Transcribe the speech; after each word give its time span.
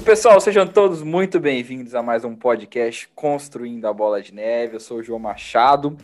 pessoal, 0.00 0.40
sejam 0.40 0.66
todos 0.66 1.02
muito 1.02 1.38
bem-vindos 1.38 1.94
a 1.94 2.02
mais 2.02 2.24
um 2.24 2.34
podcast 2.34 3.08
Construindo 3.14 3.84
a 3.84 3.92
Bola 3.92 4.22
de 4.22 4.34
Neve. 4.34 4.76
Eu 4.76 4.80
sou 4.80 4.98
o 4.98 5.02
João 5.02 5.18
Machado. 5.18 5.96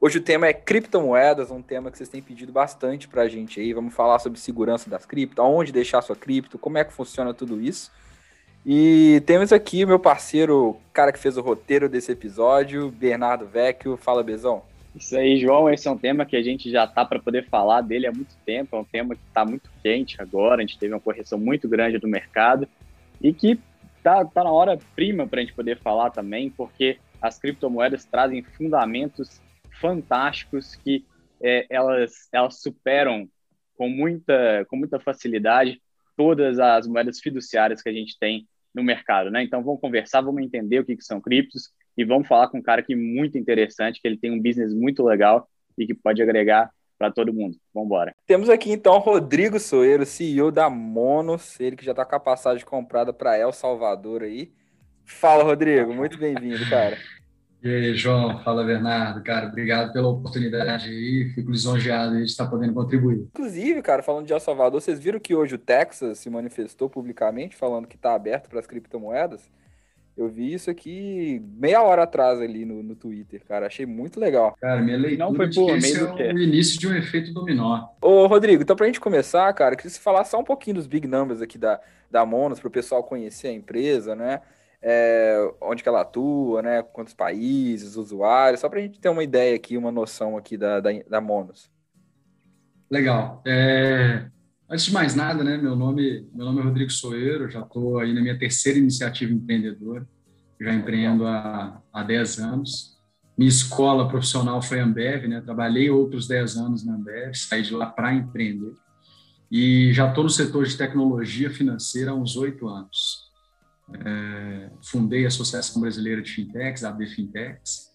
Hoje 0.00 0.18
o 0.18 0.22
tema 0.22 0.46
é 0.46 0.52
criptomoedas, 0.52 1.50
um 1.50 1.62
tema 1.62 1.90
que 1.90 1.96
vocês 1.96 2.08
têm 2.08 2.20
pedido 2.20 2.52
bastante 2.52 3.08
para 3.08 3.22
a 3.22 3.28
gente 3.28 3.58
aí. 3.58 3.72
Vamos 3.72 3.94
falar 3.94 4.18
sobre 4.18 4.38
segurança 4.38 4.90
das 4.90 5.06
cripto, 5.06 5.40
aonde 5.40 5.72
deixar 5.72 6.02
sua 6.02 6.14
cripto, 6.14 6.58
como 6.58 6.78
é 6.78 6.84
que 6.84 6.92
funciona 6.92 7.32
tudo 7.32 7.60
isso. 7.60 7.90
E 8.64 9.22
temos 9.24 9.52
aqui 9.52 9.86
meu 9.86 9.98
parceiro, 9.98 10.76
cara 10.92 11.10
que 11.10 11.18
fez 11.18 11.38
o 11.38 11.42
roteiro 11.42 11.88
desse 11.88 12.12
episódio, 12.12 12.90
Bernardo 12.90 13.46
Vecchio. 13.46 13.96
Fala, 13.96 14.22
Bezão. 14.22 14.62
Isso 14.94 15.16
aí, 15.16 15.40
João. 15.40 15.70
Esse 15.70 15.88
é 15.88 15.90
um 15.90 15.98
tema 15.98 16.26
que 16.26 16.36
a 16.36 16.42
gente 16.42 16.70
já 16.70 16.86
tá 16.86 17.04
para 17.04 17.18
poder 17.18 17.46
falar 17.48 17.80
dele 17.80 18.06
há 18.06 18.12
muito 18.12 18.34
tempo. 18.44 18.76
É 18.76 18.78
um 18.78 18.84
tema 18.84 19.14
que 19.14 19.22
está 19.26 19.46
muito 19.46 19.70
quente 19.82 20.16
agora. 20.20 20.56
A 20.56 20.60
gente 20.60 20.78
teve 20.78 20.92
uma 20.92 21.00
correção 21.00 21.38
muito 21.38 21.68
grande 21.68 21.98
do 21.98 22.06
mercado 22.06 22.68
e 23.20 23.32
que 23.32 23.58
tá, 24.02 24.24
tá 24.24 24.44
na 24.44 24.50
hora 24.50 24.78
prima 24.94 25.26
para 25.26 25.40
a 25.40 25.42
gente 25.42 25.54
poder 25.54 25.78
falar 25.78 26.10
também, 26.10 26.50
porque 26.50 26.98
as 27.20 27.38
criptomoedas 27.38 28.04
trazem 28.04 28.42
fundamentos 28.42 29.40
fantásticos 29.80 30.74
que 30.76 31.04
é, 31.42 31.66
elas, 31.70 32.28
elas 32.32 32.60
superam 32.60 33.28
com 33.76 33.88
muita, 33.88 34.64
com 34.68 34.76
muita 34.76 35.00
facilidade 35.00 35.80
todas 36.16 36.58
as 36.58 36.86
moedas 36.86 37.18
fiduciárias 37.20 37.82
que 37.82 37.88
a 37.88 37.92
gente 37.92 38.18
tem 38.18 38.46
no 38.74 38.82
mercado, 38.82 39.30
né? 39.30 39.42
Então 39.42 39.62
vamos 39.62 39.80
conversar, 39.80 40.20
vamos 40.20 40.42
entender 40.42 40.78
o 40.78 40.84
que, 40.84 40.96
que 40.96 41.04
são 41.04 41.20
criptos 41.20 41.70
e 41.96 42.04
vamos 42.04 42.28
falar 42.28 42.48
com 42.48 42.58
um 42.58 42.62
cara 42.62 42.82
que 42.82 42.92
é 42.92 42.96
muito 42.96 43.36
interessante, 43.38 44.00
que 44.00 44.06
ele 44.06 44.18
tem 44.18 44.30
um 44.30 44.40
business 44.40 44.72
muito 44.74 45.02
legal 45.02 45.48
e 45.76 45.86
que 45.86 45.94
pode 45.94 46.22
agregar 46.22 46.70
para 46.98 47.10
todo 47.10 47.32
mundo. 47.32 47.56
Vamos 47.72 47.86
embora. 47.86 48.14
Temos 48.30 48.48
aqui 48.48 48.70
então 48.70 48.96
Rodrigo 48.98 49.58
Soeiro, 49.58 50.06
CEO 50.06 50.52
da 50.52 50.70
Monos, 50.70 51.58
ele 51.58 51.74
que 51.74 51.84
já 51.84 51.90
está 51.90 52.04
com 52.04 52.14
a 52.14 52.20
passagem 52.20 52.64
comprada 52.64 53.12
para 53.12 53.36
El 53.36 53.50
Salvador 53.50 54.22
aí. 54.22 54.52
Fala, 55.04 55.42
Rodrigo, 55.42 55.92
muito 55.92 56.16
bem-vindo, 56.16 56.64
cara. 56.70 56.96
E 57.60 57.68
aí, 57.68 57.94
João, 57.96 58.40
fala 58.44 58.62
Bernardo, 58.62 59.20
cara, 59.24 59.48
obrigado 59.48 59.92
pela 59.92 60.06
oportunidade 60.06 60.88
aí, 60.88 61.32
fico 61.34 61.50
lisonjeado 61.50 62.18
de 62.18 62.22
estar 62.22 62.46
podendo 62.46 62.72
contribuir. 62.72 63.26
Inclusive, 63.34 63.82
cara, 63.82 64.00
falando 64.00 64.26
de 64.26 64.32
El 64.32 64.38
Salvador, 64.38 64.80
vocês 64.80 65.00
viram 65.00 65.18
que 65.18 65.34
hoje 65.34 65.56
o 65.56 65.58
Texas 65.58 66.20
se 66.20 66.30
manifestou 66.30 66.88
publicamente 66.88 67.56
falando 67.56 67.88
que 67.88 67.96
está 67.96 68.14
aberto 68.14 68.48
para 68.48 68.60
as 68.60 68.66
criptomoedas? 68.68 69.50
Eu 70.22 70.28
vi 70.28 70.52
isso 70.52 70.70
aqui 70.70 71.42
meia 71.54 71.82
hora 71.82 72.02
atrás 72.02 72.40
ali 72.40 72.64
no, 72.64 72.82
no 72.82 72.94
Twitter, 72.94 73.42
cara. 73.46 73.66
Achei 73.66 73.86
muito 73.86 74.20
legal. 74.20 74.56
Cara, 74.60 74.80
minha 74.80 74.96
leitura 74.96 75.28
não 75.28 75.34
foi 75.34 75.50
por 75.50 75.66
meio 75.66 75.78
esse 75.78 76.22
é 76.22 76.32
o 76.32 76.38
início 76.38 76.78
de 76.78 76.88
um 76.88 76.94
efeito 76.94 77.32
dominó. 77.32 77.88
Ô, 78.00 78.26
Rodrigo, 78.26 78.62
então 78.62 78.76
pra 78.76 78.86
gente 78.86 79.00
começar, 79.00 79.52
cara, 79.54 79.76
queria 79.76 79.90
você 79.90 80.00
falar 80.00 80.24
só 80.24 80.38
um 80.38 80.44
pouquinho 80.44 80.76
dos 80.76 80.86
big 80.86 81.08
numbers 81.08 81.40
aqui 81.40 81.58
da, 81.58 81.80
da 82.10 82.24
Monos, 82.24 82.60
para 82.60 82.68
o 82.68 82.70
pessoal 82.70 83.02
conhecer 83.02 83.48
a 83.48 83.52
empresa, 83.52 84.14
né? 84.14 84.40
é, 84.82 85.36
onde 85.60 85.82
que 85.82 85.88
ela 85.88 86.00
atua, 86.00 86.62
né? 86.62 86.82
Quantos 86.82 87.12
países, 87.12 87.96
usuários, 87.96 88.60
só 88.60 88.68
para 88.68 88.78
a 88.78 88.82
gente 88.82 88.98
ter 88.98 89.08
uma 89.08 89.22
ideia 89.22 89.54
aqui, 89.54 89.76
uma 89.76 89.92
noção 89.92 90.36
aqui 90.36 90.56
da, 90.56 90.80
da, 90.80 90.90
da 91.08 91.20
Monos. 91.20 91.70
Legal. 92.90 93.42
É, 93.46 94.26
antes 94.70 94.84
de 94.84 94.92
mais 94.92 95.14
nada, 95.14 95.42
né? 95.42 95.56
Meu 95.56 95.74
nome, 95.74 96.28
meu 96.32 96.46
nome 96.46 96.60
é 96.60 96.64
Rodrigo 96.64 96.90
Soeiro, 96.90 97.50
já 97.50 97.60
estou 97.60 97.98
aí 97.98 98.14
na 98.14 98.20
minha 98.20 98.38
terceira 98.38 98.78
iniciativa 98.78 99.32
empreendedora, 99.32 100.06
já 100.60 100.72
empreendo 100.72 101.26
há, 101.26 101.82
há 101.92 102.02
10 102.04 102.38
anos. 102.38 102.96
Minha 103.36 103.48
escola 103.48 104.08
profissional 104.08 104.62
foi 104.62 104.78
Ambev, 104.78 105.26
né? 105.26 105.40
Trabalhei 105.40 105.90
outros 105.90 106.28
10 106.28 106.56
anos 106.56 106.86
na 106.86 106.94
Ambev, 106.94 107.34
saí 107.34 107.62
de 107.62 107.74
lá 107.74 107.86
para 107.86 108.14
empreender. 108.14 108.72
E 109.50 109.92
já 109.92 110.08
estou 110.08 110.22
no 110.22 110.30
setor 110.30 110.64
de 110.64 110.76
tecnologia 110.76 111.50
financeira 111.50 112.12
há 112.12 112.14
uns 112.14 112.36
oito 112.36 112.68
anos. 112.68 113.28
É, 114.04 114.70
fundei 114.82 115.24
a 115.24 115.28
Associação 115.28 115.82
Brasileira 115.82 116.22
de 116.22 116.30
Fintechs, 116.30 116.84
a 116.84 116.90
AB 116.90 117.08
Fintechs, 117.08 117.90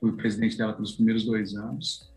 fui 0.00 0.10
presidente 0.12 0.58
dela 0.58 0.72
pelos 0.72 0.92
primeiros 0.92 1.24
dois 1.24 1.54
anos, 1.54 2.10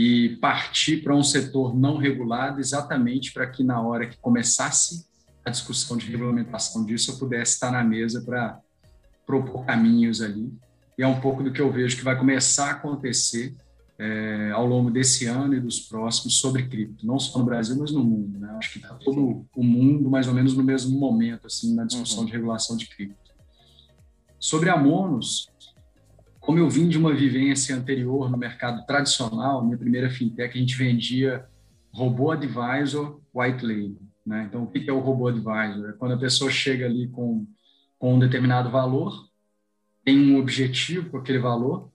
e 0.00 0.36
parti 0.36 0.96
para 0.96 1.12
um 1.12 1.24
setor 1.24 1.76
não 1.76 1.96
regulado 1.96 2.60
exatamente 2.60 3.32
para 3.32 3.48
que 3.48 3.64
na 3.64 3.82
hora 3.82 4.06
que 4.06 4.16
começasse 4.18 5.04
a 5.44 5.50
discussão 5.50 5.96
de 5.96 6.06
regulamentação 6.06 6.84
disso, 6.84 7.10
eu 7.10 7.18
pudesse 7.18 7.54
estar 7.54 7.72
na 7.72 7.82
mesa 7.82 8.22
para 8.22 8.60
propor 9.26 9.66
caminhos 9.66 10.22
ali. 10.22 10.52
E 10.96 11.02
é 11.02 11.06
um 11.08 11.20
pouco 11.20 11.42
do 11.42 11.50
que 11.50 11.60
eu 11.60 11.72
vejo 11.72 11.96
que 11.96 12.04
vai 12.04 12.16
começar 12.16 12.68
a 12.68 12.70
acontecer 12.74 13.56
é, 13.98 14.52
ao 14.52 14.64
longo 14.64 14.88
desse 14.88 15.26
ano 15.26 15.54
e 15.54 15.60
dos 15.60 15.80
próximos 15.80 16.38
sobre 16.38 16.68
cripto, 16.68 17.04
não 17.04 17.18
só 17.18 17.36
no 17.36 17.44
Brasil, 17.44 17.76
mas 17.76 17.90
no 17.90 18.04
mundo. 18.04 18.38
Né? 18.38 18.54
Acho 18.56 18.74
que 18.74 18.78
está 18.78 18.94
todo 18.94 19.44
o 19.52 19.64
mundo 19.64 20.08
mais 20.08 20.28
ou 20.28 20.32
menos 20.32 20.54
no 20.54 20.62
mesmo 20.62 20.96
momento 20.96 21.48
assim 21.48 21.74
na 21.74 21.84
discussão 21.84 22.20
uhum. 22.20 22.26
de 22.26 22.32
regulação 22.32 22.76
de 22.76 22.86
cripto. 22.86 23.32
Sobre 24.38 24.70
a 24.70 24.76
Monos, 24.76 25.50
como 26.48 26.60
eu 26.60 26.70
vim 26.70 26.88
de 26.88 26.96
uma 26.96 27.12
vivência 27.12 27.76
anterior 27.76 28.30
no 28.30 28.38
mercado 28.38 28.86
tradicional, 28.86 29.62
minha 29.62 29.76
primeira 29.76 30.08
fintech, 30.08 30.56
a 30.56 30.58
gente 30.58 30.78
vendia 30.78 31.44
robô 31.92 32.30
advisor 32.30 33.20
white 33.34 33.62
label. 33.62 34.00
Né? 34.24 34.46
Então, 34.48 34.62
o 34.62 34.66
que 34.66 34.88
é 34.88 34.92
o 34.92 34.98
robô 34.98 35.28
advisor? 35.28 35.90
É 35.90 35.92
quando 35.92 36.14
a 36.14 36.18
pessoa 36.18 36.50
chega 36.50 36.86
ali 36.86 37.06
com, 37.08 37.46
com 37.98 38.14
um 38.14 38.18
determinado 38.18 38.70
valor, 38.70 39.28
tem 40.02 40.18
um 40.18 40.38
objetivo 40.38 41.10
com 41.10 41.18
aquele 41.18 41.38
valor, 41.38 41.92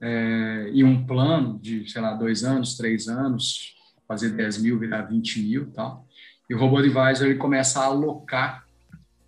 é, 0.00 0.70
e 0.72 0.84
um 0.84 1.04
plano 1.04 1.58
de, 1.58 1.90
sei 1.90 2.00
lá, 2.00 2.14
dois 2.14 2.44
anos, 2.44 2.76
três 2.76 3.08
anos, 3.08 3.74
fazer 4.06 4.30
10 4.30 4.62
mil 4.62 4.78
virar 4.78 5.02
20 5.02 5.42
mil 5.42 5.72
tal. 5.72 6.06
E 6.48 6.54
o 6.54 6.58
Robot 6.60 6.88
Advisor 6.88 7.26
ele 7.26 7.38
começa 7.40 7.80
a 7.80 7.86
alocar 7.86 8.68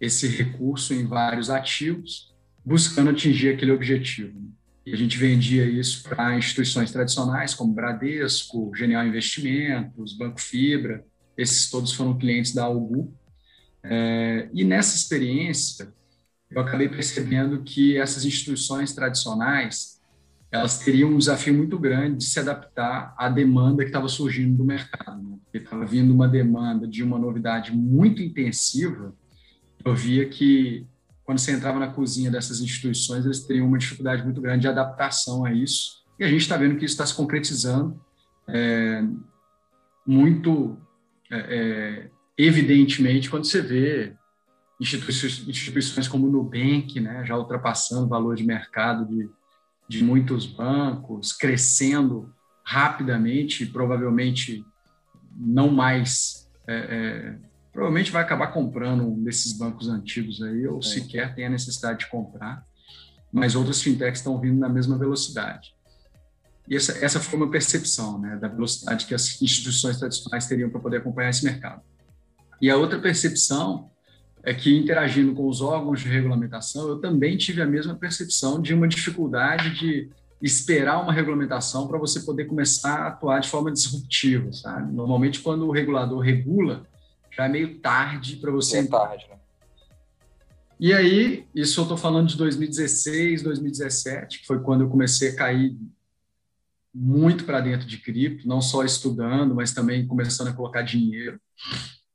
esse 0.01 0.29
recurso 0.29 0.95
em 0.95 1.05
vários 1.05 1.51
ativos, 1.51 2.33
buscando 2.65 3.11
atingir 3.11 3.53
aquele 3.53 3.73
objetivo. 3.73 4.57
E 4.89 4.95
a 4.95 4.97
gente 4.97 5.19
vendia 5.19 5.67
isso 5.67 6.03
para 6.09 6.37
instituições 6.37 6.91
tradicionais, 6.91 7.55
como 7.55 7.75
Bradesco, 7.75 8.73
Genial 8.75 9.07
Investimentos, 9.07 10.17
Banco 10.17 10.41
Fibra, 10.41 11.05
esses 11.37 11.69
todos 11.71 11.93
foram 11.93 12.17
clientes 12.17 12.55
da 12.55 12.65
Algu. 12.65 13.15
É, 13.83 14.49
e 14.53 14.65
nessa 14.65 14.97
experiência, 14.97 15.93
eu 16.51 16.61
acabei 16.61 16.89
percebendo 16.89 17.63
que 17.63 17.99
essas 17.99 18.25
instituições 18.25 18.95
tradicionais 18.95 19.99
elas 20.51 20.79
teriam 20.79 21.11
um 21.11 21.19
desafio 21.19 21.53
muito 21.53 21.79
grande 21.79 22.19
de 22.19 22.25
se 22.25 22.41
adaptar 22.41 23.15
à 23.19 23.29
demanda 23.29 23.83
que 23.83 23.91
estava 23.91 24.09
surgindo 24.09 24.57
do 24.57 24.65
mercado. 24.65 25.23
Né? 25.23 25.37
Porque 25.45 25.59
estava 25.59 25.85
vindo 25.85 26.13
uma 26.15 26.27
demanda 26.27 26.89
de 26.89 27.03
uma 27.03 27.19
novidade 27.19 27.71
muito 27.71 28.23
intensiva, 28.23 29.15
eu 29.85 29.95
via 29.95 30.27
que 30.27 30.87
quando 31.29 31.41
você 31.41 31.53
entrava 31.53 31.79
na 31.79 31.89
cozinha 31.89 32.31
dessas 32.31 32.63
instituições, 32.63 33.27
eles 33.27 33.45
teriam 33.45 33.67
uma 33.67 33.77
dificuldade 33.77 34.25
muito 34.25 34.41
grande 34.41 34.63
de 34.63 34.69
adaptação 34.69 35.45
a 35.45 35.53
isso. 35.53 36.03
E 36.19 36.25
a 36.25 36.29
gente 36.29 36.41
está 36.41 36.57
vendo 36.57 36.79
que 36.79 36.87
isso 36.87 36.95
está 36.95 37.05
se 37.05 37.15
concretizando 37.15 38.01
é, 38.49 39.05
muito 40.07 40.79
é, 41.31 41.37
é, 41.37 42.11
evidentemente 42.39 43.29
quando 43.29 43.45
você 43.45 43.61
vê 43.61 44.15
instituições, 44.81 45.47
instituições 45.47 46.09
como 46.09 46.27
o 46.27 46.31
Nubank, 46.31 46.99
né, 46.99 47.23
já 47.27 47.37
ultrapassando 47.37 48.07
o 48.07 48.09
valor 48.09 48.35
de 48.35 48.45
mercado 48.45 49.05
de 49.05 49.29
de 49.87 50.05
muitos 50.05 50.45
bancos, 50.45 51.33
crescendo 51.33 52.33
rapidamente, 52.63 53.65
provavelmente 53.65 54.65
não 55.35 55.71
mais. 55.71 56.47
É, 56.67 56.77
é, 56.77 57.48
provavelmente 57.73 58.11
vai 58.11 58.23
acabar 58.23 58.49
comprando 58.49 59.07
um 59.07 59.23
desses 59.23 59.53
bancos 59.53 59.89
antigos 59.89 60.43
aí, 60.43 60.67
ou 60.67 60.79
é. 60.79 60.83
sequer 60.83 61.35
tem 61.35 61.47
a 61.47 61.51
necessidade 61.51 62.01
de 62.01 62.07
comprar, 62.11 62.65
mas 63.33 63.55
outras 63.55 63.83
fintechs 63.83 64.21
estão 64.21 64.41
vindo 64.41 64.59
na 64.59 64.69
mesma 64.69 64.97
velocidade. 64.97 65.75
E 66.69 66.77
essa, 66.77 66.93
essa 67.05 67.19
foi 67.19 67.39
uma 67.39 67.51
percepção 67.51 68.19
né, 68.19 68.37
da 68.37 68.49
velocidade 68.49 69.07
que 69.07 69.15
as 69.15 69.41
instituições 69.41 69.99
tradicionais 69.99 70.47
teriam 70.47 70.69
para 70.69 70.81
poder 70.81 70.99
acompanhar 70.99 71.31
esse 71.31 71.45
mercado. 71.45 71.83
E 72.61 72.71
a 72.71 72.77
outra 72.77 72.99
percepção 72.99 73.91
é 74.43 74.53
que 74.53 74.77
interagindo 74.77 75.35
com 75.35 75.47
os 75.47 75.61
órgãos 75.61 76.01
de 76.01 76.09
regulamentação, 76.09 76.89
eu 76.89 76.99
também 76.99 77.37
tive 77.37 77.63
a 77.63 77.67
mesma 77.67 77.95
percepção 77.95 78.61
de 78.61 78.75
uma 78.75 78.87
dificuldade 78.87 79.75
de 79.79 80.11
esperar 80.41 81.03
uma 81.03 81.13
regulamentação 81.13 81.89
para 81.89 81.99
você 81.99 82.21
poder 82.21 82.45
começar 82.45 83.01
a 83.01 83.09
atuar 83.09 83.41
de 83.41 83.49
forma 83.49 83.73
disruptiva, 83.73 84.53
sabe? 84.53 84.93
Normalmente 84.93 85.41
quando 85.41 85.67
o 85.67 85.73
regulador 85.73 86.21
regula, 86.21 86.87
já 87.39 87.45
é 87.45 87.49
meio 87.49 87.79
tarde 87.79 88.37
para 88.37 88.51
você. 88.51 88.79
É 88.79 88.87
tarde, 88.87 89.27
né? 89.31 89.37
E 90.81 90.93
aí, 90.93 91.47
isso 91.55 91.81
eu 91.81 91.83
estou 91.83 91.97
falando 91.97 92.29
de 92.29 92.37
2016, 92.37 93.43
2017, 93.43 94.41
que 94.41 94.47
foi 94.47 94.61
quando 94.61 94.83
eu 94.83 94.89
comecei 94.89 95.31
a 95.31 95.37
cair 95.37 95.77
muito 96.95 97.45
para 97.45 97.61
dentro 97.61 97.87
de 97.87 97.99
cripto, 97.99 98.49
não 98.49 98.61
só 98.61 98.85
estudando, 98.85 99.55
mas 99.55 99.73
também 99.73 100.07
começando 100.07 100.49
a 100.49 100.53
colocar 100.53 100.83
dinheiro. 100.83 101.41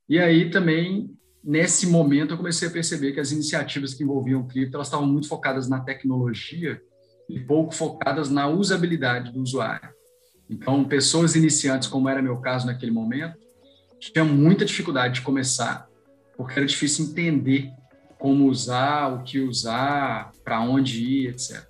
E 0.08 0.18
aí 0.18 0.50
também 0.50 1.10
nesse 1.42 1.86
momento 1.86 2.32
eu 2.32 2.38
comecei 2.38 2.68
a 2.68 2.70
perceber 2.70 3.12
que 3.12 3.20
as 3.20 3.32
iniciativas 3.32 3.92
que 3.92 4.02
envolviam 4.02 4.46
cripto 4.46 4.76
elas 4.76 4.86
estavam 4.86 5.06
muito 5.06 5.28
focadas 5.28 5.68
na 5.68 5.80
tecnologia 5.80 6.80
e 7.28 7.38
pouco 7.38 7.74
focadas 7.74 8.30
na 8.30 8.48
usabilidade 8.48 9.30
do 9.30 9.40
usuário. 9.40 9.90
Então, 10.48 10.84
pessoas 10.84 11.34
iniciantes, 11.36 11.88
como 11.88 12.08
era 12.08 12.20
meu 12.20 12.38
caso 12.38 12.66
naquele 12.66 12.92
momento, 12.92 13.43
tinham 14.12 14.26
muita 14.26 14.64
dificuldade 14.64 15.14
de 15.14 15.22
começar, 15.22 15.88
porque 16.36 16.58
era 16.58 16.66
difícil 16.66 17.06
entender 17.06 17.70
como 18.18 18.48
usar, 18.48 19.08
o 19.08 19.22
que 19.22 19.40
usar, 19.40 20.32
para 20.42 20.60
onde 20.60 21.02
ir, 21.02 21.28
etc. 21.28 21.64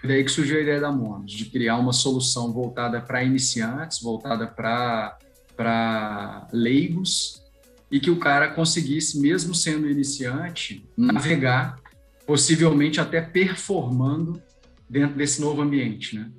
Foi 0.00 0.08
daí 0.08 0.24
que 0.24 0.30
surgiu 0.30 0.58
a 0.58 0.60
ideia 0.60 0.80
da 0.80 0.90
Monos, 0.90 1.32
de 1.32 1.44
criar 1.46 1.76
uma 1.76 1.92
solução 1.92 2.52
voltada 2.52 3.00
para 3.00 3.22
iniciantes, 3.22 4.00
voltada 4.00 4.46
para 4.46 6.48
leigos, 6.52 7.42
e 7.90 8.00
que 8.00 8.10
o 8.10 8.18
cara 8.18 8.50
conseguisse, 8.50 9.20
mesmo 9.20 9.54
sendo 9.54 9.88
iniciante, 9.88 10.88
navegar, 10.96 11.78
possivelmente 12.26 13.00
até 13.00 13.20
performando 13.20 14.42
dentro 14.88 15.16
desse 15.16 15.40
novo 15.40 15.60
ambiente, 15.60 16.16
né? 16.16 16.30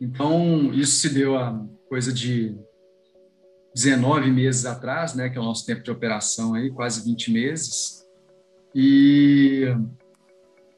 Então, 0.00 0.72
isso 0.72 0.92
se 0.92 1.10
deu 1.10 1.36
a 1.36 1.64
coisa 1.88 2.12
de 2.12 2.56
19 3.74 4.30
meses 4.30 4.66
atrás, 4.66 5.14
né, 5.14 5.28
que 5.28 5.38
é 5.38 5.40
o 5.40 5.44
nosso 5.44 5.64
tempo 5.64 5.82
de 5.82 5.90
operação 5.90 6.54
aí, 6.54 6.70
quase 6.70 7.04
20 7.04 7.32
meses. 7.32 8.06
E 8.74 9.66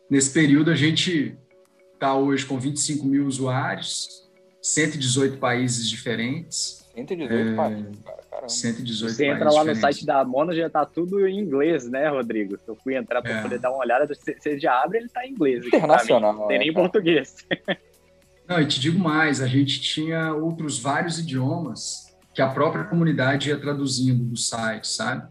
nesse 0.09 0.33
período 0.33 0.71
a 0.71 0.77
gente 0.77 1.37
está 1.93 2.15
hoje 2.15 2.47
com 2.47 2.59
25 2.59 3.07
mil 3.07 3.27
usuários, 3.27 4.29
118 4.63 5.39
países 5.39 5.89
diferentes. 5.89 6.85
118 6.95 7.35
é, 7.35 7.57
países, 7.57 7.99
cara, 8.05 8.23
caramba. 8.31 8.49
118 8.49 9.13
você 9.13 9.27
entra 9.27 9.51
lá 9.51 9.65
no 9.65 9.75
site 9.75 10.07
da 10.07 10.25
Mono, 10.25 10.55
já 10.55 10.69
está 10.69 10.87
tudo 10.87 11.27
em 11.27 11.41
inglês, 11.41 11.89
né, 11.89 12.09
Rodrigo? 12.09 12.57
Eu 12.67 12.77
fui 12.77 12.95
entrar 12.95 13.21
para 13.21 13.39
é. 13.39 13.43
poder 13.43 13.59
dar 13.59 13.71
uma 13.71 13.81
olhada, 13.81 14.07
você 14.07 14.59
já 14.59 14.81
abre, 14.81 14.99
ele 14.99 15.07
está 15.07 15.27
em 15.27 15.31
inglês. 15.31 15.67
Internacional. 15.67 16.33
Não 16.33 16.47
tem 16.47 16.61
nem 16.61 16.69
em 16.69 16.73
português. 16.73 17.35
Não, 18.47 18.61
e 18.61 18.67
te 18.67 18.79
digo 18.79 18.99
mais, 18.99 19.41
a 19.41 19.47
gente 19.47 19.81
tinha 19.81 20.33
outros 20.35 20.79
vários 20.79 21.19
idiomas 21.19 22.04
que 22.35 22.43
a 22.43 22.49
própria 22.49 22.85
comunidade 22.85 23.49
ia 23.49 23.57
traduzindo 23.57 24.25
do 24.25 24.37
site, 24.37 24.89
sabe? 24.89 25.27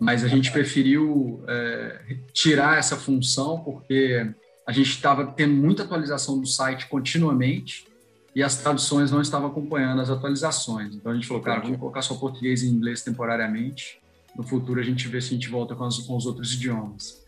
Mas 0.00 0.24
a 0.24 0.28
gente 0.28 0.50
preferiu 0.50 1.44
é, 1.46 2.16
tirar 2.32 2.78
essa 2.78 2.96
função 2.96 3.60
porque 3.60 4.26
a 4.66 4.72
gente 4.72 4.88
estava 4.88 5.26
tendo 5.26 5.54
muita 5.54 5.82
atualização 5.82 6.40
do 6.40 6.46
site 6.46 6.86
continuamente 6.86 7.86
e 8.34 8.42
as 8.42 8.56
traduções 8.56 9.10
não 9.10 9.20
estavam 9.20 9.48
acompanhando 9.48 10.00
as 10.00 10.08
atualizações. 10.08 10.94
Então 10.94 11.12
a 11.12 11.14
gente 11.14 11.26
falou, 11.26 11.42
cara, 11.42 11.60
vamos 11.60 11.78
colocar 11.78 12.00
só 12.00 12.14
português 12.14 12.62
e 12.62 12.68
inglês 12.68 13.02
temporariamente. 13.02 14.00
No 14.34 14.42
futuro 14.42 14.80
a 14.80 14.82
gente 14.82 15.06
vê 15.08 15.20
se 15.20 15.28
a 15.28 15.32
gente 15.32 15.48
volta 15.48 15.74
com, 15.74 15.84
as, 15.84 15.98
com 15.98 16.16
os 16.16 16.24
outros 16.24 16.54
idiomas. 16.54 17.22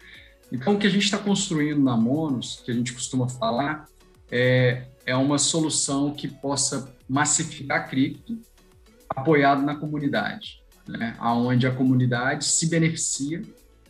Então 0.50 0.75
o 0.75 0.79
que 0.79 0.87
a 0.87 0.91
gente 0.91 1.05
está 1.05 1.19
construindo 1.19 1.82
na 1.82 1.97
Monos, 1.97 2.62
que 2.65 2.70
a 2.70 2.75
gente 2.75 2.94
costuma 2.94 3.29
falar, 3.29 3.87
é, 4.31 4.85
é 5.05 5.15
uma 5.15 5.37
solução 5.37 6.12
que 6.15 6.29
possa 6.29 6.94
massificar 7.06 7.91
cripto 7.91 8.38
apoiado 9.14 9.62
na 9.62 9.76
comunidade, 9.76 10.62
né? 10.87 11.17
onde 11.20 11.67
a 11.67 11.75
comunidade 11.75 12.44
se 12.44 12.69
beneficia 12.69 13.43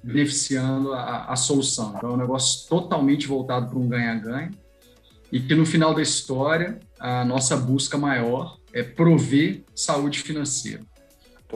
beneficiando 0.03 0.93
a, 0.93 1.27
a 1.27 1.37
solução. 1.37 1.95
Então, 1.97 2.11
é 2.11 2.13
um 2.15 2.17
negócio 2.17 2.69
totalmente 2.69 3.27
voltado 3.27 3.69
para 3.69 3.79
um 3.79 3.89
ganha-ganha 3.89 4.51
e 5.31 5.41
que 5.41 5.55
no 5.55 5.65
final 5.65 5.95
da 5.95 6.03
história, 6.03 6.79
a 6.99 7.25
nossa 7.25 7.57
busca 7.57 7.97
maior 7.97 8.59
é 8.73 8.83
prover 8.83 9.63
saúde 9.75 10.19
financeira. 10.21 10.83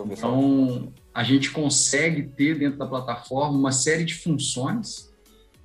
Então, 0.07 0.93
a 1.13 1.25
gente 1.25 1.51
consegue 1.51 2.23
ter 2.23 2.59
dentro 2.59 2.79
da 2.79 2.87
plataforma 2.87 3.59
uma 3.59 3.73
série 3.73 4.05
de 4.05 4.15
funções 4.15 5.11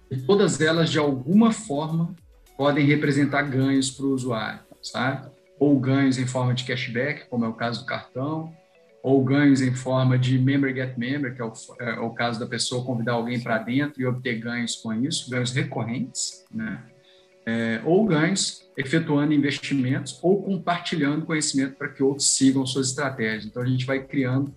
e 0.09 0.17
todas 0.17 0.59
elas, 0.59 0.89
de 0.89 0.97
alguma 0.97 1.51
forma, 1.51 2.15
podem 2.57 2.85
representar 2.85 3.43
ganhos 3.43 3.89
para 3.91 4.05
o 4.05 4.13
usuário, 4.13 4.59
sabe? 4.81 5.29
Ou 5.61 5.79
ganhos 5.79 6.17
em 6.17 6.25
forma 6.25 6.55
de 6.55 6.63
cashback, 6.63 7.29
como 7.29 7.45
é 7.45 7.47
o 7.47 7.53
caso 7.53 7.81
do 7.81 7.85
cartão, 7.85 8.51
ou 9.03 9.23
ganhos 9.23 9.61
em 9.61 9.75
forma 9.75 10.17
de 10.17 10.39
member 10.39 10.73
get 10.73 10.97
member, 10.97 11.35
que 11.35 11.39
é 11.39 11.45
o, 11.45 11.53
é 11.79 11.99
o 11.99 12.09
caso 12.09 12.39
da 12.39 12.47
pessoa 12.47 12.83
convidar 12.83 13.13
alguém 13.13 13.39
para 13.39 13.59
dentro 13.59 14.01
e 14.01 14.05
obter 14.07 14.39
ganhos 14.39 14.75
com 14.77 14.91
isso, 14.91 15.29
ganhos 15.29 15.51
recorrentes, 15.51 16.47
né? 16.51 16.81
É, 17.45 17.79
ou 17.85 18.03
ganhos 18.05 18.67
efetuando 18.75 19.33
investimentos 19.33 20.17
ou 20.23 20.41
compartilhando 20.41 21.27
conhecimento 21.27 21.75
para 21.75 21.89
que 21.89 22.01
outros 22.01 22.31
sigam 22.31 22.65
suas 22.65 22.89
estratégias. 22.89 23.45
Então 23.45 23.61
a 23.61 23.65
gente 23.67 23.85
vai 23.85 24.03
criando 24.03 24.51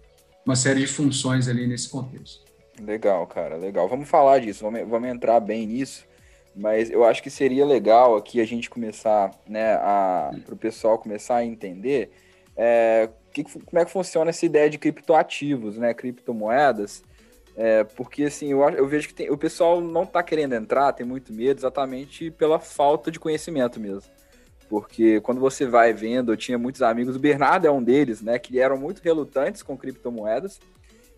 uma 0.47 0.57
série 0.57 0.81
de 0.81 0.87
funções 0.87 1.49
ali 1.49 1.67
nesse 1.67 1.91
contexto. 1.91 2.45
Legal, 2.81 3.27
cara, 3.27 3.57
legal. 3.57 3.87
Vamos 3.91 4.09
falar 4.09 4.39
disso, 4.39 4.65
vamos, 4.65 4.89
vamos 4.89 5.09
entrar 5.11 5.39
bem 5.39 5.67
nisso, 5.67 6.07
mas 6.55 6.91
eu 6.91 7.05
acho 7.05 7.23
que 7.23 7.31
seria 7.31 7.65
legal 7.65 8.17
aqui 8.17 8.41
a 8.41 8.45
gente 8.45 8.71
começar, 8.71 9.31
né, 9.49 9.77
para 9.77 10.55
o 10.55 10.57
pessoal 10.57 10.99
começar 10.99 11.37
a 11.37 11.45
entender 11.45 12.11
é, 12.57 13.09
que, 13.33 13.45
como 13.45 13.79
é 13.79 13.85
que 13.85 13.91
funciona 13.91 14.31
essa 14.31 14.47
ideia 14.47 14.71
de 14.71 14.79
criptoativos, 14.79 15.77
né? 15.77 15.93
Criptomoedas. 15.93 17.03
É, 17.57 17.85
porque 17.85 18.25
assim, 18.25 18.51
eu, 18.51 18.61
eu 18.71 18.87
vejo 18.87 19.09
que 19.09 19.15
tem, 19.15 19.31
o 19.31 19.39
pessoal 19.39 19.81
não 19.81 20.03
está 20.03 20.23
querendo 20.23 20.55
entrar, 20.55 20.93
tem 20.93 21.07
muito 21.07 21.33
medo, 21.33 21.59
exatamente 21.59 22.31
pela 22.33 22.59
falta 22.59 23.11
de 23.11 23.21
conhecimento 23.21 23.79
mesmo. 23.79 24.11
Porque 24.69 25.21
quando 25.21 25.41
você 25.41 25.67
vai 25.67 25.93
vendo, 25.93 26.33
eu 26.33 26.37
tinha 26.37 26.59
muitos 26.59 26.83
amigos, 26.83 27.17
o 27.17 27.21
Bernardo 27.21 27.67
é 27.67 27.71
um 27.71 27.83
deles, 27.83 28.21
né? 28.23 28.39
Que 28.39 28.59
eram 28.61 28.77
muito 28.77 29.01
relutantes 29.01 29.63
com 29.63 29.77
criptomoedas. 29.77 30.59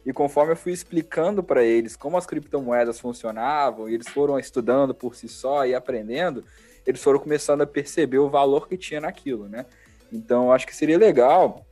E 0.07 0.13
conforme 0.13 0.53
eu 0.53 0.57
fui 0.57 0.73
explicando 0.73 1.43
para 1.43 1.65
eles 1.65 1.97
como 1.97 2.17
as 2.17 2.25
criptomoedas 2.25 3.01
funcionavam, 3.01 3.89
e 3.89 3.95
eles 3.95 4.09
foram 4.09 4.39
estudando 4.39 4.95
por 4.95 5.17
si 5.17 5.29
só 5.29 5.67
e 5.67 5.75
aprendendo, 5.75 6.45
eles 6.87 7.03
foram 7.03 7.19
começando 7.19 7.63
a 7.63 7.67
perceber 7.67 8.19
o 8.19 8.31
valor 8.31 8.69
que 8.69 8.79
tinha 8.79 9.01
naquilo, 9.01 9.49
né? 9.49 9.67
Então, 10.13 10.53
acho 10.53 10.65
que 10.65 10.77
seria 10.77 10.97
legal 10.97 11.67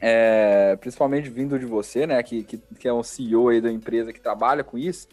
é, 0.00 0.76
principalmente 0.76 1.28
vindo 1.28 1.58
de 1.58 1.66
você, 1.66 2.06
né, 2.06 2.22
que, 2.22 2.44
que, 2.44 2.58
que, 2.78 2.86
é 2.86 2.92
um 2.92 3.02
CEO 3.02 3.48
aí 3.48 3.60
da 3.60 3.70
empresa 3.70 4.12
que 4.12 4.20
trabalha 4.20 4.62
com 4.62 4.78
isso, 4.78 5.08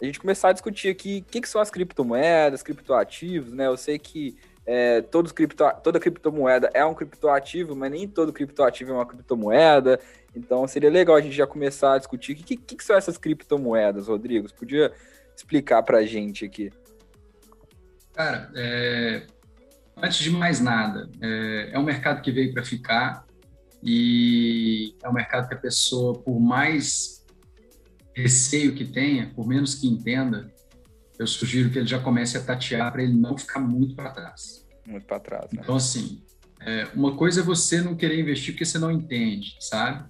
a 0.00 0.04
gente 0.04 0.20
começar 0.20 0.50
a 0.50 0.52
discutir 0.52 0.88
aqui 0.88 1.24
o 1.26 1.30
que, 1.30 1.40
que, 1.40 1.48
são 1.48 1.60
as 1.60 1.70
criptomoedas, 1.70 2.62
criptoativos, 2.62 3.52
né? 3.52 3.66
Eu 3.66 3.76
sei 3.76 3.98
que 3.98 4.34
é, 4.66 5.04
cripto, 5.34 5.64
toda 5.82 6.00
criptomoeda 6.00 6.70
é 6.72 6.82
um 6.84 6.94
criptoativo, 6.94 7.76
mas 7.76 7.90
nem 7.90 8.08
todo 8.08 8.32
criptoativo 8.32 8.92
é 8.92 8.94
uma 8.94 9.04
criptomoeda. 9.04 10.00
Então 10.34 10.66
seria 10.66 10.90
legal 10.90 11.16
a 11.16 11.20
gente 11.20 11.34
já 11.34 11.46
começar 11.46 11.94
a 11.94 11.98
discutir 11.98 12.32
o 12.32 12.36
que, 12.36 12.56
que, 12.56 12.76
que, 12.76 12.84
são 12.84 12.96
essas 12.96 13.18
criptomoedas, 13.18 14.08
Rodrigo. 14.08 14.48
Você 14.48 14.54
podia 14.54 14.92
explicar 15.36 15.82
para 15.82 15.98
a 15.98 16.06
gente 16.06 16.44
aqui? 16.44 16.70
Cara, 18.12 18.50
é, 18.54 19.26
antes 19.96 20.18
de 20.18 20.30
mais 20.30 20.60
nada, 20.60 21.08
é, 21.20 21.70
é 21.72 21.78
um 21.78 21.82
mercado 21.82 22.22
que 22.22 22.30
veio 22.30 22.52
para 22.52 22.64
ficar 22.64 23.24
e 23.82 24.94
é 25.02 25.08
um 25.08 25.12
mercado 25.12 25.48
que 25.48 25.54
a 25.54 25.58
pessoa, 25.58 26.18
por 26.18 26.38
mais 26.38 27.24
receio 28.14 28.74
que 28.74 28.84
tenha, 28.84 29.32
por 29.34 29.46
menos 29.46 29.74
que 29.74 29.86
entenda, 29.86 30.52
eu 31.18 31.26
sugiro 31.26 31.70
que 31.70 31.78
ele 31.78 31.86
já 31.86 31.98
comece 31.98 32.36
a 32.36 32.42
tatear 32.42 32.90
para 32.92 33.02
ele 33.02 33.14
não 33.14 33.36
ficar 33.36 33.60
muito 33.60 33.94
para 33.94 34.10
trás. 34.10 34.66
Muito 34.86 35.06
para 35.06 35.20
trás. 35.20 35.52
Né? 35.52 35.60
Então, 35.62 35.76
assim, 35.76 36.22
é, 36.60 36.88
uma 36.94 37.16
coisa 37.16 37.40
é 37.40 37.44
você 37.44 37.80
não 37.80 37.94
querer 37.94 38.18
investir 38.20 38.54
porque 38.54 38.64
você 38.64 38.78
não 38.78 38.90
entende, 38.90 39.56
sabe? 39.60 40.08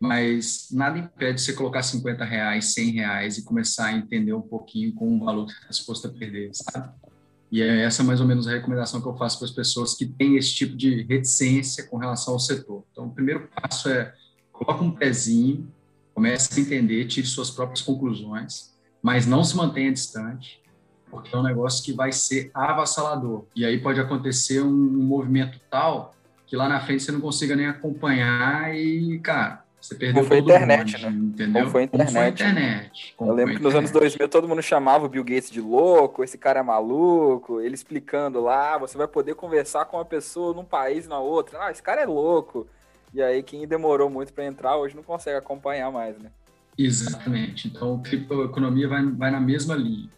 Mas 0.00 0.68
nada 0.70 0.98
impede 0.98 1.40
você 1.40 1.52
colocar 1.52 1.82
50 1.82 2.24
reais, 2.24 2.72
100 2.74 2.90
reais 2.92 3.38
e 3.38 3.44
começar 3.44 3.86
a 3.86 3.92
entender 3.92 4.32
um 4.32 4.40
pouquinho 4.40 4.94
com 4.94 5.16
o 5.16 5.24
valor 5.24 5.46
que 5.46 5.52
está 5.52 5.68
disposto 5.68 6.06
a 6.06 6.10
perder, 6.10 6.50
sabe? 6.52 6.92
E 7.50 7.62
é 7.62 7.82
essa 7.82 8.04
mais 8.04 8.20
ou 8.20 8.26
menos 8.26 8.46
a 8.46 8.52
recomendação 8.52 9.00
que 9.00 9.08
eu 9.08 9.16
faço 9.16 9.38
para 9.38 9.46
as 9.46 9.52
pessoas 9.52 9.94
que 9.94 10.06
têm 10.06 10.36
esse 10.36 10.54
tipo 10.54 10.76
de 10.76 11.02
reticência 11.02 11.86
com 11.86 11.96
relação 11.96 12.34
ao 12.34 12.40
setor. 12.40 12.84
Então, 12.92 13.06
o 13.06 13.10
primeiro 13.10 13.48
passo 13.48 13.88
é 13.88 14.14
coloca 14.52 14.84
um 14.84 14.90
pezinho, 14.90 15.72
comece 16.14 16.58
a 16.58 16.62
entender, 16.62 17.06
tire 17.06 17.26
suas 17.26 17.50
próprias 17.50 17.80
conclusões, 17.80 18.74
mas 19.02 19.26
não 19.26 19.42
se 19.42 19.56
mantenha 19.56 19.92
distante, 19.92 20.60
porque 21.10 21.34
é 21.34 21.38
um 21.38 21.42
negócio 21.42 21.82
que 21.84 21.92
vai 21.92 22.12
ser 22.12 22.50
avassalador. 22.52 23.46
E 23.54 23.64
aí 23.64 23.80
pode 23.80 24.00
acontecer 24.00 24.60
um 24.60 25.02
movimento 25.02 25.60
tal 25.70 26.14
que 26.46 26.56
lá 26.56 26.68
na 26.68 26.80
frente 26.80 27.02
você 27.02 27.12
não 27.12 27.20
consiga 27.20 27.54
nem 27.54 27.66
acompanhar 27.66 28.74
e, 28.74 29.18
cara, 29.20 29.64
você 29.88 29.94
perdeu 29.94 30.22
Como 30.22 30.26
foi 30.26 30.36
a 30.36 30.40
internet, 30.40 31.04
mundo, 31.04 31.10
né? 31.10 31.26
Entendeu? 31.26 31.60
Como 31.60 31.70
foi 31.70 31.80
a 31.80 31.84
internet. 31.84 32.06
Como 32.06 32.18
foi 32.18 32.26
a 32.26 32.28
internet. 32.28 33.14
Como 33.16 33.30
eu 33.30 33.34
lembro 33.34 33.54
que 33.56 33.62
nos 33.62 33.74
anos 33.74 33.90
2000 33.90 34.28
todo 34.28 34.48
mundo 34.48 34.62
chamava 34.62 35.06
o 35.06 35.08
Bill 35.08 35.24
Gates 35.24 35.50
de 35.50 35.60
louco, 35.60 36.22
esse 36.22 36.36
cara 36.36 36.60
é 36.60 36.62
maluco, 36.62 37.60
ele 37.60 37.74
explicando 37.74 38.40
lá, 38.40 38.76
você 38.78 38.96
vai 38.96 39.08
poder 39.08 39.34
conversar 39.34 39.86
com 39.86 39.96
uma 39.96 40.04
pessoa 40.04 40.54
num 40.54 40.64
país 40.64 41.06
e 41.06 41.08
na 41.08 41.18
outra. 41.18 41.58
Ah, 41.64 41.70
esse 41.70 41.82
cara 41.82 42.02
é 42.02 42.06
louco. 42.06 42.66
E 43.14 43.22
aí 43.22 43.42
quem 43.42 43.66
demorou 43.66 44.10
muito 44.10 44.32
para 44.32 44.44
entrar 44.44 44.76
hoje 44.76 44.94
não 44.94 45.02
consegue 45.02 45.38
acompanhar 45.38 45.90
mais, 45.90 46.18
né? 46.18 46.30
Exatamente. 46.76 47.66
Então, 47.66 48.00
criptoeconomia 48.00 48.86
vai, 48.86 49.04
vai 49.04 49.30
na 49.30 49.40
mesma 49.40 49.74
linha. 49.74 50.08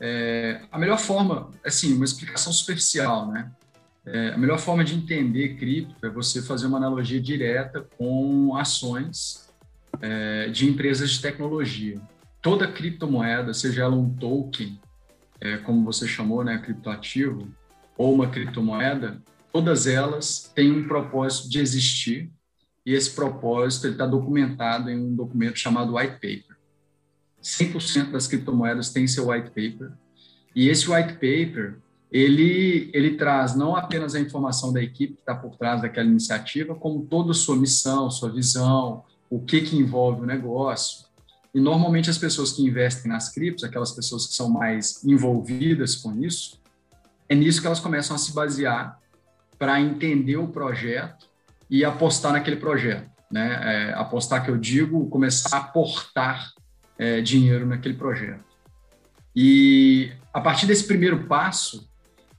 É, 0.00 0.62
a 0.72 0.78
melhor 0.78 0.98
forma, 0.98 1.50
assim, 1.64 1.94
uma 1.94 2.04
explicação 2.04 2.52
superficial, 2.52 3.28
né? 3.28 3.50
É, 4.04 4.30
a 4.30 4.38
melhor 4.38 4.58
forma 4.58 4.82
de 4.82 4.94
entender 4.94 5.56
cripto 5.56 6.06
é 6.06 6.08
você 6.08 6.40
fazer 6.42 6.66
uma 6.66 6.78
analogia 6.78 7.20
direta 7.20 7.86
com 7.98 8.56
ações 8.56 9.48
é, 10.00 10.48
de 10.48 10.66
empresas 10.66 11.10
de 11.10 11.20
tecnologia. 11.20 12.00
Toda 12.40 12.70
criptomoeda, 12.70 13.52
seja 13.52 13.82
ela 13.82 13.94
um 13.94 14.14
token, 14.14 14.80
é, 15.40 15.58
como 15.58 15.84
você 15.84 16.08
chamou, 16.08 16.42
né, 16.42 16.58
criptoativo, 16.58 17.48
ou 17.96 18.14
uma 18.14 18.28
criptomoeda, 18.28 19.20
todas 19.52 19.86
elas 19.86 20.50
têm 20.54 20.72
um 20.72 20.88
propósito 20.88 21.50
de 21.50 21.58
existir 21.58 22.30
e 22.84 22.94
esse 22.94 23.10
propósito 23.10 23.88
está 23.88 24.06
documentado 24.06 24.88
em 24.88 24.98
um 24.98 25.14
documento 25.14 25.58
chamado 25.58 25.96
white 25.96 26.14
paper. 26.14 26.56
100% 27.42 28.10
das 28.10 28.26
criptomoedas 28.26 28.90
tem 28.90 29.06
seu 29.06 29.28
white 29.28 29.48
paper. 29.48 29.92
E 30.54 30.68
esse 30.68 30.90
white 30.90 31.14
paper, 31.14 31.78
ele, 32.10 32.90
ele 32.92 33.16
traz 33.16 33.54
não 33.54 33.76
apenas 33.76 34.14
a 34.14 34.20
informação 34.20 34.72
da 34.72 34.82
equipe 34.82 35.14
que 35.14 35.20
está 35.20 35.34
por 35.34 35.56
trás 35.56 35.80
daquela 35.80 36.08
iniciativa, 36.08 36.74
como 36.74 37.06
toda 37.06 37.30
a 37.30 37.34
sua 37.34 37.56
missão, 37.56 38.10
sua 38.10 38.30
visão, 38.30 39.04
o 39.28 39.40
que, 39.40 39.60
que 39.60 39.76
envolve 39.76 40.22
o 40.22 40.26
negócio. 40.26 41.06
E 41.54 41.60
normalmente 41.60 42.10
as 42.10 42.18
pessoas 42.18 42.52
que 42.52 42.62
investem 42.62 43.10
nas 43.10 43.32
criptos, 43.32 43.64
aquelas 43.64 43.92
pessoas 43.92 44.26
que 44.26 44.34
são 44.34 44.48
mais 44.48 45.04
envolvidas 45.04 45.96
com 45.96 46.12
isso, 46.22 46.60
é 47.28 47.34
nisso 47.34 47.60
que 47.60 47.66
elas 47.66 47.80
começam 47.80 48.16
a 48.16 48.18
se 48.18 48.32
basear 48.32 48.98
para 49.58 49.80
entender 49.80 50.36
o 50.36 50.48
projeto 50.48 51.26
e 51.68 51.84
apostar 51.84 52.32
naquele 52.32 52.56
projeto. 52.56 53.08
Né? 53.30 53.90
É, 53.90 53.94
apostar 53.94 54.44
que 54.44 54.50
eu 54.50 54.56
digo, 54.56 55.08
começar 55.08 55.56
a 55.56 55.60
aportar 55.60 56.50
é, 56.98 57.20
dinheiro 57.20 57.66
naquele 57.66 57.94
projeto. 57.94 58.44
E 59.34 60.10
a 60.32 60.40
partir 60.40 60.66
desse 60.66 60.84
primeiro 60.84 61.26
passo, 61.26 61.89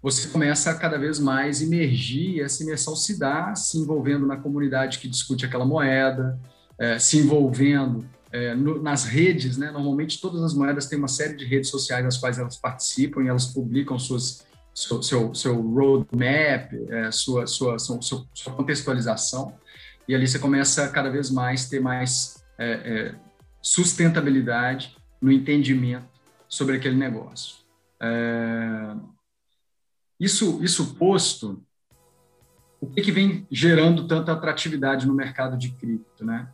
você 0.02 0.28
começa 0.30 0.72
a 0.72 0.76
cada 0.76 0.98
vez 0.98 1.20
mais 1.20 1.62
emergir, 1.62 2.42
essa 2.42 2.64
imersão 2.64 2.96
se 2.96 3.20
dá 3.20 3.54
se 3.54 3.78
envolvendo 3.78 4.26
na 4.26 4.38
comunidade 4.38 4.98
que 4.98 5.08
discute 5.08 5.46
aquela 5.46 5.66
moeda, 5.66 6.40
é, 6.80 6.98
se 6.98 7.20
envolvendo 7.20 8.04
é, 8.32 8.56
no, 8.56 8.82
nas 8.82 9.04
redes, 9.04 9.58
né? 9.58 9.70
Normalmente 9.70 10.20
todas 10.20 10.42
as 10.42 10.54
moedas 10.54 10.88
têm 10.88 10.98
uma 10.98 11.08
série 11.08 11.36
de 11.36 11.46
redes 11.46 11.70
sociais 11.70 12.04
nas 12.04 12.18
quais 12.18 12.40
elas 12.40 12.58
participam 12.58 13.24
e 13.24 13.28
elas 13.28 13.46
publicam 13.46 14.00
suas 14.00 14.44
seu, 14.74 15.04
seu, 15.04 15.36
seu 15.36 15.62
roadmap, 15.62 16.74
é, 16.90 17.12
sua, 17.12 17.46
sua, 17.46 17.78
sua, 17.78 18.26
contextualização, 18.56 19.54
e 20.08 20.16
ali 20.16 20.28
você 20.28 20.40
começa 20.40 20.86
a 20.86 20.90
cada 20.90 21.10
vez 21.10 21.30
mais 21.30 21.68
ter 21.68 21.82
mais 21.82 22.42
é, 22.58 22.72
é, 22.72 23.16
sustentabilidade 23.62 24.96
no 25.22 25.32
entendimento 25.32 26.08
sobre 26.48 26.78
aquele 26.78 26.96
negócio. 26.96 27.58
Isso, 30.22 30.64
isso 30.64 30.94
posto, 30.94 31.60
o 32.80 32.86
que, 32.86 33.02
que 33.02 33.12
vem 33.12 33.48
gerando 33.50 34.08
tanta 34.08 34.32
atratividade 34.32 35.08
no 35.08 35.16
mercado 35.16 35.58
de 35.58 35.72
cripto, 35.72 36.24
né? 36.24 36.48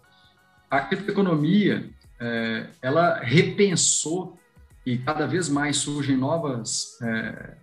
A 0.72 0.80
criptoeconomia, 0.80 1.90
é, 2.18 2.68
ela 2.82 3.20
repensou 3.20 4.40
e 4.86 4.98
cada 4.98 5.28
vez 5.28 5.50
mais 5.50 5.76
surgem 5.76 6.16
novas 6.16 6.98
é, 7.02 7.58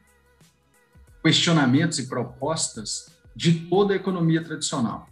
questionamentos 1.23 1.99
e 1.99 2.07
propostas 2.07 3.11
de 3.35 3.61
toda 3.71 3.95
a 3.95 3.97
economia 3.97 4.45
tradicional. 4.45 5.09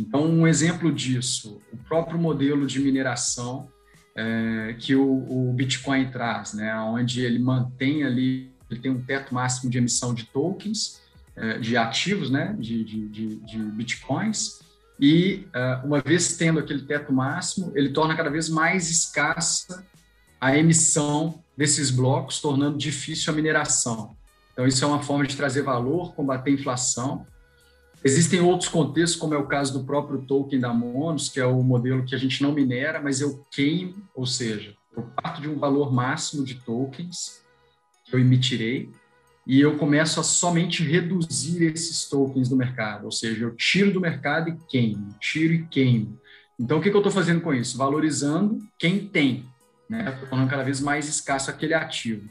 Então, 0.00 0.24
um 0.24 0.46
exemplo 0.46 0.90
disso, 0.90 1.60
o 1.70 1.76
próprio 1.76 2.18
modelo 2.18 2.66
de 2.66 2.80
mineração 2.80 3.68
é, 4.16 4.74
que 4.78 4.94
o, 4.94 5.50
o, 5.50 5.52
Bitcoin 5.52 6.10
traz, 6.10 6.54
né, 6.54 6.74
onde 6.78 7.20
ele 7.20 7.38
mantém 7.38 8.04
ali, 8.04 8.53
ele 8.70 8.80
tem 8.80 8.90
um 8.90 9.00
teto 9.00 9.34
máximo 9.34 9.70
de 9.70 9.78
emissão 9.78 10.14
de 10.14 10.24
tokens, 10.26 11.00
é, 11.36 11.58
de 11.58 11.76
ativos, 11.76 12.30
né, 12.30 12.54
de, 12.58 12.84
de, 12.84 13.08
de, 13.08 13.36
de 13.36 13.58
Bitcoins, 13.58 14.60
e 14.98 15.46
é, 15.52 15.80
uma 15.84 16.00
vez 16.00 16.36
tendo 16.36 16.60
aquele 16.60 16.82
teto 16.82 17.12
máximo, 17.12 17.72
ele 17.74 17.90
torna 17.90 18.16
cada 18.16 18.30
vez 18.30 18.48
mais 18.48 18.90
escassa 18.90 19.84
a 20.40 20.56
emissão 20.56 21.42
desses 21.56 21.90
blocos, 21.90 22.40
tornando 22.40 22.76
difícil 22.76 23.32
a 23.32 23.36
mineração. 23.36 24.16
Então, 24.52 24.66
isso 24.66 24.84
é 24.84 24.86
uma 24.86 25.02
forma 25.02 25.26
de 25.26 25.36
trazer 25.36 25.62
valor, 25.62 26.14
combater 26.14 26.50
a 26.50 26.54
inflação. 26.54 27.26
Existem 28.04 28.40
outros 28.40 28.68
contextos, 28.68 29.18
como 29.18 29.34
é 29.34 29.38
o 29.38 29.46
caso 29.46 29.72
do 29.72 29.84
próprio 29.84 30.22
token 30.22 30.60
da 30.60 30.72
Monos, 30.72 31.28
que 31.28 31.40
é 31.40 31.46
o 31.46 31.62
modelo 31.62 32.04
que 32.04 32.14
a 32.14 32.18
gente 32.18 32.42
não 32.42 32.52
minera, 32.52 33.00
mas 33.00 33.20
eu 33.20 33.42
queimo, 33.50 33.96
ou 34.14 34.26
seja, 34.26 34.74
eu 34.96 35.02
parto 35.02 35.40
de 35.40 35.48
um 35.48 35.58
valor 35.58 35.92
máximo 35.92 36.44
de 36.44 36.54
tokens 36.54 37.42
eu 38.12 38.18
emitirei 38.18 38.90
e 39.46 39.60
eu 39.60 39.76
começo 39.76 40.20
a 40.20 40.22
somente 40.22 40.82
reduzir 40.82 41.64
esses 41.64 42.04
tokens 42.06 42.48
do 42.48 42.56
mercado, 42.56 43.04
ou 43.04 43.12
seja, 43.12 43.44
eu 43.44 43.54
tiro 43.54 43.92
do 43.92 44.00
mercado 44.00 44.48
e 44.48 44.56
queimo, 44.68 45.14
tiro 45.20 45.52
e 45.52 45.66
queimo. 45.66 46.18
Então, 46.58 46.78
o 46.78 46.80
que, 46.80 46.90
que 46.90 46.96
eu 46.96 47.00
estou 47.00 47.12
fazendo 47.12 47.40
com 47.40 47.52
isso? 47.52 47.76
Valorizando 47.76 48.58
quem 48.78 49.06
tem, 49.06 49.44
né? 49.88 50.08
Estou 50.08 50.28
tornando 50.28 50.50
cada 50.50 50.62
vez 50.62 50.80
mais 50.80 51.08
escasso 51.08 51.50
aquele 51.50 51.74
ativo. 51.74 52.28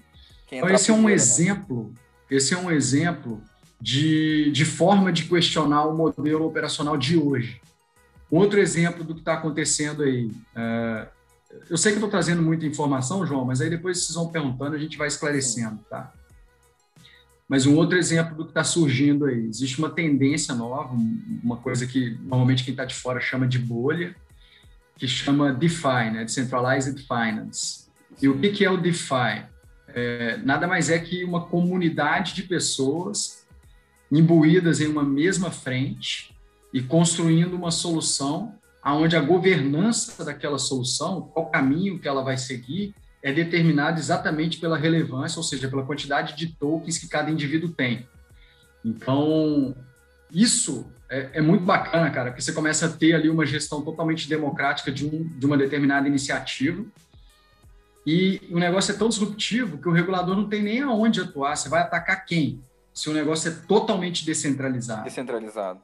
Então, 0.51 0.69
esse 0.69 0.91
é 0.91 0.93
um 0.93 1.03
né? 1.03 1.13
exemplo 1.13 1.93
esse 2.29 2.53
é 2.53 2.57
um 2.57 2.71
exemplo 2.71 3.41
de, 3.79 4.51
de 4.51 4.65
forma 4.65 5.11
de 5.11 5.25
questionar 5.25 5.85
o 5.85 5.95
modelo 5.95 6.45
operacional 6.45 6.97
de 6.97 7.17
hoje. 7.17 7.61
Outro 8.29 8.59
exemplo 8.59 9.03
do 9.03 9.13
que 9.13 9.19
está 9.19 9.33
acontecendo 9.33 10.03
aí. 10.03 10.31
É, 10.55 11.07
eu 11.69 11.77
sei 11.77 11.91
que 11.91 11.97
estou 11.97 12.09
trazendo 12.09 12.41
muita 12.41 12.65
informação, 12.65 13.25
João, 13.25 13.45
mas 13.45 13.61
aí 13.61 13.69
depois 13.69 13.99
vocês 13.99 14.15
vão 14.15 14.29
perguntando, 14.29 14.75
a 14.75 14.79
gente 14.79 14.97
vai 14.97 15.07
esclarecendo, 15.07 15.79
tá? 15.89 16.11
Mas 17.47 17.65
um 17.65 17.75
outro 17.75 17.97
exemplo 17.97 18.35
do 18.35 18.45
que 18.45 18.51
está 18.51 18.63
surgindo 18.63 19.25
aí. 19.25 19.45
Existe 19.47 19.77
uma 19.79 19.89
tendência 19.89 20.55
nova, 20.55 20.95
uma 21.43 21.57
coisa 21.57 21.85
que 21.85 22.17
normalmente 22.21 22.63
quem 22.63 22.71
está 22.71 22.85
de 22.85 22.95
fora 22.95 23.19
chama 23.19 23.47
de 23.47 23.59
bolha, 23.59 24.15
que 24.97 25.07
chama 25.07 25.53
DeFi, 25.53 26.11
né? 26.11 26.23
Decentralized 26.23 26.99
Finance. 27.01 27.87
E 28.21 28.27
o 28.27 28.39
que, 28.39 28.49
que 28.49 28.65
é 28.65 28.71
o 28.71 28.77
DeFi? 28.77 29.53
é, 29.93 30.37
nada 30.37 30.67
mais 30.67 30.89
é 30.89 30.97
que 30.97 31.23
uma 31.23 31.45
comunidade 31.45 32.33
de 32.33 32.43
pessoas 32.43 33.45
imbuídas 34.11 34.81
em 34.81 34.87
uma 34.87 35.03
mesma 35.03 35.51
frente 35.51 36.35
e 36.73 36.81
construindo 36.81 37.53
uma 37.53 37.71
solução 37.71 38.55
aonde 38.83 39.15
a 39.15 39.21
governança 39.21 40.25
daquela 40.25 40.59
solução, 40.59 41.21
qual 41.33 41.49
caminho 41.49 41.99
que 41.99 42.07
ela 42.07 42.21
vai 42.21 42.37
seguir, 42.37 42.93
é 43.21 43.31
determinado 43.31 43.97
exatamente 43.99 44.57
pela 44.59 44.77
relevância, 44.77 45.37
ou 45.39 45.43
seja, 45.43 45.69
pela 45.69 45.85
quantidade 45.85 46.35
de 46.35 46.47
tokens 46.47 46.97
que 46.97 47.07
cada 47.07 47.31
indivíduo 47.31 47.69
tem. 47.69 48.05
Então, 48.83 49.73
isso 50.29 50.85
é, 51.09 51.29
é, 51.33 51.41
muito 51.41 51.63
bacana, 51.63 52.11
cara, 52.11 52.31
porque 52.31 52.41
você 52.41 52.51
começa 52.51 52.87
a 52.87 52.89
ter 52.89 53.13
ali 53.13 53.29
uma 53.29 53.45
gestão 53.45 53.81
totalmente 53.81 54.27
democrática 54.27 54.91
de, 54.91 55.05
um, 55.05 55.23
de 55.23 55.45
uma 55.45 55.57
determinada 55.57 56.05
iniciativa, 56.05 56.83
e 58.05 58.41
o 58.51 58.59
negócio 58.59 58.93
é 58.93 58.97
tão 58.97 59.07
disruptivo 59.07 59.77
que 59.77 59.87
o 59.87 59.91
regulador 59.93 60.35
não 60.35 60.49
tem 60.49 60.61
nem 60.61 60.81
aonde 60.81 61.21
atuar. 61.21 61.55
Você 61.55 61.69
vai 61.69 61.81
atacar 61.81 62.25
quem? 62.25 62.61
Se 62.93 63.09
o 63.09 63.13
negócio 63.13 63.49
é 63.49 63.55
totalmente 63.65 64.25
descentralizado. 64.25 65.05
Descentralizado. 65.05 65.79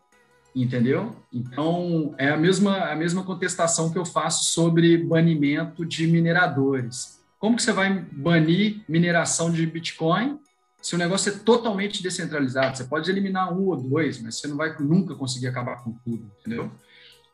Entendeu? 0.56 1.16
Então, 1.32 2.16
é 2.18 2.30
a 2.30 2.38
mesma, 2.38 2.92
a 2.92 2.96
mesma 2.96 3.24
contestação 3.24 3.92
que 3.92 3.98
eu 3.98 4.06
faço 4.06 4.46
sobre 4.46 4.98
banimento 4.98 5.86
de 5.86 6.08
mineradores. 6.08 7.20
Como 7.38 7.56
que 7.56 7.64
você 7.64 7.72
vai 7.72 8.06
banir 8.12 8.82
mineração 8.90 9.52
de 9.52 9.66
Bitcoin 9.66 10.40
se 10.82 10.96
o 10.96 10.98
negócio 10.98 11.32
é 11.32 11.38
totalmente 11.38 12.02
descentralizado? 12.02 12.76
Você 12.76 12.84
pode 12.84 13.10
eliminar 13.10 13.54
um 13.54 13.68
ou 13.68 13.78
dois, 13.78 14.22
mas 14.22 14.40
você 14.40 14.48
não 14.48 14.58
vai 14.58 14.76
nunca 14.80 15.16
conseguir 15.16 15.48
acabar 15.48 15.84
com 15.84 15.92
tudo, 16.04 16.30
entendeu? 16.40 16.72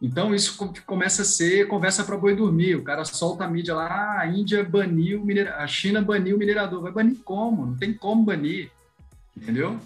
Então, 0.01 0.35
isso 0.35 0.57
começa 0.85 1.21
a 1.21 1.25
ser 1.25 1.67
conversa 1.67 2.03
para 2.03 2.17
boi 2.17 2.35
dormir. 2.35 2.75
O 2.75 2.83
cara 2.83 3.05
solta 3.05 3.45
a 3.45 3.47
mídia 3.47 3.73
lá, 3.73 3.87
ah, 3.87 4.19
a 4.21 4.27
Índia 4.27 4.63
baniu, 4.63 5.25
a 5.57 5.65
China 5.65 6.01
baniu 6.01 6.35
o 6.35 6.39
minerador. 6.39 6.81
Vai 6.81 6.91
banir 6.91 7.17
como? 7.23 7.65
Não 7.65 7.77
tem 7.77 7.93
como 7.93 8.23
banir, 8.23 8.69
entendeu? 9.35 9.79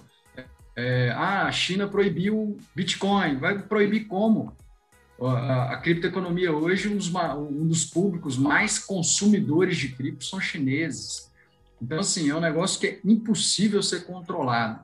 É, 0.76 1.12
ah, 1.12 1.46
a 1.46 1.52
China 1.52 1.88
proibiu 1.88 2.58
Bitcoin. 2.76 3.38
Vai 3.38 3.60
proibir 3.60 4.06
como? 4.06 4.54
A, 5.22 5.74
a 5.74 5.78
criptoeconomia 5.78 6.52
hoje, 6.52 6.88
um 6.88 7.68
dos 7.68 7.86
públicos 7.86 8.38
mais 8.38 8.80
consumidores 8.80 9.78
de 9.78 9.90
cripto 9.90 10.24
são 10.24 10.40
chineses. 10.40 11.30
Então, 11.82 12.00
assim, 12.00 12.30
é 12.30 12.36
um 12.36 12.40
negócio 12.40 12.80
que 12.80 12.88
é 12.88 13.00
impossível 13.04 13.82
ser 13.82 14.06
controlado. 14.06 14.84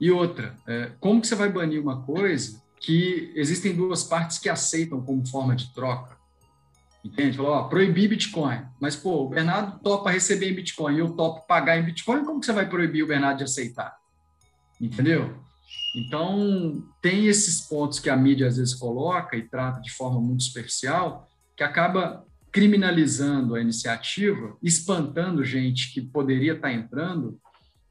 E 0.00 0.10
outra, 0.10 0.54
é, 0.66 0.92
como 1.00 1.20
que 1.20 1.26
você 1.26 1.34
vai 1.34 1.50
banir 1.50 1.82
uma 1.82 2.02
coisa 2.02 2.62
que 2.80 3.32
existem 3.34 3.74
duas 3.74 4.02
partes 4.04 4.38
que 4.38 4.48
aceitam 4.48 5.00
como 5.00 5.26
forma 5.26 5.54
de 5.54 5.72
troca. 5.74 6.16
Entende? 7.04 7.36
Falou, 7.36 7.52
ó, 7.52 7.62
proibir 7.64 8.08
Bitcoin. 8.08 8.62
Mas, 8.80 8.96
pô, 8.96 9.24
o 9.24 9.28
Bernardo 9.28 9.78
topa 9.80 10.10
receber 10.10 10.50
em 10.50 10.54
Bitcoin 10.54 10.96
e 10.96 10.98
eu 11.00 11.10
topo 11.10 11.46
pagar 11.46 11.78
em 11.78 11.82
Bitcoin, 11.82 12.24
como 12.24 12.40
que 12.40 12.46
você 12.46 12.52
vai 12.52 12.68
proibir 12.68 13.02
o 13.02 13.06
Bernardo 13.06 13.38
de 13.38 13.44
aceitar? 13.44 13.97
Entendeu? 14.80 15.36
Então, 15.96 16.82
tem 17.02 17.26
esses 17.26 17.60
pontos 17.60 17.98
que 17.98 18.10
a 18.10 18.16
mídia 18.16 18.46
às 18.46 18.56
vezes 18.56 18.74
coloca 18.74 19.36
e 19.36 19.42
trata 19.42 19.80
de 19.80 19.90
forma 19.90 20.20
muito 20.20 20.42
superficial, 20.44 21.28
que 21.56 21.62
acaba 21.62 22.24
criminalizando 22.52 23.54
a 23.54 23.60
iniciativa, 23.60 24.56
espantando 24.62 25.44
gente 25.44 25.92
que 25.92 26.00
poderia 26.00 26.54
estar 26.54 26.72
entrando, 26.72 27.38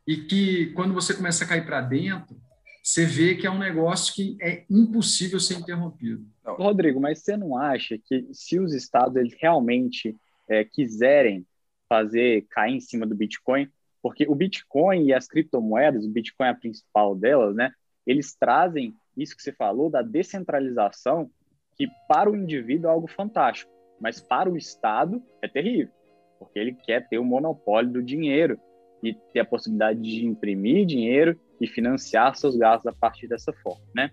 e 0.08 0.18
que, 0.18 0.68
quando 0.68 0.94
você 0.94 1.14
começa 1.14 1.44
a 1.44 1.48
cair 1.48 1.66
para 1.66 1.82
dentro, 1.82 2.40
você 2.82 3.06
vê 3.06 3.36
que 3.36 3.46
é 3.46 3.52
um 3.52 3.60
negócio 3.60 4.14
que 4.14 4.38
é 4.42 4.64
impossível 4.70 5.40
ser 5.42 5.56
interrompido. 5.56 6.26
Rodrigo, 6.46 7.02
mas 7.02 7.20
você 7.20 7.36
não 7.36 7.58
acha 7.58 7.98
que 7.98 8.26
se 8.32 8.58
os 8.58 8.74
estados 8.74 9.18
eles 9.18 9.36
realmente 9.38 10.16
é, 10.48 10.64
quiserem 10.64 11.46
fazer 11.90 12.46
cair 12.50 12.76
em 12.76 12.80
cima 12.80 13.06
do 13.06 13.14
Bitcoin, 13.14 13.70
porque 14.08 14.26
o 14.26 14.34
Bitcoin 14.34 15.04
e 15.04 15.14
as 15.14 15.28
criptomoedas, 15.28 16.06
o 16.06 16.10
Bitcoin 16.10 16.48
é 16.48 16.52
a 16.52 16.56
principal 16.56 17.14
delas, 17.14 17.54
né? 17.54 17.72
Eles 18.06 18.34
trazem 18.34 18.96
isso 19.18 19.36
que 19.36 19.44
você 19.44 19.52
falou 19.52 19.90
da 19.90 20.02
descentralização, 20.02 21.30
que 21.76 21.90
para 22.08 22.32
o 22.32 22.36
indivíduo 22.36 22.90
é 22.90 22.94
algo 22.94 23.06
fantástico, 23.06 23.70
mas 24.00 24.22
para 24.22 24.50
o 24.50 24.56
Estado 24.56 25.22
é 25.42 25.48
terrível. 25.50 25.94
porque 26.40 26.58
ele 26.58 26.72
quer 26.72 27.06
ter 27.10 27.18
o 27.18 27.26
monopólio 27.26 27.92
do 27.92 28.02
dinheiro 28.02 28.58
e 29.04 29.14
ter 29.14 29.42
a 29.42 29.46
possibilidade 29.46 30.00
de 30.00 30.26
imprimir 30.26 30.86
dinheiro 30.86 31.38
e 31.60 31.68
financiar 31.68 32.34
seus 32.38 32.56
gastos 32.56 32.88
a 32.88 32.96
partir 32.96 33.28
dessa 33.28 33.52
forma, 33.52 33.84
né? 33.94 34.10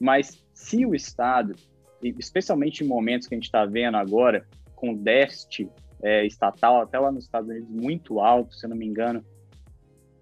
Mas 0.00 0.42
se 0.54 0.86
o 0.86 0.94
Estado, 0.94 1.54
especialmente 2.02 2.82
em 2.82 2.86
momentos 2.86 3.28
que 3.28 3.34
a 3.34 3.36
gente 3.36 3.44
está 3.44 3.66
vendo 3.66 3.98
agora, 3.98 4.48
com 4.74 4.94
déficit 4.94 5.68
é, 6.02 6.24
estatal, 6.24 6.80
até 6.80 6.98
lá 6.98 7.12
nos 7.12 7.24
Estados 7.24 7.50
Unidos, 7.50 7.68
muito 7.68 8.20
alto, 8.20 8.54
se 8.54 8.64
eu 8.64 8.70
não 8.70 8.76
me 8.76 8.86
engano, 8.86 9.22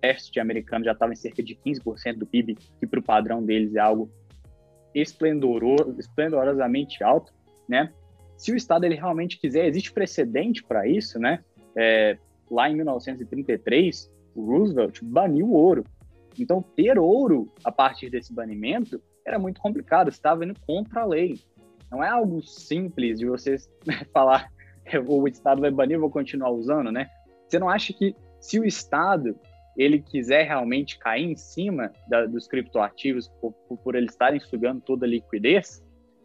déficit 0.03 0.41
americano 0.41 0.85
já 0.85 0.93
estava 0.93 1.13
em 1.13 1.17
cerca 1.17 1.43
de 1.43 1.55
15% 1.55 2.19
do 2.19 2.27
PIB, 2.27 2.57
que 2.79 2.87
para 2.87 2.99
o 2.99 3.03
padrão 3.03 3.43
deles 3.43 3.75
é 3.77 3.79
algo 3.81 4.11
esplendoroso, 4.95 5.95
esplendorosamente 5.99 7.03
alto, 7.03 7.33
né? 7.69 7.93
Se 8.37 8.53
o 8.53 8.57
Estado 8.57 8.85
ele 8.85 8.97
realmente 8.97 9.39
quiser, 9.39 9.67
existe 9.67 9.93
precedente 9.93 10.63
para 10.63 10.87
isso, 10.87 11.19
né? 11.19 11.43
É, 11.77 12.19
lá 12.51 12.69
em 12.69 12.77
1933, 12.77 14.13
o 14.35 14.45
Roosevelt 14.45 15.01
baniu 15.03 15.47
o 15.47 15.55
ouro. 15.55 15.85
Então, 16.39 16.61
ter 16.61 16.99
ouro 16.99 17.47
a 17.65 17.71
partir 17.71 18.11
desse 18.11 18.35
banimento 18.35 19.01
era 19.25 19.39
muito 19.39 19.61
complicado, 19.61 20.09
estava 20.09 20.45
indo 20.45 20.59
contra 20.67 21.03
a 21.03 21.07
lei. 21.07 21.39
Não 21.91 22.03
é 22.03 22.09
algo 22.09 22.43
simples 22.43 23.19
de 23.19 23.27
você 23.27 23.57
falar 24.13 24.51
o 25.07 25.29
Estado 25.29 25.61
vai 25.61 25.71
banir, 25.71 25.99
vou 25.99 26.11
continuar 26.11 26.51
usando, 26.51 26.91
né? 26.91 27.09
Você 27.47 27.59
não 27.59 27.69
acha 27.69 27.93
que 27.93 28.17
se 28.41 28.59
o 28.59 28.65
Estado 28.65 29.39
ele 29.77 30.01
quiser 30.01 30.47
realmente 30.47 30.99
cair 30.99 31.25
em 31.25 31.37
cima 31.37 31.93
da, 32.09 32.27
dos 32.27 32.47
criptoativos 32.47 33.29
por, 33.41 33.53
por 33.53 33.95
eles 33.95 34.13
estarem 34.13 34.41
sugando 34.41 34.81
toda 34.81 35.07
a 35.07 35.09
liquidez 35.09 35.83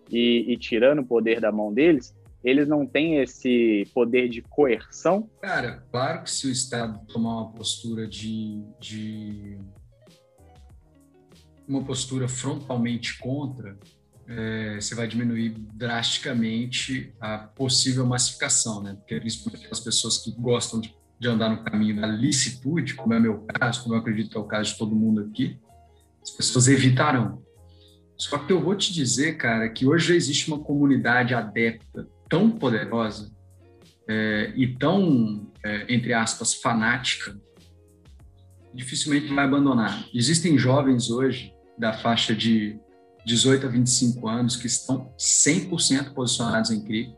e, 0.10 0.46
e, 0.52 0.58
tirando 0.58 1.00
o 1.00 1.06
poder 1.06 1.40
da 1.40 1.52
mão 1.52 1.74
deles, 1.74 2.16
eles 2.44 2.68
não 2.68 2.86
têm 2.86 3.18
esse 3.18 3.84
poder 3.94 4.30
de 4.30 4.42
coerção? 4.42 5.30
Cara, 5.42 5.84
claro 5.92 6.24
que 6.24 6.32
se 6.32 6.48
o 6.48 6.52
Estado 6.52 7.06
tomar 7.08 7.42
uma 7.42 7.52
postura 7.52 8.08
de, 8.08 8.64
de 8.80 9.58
uma 11.68 11.84
postura 11.84 12.28
frontalmente 12.28 13.18
contra, 13.18 13.78
é, 14.28 14.76
você 14.76 14.94
vai 14.94 15.08
diminuir 15.08 15.50
drasticamente 15.74 17.14
a 17.20 17.38
possível 17.38 18.06
massificação, 18.06 18.84
né? 18.84 18.94
Porque 18.94 19.20
principalmente 19.20 19.68
as 19.72 19.80
pessoas 19.80 20.18
que 20.18 20.32
gostam 20.32 20.82
de, 20.82 20.94
de, 21.20 21.28
andar 21.28 21.50
no 21.50 21.64
caminho 21.64 22.00
da 22.00 22.08
licitude, 22.08 22.96
como 22.96 23.14
é 23.14 23.20
meu 23.20 23.46
caso, 23.48 23.84
como 23.84 23.96
eu 23.96 24.00
acredito 24.00 24.32
que 24.32 24.38
é 24.38 24.40
o 24.40 24.46
caso 24.46 24.72
de 24.72 24.78
todo 24.78 24.96
mundo 24.96 25.22
aqui, 25.22 25.60
as 26.22 26.32
pessoas 26.32 26.68
evitarão. 26.68 27.42
Só 28.18 28.38
que 28.38 28.52
eu 28.52 28.62
vou 28.62 28.76
te 28.76 28.94
dizer, 28.94 29.38
cara, 29.38 29.70
que 29.70 29.86
hoje 29.86 30.16
existe 30.16 30.48
uma 30.48 30.60
comunidade 30.60 31.34
adepta 31.34 32.08
tão 32.28 32.50
poderosa 32.50 33.32
é, 34.08 34.52
e 34.56 34.76
tão, 34.76 35.52
é, 35.64 35.94
entre 35.94 36.14
aspas, 36.14 36.56
fanática, 36.56 37.40
dificilmente 38.74 39.34
vai 39.34 39.46
abandonar. 39.46 40.06
Existem 40.14 40.58
jovens 40.58 41.10
hoje 41.10 41.54
da 41.78 41.94
faixa 41.94 42.36
de 42.36 42.80
18 43.26 43.66
a 43.66 43.70
25 43.70 44.28
anos 44.28 44.56
que 44.56 44.68
estão 44.68 45.14
100% 45.18 46.14
posicionados 46.14 46.72
em 46.72 46.84
cripto. 46.84 47.18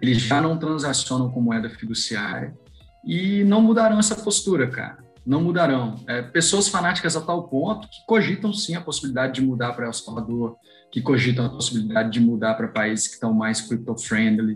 Eles 0.00 0.20
já 0.20 0.40
não 0.40 0.58
transacionam 0.58 1.30
com 1.30 1.40
moeda 1.40 1.70
fiduciária 1.70 2.56
e 3.04 3.44
não 3.44 3.60
mudarão 3.60 3.98
essa 3.98 4.16
postura, 4.16 4.68
cara. 4.68 4.98
Não 5.24 5.42
mudarão. 5.42 5.96
É, 6.06 6.22
pessoas 6.22 6.68
fanáticas 6.68 7.16
a 7.16 7.20
tal 7.20 7.48
ponto 7.48 7.86
que 7.88 8.04
cogitam 8.06 8.52
sim 8.52 8.74
a 8.74 8.80
possibilidade 8.80 9.34
de 9.34 9.42
mudar 9.42 9.72
para 9.72 9.86
El 9.86 9.92
Salvador, 9.92 10.56
que 10.90 11.02
cogitam 11.02 11.44
a 11.44 11.50
possibilidade 11.50 12.10
de 12.10 12.20
mudar 12.20 12.54
para 12.54 12.68
países 12.68 13.08
que 13.08 13.14
estão 13.14 13.32
mais 13.32 13.60
crypto-friendly. 13.60 14.54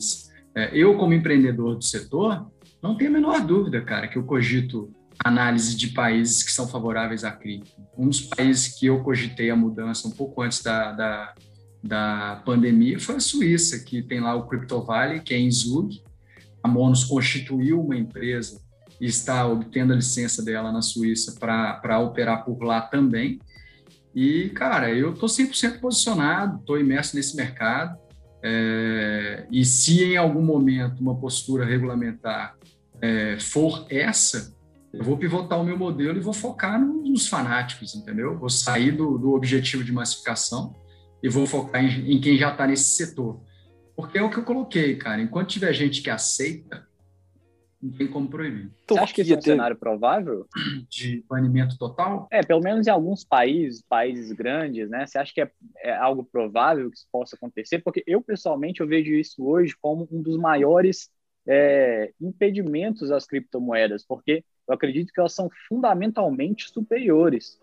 É, 0.55 0.71
eu, 0.77 0.97
como 0.97 1.13
empreendedor 1.13 1.77
do 1.77 1.85
setor, 1.85 2.51
não 2.83 2.97
tenho 2.97 3.11
a 3.11 3.13
menor 3.13 3.41
dúvida, 3.41 3.81
cara, 3.83 4.09
que 4.09 4.17
eu 4.17 4.25
cogito 4.25 4.91
análise 5.25 5.77
de 5.77 5.89
países 5.89 6.43
que 6.43 6.51
são 6.51 6.67
favoráveis 6.67 7.25
à 7.25 7.31
cripto. 7.31 7.71
Um 7.97 8.09
dos 8.09 8.23
países 8.23 8.79
que 8.79 8.87
eu 8.87 9.03
cogitei 9.03 9.51
a 9.51 9.57
mudança 9.57 10.09
um 10.09 10.11
pouco 10.11 10.43
antes 10.43 10.63
da, 10.63 10.93
da, 10.93 11.35
da 11.83 12.43
pandemia 12.45 12.99
foi 12.99 13.17
a 13.17 13.21
Suíça, 13.21 13.79
que 13.85 14.03
tem 14.03 14.21
lá 14.21 14.35
o 14.35 14.47
Crypto 14.47 14.83
Valley, 14.83 15.21
que 15.21 15.35
é 15.35 15.39
em 15.39 15.51
Zug. 15.51 16.03
A 16.63 16.69
Monos 16.69 17.05
constituiu 17.05 17.81
uma 17.81 17.97
empresa 17.97 18.61
e 19.01 19.07
está 19.07 19.47
obtendo 19.47 19.93
a 19.93 19.97
licença 19.97 20.45
dela 20.45 20.71
na 20.71 20.81
Suíça 20.81 21.37
para 21.39 21.99
operar 21.99 22.45
por 22.45 22.63
lá 22.63 22.81
também. 22.81 23.41
E, 24.15 24.51
cara, 24.51 24.93
eu 24.93 25.13
estou 25.13 25.29
100% 25.29 25.81
posicionado, 25.81 26.59
estou 26.61 26.79
imerso 26.79 27.17
nesse 27.17 27.37
mercado. 27.37 27.99
É, 28.45 29.47
e 29.51 29.65
se 29.65 30.05
em 30.05 30.17
algum 30.17 30.43
momento 30.43 31.01
uma 31.01 31.17
postura 31.17 31.65
regulamentar 31.65 32.57
é, 33.01 33.39
for 33.39 33.87
essa, 33.89 34.55
eu 34.93 35.03
vou 35.03 35.17
pivotar 35.17 35.61
o 35.61 35.65
meu 35.65 35.79
modelo 35.79 36.19
e 36.19 36.21
vou 36.21 36.35
focar 36.35 36.79
nos 36.81 37.27
fanáticos, 37.27 37.95
entendeu? 37.95 38.39
Vou 38.39 38.51
sair 38.51 38.93
do, 38.93 39.17
do 39.17 39.33
objetivo 39.33 39.83
de 39.83 39.93
massificação 39.93 40.75
e 41.23 41.29
vou 41.29 41.47
focar 41.47 41.83
em, 41.83 42.13
em 42.13 42.21
quem 42.21 42.37
já 42.37 42.51
está 42.51 42.67
nesse 42.67 42.91
setor. 42.91 43.41
Porque 44.03 44.19
é 44.19 44.23
o 44.23 44.29
que 44.29 44.37
eu 44.37 44.45
coloquei, 44.45 44.97
cara. 44.97 45.23
Enquanto 45.23 45.51
tiver 45.51 45.73
gente 45.73 46.03
que 46.03 46.11
aceita, 46.11 46.85
não 47.81 47.93
tem 47.93 48.09
como 48.09 48.29
proibir. 48.29 48.69
Você 48.89 48.99
acha 48.99 49.15
que 49.15 49.21
esse 49.21 49.33
é 49.33 49.37
um 49.37 49.39
ter... 49.39 49.51
cenário 49.53 49.77
provável? 49.77 50.45
De 50.91 51.25
banimento 51.29 51.79
total? 51.79 52.27
É, 52.29 52.43
pelo 52.43 52.61
menos 52.61 52.89
em 52.89 52.91
alguns 52.91 53.25
países, 53.25 53.81
países 53.89 54.33
grandes, 54.33 54.91
né? 54.91 55.07
Você 55.07 55.19
acha 55.19 55.33
que 55.33 55.41
é, 55.41 55.49
é, 55.85 55.95
algo 55.95 56.25
provável 56.25 56.91
que 56.91 56.97
isso 56.97 57.07
possa 57.13 57.37
acontecer? 57.37 57.79
Porque 57.79 58.03
eu, 58.05 58.21
pessoalmente, 58.21 58.81
eu 58.81 58.89
vejo 58.89 59.15
isso 59.15 59.47
hoje 59.47 59.73
como 59.81 60.09
um 60.11 60.21
dos 60.21 60.37
maiores 60.37 61.09
é, 61.47 62.13
impedimentos 62.21 63.13
às 63.13 63.25
criptomoedas, 63.25 64.05
porque 64.05 64.45
eu 64.69 64.75
acredito 64.75 65.13
que 65.13 65.21
elas 65.21 65.33
são 65.33 65.49
fundamentalmente 65.69 66.69
superiores. 66.71 67.57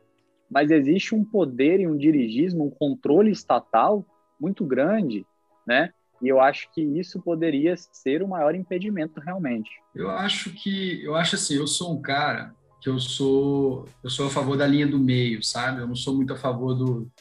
Mas 0.49 0.71
existe 0.71 1.13
um 1.13 1.25
poder 1.25 1.82
e 1.82 1.88
um 1.88 1.97
dirigismo, 1.97 2.65
um 2.65 2.69
controle 2.69 3.30
estatal 3.30 4.06
muito 4.39 4.65
grande, 4.65 5.25
né? 5.67 5.91
E 6.21 6.27
eu 6.27 6.39
acho 6.41 6.69
que 6.73 6.82
isso 6.82 7.21
poderia 7.21 7.75
ser 7.77 8.21
o 8.21 8.27
maior 8.27 8.53
impedimento 8.55 9.19
realmente. 9.19 9.69
Eu 9.95 10.10
acho 10.10 10.51
que 10.51 11.03
eu 11.03 11.15
acho 11.15 11.36
assim, 11.36 11.55
eu 11.55 11.67
sou 11.67 11.93
um 11.93 12.01
cara 12.01 12.53
que 12.82 12.89
eu 12.89 12.99
sou 12.99 13.88
eu 14.03 14.10
sou 14.10 14.27
a 14.27 14.29
favor 14.29 14.58
da 14.58 14.67
linha 14.67 14.88
do 14.88 14.99
meio, 14.99 15.43
sabe? 15.43 15.82
Eu 15.82 15.88
não 15.88 15.95
sou 15.95 16.15
muito 16.15 16.34
a 16.34 16.38
favor 16.38 16.73
do, 16.73 17.12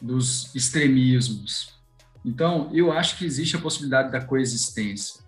dos 0.00 0.54
extremismos. 0.54 1.78
Então, 2.24 2.70
eu 2.72 2.92
acho 2.92 3.16
que 3.16 3.24
existe 3.24 3.56
a 3.56 3.60
possibilidade 3.60 4.10
da 4.10 4.20
coexistência. 4.20 5.24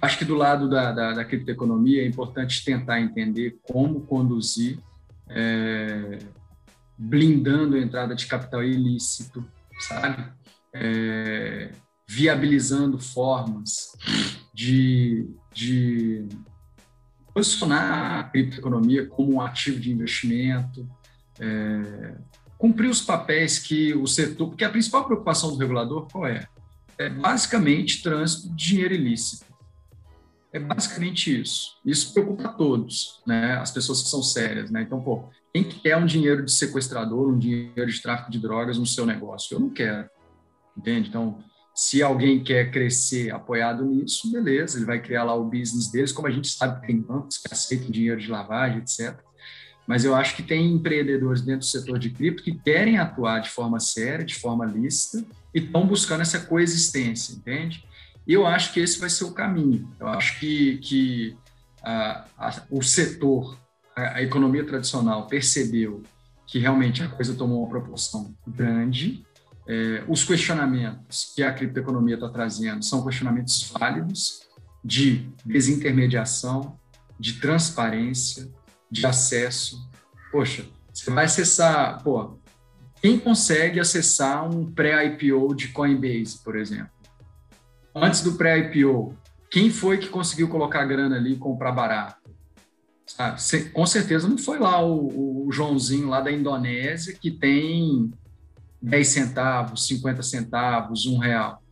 Acho 0.00 0.18
que 0.18 0.24
do 0.24 0.34
lado 0.34 0.68
da, 0.68 0.92
da, 0.92 1.12
da 1.14 1.24
criptoeconomia 1.24 2.02
é 2.02 2.06
importante 2.06 2.64
tentar 2.64 3.00
entender 3.00 3.58
como 3.62 4.02
conduzir, 4.02 4.78
é, 5.28 6.18
blindando 6.96 7.74
a 7.74 7.80
entrada 7.80 8.14
de 8.14 8.26
capital 8.26 8.62
ilícito, 8.62 9.44
sabe? 9.80 10.24
É, 10.72 11.72
viabilizando 12.08 12.98
formas 12.98 13.92
de, 14.54 15.28
de 15.52 16.26
posicionar 17.34 18.18
a 18.18 18.24
criptoeconomia 18.24 19.06
como 19.06 19.34
um 19.34 19.40
ativo 19.42 19.78
de 19.78 19.92
investimento, 19.92 20.88
é, 21.38 22.16
cumprir 22.56 22.88
os 22.88 23.02
papéis 23.02 23.58
que 23.58 23.94
o 23.94 24.06
setor, 24.06 24.48
porque 24.48 24.64
a 24.64 24.70
principal 24.70 25.04
preocupação 25.04 25.50
do 25.52 25.58
regulador 25.58 26.08
qual 26.10 26.26
é? 26.26 26.48
É 26.96 27.10
basicamente 27.10 28.02
trânsito 28.02 28.48
de 28.48 28.56
dinheiro 28.56 28.94
ilícito. 28.94 29.46
É 30.50 30.58
basicamente 30.58 31.40
isso. 31.40 31.76
Isso 31.84 32.12
preocupa 32.12 32.48
todos, 32.48 33.22
né? 33.26 33.52
As 33.58 33.70
pessoas 33.70 34.02
que 34.02 34.08
são 34.08 34.22
sérias, 34.22 34.70
né? 34.70 34.82
Então, 34.82 35.00
pô, 35.00 35.28
quem 35.52 35.62
quer 35.62 35.96
um 35.96 36.06
dinheiro 36.06 36.44
de 36.44 36.50
sequestrador, 36.50 37.28
um 37.28 37.38
dinheiro 37.38 37.86
de 37.86 38.02
tráfico 38.02 38.30
de 38.30 38.40
drogas 38.40 38.78
no 38.78 38.86
seu 38.86 39.04
negócio? 39.04 39.54
Eu 39.54 39.60
não 39.60 39.70
quero, 39.70 40.08
entende? 40.76 41.10
Então, 41.10 41.38
se 41.78 42.02
alguém 42.02 42.42
quer 42.42 42.72
crescer 42.72 43.32
apoiado 43.32 43.84
nisso, 43.84 44.32
beleza, 44.32 44.76
ele 44.76 44.84
vai 44.84 45.00
criar 45.00 45.22
lá 45.22 45.36
o 45.36 45.44
business 45.44 45.88
deles, 45.88 46.10
como 46.10 46.26
a 46.26 46.30
gente 46.32 46.48
sabe 46.48 46.80
que 46.80 46.88
tem 46.88 47.00
bancos 47.00 47.38
que 47.38 47.54
aceitam 47.54 47.88
dinheiro 47.88 48.20
de 48.20 48.28
lavagem, 48.28 48.78
etc. 48.78 49.16
Mas 49.86 50.04
eu 50.04 50.12
acho 50.12 50.34
que 50.34 50.42
tem 50.42 50.72
empreendedores 50.72 51.40
dentro 51.40 51.60
do 51.60 51.66
setor 51.66 51.96
de 52.00 52.10
cripto 52.10 52.42
que 52.42 52.52
querem 52.52 52.98
atuar 52.98 53.38
de 53.38 53.48
forma 53.48 53.78
séria, 53.78 54.24
de 54.24 54.34
forma 54.34 54.66
lícita, 54.66 55.24
e 55.54 55.60
estão 55.60 55.86
buscando 55.86 56.22
essa 56.22 56.40
coexistência, 56.40 57.32
entende? 57.32 57.84
E 58.26 58.32
eu 58.32 58.44
acho 58.44 58.72
que 58.72 58.80
esse 58.80 58.98
vai 58.98 59.08
ser 59.08 59.26
o 59.26 59.32
caminho. 59.32 59.88
Eu 60.00 60.08
acho 60.08 60.40
que, 60.40 60.78
que 60.78 61.36
a, 61.80 62.24
a, 62.36 62.62
o 62.72 62.82
setor, 62.82 63.56
a, 63.94 64.16
a, 64.16 64.22
economia 64.24 64.64
tradicional 64.64 65.28
percebeu 65.28 66.02
que 66.44 66.58
realmente 66.58 67.04
a 67.04 67.08
coisa 67.08 67.36
tomou 67.36 67.60
uma 67.60 67.68
proporção 67.68 68.34
grande. 68.44 69.24
É, 69.68 70.02
os 70.08 70.24
questionamentos 70.24 71.32
que 71.34 71.42
a 71.42 71.52
criptoeconomia 71.52 72.14
está 72.14 72.28
trazendo 72.28 72.82
são 72.82 73.04
questionamentos 73.04 73.70
válidos 73.70 74.40
de 74.82 75.30
desintermediação, 75.44 76.78
de 77.20 77.34
transparência, 77.34 78.50
de 78.90 79.04
acesso. 79.04 79.88
Poxa, 80.32 80.64
você 80.92 81.10
vai 81.10 81.26
acessar, 81.26 82.02
pô, 82.02 82.38
quem 83.02 83.18
consegue 83.18 83.78
acessar 83.78 84.48
um 84.48 84.72
pré-IPO 84.72 85.54
de 85.54 85.68
Coinbase, 85.68 86.42
por 86.42 86.56
exemplo? 86.56 86.98
antes 88.02 88.22
do 88.22 88.34
pré-IPO, 88.34 89.16
quem 89.50 89.70
foi 89.70 89.98
que 89.98 90.08
conseguiu 90.08 90.48
colocar 90.48 90.84
grana 90.84 91.16
ali 91.16 91.32
e 91.32 91.38
comprar 91.38 91.72
barato? 91.72 92.28
Com 93.72 93.86
certeza 93.86 94.28
não 94.28 94.36
foi 94.36 94.58
lá 94.58 94.84
o, 94.84 95.46
o 95.46 95.52
Joãozinho 95.52 96.08
lá 96.08 96.20
da 96.20 96.30
Indonésia 96.30 97.14
que 97.14 97.30
tem 97.30 98.12
10 98.80 99.08
centavos, 99.08 99.86
50 99.86 100.22
centavos, 100.22 101.06
um 101.06 101.18
real, 101.18 101.62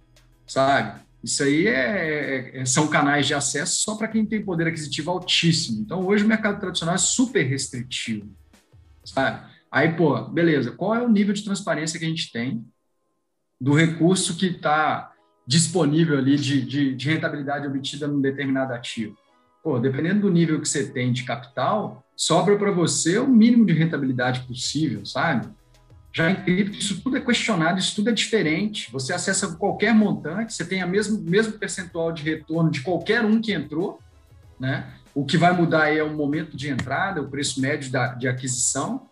sabe? 0.46 1.00
Isso 1.22 1.42
aí 1.42 1.66
é, 1.66 2.60
é, 2.60 2.64
são 2.64 2.88
canais 2.88 3.26
de 3.26 3.34
acesso 3.34 3.80
só 3.80 3.96
para 3.96 4.08
quem 4.08 4.24
tem 4.24 4.44
poder 4.44 4.68
aquisitivo 4.68 5.10
altíssimo. 5.10 5.80
Então, 5.80 6.06
hoje 6.06 6.24
o 6.24 6.28
mercado 6.28 6.60
tradicional 6.60 6.94
é 6.94 6.98
super 6.98 7.42
restritivo, 7.42 8.30
sabe? 9.04 9.44
Aí, 9.70 9.92
pô, 9.94 10.22
beleza, 10.22 10.70
qual 10.70 10.94
é 10.94 11.02
o 11.02 11.08
nível 11.08 11.34
de 11.34 11.44
transparência 11.44 11.98
que 11.98 12.04
a 12.04 12.08
gente 12.08 12.30
tem 12.30 12.64
do 13.60 13.72
recurso 13.74 14.36
que 14.36 14.46
está 14.46 15.12
disponível 15.46 16.18
ali 16.18 16.36
de, 16.36 16.62
de, 16.62 16.94
de, 16.94 17.10
rentabilidade 17.10 17.66
obtida 17.66 18.06
num 18.06 18.20
determinado 18.20 18.72
ativo? 18.72 19.16
Pô, 19.62 19.80
dependendo 19.80 20.22
do 20.22 20.30
nível 20.30 20.60
que 20.60 20.68
você 20.68 20.88
tem 20.88 21.12
de 21.12 21.24
capital, 21.24 22.04
sobra 22.14 22.56
para 22.56 22.70
você 22.70 23.18
o 23.18 23.26
mínimo 23.26 23.66
de 23.66 23.72
rentabilidade 23.72 24.46
possível, 24.46 25.04
sabe? 25.04 25.48
Já 26.16 26.30
em 26.30 26.36
cripto, 26.36 26.78
isso 26.78 27.02
tudo 27.02 27.18
é 27.18 27.20
questionado, 27.20 27.78
isso 27.78 27.94
tudo 27.94 28.08
é 28.08 28.12
diferente. 28.12 28.90
Você 28.90 29.12
acessa 29.12 29.54
qualquer 29.54 29.94
montante, 29.94 30.54
você 30.54 30.64
tem 30.64 30.82
o 30.82 30.88
mesmo, 30.88 31.20
mesmo 31.20 31.58
percentual 31.58 32.10
de 32.10 32.22
retorno 32.22 32.70
de 32.70 32.80
qualquer 32.80 33.22
um 33.22 33.38
que 33.38 33.52
entrou, 33.52 34.00
né? 34.58 34.94
O 35.14 35.26
que 35.26 35.36
vai 35.36 35.54
mudar 35.54 35.94
é 35.94 36.02
o 36.02 36.16
momento 36.16 36.56
de 36.56 36.70
entrada, 36.70 37.20
o 37.20 37.28
preço 37.28 37.60
médio 37.60 37.92
da, 37.92 38.14
de 38.14 38.26
aquisição. 38.26 39.06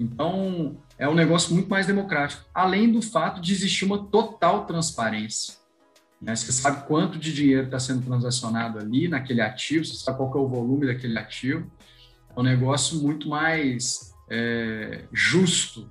Então, 0.00 0.78
é 0.98 1.06
um 1.06 1.14
negócio 1.14 1.52
muito 1.52 1.68
mais 1.68 1.86
democrático, 1.86 2.42
além 2.54 2.90
do 2.90 3.02
fato 3.02 3.42
de 3.42 3.52
existir 3.52 3.84
uma 3.84 4.06
total 4.06 4.64
transparência. 4.64 5.52
Né? 6.18 6.34
Você 6.34 6.50
sabe 6.50 6.86
quanto 6.86 7.18
de 7.18 7.30
dinheiro 7.30 7.66
está 7.66 7.78
sendo 7.78 8.06
transacionado 8.06 8.78
ali 8.78 9.06
naquele 9.06 9.42
ativo, 9.42 9.84
você 9.84 9.96
sabe 9.96 10.16
qual 10.16 10.34
é 10.34 10.38
o 10.38 10.48
volume 10.48 10.86
daquele 10.86 11.18
ativo. 11.18 11.70
É 12.34 12.40
um 12.40 12.42
negócio 12.42 13.02
muito 13.02 13.28
mais 13.28 14.14
é, 14.30 15.04
justo 15.12 15.90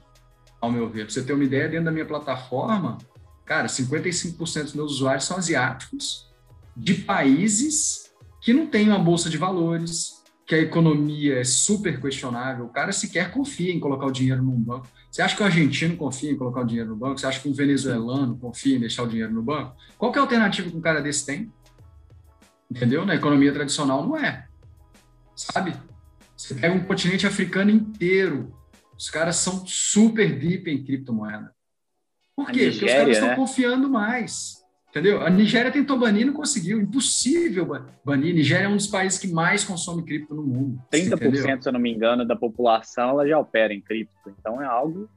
ao 0.60 0.72
meu 0.72 0.90
ver. 0.90 1.06
Para 1.06 1.14
você 1.14 1.24
ter 1.24 1.34
uma 1.34 1.44
ideia, 1.44 1.70
dentro 1.70 1.86
da 1.86 1.92
minha 1.92 2.06
plataforma, 2.06 2.98
cara, 3.46 3.68
55% 3.68 4.64
dos 4.64 4.74
meus 4.74 4.92
usuários 4.94 5.26
são 5.26 5.38
asiáticos, 5.38 6.28
de 6.76 6.94
países 6.94 8.12
que 8.42 8.54
não 8.54 8.68
têm 8.68 8.88
uma 8.88 9.00
bolsa 9.00 9.30
de 9.30 9.38
valores, 9.38 10.18
que 10.46 10.56
a 10.56 10.60
economia 10.60 11.40
é 11.40 11.44
super 11.44 12.00
questionável. 12.00 12.66
O 12.66 12.70
cara 12.70 12.94
sequer 12.94 13.32
confia 13.32 13.74
em 13.74 13.80
colocar 13.80 14.06
o 14.06 14.12
dinheiro 14.12 14.42
num 14.42 14.58
banco. 14.58 14.88
Você 15.12 15.22
acha 15.22 15.36
que 15.36 15.44
o 15.44 15.46
argentino 15.46 15.98
confia 15.98 16.32
em 16.32 16.38
colocar 16.38 16.62
o 16.62 16.66
dinheiro 16.66 16.90
no 16.90 16.96
banco? 16.96 17.20
Você 17.20 17.28
acha 17.28 17.42
que 17.42 17.50
um 17.50 17.54
venezuelano 17.54 18.38
confia 18.38 18.78
em 18.78 18.80
deixar 18.80 19.04
o 19.04 19.08
dinheiro 19.08 19.34
no 19.34 19.44
banco? 19.44 19.76
Qual 19.98 20.14
é 20.14 20.18
a 20.18 20.22
alternativa 20.22 20.70
que 20.70 20.78
um 20.78 20.82
cara 20.82 21.02
desse 21.02 21.26
tem? 21.26 21.52
Entendeu? 22.72 23.06
Na 23.06 23.16
economia 23.16 23.52
tradicional 23.52 24.08
não 24.08 24.16
é. 24.16 24.48
Sabe? 25.36 25.74
Você 26.36 26.54
pega 26.54 26.74
um 26.74 26.84
continente 26.86 27.28
africano 27.28 27.70
inteiro, 27.70 28.57
os 28.98 29.10
caras 29.10 29.36
são 29.36 29.66
super 29.66 30.38
deep 30.38 30.70
em 30.70 30.84
criptomoeda. 30.84 31.54
Por 32.36 32.52
quê? 32.52 32.68
Nigéria, 32.68 32.72
Porque 32.72 32.86
os 32.86 32.92
caras 32.92 33.18
estão 33.18 33.30
né? 33.30 33.36
confiando 33.36 33.90
mais. 33.90 34.58
Entendeu? 34.90 35.22
A 35.22 35.30
Nigéria 35.30 35.72
tentou 35.72 36.00
banir 36.00 36.24
e 36.24 36.26
não 36.26 36.34
conseguiu. 36.34 36.82
Impossível 36.82 37.68
banir. 38.04 38.34
Nigéria 38.34 38.66
é 38.66 38.70
um 38.70 38.78
dos 38.78 38.88
países 38.88 39.20
que 39.20 39.28
mais 39.28 39.64
consome 39.64 40.04
cripto 40.04 40.34
no 40.34 40.44
mundo. 40.44 40.82
30%, 40.92 41.14
entendeu? 41.14 41.62
se 41.62 41.70
eu 41.70 41.74
não 41.74 41.80
me 41.80 41.92
engano, 41.92 42.26
da 42.26 42.36
população 42.36 43.10
ela 43.10 43.28
já 43.28 43.38
opera 43.38 43.74
em 43.74 43.82
cripto. 43.82 44.34
Então 44.40 44.62
é 44.62 44.66
algo. 44.66 45.10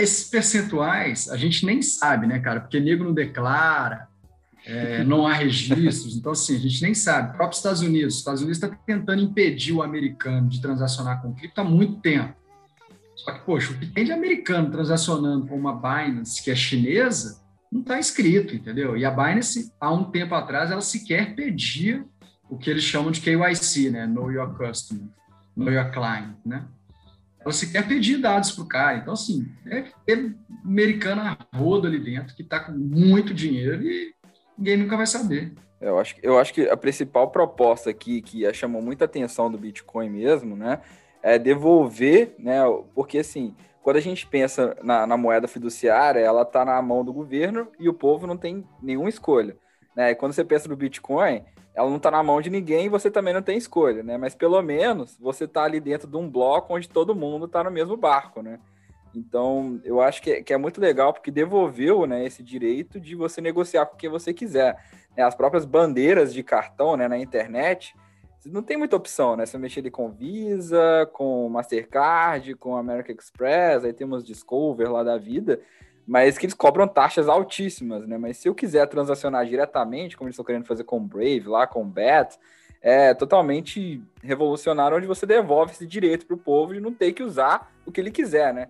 Esses 0.00 0.28
percentuais 0.30 1.28
a 1.28 1.36
gente 1.36 1.66
nem 1.66 1.82
sabe, 1.82 2.26
né, 2.26 2.40
cara? 2.40 2.60
Porque 2.60 2.80
nego 2.80 3.04
não 3.04 3.12
declara, 3.12 4.08
é, 4.64 5.04
não 5.04 5.26
há 5.26 5.34
registros. 5.34 6.16
Então, 6.16 6.32
assim, 6.32 6.56
a 6.56 6.58
gente 6.58 6.82
nem 6.82 6.94
sabe. 6.94 7.34
O 7.34 7.36
próprio 7.36 7.56
Estados 7.56 7.82
Unidos. 7.82 8.14
Os 8.14 8.20
Estados 8.20 8.40
Unidos 8.40 8.58
está 8.62 8.74
tentando 8.86 9.22
impedir 9.22 9.72
o 9.72 9.82
americano 9.82 10.48
de 10.48 10.60
transacionar 10.60 11.20
com 11.20 11.34
cripto 11.34 11.60
há 11.60 11.64
muito 11.64 12.00
tempo. 12.00 12.34
Só 13.16 13.32
que, 13.32 13.40
poxa, 13.40 13.72
o 13.72 13.78
que 13.78 13.86
tem 13.86 14.04
de 14.04 14.12
americano 14.12 14.70
transacionando 14.70 15.46
com 15.46 15.56
uma 15.56 15.74
Binance 15.74 16.42
que 16.42 16.50
é 16.50 16.54
chinesa 16.54 17.42
não 17.72 17.80
está 17.80 17.98
escrito, 17.98 18.54
entendeu? 18.54 18.96
E 18.96 19.04
a 19.04 19.10
Binance, 19.10 19.72
há 19.80 19.92
um 19.92 20.04
tempo 20.10 20.34
atrás, 20.34 20.70
ela 20.70 20.80
sequer 20.80 21.34
pedia 21.34 22.04
o 22.48 22.56
que 22.56 22.70
eles 22.70 22.84
chamam 22.84 23.10
de 23.10 23.20
KYC, 23.20 23.90
né? 23.90 24.06
Know 24.06 24.30
Your 24.30 24.56
Customer, 24.56 25.08
Know 25.56 25.72
Your 25.72 25.90
Client, 25.90 26.36
né? 26.44 26.64
Ela 27.40 27.52
sequer 27.52 27.86
pedia 27.86 28.18
dados 28.18 28.52
para 28.52 28.64
o 28.64 28.68
cara. 28.68 28.98
Então, 28.98 29.14
assim, 29.14 29.48
é 29.66 29.84
americano 30.64 31.22
a 31.22 31.38
rodo 31.56 31.86
ali 31.86 31.98
dentro 31.98 32.34
que 32.34 32.42
está 32.42 32.60
com 32.60 32.72
muito 32.72 33.32
dinheiro 33.32 33.82
e 33.82 34.12
ninguém 34.58 34.76
nunca 34.76 34.96
vai 34.96 35.06
saber. 35.06 35.52
Eu 35.80 35.98
acho, 35.98 36.16
eu 36.22 36.38
acho 36.38 36.54
que 36.54 36.68
a 36.68 36.76
principal 36.76 37.30
proposta 37.30 37.90
aqui, 37.90 38.22
que 38.22 38.52
chamou 38.54 38.82
muita 38.82 39.04
atenção 39.04 39.50
do 39.50 39.58
Bitcoin 39.58 40.10
mesmo, 40.10 40.56
né? 40.56 40.80
É, 41.26 41.40
devolver, 41.40 42.36
né? 42.38 42.60
Porque 42.94 43.18
assim, 43.18 43.52
quando 43.82 43.96
a 43.96 44.00
gente 44.00 44.24
pensa 44.28 44.76
na, 44.80 45.04
na 45.08 45.16
moeda 45.16 45.48
fiduciária, 45.48 46.20
ela 46.20 46.42
está 46.42 46.64
na 46.64 46.80
mão 46.80 47.04
do 47.04 47.12
governo 47.12 47.66
e 47.80 47.88
o 47.88 47.94
povo 47.94 48.28
não 48.28 48.36
tem 48.36 48.64
nenhuma 48.80 49.08
escolha. 49.08 49.56
Né? 49.96 50.12
E 50.12 50.14
quando 50.14 50.34
você 50.34 50.44
pensa 50.44 50.68
no 50.68 50.76
Bitcoin, 50.76 51.42
ela 51.74 51.90
não 51.90 51.96
está 51.96 52.12
na 52.12 52.22
mão 52.22 52.40
de 52.40 52.48
ninguém 52.48 52.86
e 52.86 52.88
você 52.88 53.10
também 53.10 53.34
não 53.34 53.42
tem 53.42 53.58
escolha, 53.58 54.04
né? 54.04 54.16
Mas 54.16 54.36
pelo 54.36 54.62
menos 54.62 55.18
você 55.18 55.46
está 55.46 55.64
ali 55.64 55.80
dentro 55.80 56.06
de 56.06 56.16
um 56.16 56.30
bloco 56.30 56.72
onde 56.72 56.88
todo 56.88 57.12
mundo 57.12 57.46
está 57.46 57.64
no 57.64 57.72
mesmo 57.72 57.96
barco, 57.96 58.40
né? 58.40 58.60
Então, 59.12 59.80
eu 59.82 60.00
acho 60.00 60.22
que 60.22 60.30
é, 60.30 60.42
que 60.44 60.52
é, 60.52 60.56
muito 60.56 60.80
legal 60.80 61.12
porque 61.12 61.32
devolveu 61.32 62.06
né, 62.06 62.24
esse 62.24 62.40
direito 62.40 63.00
de 63.00 63.16
você 63.16 63.40
negociar 63.40 63.86
com 63.86 63.96
quem 63.96 64.08
você 64.08 64.32
quiser. 64.32 64.76
Né? 65.16 65.24
As 65.24 65.34
próprias 65.34 65.64
bandeiras 65.64 66.32
de 66.32 66.44
cartão 66.44 66.96
né, 66.96 67.08
na 67.08 67.18
internet, 67.18 67.96
não 68.46 68.62
tem 68.62 68.76
muita 68.76 68.96
opção, 68.96 69.36
né? 69.36 69.44
Você 69.44 69.58
mexer 69.58 69.80
ali 69.80 69.90
com 69.90 70.10
Visa, 70.10 71.08
com 71.12 71.48
Mastercard, 71.48 72.54
com 72.54 72.76
American 72.76 73.16
Express, 73.16 73.84
aí 73.84 73.92
temos 73.92 74.24
Discover 74.24 74.90
lá 74.90 75.02
da 75.02 75.18
vida, 75.18 75.60
mas 76.06 76.38
que 76.38 76.46
eles 76.46 76.54
cobram 76.54 76.86
taxas 76.86 77.28
altíssimas, 77.28 78.06
né? 78.06 78.16
Mas 78.16 78.38
se 78.38 78.48
eu 78.48 78.54
quiser 78.54 78.86
transacionar 78.86 79.44
diretamente, 79.46 80.16
como 80.16 80.28
eles 80.28 80.34
estão 80.34 80.44
querendo 80.44 80.64
fazer 80.66 80.84
com 80.84 81.00
Brave, 81.00 81.44
lá 81.46 81.66
com 81.66 81.84
Bet, 81.84 82.38
é 82.80 83.12
totalmente 83.14 84.00
revolucionário, 84.22 84.96
onde 84.96 85.06
você 85.06 85.26
devolve 85.26 85.72
esse 85.72 85.86
direito 85.86 86.24
para 86.24 86.34
o 86.34 86.38
povo 86.38 86.72
de 86.72 86.80
não 86.80 86.92
ter 86.92 87.12
que 87.12 87.22
usar 87.22 87.72
o 87.84 87.90
que 87.90 88.00
ele 88.00 88.10
quiser, 88.10 88.54
né? 88.54 88.68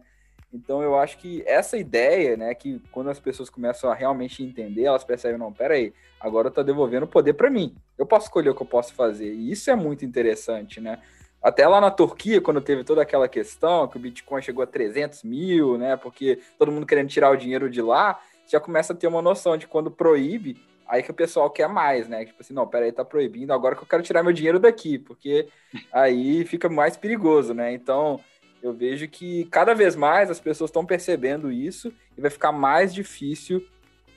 Então 0.57 0.83
eu 0.83 0.99
acho 0.99 1.19
que 1.19 1.43
essa 1.47 1.77
ideia, 1.77 2.37
né, 2.37 2.55
que 2.55 2.81
quando 2.91 3.11
as 3.11 3.21
pessoas 3.21 3.51
começam 3.51 3.91
a 3.91 3.95
realmente 3.95 4.43
entender, 4.43 4.85
elas 4.85 5.05
percebem, 5.05 5.39
não, 5.39 5.53
peraí, 5.53 5.93
agora 6.19 6.51
tô 6.51 6.63
devolvendo 6.63 7.05
o 7.05 7.09
poder 7.09 7.35
para 7.35 7.51
mim. 7.51 7.75
Eu 7.99 8.07
posso 8.07 8.27
escolher 8.27 8.51
o 8.51 8.55
que 8.55 8.63
eu 8.63 8.67
posso 8.67 8.95
fazer. 8.95 9.33
E 9.33 9.51
isso 9.53 9.71
é 9.71 9.77
muito 9.77 10.05
interessante, 10.05 10.81
né? 10.81 11.01
Até 11.43 11.69
lá 11.69 11.81
na 11.81 11.91
Turquia, 11.91 12.41
quando 12.41 12.61
teve 12.61 12.83
toda 12.83 13.03
aquela 13.03 13.29
questão, 13.29 13.87
que 13.87 13.97
o 13.97 14.01
Bitcoin 14.01 14.43
chegou 14.43 14.65
a 14.65 14.67
300 14.67 15.23
mil, 15.23 15.79
né? 15.79 15.97
Porque 15.97 16.41
todo 16.59 16.73
mundo 16.73 16.87
querendo 16.87 17.09
tirar 17.09 17.31
o 17.31 17.37
dinheiro 17.37 17.71
de 17.71 17.81
lá, 17.81 18.19
já 18.51 18.59
começa 18.59 18.93
a 18.93 18.97
ter 18.97 19.07
uma 19.07 19.23
noção 19.23 19.57
de 19.57 19.67
quando 19.67 19.91
proíbe, 19.91 20.57
aí 20.89 21.03
que 21.03 21.11
o 21.11 21.15
pessoal 21.15 21.51
quer 21.51 21.69
mais, 21.69 22.09
né? 22.09 22.25
Tipo 22.25 22.43
assim, 22.43 22.55
não, 22.55 22.67
peraí, 22.67 22.91
tá 22.91 23.05
proibindo, 23.05 23.53
agora 23.53 23.77
que 23.77 23.83
eu 23.83 23.87
quero 23.87 24.03
tirar 24.03 24.23
meu 24.23 24.33
dinheiro 24.33 24.59
daqui, 24.59 24.99
porque 24.99 25.49
aí 25.93 26.45
fica 26.45 26.69
mais 26.69 26.97
perigoso, 26.97 27.53
né? 27.53 27.73
Então, 27.73 28.21
eu 28.63 28.73
vejo 28.73 29.09
que 29.09 29.45
cada 29.47 29.75
vez 29.75 29.95
mais 29.95 30.31
as 30.31 30.41
pessoas 30.41 30.71
estão 30.71 30.85
percebendo 30.85 31.53
isso 31.53 31.93
e 32.17 32.21
vai 32.21 32.31
ficar 32.31 32.53
mais 32.53 32.93
difícil 32.95 33.65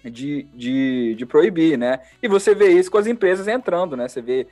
de, 0.03 0.43
de, 0.53 1.15
de 1.15 1.25
proibir, 1.25 1.77
né? 1.77 1.99
E 2.21 2.27
você 2.27 2.55
vê 2.55 2.69
isso 2.69 2.89
com 2.89 2.97
as 2.97 3.07
empresas 3.07 3.47
entrando, 3.47 3.97
né? 3.97 4.07
Você 4.07 4.21
vê 4.21 4.47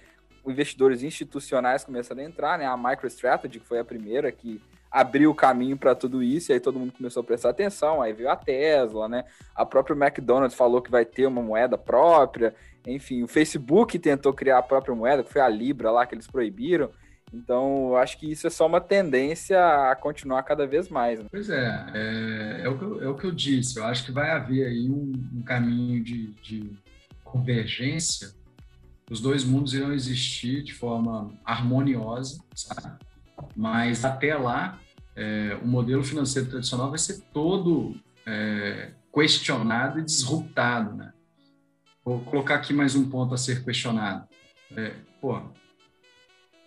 investidores 0.45 1.03
institucionais 1.03 1.83
começando 1.83 2.19
a 2.19 2.23
entrar, 2.23 2.57
né? 2.57 2.65
A 2.65 2.77
MicroStrategy, 2.77 3.59
que 3.59 3.67
foi 3.67 3.79
a 3.79 3.85
primeira 3.85 4.31
que 4.31 4.61
abriu 4.89 5.31
o 5.31 5.35
caminho 5.35 5.77
para 5.77 5.93
tudo 5.93 6.23
isso, 6.23 6.51
e 6.51 6.53
aí 6.53 6.59
todo 6.59 6.79
mundo 6.79 6.93
começou 6.93 7.21
a 7.21 7.23
prestar 7.23 7.49
atenção, 7.49 8.01
aí 8.01 8.13
veio 8.13 8.29
a 8.29 8.35
Tesla, 8.35 9.07
né? 9.07 9.25
A 9.53 9.65
própria 9.65 9.95
McDonald's 9.95 10.57
falou 10.57 10.81
que 10.81 10.89
vai 10.89 11.05
ter 11.05 11.25
uma 11.25 11.41
moeda 11.41 11.77
própria, 11.77 12.55
enfim, 12.85 13.21
o 13.21 13.27
Facebook 13.27 13.99
tentou 13.99 14.33
criar 14.33 14.59
a 14.59 14.63
própria 14.63 14.95
moeda, 14.95 15.21
que 15.21 15.31
foi 15.31 15.41
a 15.41 15.49
Libra 15.49 15.91
lá 15.91 16.05
que 16.05 16.15
eles 16.15 16.25
proibiram. 16.25 16.89
Então, 17.33 17.95
acho 17.95 18.17
que 18.17 18.31
isso 18.31 18.47
é 18.47 18.49
só 18.49 18.65
uma 18.65 18.79
tendência 18.79 19.59
a 19.91 19.95
continuar 19.95 20.43
cada 20.43 20.65
vez 20.65 20.87
mais. 20.87 21.19
Né? 21.19 21.25
Pois 21.29 21.49
é, 21.49 21.85
é, 21.93 22.61
é, 22.63 22.69
o 22.69 22.77
que 22.77 22.83
eu, 22.83 23.03
é 23.03 23.09
o 23.09 23.15
que 23.15 23.25
eu 23.25 23.31
disse. 23.31 23.77
Eu 23.77 23.85
acho 23.85 24.05
que 24.05 24.11
vai 24.11 24.31
haver 24.31 24.65
aí 24.65 24.89
um, 24.89 25.11
um 25.33 25.41
caminho 25.41 26.03
de, 26.03 26.27
de, 26.41 26.71
convergência. 27.23 28.31
Os 29.11 29.19
dois 29.19 29.43
mundos 29.43 29.73
irão 29.73 29.91
existir 29.91 30.63
de 30.63 30.73
forma 30.73 31.33
harmoniosa, 31.43 32.41
sabe? 32.55 32.97
mas 33.55 34.05
até 34.05 34.35
lá, 34.35 34.79
é, 35.15 35.57
o 35.61 35.67
modelo 35.67 36.03
financeiro 36.03 36.49
tradicional 36.49 36.89
vai 36.89 36.99
ser 36.99 37.21
todo 37.33 37.95
é, 38.25 38.91
questionado 39.13 39.99
e 39.99 40.03
disruptado. 40.03 40.95
Né? 40.95 41.11
Vou 42.03 42.21
colocar 42.21 42.55
aqui 42.55 42.73
mais 42.73 42.95
um 42.95 43.09
ponto 43.09 43.33
a 43.33 43.37
ser 43.37 43.63
questionado. 43.63 44.25
É, 44.75 44.93
pô, 45.19 45.41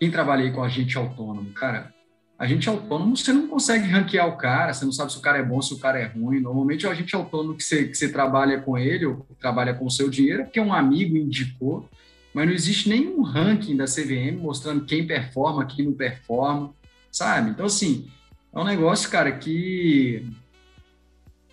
quem 0.01 0.09
trabalha 0.09 0.43
aí 0.43 0.51
com 0.51 0.63
agente 0.63 0.97
autônomo, 0.97 1.51
cara, 1.51 1.93
a 2.35 2.47
gente 2.47 2.67
autônomo, 2.67 3.15
você 3.15 3.31
não 3.31 3.47
consegue 3.47 3.87
ranquear 3.87 4.27
o 4.27 4.35
cara, 4.35 4.73
você 4.73 4.83
não 4.83 4.91
sabe 4.91 5.11
se 5.11 5.19
o 5.19 5.21
cara 5.21 5.37
é 5.37 5.43
bom, 5.43 5.61
se 5.61 5.75
o 5.75 5.77
cara 5.77 5.99
é 5.99 6.07
ruim. 6.07 6.39
Normalmente, 6.39 6.87
a 6.87 6.93
gente 6.95 7.15
autônomo 7.15 7.55
que 7.55 7.63
você, 7.63 7.87
que 7.87 7.93
você 7.93 8.11
trabalha 8.11 8.59
com 8.59 8.75
ele, 8.75 9.05
ou 9.05 9.27
trabalha 9.39 9.75
com 9.75 9.85
o 9.85 9.91
seu 9.91 10.09
dinheiro, 10.09 10.41
é 10.41 10.45
porque 10.45 10.59
um 10.59 10.73
amigo 10.73 11.15
indicou, 11.15 11.87
mas 12.33 12.47
não 12.47 12.51
existe 12.55 12.89
nenhum 12.89 13.21
ranking 13.21 13.77
da 13.77 13.85
CVM 13.85 14.41
mostrando 14.41 14.85
quem 14.85 15.05
performa, 15.05 15.67
quem 15.67 15.85
não 15.85 15.93
performa, 15.93 16.73
sabe? 17.11 17.51
Então, 17.51 17.67
assim, 17.67 18.09
é 18.51 18.59
um 18.59 18.65
negócio, 18.65 19.07
cara, 19.07 19.31
que, 19.33 20.25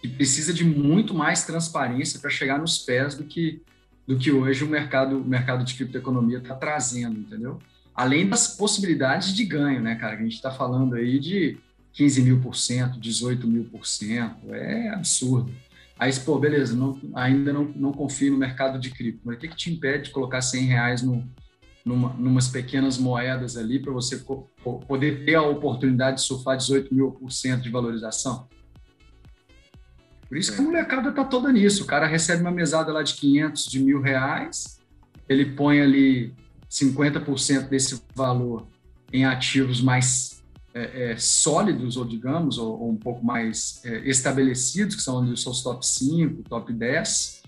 que 0.00 0.08
precisa 0.08 0.54
de 0.54 0.64
muito 0.64 1.12
mais 1.12 1.44
transparência 1.44 2.18
para 2.18 2.30
chegar 2.30 2.58
nos 2.58 2.78
pés 2.78 3.14
do 3.14 3.24
que, 3.24 3.60
do 4.06 4.16
que 4.16 4.32
hoje 4.32 4.64
o 4.64 4.68
mercado, 4.68 5.18
o 5.18 5.24
mercado 5.28 5.62
de 5.66 5.74
criptoeconomia 5.74 6.38
está 6.38 6.54
trazendo, 6.54 7.20
entendeu? 7.20 7.60
Além 7.98 8.28
das 8.28 8.46
possibilidades 8.46 9.34
de 9.34 9.44
ganho, 9.44 9.82
né, 9.82 9.96
cara? 9.96 10.14
A 10.14 10.22
gente 10.22 10.34
está 10.34 10.52
falando 10.52 10.94
aí 10.94 11.18
de 11.18 11.58
15 11.94 12.22
mil 12.22 12.40
por 12.40 12.54
cento, 12.54 13.00
18 13.00 13.44
mil 13.44 13.64
por 13.64 13.84
cento, 13.84 14.54
é 14.54 14.90
absurdo. 14.90 15.52
Aí, 15.98 16.12
pô, 16.20 16.38
beleza, 16.38 16.76
não, 16.76 16.96
ainda 17.12 17.52
não, 17.52 17.64
não 17.64 17.92
confio 17.92 18.30
no 18.30 18.38
mercado 18.38 18.78
de 18.78 18.90
cripto, 18.90 19.22
mas 19.24 19.34
o 19.34 19.38
que, 19.40 19.48
que 19.48 19.56
te 19.56 19.72
impede 19.72 20.04
de 20.04 20.10
colocar 20.10 20.40
100 20.40 20.64
reais 20.66 21.02
no, 21.02 21.28
numa, 21.84 22.10
numas 22.10 22.46
pequenas 22.46 22.98
moedas 22.98 23.56
ali 23.56 23.80
para 23.80 23.92
você 23.92 24.24
poder 24.86 25.24
ter 25.24 25.34
a 25.34 25.42
oportunidade 25.42 26.18
de 26.18 26.22
surfar 26.22 26.56
18 26.56 26.94
mil 26.94 27.10
por 27.10 27.32
cento 27.32 27.64
de 27.64 27.68
valorização? 27.68 28.46
Por 30.28 30.38
isso 30.38 30.54
que 30.54 30.60
a 30.60 30.62
molecada 30.62 31.10
tá 31.10 31.24
toda 31.24 31.50
nisso. 31.50 31.82
O 31.82 31.86
cara 31.86 32.06
recebe 32.06 32.42
uma 32.42 32.52
mesada 32.52 32.92
lá 32.92 33.02
de 33.02 33.14
500, 33.14 33.66
de 33.66 33.80
mil 33.80 34.00
reais, 34.00 34.78
ele 35.28 35.46
põe 35.46 35.80
ali 35.80 36.32
50% 36.70 37.68
desse 37.68 38.02
valor 38.14 38.66
em 39.12 39.24
ativos 39.24 39.80
mais 39.80 40.42
é, 40.74 41.12
é, 41.12 41.16
sólidos, 41.16 41.96
ou 41.96 42.04
digamos, 42.04 42.58
ou, 42.58 42.80
ou 42.80 42.90
um 42.90 42.96
pouco 42.96 43.24
mais 43.24 43.80
é, 43.84 43.98
estabelecidos, 44.08 44.96
que 44.96 45.02
são 45.02 45.20
os 45.22 45.42
seus 45.42 45.62
top 45.62 45.86
5, 45.86 46.42
top 46.42 46.72
10, 46.72 47.42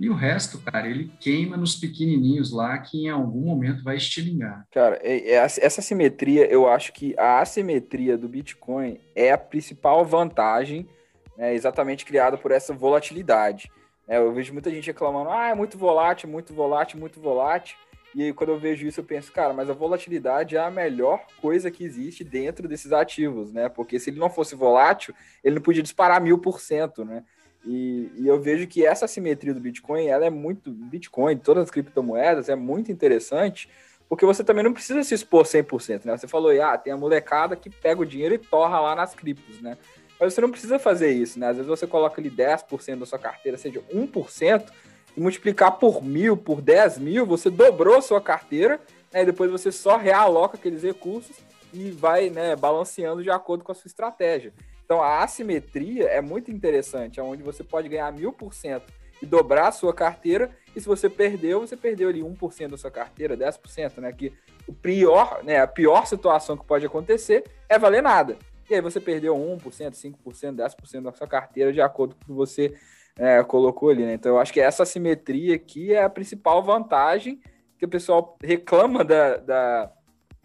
e 0.00 0.08
o 0.08 0.14
resto, 0.14 0.58
cara, 0.58 0.88
ele 0.88 1.12
queima 1.20 1.58
nos 1.58 1.76
pequenininhos 1.76 2.50
lá 2.52 2.78
que 2.78 3.04
em 3.04 3.10
algum 3.10 3.42
momento 3.42 3.84
vai 3.84 3.96
estilingar. 3.96 4.66
Cara, 4.70 4.98
é, 5.02 5.32
é, 5.32 5.34
essa 5.34 5.82
simetria, 5.82 6.46
eu 6.50 6.66
acho 6.66 6.90
que 6.90 7.14
a 7.18 7.40
assimetria 7.40 8.16
do 8.16 8.26
Bitcoin 8.26 8.98
é 9.14 9.30
a 9.30 9.36
principal 9.36 10.02
vantagem, 10.04 10.88
né, 11.36 11.54
exatamente 11.54 12.06
criada 12.06 12.38
por 12.38 12.50
essa 12.50 12.72
volatilidade. 12.72 13.70
É, 14.08 14.16
eu 14.16 14.32
vejo 14.32 14.54
muita 14.54 14.70
gente 14.70 14.86
reclamando, 14.86 15.28
ah, 15.28 15.48
é 15.48 15.54
muito 15.54 15.76
volátil, 15.76 16.30
muito 16.30 16.54
volátil, 16.54 16.98
muito 16.98 17.20
volátil. 17.20 17.76
E 18.14 18.24
aí, 18.24 18.32
quando 18.32 18.50
eu 18.50 18.58
vejo 18.58 18.86
isso, 18.86 19.00
eu 19.00 19.04
penso, 19.04 19.30
cara, 19.30 19.52
mas 19.52 19.70
a 19.70 19.72
volatilidade 19.72 20.56
é 20.56 20.60
a 20.60 20.70
melhor 20.70 21.24
coisa 21.40 21.70
que 21.70 21.84
existe 21.84 22.24
dentro 22.24 22.66
desses 22.66 22.92
ativos, 22.92 23.52
né? 23.52 23.68
Porque 23.68 24.00
se 24.00 24.10
ele 24.10 24.18
não 24.18 24.28
fosse 24.28 24.54
volátil, 24.56 25.14
ele 25.44 25.56
não 25.56 25.62
podia 25.62 25.82
disparar 25.82 26.20
mil 26.20 26.38
por 26.38 26.60
cento, 26.60 27.04
né? 27.04 27.24
E, 27.64 28.10
e, 28.16 28.26
eu 28.26 28.40
vejo 28.40 28.66
que 28.66 28.84
essa 28.84 29.06
simetria 29.06 29.52
do 29.52 29.60
Bitcoin, 29.60 30.06
ela 30.06 30.24
é 30.24 30.30
muito. 30.30 30.70
Bitcoin, 30.70 31.36
todas 31.36 31.64
as 31.64 31.70
criptomoedas, 31.70 32.48
é 32.48 32.56
muito 32.56 32.90
interessante, 32.90 33.68
porque 34.08 34.24
você 34.24 34.42
também 34.42 34.64
não 34.64 34.72
precisa 34.72 35.02
se 35.04 35.14
expor 35.14 35.44
100%, 35.44 36.04
né? 36.04 36.16
Você 36.16 36.26
falou, 36.26 36.50
ah, 36.60 36.76
tem 36.76 36.92
a 36.92 36.96
molecada 36.96 37.54
que 37.54 37.70
pega 37.70 38.00
o 38.00 38.06
dinheiro 38.06 38.34
e 38.34 38.38
torra 38.38 38.80
lá 38.80 38.96
nas 38.96 39.14
criptos, 39.14 39.60
né? 39.60 39.76
Mas 40.18 40.34
você 40.34 40.40
não 40.40 40.50
precisa 40.50 40.78
fazer 40.78 41.12
isso, 41.12 41.38
né? 41.38 41.48
Às 41.48 41.56
vezes 41.56 41.68
você 41.68 41.86
coloca 41.86 42.20
ali 42.20 42.30
10% 42.30 42.98
da 42.98 43.06
sua 43.06 43.18
carteira, 43.18 43.56
seja 43.56 43.80
1%, 43.92 44.70
e 45.16 45.20
multiplicar 45.20 45.78
por 45.78 46.02
mil, 46.02 46.36
por 46.36 46.60
10 46.60 46.98
mil, 46.98 47.26
você 47.26 47.50
dobrou 47.50 48.00
sua 48.00 48.20
carteira, 48.20 48.80
né, 49.12 49.24
depois 49.24 49.50
você 49.50 49.72
só 49.72 49.96
realoca 49.96 50.56
aqueles 50.56 50.82
recursos 50.82 51.36
e 51.72 51.90
vai 51.90 52.30
né, 52.30 52.56
balanceando 52.56 53.22
de 53.22 53.30
acordo 53.30 53.64
com 53.64 53.72
a 53.72 53.74
sua 53.74 53.88
estratégia. 53.88 54.52
Então 54.84 55.02
a 55.02 55.22
assimetria 55.22 56.06
é 56.06 56.20
muito 56.20 56.50
interessante, 56.50 57.20
onde 57.20 57.42
você 57.42 57.62
pode 57.62 57.88
ganhar 57.88 58.12
mil 58.12 58.32
por 58.32 58.52
cento 58.52 58.92
e 59.22 59.26
dobrar 59.26 59.68
a 59.68 59.72
sua 59.72 59.92
carteira, 59.92 60.50
e 60.74 60.80
se 60.80 60.86
você 60.86 61.08
perdeu, 61.08 61.60
você 61.60 61.76
perdeu 61.76 62.08
ali 62.08 62.22
1% 62.22 62.68
da 62.68 62.78
sua 62.78 62.90
carteira, 62.90 63.36
10%, 63.36 63.98
né? 63.98 64.12
Que 64.12 64.32
o 64.66 64.72
pior, 64.72 65.44
né, 65.44 65.60
a 65.60 65.66
pior 65.66 66.06
situação 66.06 66.56
que 66.56 66.64
pode 66.64 66.86
acontecer 66.86 67.44
é 67.68 67.78
valer 67.78 68.02
nada. 68.02 68.36
E 68.68 68.74
aí 68.74 68.80
você 68.80 69.00
perdeu 69.00 69.34
1%, 69.34 69.60
5%, 69.92 70.56
10% 70.56 71.02
da 71.02 71.12
sua 71.12 71.26
carteira 71.26 71.72
de 71.72 71.80
acordo 71.80 72.14
com 72.14 72.22
o 72.22 72.26
que 72.26 72.32
você 72.32 72.74
é, 73.18 73.42
colocou 73.42 73.90
ali, 73.90 74.04
né? 74.04 74.14
Então 74.14 74.32
eu 74.32 74.38
acho 74.38 74.52
que 74.52 74.60
essa 74.60 74.84
simetria 74.84 75.54
aqui 75.54 75.92
é 75.92 76.02
a 76.02 76.10
principal 76.10 76.62
vantagem 76.62 77.40
que 77.78 77.84
o 77.84 77.88
pessoal 77.88 78.36
reclama 78.42 79.04
da, 79.04 79.36
da 79.36 79.92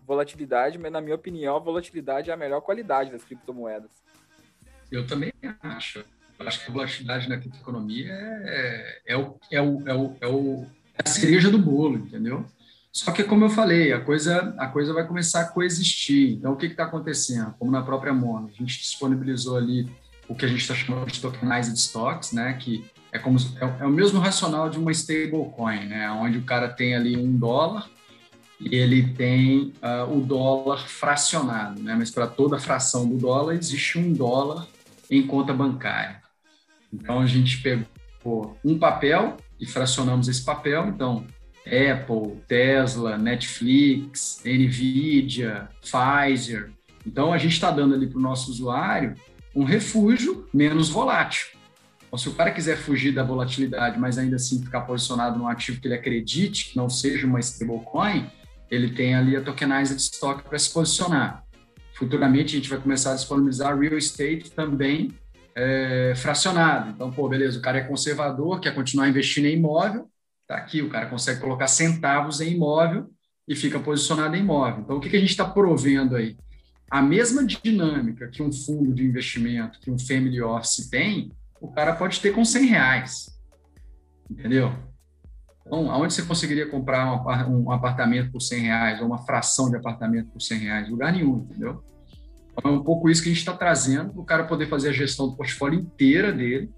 volatilidade, 0.06 0.78
mas 0.78 0.91
na 0.91 1.01
minha 1.01 1.15
opinião 1.15 1.56
a 1.56 1.60
volatilidade 1.60 2.30
é 2.30 2.34
a 2.34 2.38
melhor 2.38 2.62
qualidade 2.62 3.12
das 3.12 3.23
criptomoedas. 3.23 3.91
Eu 4.91 5.06
também 5.06 5.34
acho. 5.62 6.06
Eu 6.38 6.47
acho 6.47 6.63
que 6.63 6.69
a 6.69 6.73
volatilidade 6.73 7.30
na 7.30 7.38
criptoeconomia 7.38 8.12
é, 8.12 9.01
é, 9.08 9.17
o, 9.17 9.39
é, 9.51 9.62
o, 9.62 9.88
é, 9.88 9.93
o, 9.93 10.15
é, 10.21 10.28
o, 10.28 10.65
é 10.93 11.01
a 11.04 11.10
cereja 11.10 11.49
do 11.49 11.58
bolo, 11.58 11.97
entendeu? 11.97 12.45
Só 12.91 13.12
que, 13.12 13.23
como 13.23 13.45
eu 13.45 13.49
falei, 13.49 13.91
a 13.91 13.99
coisa, 13.99 14.56
a 14.58 14.67
coisa 14.67 14.93
vai 14.93 15.06
começar 15.06 15.41
a 15.41 15.49
coexistir. 15.49 16.34
Então, 16.34 16.54
o 16.54 16.56
que 16.56 16.67
está 16.67 16.86
acontecendo? 16.86 17.54
Como 17.60 17.69
na 17.69 17.82
própria 17.82 18.13
Mono, 18.13 18.47
a 18.47 18.51
gente 18.51 18.80
disponibilizou 18.80 19.58
ali 19.58 19.89
o 20.27 20.35
que 20.35 20.45
a 20.45 20.47
gente 20.47 20.61
está 20.61 20.73
chamando 20.73 21.11
de 21.11 21.21
tokenized 21.21 21.75
stocks, 21.77 22.31
né, 22.31 22.53
que 22.53 22.85
é, 23.11 23.19
como, 23.19 23.38
é, 23.39 23.83
é 23.83 23.85
o 23.85 23.91
mesmo 23.91 24.19
racional 24.19 24.69
de 24.69 24.77
uma 24.77 24.91
stablecoin, 24.91 25.85
né, 25.85 26.09
onde 26.11 26.38
o 26.38 26.43
cara 26.43 26.69
tem 26.69 26.95
ali 26.95 27.15
um 27.15 27.31
dólar 27.38 27.89
e 28.59 28.75
ele 28.75 29.13
tem 29.13 29.73
uh, 29.81 30.11
o 30.11 30.21
dólar 30.21 30.88
fracionado, 30.88 31.81
né, 31.81 31.95
mas 31.97 32.11
para 32.11 32.27
toda 32.27 32.59
fração 32.59 33.07
do 33.07 33.17
dólar 33.17 33.55
existe 33.55 33.97
um 33.97 34.13
dólar 34.13 34.67
em 35.09 35.25
conta 35.25 35.53
bancária. 35.53 36.21
Então 36.91 37.19
a 37.19 37.25
gente 37.25 37.61
pegou 37.61 38.57
um 38.63 38.77
papel 38.79 39.38
e 39.59 39.65
fracionamos 39.65 40.27
esse 40.27 40.43
papel, 40.43 40.88
então 40.88 41.25
Apple, 41.65 42.38
Tesla, 42.47 43.17
Netflix, 43.17 44.41
Nvidia, 44.45 45.67
Pfizer. 45.81 46.71
Então 47.05 47.33
a 47.33 47.38
gente 47.38 47.53
está 47.53 47.71
dando 47.71 47.95
ali 47.95 48.07
para 48.07 48.17
o 48.17 48.21
nosso 48.21 48.51
usuário 48.51 49.15
um 49.56 49.63
refúgio 49.63 50.48
menos 50.54 50.89
volátil. 50.89 51.48
Então, 52.06 52.18
se 52.18 52.30
o 52.30 52.34
cara 52.34 52.52
quiser 52.52 52.78
fugir 52.78 53.13
da 53.13 53.24
volatilidade, 53.24 54.00
mas 54.00 54.18
ainda 54.18 54.36
assim 54.36 54.62
ficar 54.62 54.82
posicionado 54.82 55.38
num 55.38 55.48
ativo 55.48 55.80
que 55.80 55.88
ele 55.88 55.96
acredite, 55.96 56.72
que 56.72 56.78
não 56.78 56.89
seja 56.89 57.26
uma 57.26 57.39
stablecoin, 57.39 58.30
ele 58.70 58.91
tem 58.91 59.15
ali 59.15 59.36
a 59.36 59.41
tokenized 59.41 59.98
stock 59.98 60.44
para 60.44 60.58
se 60.58 60.72
posicionar. 60.72 61.44
Futuramente, 61.94 62.56
a 62.56 62.60
gente 62.60 62.70
vai 62.70 62.80
começar 62.80 63.12
a 63.12 63.15
disponibilizar 63.15 63.78
real 63.78 63.98
estate 63.98 64.52
também 64.52 65.12
é, 65.56 66.13
fracionado. 66.15 66.91
Então, 66.91 67.12
pô, 67.12 67.30
beleza, 67.30 67.58
o 67.58 67.62
cara 67.62 67.78
é 67.78 67.84
conservador, 67.84 68.60
quer 68.60 68.76
continuar 68.76 69.08
investindo 69.08 69.46
em 69.46 69.54
imóvel, 69.54 70.10
tá 70.48 70.56
aqui, 70.58 70.82
o 70.82 70.89
cara 70.89 71.08
consegue 71.08 71.39
colocar 71.39 71.68
centavos 71.68 72.41
em 72.41 72.54
imóvel 72.54 73.10
e 73.48 73.56
fica 73.56 73.80
posicionado 73.80 74.36
em 74.36 74.41
imóvel. 74.41 74.82
Então, 74.84 74.98
o 74.98 75.00
que, 75.00 75.10
que 75.10 75.15
a 75.15 75.20
gente 75.20 75.30
está 75.30 75.46
provendo 75.46 76.15
aí? 76.15 76.36
A 76.89 77.02
mesma 77.02 77.45
dinâmica 77.45 78.28
que 78.28 78.43
um 78.43 78.52
fundo 78.52 78.93
de 78.93 79.04
investimento, 79.04 79.80
que 79.80 79.89
um 79.89 79.98
family 79.98 80.41
office 80.41 80.88
tem, 80.89 81.32
o 81.60 81.67
cara 81.71 81.95
pode 81.95 82.19
ter 82.19 82.32
com 82.34 82.45
100 82.45 82.65
reais. 82.65 83.39
Entendeu? 84.30 84.74
Então, 85.65 85.89
aonde 85.89 86.13
você 86.13 86.21
conseguiria 86.21 86.69
comprar 86.69 87.12
um 87.50 87.71
apartamento 87.71 88.32
por 88.32 88.39
100 88.39 88.60
reais 88.62 89.02
ou 89.02 89.08
uma 89.08 89.26
fração 89.26 89.69
de 89.69 89.78
apartamento 89.78 90.30
por 90.30 90.41
100 90.41 90.60
reais? 90.60 90.89
Lugar 90.89 91.12
nenhum, 91.12 91.39
entendeu? 91.39 91.84
Então, 92.52 92.71
é 92.71 92.76
um 92.76 92.84
pouco 92.84 93.10
isso 93.10 93.21
que 93.21 93.30
a 93.30 93.32
gente 93.32 93.39
está 93.39 93.54
trazendo 93.54 94.13
para 94.13 94.21
o 94.21 94.26
cara 94.26 94.43
poder 94.43 94.67
fazer 94.67 94.89
a 94.89 94.93
gestão 94.93 95.28
do 95.28 95.36
portfólio 95.36 95.80
inteira 95.80 96.32
dele 96.32 96.71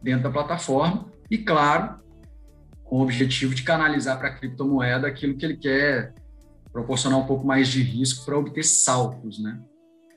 dentro 0.00 0.22
da 0.22 0.30
plataforma 0.30 1.06
e, 1.28 1.36
claro, 1.36 1.96
com 2.84 2.98
o 2.98 3.02
objetivo 3.02 3.54
de 3.54 3.62
canalizar 3.64 4.18
para 4.18 4.28
a 4.28 4.34
criptomoeda 4.34 5.08
aquilo 5.08 5.36
que 5.36 5.44
ele 5.44 5.56
quer 5.56 6.14
proporcionar 6.72 7.18
um 7.18 7.26
pouco 7.26 7.46
mais 7.46 7.68
de 7.68 7.82
risco 7.82 8.24
para 8.24 8.38
obter 8.38 8.64
saltos, 8.64 9.38
né? 9.38 9.60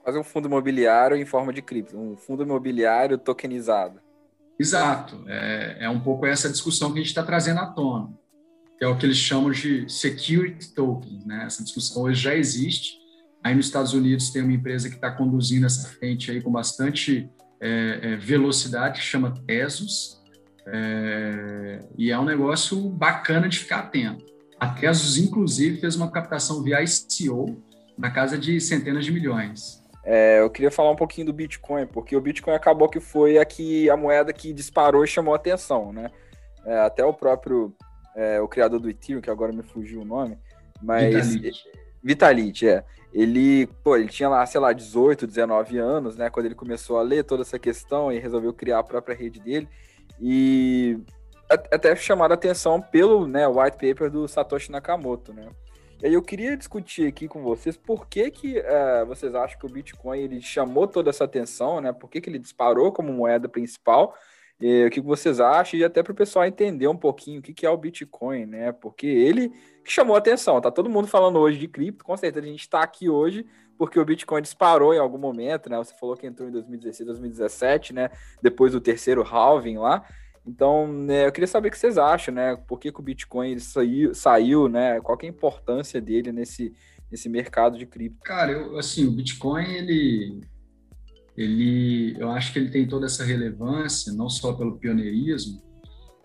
Fazer 0.04 0.20
um 0.20 0.24
fundo 0.24 0.48
imobiliário 0.48 1.16
em 1.16 1.26
forma 1.26 1.54
de 1.54 1.62
cripto, 1.62 1.98
um 1.98 2.18
fundo 2.18 2.44
imobiliário 2.44 3.18
tokenizado. 3.18 4.00
Exato, 4.60 5.24
é, 5.28 5.78
é 5.82 5.90
um 5.90 6.00
pouco 6.00 6.26
essa 6.26 6.50
discussão 6.50 6.92
que 6.92 7.00
a 7.00 7.02
gente 7.02 7.10
está 7.10 7.24
trazendo 7.24 7.60
à 7.60 7.68
tona, 7.68 8.10
que 8.78 8.86
é 8.86 8.88
o 8.88 8.98
que 8.98 9.06
eles 9.06 9.18
chamam 9.18 9.52
de 9.52 9.88
security 9.90 10.74
tokens, 10.74 11.26
né? 11.26 11.46
Essa 11.46 11.64
discussão 11.64 12.04
hoje 12.04 12.22
já 12.22 12.36
existe. 12.36 13.00
Aí 13.44 13.56
nos 13.56 13.66
Estados 13.66 13.94
Unidos 13.94 14.30
tem 14.30 14.44
uma 14.44 14.54
empresa 14.54 14.90
que 14.90 14.96
está 14.96 15.12
conduzindo 15.12 15.66
essa 15.66 15.88
frente 15.90 16.30
aí 16.30 16.42
com 16.42 16.52
bastante 16.52 17.30
é, 17.60 18.00
é, 18.02 18.16
velocidade, 18.18 19.00
que 19.00 19.06
chama 19.06 19.34
Tesos, 19.46 20.22
é, 20.68 21.80
e 21.98 22.12
é 22.12 22.20
um 22.20 22.26
negócio 22.26 22.78
bacana 22.90 23.50
de 23.50 23.60
ficar 23.60 23.80
atento. 23.80 24.31
A 24.62 24.68
Tesos, 24.68 25.18
inclusive, 25.18 25.82
fez 25.82 25.96
uma 25.96 26.12
captação 26.12 26.62
via 26.62 26.84
ICO 26.84 27.60
na 27.98 28.12
casa 28.12 28.38
de 28.38 28.62
centenas 28.62 29.04
de 29.04 29.12
milhões. 29.12 29.82
É, 30.06 30.40
eu 30.40 30.52
queria 30.52 30.70
falar 30.70 30.92
um 30.92 30.96
pouquinho 30.96 31.26
do 31.26 31.34
Bitcoin, 31.34 31.88
porque 31.88 32.16
o 32.16 32.22
Bitcoin 32.22 32.54
acabou 32.54 32.88
que 32.88 33.00
foi 33.00 33.40
a, 33.40 33.46
que, 33.46 33.90
a 33.90 33.98
moeda 33.98 34.32
que 34.32 34.54
disparou 34.54 35.04
e 35.04 35.08
chamou 35.08 35.34
atenção, 35.34 35.92
né? 35.92 36.12
É, 36.64 36.78
até 36.78 37.04
o 37.04 37.12
próprio, 37.12 37.76
é, 38.16 38.40
o 38.40 38.48
criador 38.48 38.80
do 38.80 38.88
Ethereum, 38.88 39.20
que 39.20 39.32
agora 39.32 39.52
me 39.52 39.64
fugiu 39.64 40.02
o 40.02 40.06
nome, 40.06 40.38
mas... 40.80 41.40
Vitalit, 42.04 42.68
é. 42.68 42.84
Ele, 43.12 43.66
pô, 43.84 43.98
ele 43.98 44.10
tinha 44.10 44.30
lá, 44.30 44.46
sei 44.46 44.62
lá, 44.62 44.74
18, 44.74 45.26
19 45.26 45.80
anos, 45.80 46.16
né? 46.16 46.30
Quando 46.30 46.46
ele 46.46 46.56
começou 46.56 47.00
a 47.00 47.02
ler 47.02 47.24
toda 47.24 47.42
essa 47.42 47.58
questão 47.58 48.12
e 48.12 48.20
resolveu 48.20 48.54
criar 48.54 48.78
a 48.78 48.84
própria 48.84 49.16
rede 49.16 49.40
dele. 49.40 49.68
E 50.20 51.00
até 51.54 51.96
chamado 51.96 52.32
a 52.32 52.36
atenção 52.36 52.82
pelo 52.82 53.28
né, 53.28 53.48
white 53.48 53.78
paper 53.78 54.10
do 54.10 54.28
Satoshi 54.28 54.72
Nakamoto, 54.72 55.34
né? 55.34 55.50
E 56.02 56.08
aí 56.08 56.14
eu 56.14 56.22
queria 56.22 56.58
discutir 56.58 57.08
aqui 57.08 57.28
com 57.28 57.44
vocês 57.44 57.78
por 57.78 58.08
que, 58.08 58.32
que 58.32 58.60
uh, 58.60 59.06
vocês 59.06 59.36
acham 59.36 59.60
que 59.60 59.66
o 59.66 59.70
Bitcoin 59.70 60.20
ele 60.20 60.42
chamou 60.42 60.88
toda 60.88 61.12
essa 61.12 61.26
atenção, 61.26 61.80
né? 61.80 61.94
Por 61.94 62.10
que, 62.10 62.20
que 62.20 62.30
ele 62.30 62.40
disparou 62.40 62.92
como 62.92 63.14
moeda 63.14 63.48
principal? 63.48 64.16
E, 64.60 64.86
o 64.86 64.90
que 64.90 65.00
vocês 65.00 65.40
acham? 65.40 65.80
E 65.80 65.84
até 65.84 66.02
para 66.02 66.12
o 66.12 66.16
pessoal 66.16 66.46
entender 66.46 66.88
um 66.88 66.98
pouquinho 66.98 67.40
o 67.40 67.44
que, 67.44 67.54
que 67.54 67.68
é 67.68 67.70
o 67.70 67.78
Bitcoin, 67.78 68.48
né? 68.48 68.72
Porque 68.72 69.06
ele 69.06 69.52
chamou 69.84 70.16
a 70.16 70.20
atenção. 70.20 70.60
Tá 70.60 70.72
todo 70.72 70.90
mundo 70.90 71.08
falando 71.08 71.38
hoje 71.38 71.60
de 71.60 71.68
cripto, 71.68 72.04
com 72.04 72.18
certeza 72.18 72.48
a 72.48 72.50
gente 72.50 72.62
está 72.62 72.82
aqui 72.82 73.08
hoje 73.08 73.46
porque 73.82 74.00
o 74.00 74.06
Bitcoin 74.06 74.44
disparou 74.44 74.94
em 74.94 75.00
algum 75.00 75.18
momento, 75.18 75.68
né? 75.68 75.76
Você 75.78 75.96
falou 76.00 76.16
que 76.16 76.28
entrou 76.28 76.48
em 76.48 76.52
2016, 76.52 77.08
2017, 77.08 77.94
né? 77.94 78.12
Depois 78.40 78.74
do 78.74 78.80
terceiro 78.80 79.24
halving 79.24 79.80
lá. 79.80 80.06
Então, 80.46 80.92
né, 80.92 81.28
eu 81.28 81.32
queria 81.32 81.48
saber 81.48 81.68
o 81.68 81.72
que 81.72 81.78
vocês 81.78 81.98
acham, 81.98 82.34
né? 82.34 82.56
Por 82.56 82.80
que, 82.80 82.92
que 82.92 83.00
o 83.00 83.04
Bitcoin 83.04 83.60
saiu, 83.60 84.14
saiu, 84.14 84.68
né? 84.68 85.00
Qual 85.02 85.18
é 85.22 85.26
a 85.26 85.30
importância 85.30 86.02
dele 86.02 86.32
nesse, 86.32 86.74
nesse 87.12 87.30
mercado 87.30 87.78
de 87.78 87.86
cripto? 87.86 88.20
Cara, 88.24 88.52
eu, 88.52 88.78
assim, 88.78 89.06
o 89.06 89.12
Bitcoin, 89.12 89.66
ele, 89.66 90.42
ele, 91.38 92.16
eu 92.20 92.32
acho 92.32 92.52
que 92.52 92.60
ele 92.60 92.72
tem 92.72 92.88
toda 92.88 93.06
essa 93.06 93.24
relevância, 93.24 94.14
não 94.14 94.30
só 94.30 94.54
pelo 94.54 94.80
pioneirismo, 94.80 95.62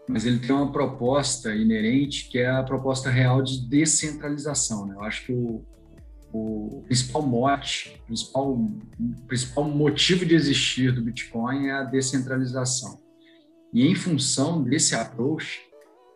mas 0.09 0.25
ele 0.25 0.39
tem 0.39 0.55
uma 0.55 0.73
proposta 0.73 1.55
inerente 1.55 2.29
que 2.31 2.39
é 2.39 2.49
a 2.49 2.63
proposta 2.63 3.11
real 3.11 3.43
de 3.43 3.69
descentralização. 3.69 4.87
Né? 4.87 4.95
Eu 4.95 5.03
acho 5.03 5.27
que 5.27 5.33
o, 5.33 5.63
o 6.33 6.83
principal 6.87 7.23
mote, 7.23 8.01
o 8.03 8.07
principal, 8.07 8.53
o 8.53 9.27
principal 9.27 9.65
motivo 9.65 10.25
de 10.25 10.35
existir 10.35 10.93
do 10.93 11.03
Bitcoin 11.03 11.67
é 11.67 11.73
a 11.73 11.83
descentralização. 11.83 13.05
E 13.73 13.87
em 13.87 13.95
função 13.95 14.63
desse 14.63 14.95
approach, 14.95 15.61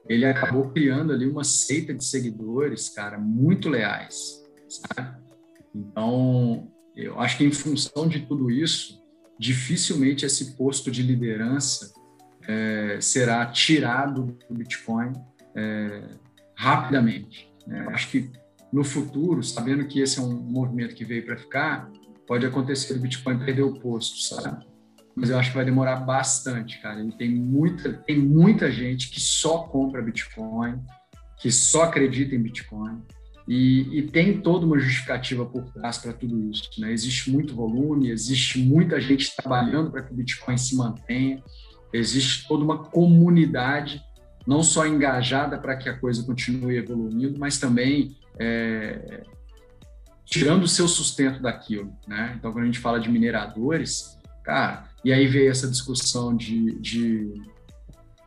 ele 0.09 0.25
acabou 0.25 0.71
criando 0.71 1.13
ali 1.13 1.27
uma 1.27 1.45
seita 1.45 1.93
de 1.95 2.05
seguidores, 2.05 2.89
cara, 2.89 3.19
muito 3.19 3.69
leais, 3.69 4.43
sabe? 4.69 5.19
Então, 5.75 6.71
eu 6.97 7.21
acho 7.21 7.37
que 7.39 7.45
em 7.45 7.53
função 7.53 8.09
de 8.09 8.27
tudo 8.27 8.51
isso, 8.51 9.01
dificilmente 9.39 10.27
esse 10.27 10.57
posto 10.57 10.91
de 10.91 11.03
liderança 11.03 11.93
é, 12.47 12.99
será 13.01 13.47
tirado 13.47 14.37
do 14.49 14.55
Bitcoin 14.55 15.13
é, 15.55 16.03
rapidamente. 16.55 17.53
Né? 17.67 17.87
Acho 17.91 18.11
que 18.11 18.31
no 18.73 18.85
futuro, 18.85 19.43
sabendo 19.43 19.87
que 19.87 20.01
esse 20.01 20.19
é 20.19 20.23
um 20.23 20.35
movimento 20.35 20.95
que 20.95 21.05
veio 21.05 21.25
para 21.25 21.37
ficar, 21.37 21.91
pode 22.27 22.47
acontecer 22.47 22.95
o 22.95 23.01
Bitcoin 23.01 23.39
perder 23.39 23.63
o 23.63 23.79
posto, 23.81 24.19
sabe? 24.19 24.65
Mas 25.21 25.29
eu 25.29 25.39
acho 25.39 25.51
que 25.51 25.57
vai 25.57 25.67
demorar 25.67 25.97
bastante, 25.97 26.81
cara. 26.81 27.05
E 27.05 27.13
tem 27.13 27.29
muita, 27.29 27.93
tem 27.93 28.19
muita 28.19 28.73
gente 28.73 29.11
que 29.11 29.21
só 29.21 29.65
compra 29.65 30.01
Bitcoin, 30.01 30.81
que 31.39 31.53
só 31.53 31.83
acredita 31.83 32.35
em 32.35 32.43
Bitcoin. 32.43 33.03
E, 33.47 33.99
e 33.99 34.03
tem 34.03 34.41
toda 34.41 34.65
uma 34.65 34.79
justificativa 34.79 35.45
por 35.45 35.71
trás 35.73 35.99
para 35.99 36.15
tudo 36.15 36.51
isso. 36.51 36.71
Né? 36.79 36.91
Existe 36.91 37.31
muito 37.31 37.55
volume, 37.55 38.11
existe 38.11 38.59
muita 38.59 38.99
gente 38.99 39.37
trabalhando 39.37 39.91
para 39.91 40.03
que 40.03 40.11
o 40.11 40.17
Bitcoin 40.17 40.57
se 40.57 40.75
mantenha, 40.75 41.43
existe 41.93 42.49
toda 42.49 42.65
uma 42.65 42.79
comunidade, 42.79 44.01
não 44.47 44.63
só 44.63 44.87
engajada 44.87 45.59
para 45.59 45.77
que 45.77 45.91
a 45.91 45.99
coisa 45.99 46.25
continue 46.25 46.79
evoluindo, 46.79 47.39
mas 47.39 47.59
também 47.59 48.17
é, 48.39 49.23
tirando 50.25 50.63
o 50.63 50.69
seu 50.69 50.89
sustento 50.89 51.43
daquilo. 51.43 51.93
Né? 52.09 52.37
Então, 52.39 52.53
quando 52.53 52.63
a 52.63 52.67
gente 52.67 52.79
fala 52.79 52.99
de 52.99 53.11
mineradores, 53.11 54.19
cara, 54.43 54.90
e 55.05 55.13
aí 55.13 55.27
veio 55.27 55.51
essa 55.51 55.69
discussão 55.69 56.37
de, 56.37 56.79
de 56.81 57.33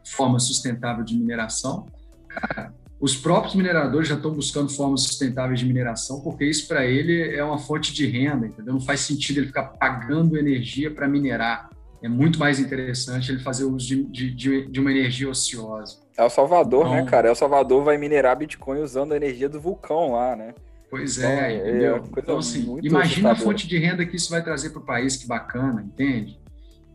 forma 0.04 0.40
sustentável 0.40 1.04
de 1.04 1.16
mineração. 1.16 1.88
Cara, 2.28 2.74
os 3.00 3.16
próprios 3.16 3.54
mineradores 3.54 4.08
já 4.08 4.16
estão 4.16 4.32
buscando 4.32 4.70
formas 4.70 5.02
sustentáveis 5.04 5.60
de 5.60 5.66
mineração, 5.66 6.22
porque 6.22 6.46
isso 6.46 6.68
para 6.68 6.86
ele 6.86 7.36
é 7.36 7.44
uma 7.44 7.58
fonte 7.58 7.94
de 7.94 8.06
renda, 8.06 8.48
entendeu? 8.48 8.74
Não 8.74 8.82
faz 8.82 9.02
sentido 9.02 9.40
ele 9.40 9.48
ficar 9.48 9.64
pagando 9.64 10.38
energia 10.38 10.90
para 10.90 11.08
minerar. 11.08 11.70
É 12.02 12.08
muito 12.08 12.40
mais 12.40 12.60
interessante 12.60 13.32
ele 13.32 13.40
fazer 13.40 13.66
uso 13.66 14.06
de, 14.06 14.32
de, 14.32 14.68
de 14.68 14.80
uma 14.80 14.90
energia 14.92 15.30
ociosa. 15.30 15.98
É 16.18 16.24
o 16.24 16.30
Salvador, 16.30 16.86
né, 16.86 16.92
então, 16.92 17.06
né, 17.06 17.12
cara? 17.12 17.28
É 17.28 17.32
o 17.32 17.36
Salvador 17.36 17.84
vai 17.84 17.98
minerar 17.98 18.38
Bitcoin 18.38 18.80
usando 18.80 19.14
a 19.14 19.18
energia 19.18 19.50
do 19.50 19.60
vulcão 19.60 20.14
lá, 20.14 20.36
né? 20.36 20.54
Pois 20.90 21.18
então, 21.18 21.30
é, 21.30 21.58
entendeu? 21.58 21.96
É 21.98 22.20
então, 22.20 22.38
assim, 22.38 22.78
imagina 22.84 23.32
a 23.32 23.36
fonte 23.36 23.68
de 23.68 23.78
renda 23.80 24.06
que 24.06 24.16
isso 24.16 24.30
vai 24.30 24.44
trazer 24.44 24.70
para 24.70 24.80
o 24.80 24.86
país, 24.86 25.18
que 25.18 25.28
bacana, 25.28 25.82
entende? 25.82 26.40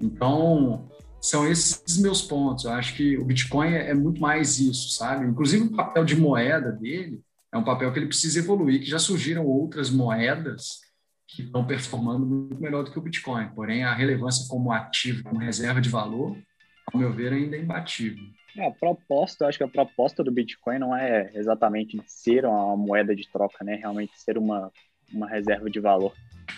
Então, 0.00 0.88
são 1.20 1.46
esses 1.46 1.98
meus 1.98 2.22
pontos. 2.22 2.64
Eu 2.64 2.72
acho 2.72 2.94
que 2.94 3.16
o 3.18 3.24
Bitcoin 3.24 3.72
é, 3.72 3.90
é 3.90 3.94
muito 3.94 4.20
mais 4.20 4.58
isso, 4.58 4.90
sabe? 4.90 5.26
Inclusive, 5.26 5.64
o 5.64 5.76
papel 5.76 6.04
de 6.04 6.16
moeda 6.16 6.72
dele 6.72 7.20
é 7.52 7.58
um 7.58 7.64
papel 7.64 7.92
que 7.92 7.98
ele 7.98 8.06
precisa 8.06 8.38
evoluir, 8.38 8.80
que 8.80 8.90
já 8.90 8.98
surgiram 8.98 9.46
outras 9.46 9.90
moedas 9.90 10.80
que 11.26 11.42
estão 11.42 11.66
performando 11.66 12.24
muito 12.24 12.60
melhor 12.60 12.84
do 12.84 12.90
que 12.90 12.98
o 12.98 13.02
Bitcoin. 13.02 13.48
Porém, 13.54 13.84
a 13.84 13.94
relevância 13.94 14.46
como 14.48 14.72
ativo, 14.72 15.22
como 15.24 15.38
reserva 15.38 15.80
de 15.80 15.88
valor, 15.88 16.36
ao 16.92 16.98
meu 16.98 17.12
ver, 17.12 17.32
ainda 17.32 17.56
é 17.56 17.60
imbatível. 17.60 18.24
É, 18.56 18.66
a 18.66 18.70
proposta, 18.70 19.44
eu 19.44 19.48
acho 19.48 19.58
que 19.58 19.64
a 19.64 19.68
proposta 19.68 20.24
do 20.24 20.32
Bitcoin 20.32 20.78
não 20.78 20.96
é 20.96 21.30
exatamente 21.34 22.00
ser 22.06 22.44
uma 22.44 22.76
moeda 22.76 23.14
de 23.14 23.28
troca, 23.30 23.62
né? 23.62 23.76
Realmente 23.76 24.12
ser 24.16 24.38
uma, 24.38 24.72
uma 25.12 25.28
reserva 25.28 25.68
de 25.68 25.80
valor. 25.80 26.12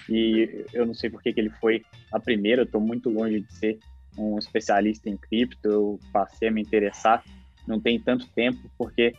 E 0.08 0.64
eu 0.72 0.86
não 0.86 0.94
sei 0.94 1.10
por 1.10 1.22
que, 1.22 1.32
que 1.32 1.40
ele 1.40 1.50
foi 1.50 1.82
a 2.12 2.18
primeira, 2.18 2.62
eu 2.62 2.66
estou 2.66 2.80
muito 2.80 3.10
longe 3.10 3.40
de 3.40 3.52
ser 3.54 3.78
um 4.18 4.38
especialista 4.38 5.08
em 5.08 5.16
cripto, 5.16 5.68
eu 5.68 6.00
passei 6.12 6.48
a 6.48 6.50
me 6.50 6.60
interessar, 6.60 7.24
não 7.66 7.80
tem 7.80 8.00
tanto 8.00 8.26
tempo, 8.28 8.58
porque, 8.76 9.14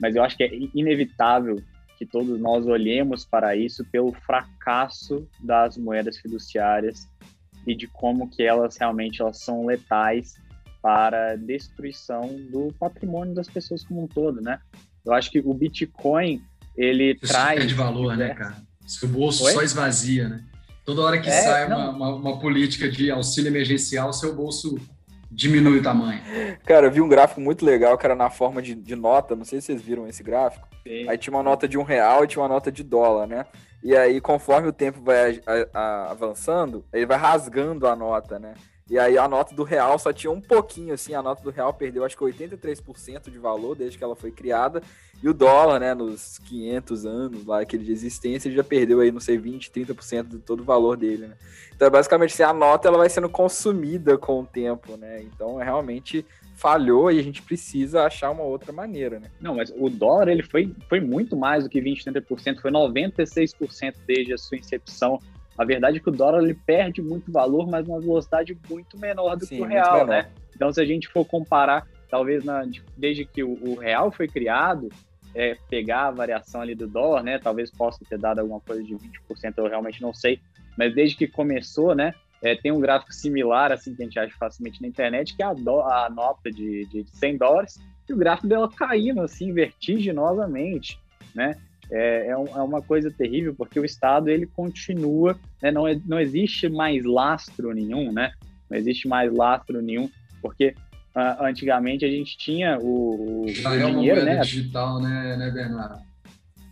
mas 0.00 0.16
eu 0.16 0.22
acho 0.22 0.36
que 0.36 0.44
é 0.44 0.50
inevitável 0.74 1.62
que 1.96 2.04
todos 2.04 2.38
nós 2.40 2.66
olhemos 2.66 3.24
para 3.24 3.56
isso 3.56 3.84
pelo 3.84 4.12
fracasso 4.12 5.28
das 5.40 5.78
moedas 5.78 6.18
fiduciárias 6.18 7.08
e 7.66 7.74
de 7.74 7.86
como 7.86 8.28
que 8.28 8.42
elas 8.42 8.76
realmente 8.76 9.22
elas 9.22 9.38
são 9.38 9.64
letais 9.64 10.34
para 10.82 11.32
a 11.32 11.36
destruição 11.36 12.28
do 12.50 12.72
patrimônio 12.78 13.34
das 13.34 13.48
pessoas 13.48 13.84
como 13.84 14.04
um 14.04 14.08
todo, 14.08 14.40
né? 14.40 14.60
Eu 15.04 15.12
acho 15.12 15.30
que 15.30 15.38
o 15.38 15.54
Bitcoin 15.54 16.42
ele 16.76 17.12
Isso 17.22 17.32
traz 17.32 17.66
de 17.66 17.74
valor, 17.74 18.16
né, 18.16 18.34
cara? 18.34 18.56
Seu 18.86 19.08
bolso 19.08 19.44
Oi? 19.44 19.52
só 19.52 19.62
esvazia, 19.62 20.28
né? 20.28 20.44
Toda 20.84 21.02
hora 21.02 21.18
que 21.18 21.28
é, 21.28 21.42
sai 21.42 21.66
uma, 21.66 21.90
uma, 21.90 22.14
uma, 22.14 22.38
política 22.38 22.90
de 22.90 23.10
auxílio 23.10 23.48
emergencial, 23.48 24.12
seu 24.12 24.34
bolso 24.34 24.78
diminui 25.30 25.78
o 25.78 25.82
tamanho. 25.82 26.20
Cara, 26.66 26.86
eu 26.86 26.92
vi 26.92 27.00
um 27.00 27.08
gráfico 27.08 27.40
muito 27.40 27.64
legal 27.64 27.96
que 27.96 28.04
era 28.04 28.14
na 28.14 28.28
forma 28.28 28.60
de, 28.60 28.74
de 28.74 28.94
nota, 28.94 29.34
não 29.34 29.44
sei 29.44 29.60
se 29.60 29.68
vocês 29.68 29.80
viram 29.80 30.06
esse 30.06 30.22
gráfico. 30.22 30.68
Sim. 30.86 31.08
Aí 31.08 31.16
tinha 31.16 31.34
uma 31.34 31.42
nota 31.42 31.66
de 31.66 31.78
um 31.78 31.82
real 31.82 32.22
e 32.22 32.26
tinha 32.28 32.42
uma 32.42 32.48
nota 32.48 32.70
de 32.70 32.82
dólar, 32.82 33.26
né? 33.26 33.46
E 33.82 33.96
aí, 33.96 34.20
conforme 34.20 34.68
o 34.68 34.72
tempo 34.72 35.00
vai 35.02 35.40
a, 35.46 35.78
a, 35.78 36.10
avançando, 36.10 36.84
ele 36.92 37.06
vai 37.06 37.18
rasgando 37.18 37.86
a 37.86 37.96
nota, 37.96 38.38
né? 38.38 38.54
E 38.88 38.98
aí 38.98 39.16
a 39.16 39.26
nota 39.26 39.54
do 39.54 39.62
real 39.62 39.98
só 39.98 40.12
tinha 40.12 40.30
um 40.30 40.40
pouquinho, 40.40 40.92
assim, 40.92 41.14
a 41.14 41.22
nota 41.22 41.42
do 41.42 41.50
real 41.50 41.72
perdeu 41.72 42.04
acho 42.04 42.16
que 42.16 42.24
83% 42.24 43.30
de 43.30 43.38
valor 43.38 43.74
desde 43.74 43.96
que 43.96 44.04
ela 44.04 44.14
foi 44.14 44.30
criada. 44.30 44.82
E 45.22 45.28
o 45.28 45.32
dólar, 45.32 45.80
né, 45.80 45.94
nos 45.94 46.38
500 46.40 47.06
anos 47.06 47.46
lá, 47.46 47.60
aquele 47.60 47.82
de 47.82 47.92
existência, 47.92 48.50
já 48.50 48.62
perdeu 48.62 49.00
aí, 49.00 49.10
não 49.10 49.20
sei, 49.20 49.38
20, 49.38 49.70
30% 49.70 50.28
de 50.28 50.38
todo 50.38 50.60
o 50.60 50.64
valor 50.64 50.98
dele, 50.98 51.28
né? 51.28 51.34
Então, 51.74 51.90
basicamente, 51.90 52.34
assim, 52.34 52.42
a 52.42 52.52
nota 52.52 52.88
ela 52.88 52.98
vai 52.98 53.08
sendo 53.08 53.28
consumida 53.28 54.18
com 54.18 54.40
o 54.40 54.46
tempo, 54.46 54.98
né? 54.98 55.22
Então, 55.22 55.58
é 55.58 55.64
realmente 55.64 56.26
falhou 56.54 57.10
e 57.10 57.18
a 57.18 57.22
gente 57.22 57.42
precisa 57.42 58.04
achar 58.04 58.30
uma 58.30 58.42
outra 58.42 58.70
maneira, 58.70 59.18
né? 59.18 59.30
Não, 59.40 59.56
mas 59.56 59.72
o 59.76 59.88
dólar, 59.88 60.28
ele 60.28 60.42
foi, 60.42 60.74
foi 60.88 61.00
muito 61.00 61.36
mais 61.36 61.64
do 61.64 61.70
que 61.70 61.80
20, 61.80 62.04
30%, 62.04 62.60
foi 62.60 62.70
96% 62.70 63.94
desde 64.06 64.34
a 64.34 64.38
sua 64.38 64.58
incepção 64.58 65.18
a 65.56 65.64
verdade 65.64 65.98
é 65.98 66.00
que 66.00 66.08
o 66.08 66.12
dólar 66.12 66.42
ele 66.42 66.54
perde 66.54 67.00
muito 67.00 67.30
valor, 67.30 67.68
mas 67.68 67.86
numa 67.86 68.00
velocidade 68.00 68.56
muito 68.68 68.98
menor 68.98 69.36
do 69.36 69.46
Sim, 69.46 69.56
que 69.56 69.62
o 69.62 69.66
real, 69.66 70.06
né? 70.06 70.30
Então, 70.54 70.72
se 70.72 70.80
a 70.80 70.84
gente 70.84 71.08
for 71.08 71.24
comparar, 71.24 71.86
talvez 72.10 72.44
na, 72.44 72.64
desde 72.96 73.24
que 73.24 73.42
o, 73.42 73.52
o 73.62 73.74
real 73.76 74.10
foi 74.10 74.26
criado, 74.28 74.88
é, 75.34 75.56
pegar 75.68 76.06
a 76.06 76.10
variação 76.10 76.60
ali 76.60 76.74
do 76.74 76.86
dólar, 76.86 77.22
né? 77.22 77.38
Talvez 77.38 77.70
possa 77.70 78.04
ter 78.08 78.18
dado 78.18 78.38
alguma 78.40 78.60
coisa 78.60 78.82
de 78.82 78.94
20%, 78.94 79.54
eu 79.56 79.68
realmente 79.68 80.00
não 80.00 80.12
sei. 80.12 80.40
Mas 80.76 80.94
desde 80.94 81.16
que 81.16 81.26
começou, 81.26 81.94
né? 81.94 82.14
É, 82.42 82.54
tem 82.54 82.70
um 82.70 82.80
gráfico 82.80 83.12
similar, 83.12 83.72
assim, 83.72 83.94
que 83.94 84.02
a 84.02 84.04
gente 84.04 84.18
acha 84.18 84.36
facilmente 84.38 84.82
na 84.82 84.88
internet, 84.88 85.34
que 85.34 85.42
é 85.42 85.46
a, 85.46 85.54
do, 85.54 85.80
a 85.80 86.10
nota 86.10 86.50
de, 86.50 86.84
de 86.86 87.04
100 87.16 87.38
dólares, 87.38 87.80
e 88.08 88.12
o 88.12 88.16
gráfico 88.16 88.46
dela 88.46 88.68
caindo, 88.70 89.22
assim, 89.22 89.52
vertiginosamente, 89.52 91.00
né? 91.34 91.56
É, 91.90 92.28
é, 92.28 92.36
um, 92.36 92.46
é, 92.46 92.62
uma 92.62 92.82
coisa 92.82 93.10
terrível, 93.10 93.54
porque 93.54 93.78
o 93.78 93.84
Estado 93.84 94.28
ele 94.28 94.46
continua, 94.46 95.38
né, 95.62 95.70
não, 95.70 95.86
é, 95.86 96.00
não 96.06 96.18
existe 96.18 96.68
mais 96.68 97.04
lastro 97.04 97.72
nenhum, 97.72 98.12
né? 98.12 98.32
Não 98.70 98.76
existe 98.76 99.06
mais 99.06 99.32
lastro 99.32 99.80
nenhum, 99.82 100.08
porque 100.40 100.74
uh, 101.14 101.44
antigamente 101.44 102.04
a 102.04 102.08
gente 102.08 102.36
tinha 102.36 102.78
o, 102.78 102.84
o, 102.84 103.44
o 103.44 103.48
é 103.48 103.90
dinheiro, 103.90 104.20
uma 104.20 104.34
né? 104.34 104.40
digital, 104.40 105.00
né, 105.00 105.36
né, 105.36 105.50
Bernardo? 105.50 106.02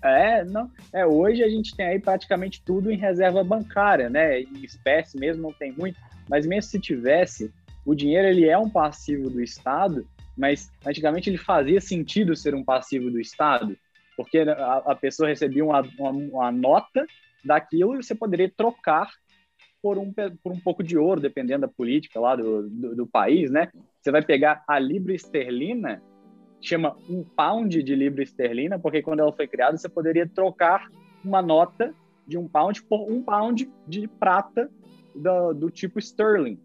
É, 0.03 0.45
não. 0.45 0.69
É, 0.93 1.07
hoje 1.07 1.45
a 1.45 1.49
gente 1.49 1.77
tem 1.77 1.87
aí 1.87 2.01
praticamente 2.01 2.61
tudo 2.65 2.91
em 2.91 2.97
reserva 2.97 3.45
bancária, 3.45 4.11
né? 4.11 4.41
Em 4.41 4.65
espécie 4.65 5.17
mesmo 5.17 5.43
não 5.43 5.53
tem 5.53 5.73
muito, 5.73 5.97
mas 6.29 6.45
mesmo 6.45 6.71
se 6.71 6.81
tivesse, 6.81 7.53
o 7.85 7.95
dinheiro 7.95 8.27
ele 8.27 8.49
é 8.49 8.59
um 8.59 8.69
passivo 8.69 9.31
do 9.31 9.41
Estado, 9.41 10.05
mas 10.37 10.73
antigamente 10.85 11.31
ele 11.31 11.39
fazia 11.39 11.81
sentido 11.81 12.35
ser 12.35 12.55
um 12.55 12.65
passivo 12.65 13.11
do 13.11 13.21
Estado, 13.21 13.77
porque 14.17 14.39
a, 14.39 14.77
a 14.87 14.95
pessoa 14.95 15.29
recebia 15.29 15.65
uma, 15.65 15.81
uma, 15.99 16.11
uma, 16.11 16.53
nota 16.53 17.07
daquilo 17.45 17.95
e 17.95 18.03
você 18.03 18.15
poderia 18.15 18.51
trocar 18.55 19.11
por 19.83 19.99
um, 19.99 20.13
por 20.13 20.53
um 20.53 20.61
pouco 20.61 20.83
de 20.83 20.97
ouro, 20.97 21.21
dependendo 21.21 21.63
da 21.63 21.69
política 21.69 22.21
lá 22.21 22.37
do, 22.37 22.69
do, 22.69 22.97
do 22.97 23.07
país, 23.07 23.51
né? 23.51 23.69
Você 24.01 24.11
vai 24.11 24.23
pegar 24.23 24.63
a 24.69 24.79
libra 24.79 25.15
esterlina, 25.15 26.03
chama 26.61 26.97
um 27.09 27.25
pound 27.25 27.83
de 27.83 27.95
libra 27.95 28.23
esterlina, 28.23 28.79
porque 28.79 29.03
quando 29.03 29.21
ela 29.21 29.33
foi 29.33 29.49
criada 29.49 29.77
você 29.77 29.89
poderia 29.89 30.29
trocar 30.29 30.89
uma 31.25 31.43
nota 31.43 31.93
de 32.27 32.39
um 32.39 32.47
pound 32.47 32.83
por 32.85 33.11
um 33.11 33.23
pound 33.23 33.69
de 33.87 34.07
prata 34.07 34.71
do, 35.15 35.53
do 35.53 35.71
tipo 35.71 35.99
sterling. 35.99 36.59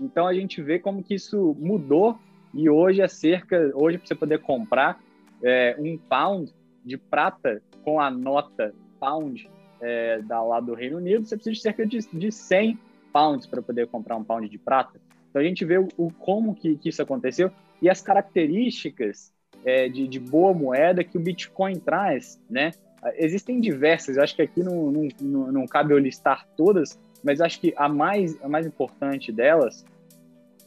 Então 0.00 0.26
a 0.26 0.32
gente 0.32 0.62
vê 0.62 0.78
como 0.78 1.02
que 1.02 1.14
isso 1.14 1.54
mudou 1.58 2.18
e 2.54 2.70
hoje 2.70 3.02
é 3.02 3.08
cerca, 3.08 3.70
hoje 3.74 3.98
para 3.98 4.06
você 4.06 4.14
poder 4.14 4.40
comprar 4.40 4.98
é, 5.42 5.76
um 5.78 5.98
pound 5.98 6.52
de 6.84 6.96
prata 6.96 7.62
com 7.82 8.00
a 8.00 8.10
nota 8.10 8.74
pound 9.00 9.48
é, 9.80 10.20
da 10.22 10.42
lá 10.42 10.60
do 10.60 10.74
Reino 10.74 10.98
Unido, 10.98 11.24
você 11.24 11.36
precisa 11.36 11.54
de 11.54 11.60
cerca 11.60 11.86
de, 11.86 11.98
de 12.12 12.32
100 12.32 12.78
pounds 13.12 13.46
para 13.46 13.62
poder 13.62 13.86
comprar 13.86 14.16
um 14.16 14.24
pound 14.24 14.48
de 14.48 14.58
prata. 14.58 15.00
Então 15.30 15.40
a 15.40 15.44
gente 15.44 15.64
vê 15.64 15.78
o, 15.78 15.88
o 15.96 16.12
como 16.12 16.54
que, 16.54 16.76
que, 16.76 16.88
isso 16.88 17.02
aconteceu 17.02 17.50
e 17.80 17.88
as 17.88 18.00
características 18.00 19.32
é, 19.64 19.88
de, 19.88 20.06
de, 20.06 20.20
boa 20.20 20.52
moeda 20.52 21.04
que 21.04 21.16
o 21.16 21.20
Bitcoin 21.20 21.78
traz, 21.78 22.40
né? 22.48 22.72
Existem 23.16 23.60
diversas, 23.60 24.16
acho 24.16 24.34
que 24.34 24.42
aqui 24.42 24.62
não, 24.62 24.90
não, 24.90 25.08
não, 25.20 25.52
não 25.52 25.66
cabe 25.66 25.92
eu 25.92 25.98
listar 25.98 26.46
todas, 26.56 26.98
mas 27.22 27.40
acho 27.40 27.60
que 27.60 27.74
a 27.76 27.88
mais, 27.88 28.40
a 28.42 28.48
mais 28.48 28.66
importante 28.66 29.30
delas 29.30 29.84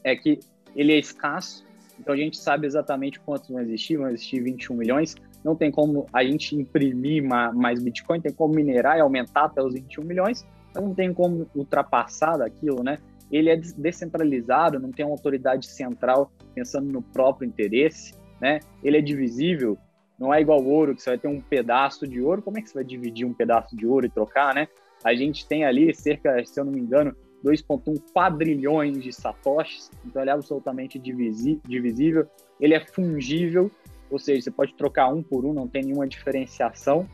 é 0.03 0.15
que 0.15 0.39
ele 0.76 0.93
é 0.93 0.99
escasso, 0.99 1.65
então 2.08 2.16
a 2.16 2.18
gente 2.18 2.38
sabe 2.38 2.66
exatamente 2.66 3.20
quantos 3.20 3.49
vão 3.49 3.60
existir, 3.60 3.97
vão 3.97 4.08
existir 4.08 4.39
21 4.39 4.78
milhões, 4.78 5.14
não 5.43 5.58
tem 5.58 5.70
como 5.70 6.08
a 6.14 6.24
gente 6.24 6.55
imprimir 6.55 7.22
mais 7.22 7.84
Bitcoin, 7.84 8.22
tem 8.22 8.32
como 8.32 8.55
minerar 8.55 8.97
e 8.97 9.01
aumentar 9.01 9.43
até 9.43 9.62
os 9.62 9.74
21 9.74 10.05
milhões, 10.05 10.47
mas 10.74 10.82
não 10.82 10.95
tem 10.95 11.14
como 11.14 11.45
ultrapassar 11.53 12.38
daquilo, 12.38 12.82
né? 12.82 12.97
Ele 13.30 13.49
é 13.49 13.58
descentralizado, 13.58 14.80
não 14.80 14.89
tem 14.89 15.05
uma 15.05 15.12
autoridade 15.12 15.68
central 15.68 16.32
pensando 16.55 16.89
no 16.89 17.01
próprio 17.01 17.45
interesse, 17.45 18.14
né? 18.39 18.62
Ele 18.82 18.97
é 18.97 19.01
divisível, 19.01 19.78
não 20.18 20.34
é 20.34 20.39
igual 20.39 20.64
ouro, 20.64 20.95
que 20.95 21.01
você 21.01 21.10
vai 21.10 21.20
ter 21.20 21.28
um 21.28 21.41
pedaço 21.41 22.08
de 22.08 22.22
ouro, 22.22 22.41
como 22.41 22.58
é 22.58 22.62
que 22.62 22.70
você 22.70 22.76
vai 22.76 22.86
dividir 22.86 23.28
um 23.28 23.34
pedaço 23.34 23.76
de 23.76 23.86
ouro 23.86 24.05
e 24.05 24.10
trocar, 24.10 24.55
né? 24.55 24.70
A 25.03 25.14
gente 25.14 25.45
tem 25.45 25.66
ali 25.66 25.93
cerca, 25.93 26.41
se 26.45 26.58
eu 26.58 26.64
não 26.64 26.72
me 26.72 26.80
engano, 26.80 27.14
2,1 27.48 28.02
quadrilhões 28.14 29.02
de 29.02 29.14
satoshis, 29.14 29.89
então 30.06 30.22
ele 30.22 30.30
é 30.30 30.34
absolutamente 30.34 31.00
divisível, 31.00 32.28
ele 32.60 32.74
é 32.74 32.86
fungível, 32.86 33.72
ou 34.10 34.20
seja, 34.20 34.41
você 34.41 34.52
pode 34.52 34.74
trocar 34.76 35.08
um 35.08 35.24
por 35.24 35.45
um, 35.45 35.54
não 35.54 35.68
tem 35.68 35.84
nenhuma 35.84 36.08
diferenciação. 36.08 37.08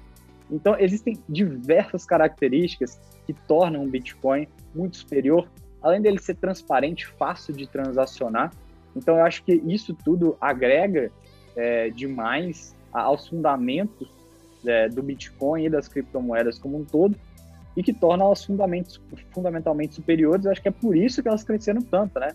Então, 0.52 0.78
existem 0.80 1.18
diversas 1.28 2.06
características 2.06 3.00
que 3.26 3.34
tornam 3.34 3.84
o 3.84 3.90
Bitcoin 3.90 4.48
muito 4.74 4.98
superior, 4.98 5.50
além 5.82 6.02
dele 6.02 6.20
ser 6.20 6.36
transparente, 6.36 7.08
fácil 7.08 7.54
de 7.54 7.68
transacionar. 7.68 8.52
Então, 8.96 9.18
eu 9.18 9.24
acho 9.24 9.44
que 9.44 9.54
isso 9.66 9.94
tudo 9.94 10.38
agrega 10.40 11.12
é, 11.56 11.90
demais 11.90 12.76
aos 12.92 13.28
fundamentos 13.28 14.08
é, 14.66 14.88
do 14.88 15.02
Bitcoin 15.02 15.66
e 15.66 15.70
das 15.70 15.88
criptomoedas 15.88 16.60
como 16.60 16.78
um 16.78 16.86
todo, 16.86 17.18
e 17.76 17.84
que 17.84 17.94
torna 17.94 18.24
elas 18.24 18.48
fundamentalmente 19.32 19.96
superiores. 19.96 20.46
Eu 20.46 20.52
acho 20.52 20.62
que 20.62 20.68
é 20.68 20.72
por 20.72 20.96
isso 20.96 21.22
que 21.22 21.28
elas 21.28 21.44
cresceram 21.44 21.82
tanto, 21.82 22.20
né? 22.20 22.30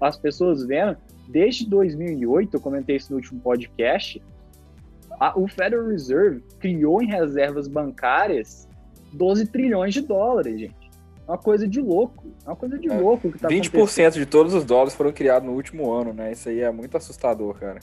As 0.00 0.16
pessoas 0.16 0.64
vendo 0.64 0.96
desde 1.28 1.68
2008, 1.68 2.54
eu 2.54 2.60
comentei 2.60 2.96
isso 2.96 3.12
no 3.12 3.16
último 3.16 3.40
podcast, 3.40 4.22
a, 5.18 5.38
o 5.38 5.48
Federal 5.48 5.86
Reserve 5.86 6.42
criou 6.58 7.02
em 7.02 7.06
reservas 7.06 7.68
bancárias 7.68 8.68
12 9.12 9.46
trilhões 9.46 9.94
de 9.94 10.02
dólares, 10.02 10.60
gente. 10.60 10.86
É 11.26 11.30
uma 11.30 11.38
coisa 11.38 11.66
de 11.66 11.80
louco. 11.80 12.24
É 12.44 12.50
uma 12.50 12.56
coisa 12.56 12.78
de 12.78 12.88
é, 12.88 12.98
louco 12.98 13.32
que 13.32 13.38
tá 13.38 13.48
20% 13.48 14.12
de 14.12 14.26
todos 14.26 14.54
os 14.54 14.64
dólares 14.64 14.94
foram 14.94 15.12
criados 15.12 15.48
no 15.48 15.54
último 15.54 15.90
ano, 15.90 16.12
né? 16.12 16.32
Isso 16.32 16.48
aí 16.48 16.60
é 16.60 16.70
muito 16.70 16.96
assustador, 16.96 17.54
cara. 17.54 17.80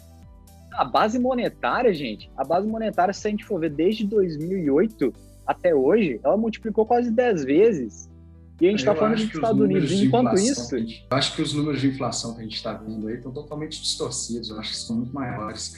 A 0.73 0.85
base 0.85 1.19
monetária, 1.19 1.93
gente, 1.93 2.31
a 2.35 2.43
base 2.43 2.67
monetária, 2.67 3.13
se 3.13 3.27
a 3.27 3.31
gente 3.31 3.45
for 3.45 3.59
ver 3.59 3.69
desde 3.69 4.05
2008 4.07 5.13
até 5.45 5.73
hoje, 5.73 6.19
ela 6.23 6.37
multiplicou 6.37 6.85
quase 6.85 7.11
10 7.11 7.43
vezes. 7.43 8.09
E 8.61 8.67
a 8.67 8.69
gente 8.69 8.79
está 8.79 8.95
falando 8.95 9.15
dos 9.15 9.23
Estados 9.23 9.61
Unidos. 9.61 9.91
Enquanto 9.91 10.35
isso. 10.35 10.77
Gente, 10.77 11.05
eu 11.09 11.17
acho 11.17 11.35
que 11.35 11.41
os 11.41 11.53
números 11.53 11.81
de 11.81 11.87
inflação 11.87 12.33
que 12.33 12.39
a 12.39 12.43
gente 12.43 12.55
está 12.55 12.73
vendo 12.73 13.07
aí 13.07 13.15
estão 13.15 13.31
totalmente 13.31 13.81
distorcidos. 13.81 14.49
Eu 14.49 14.59
acho 14.59 14.71
que 14.71 14.77
são 14.77 14.95
muito 14.97 15.13
maiores, 15.13 15.69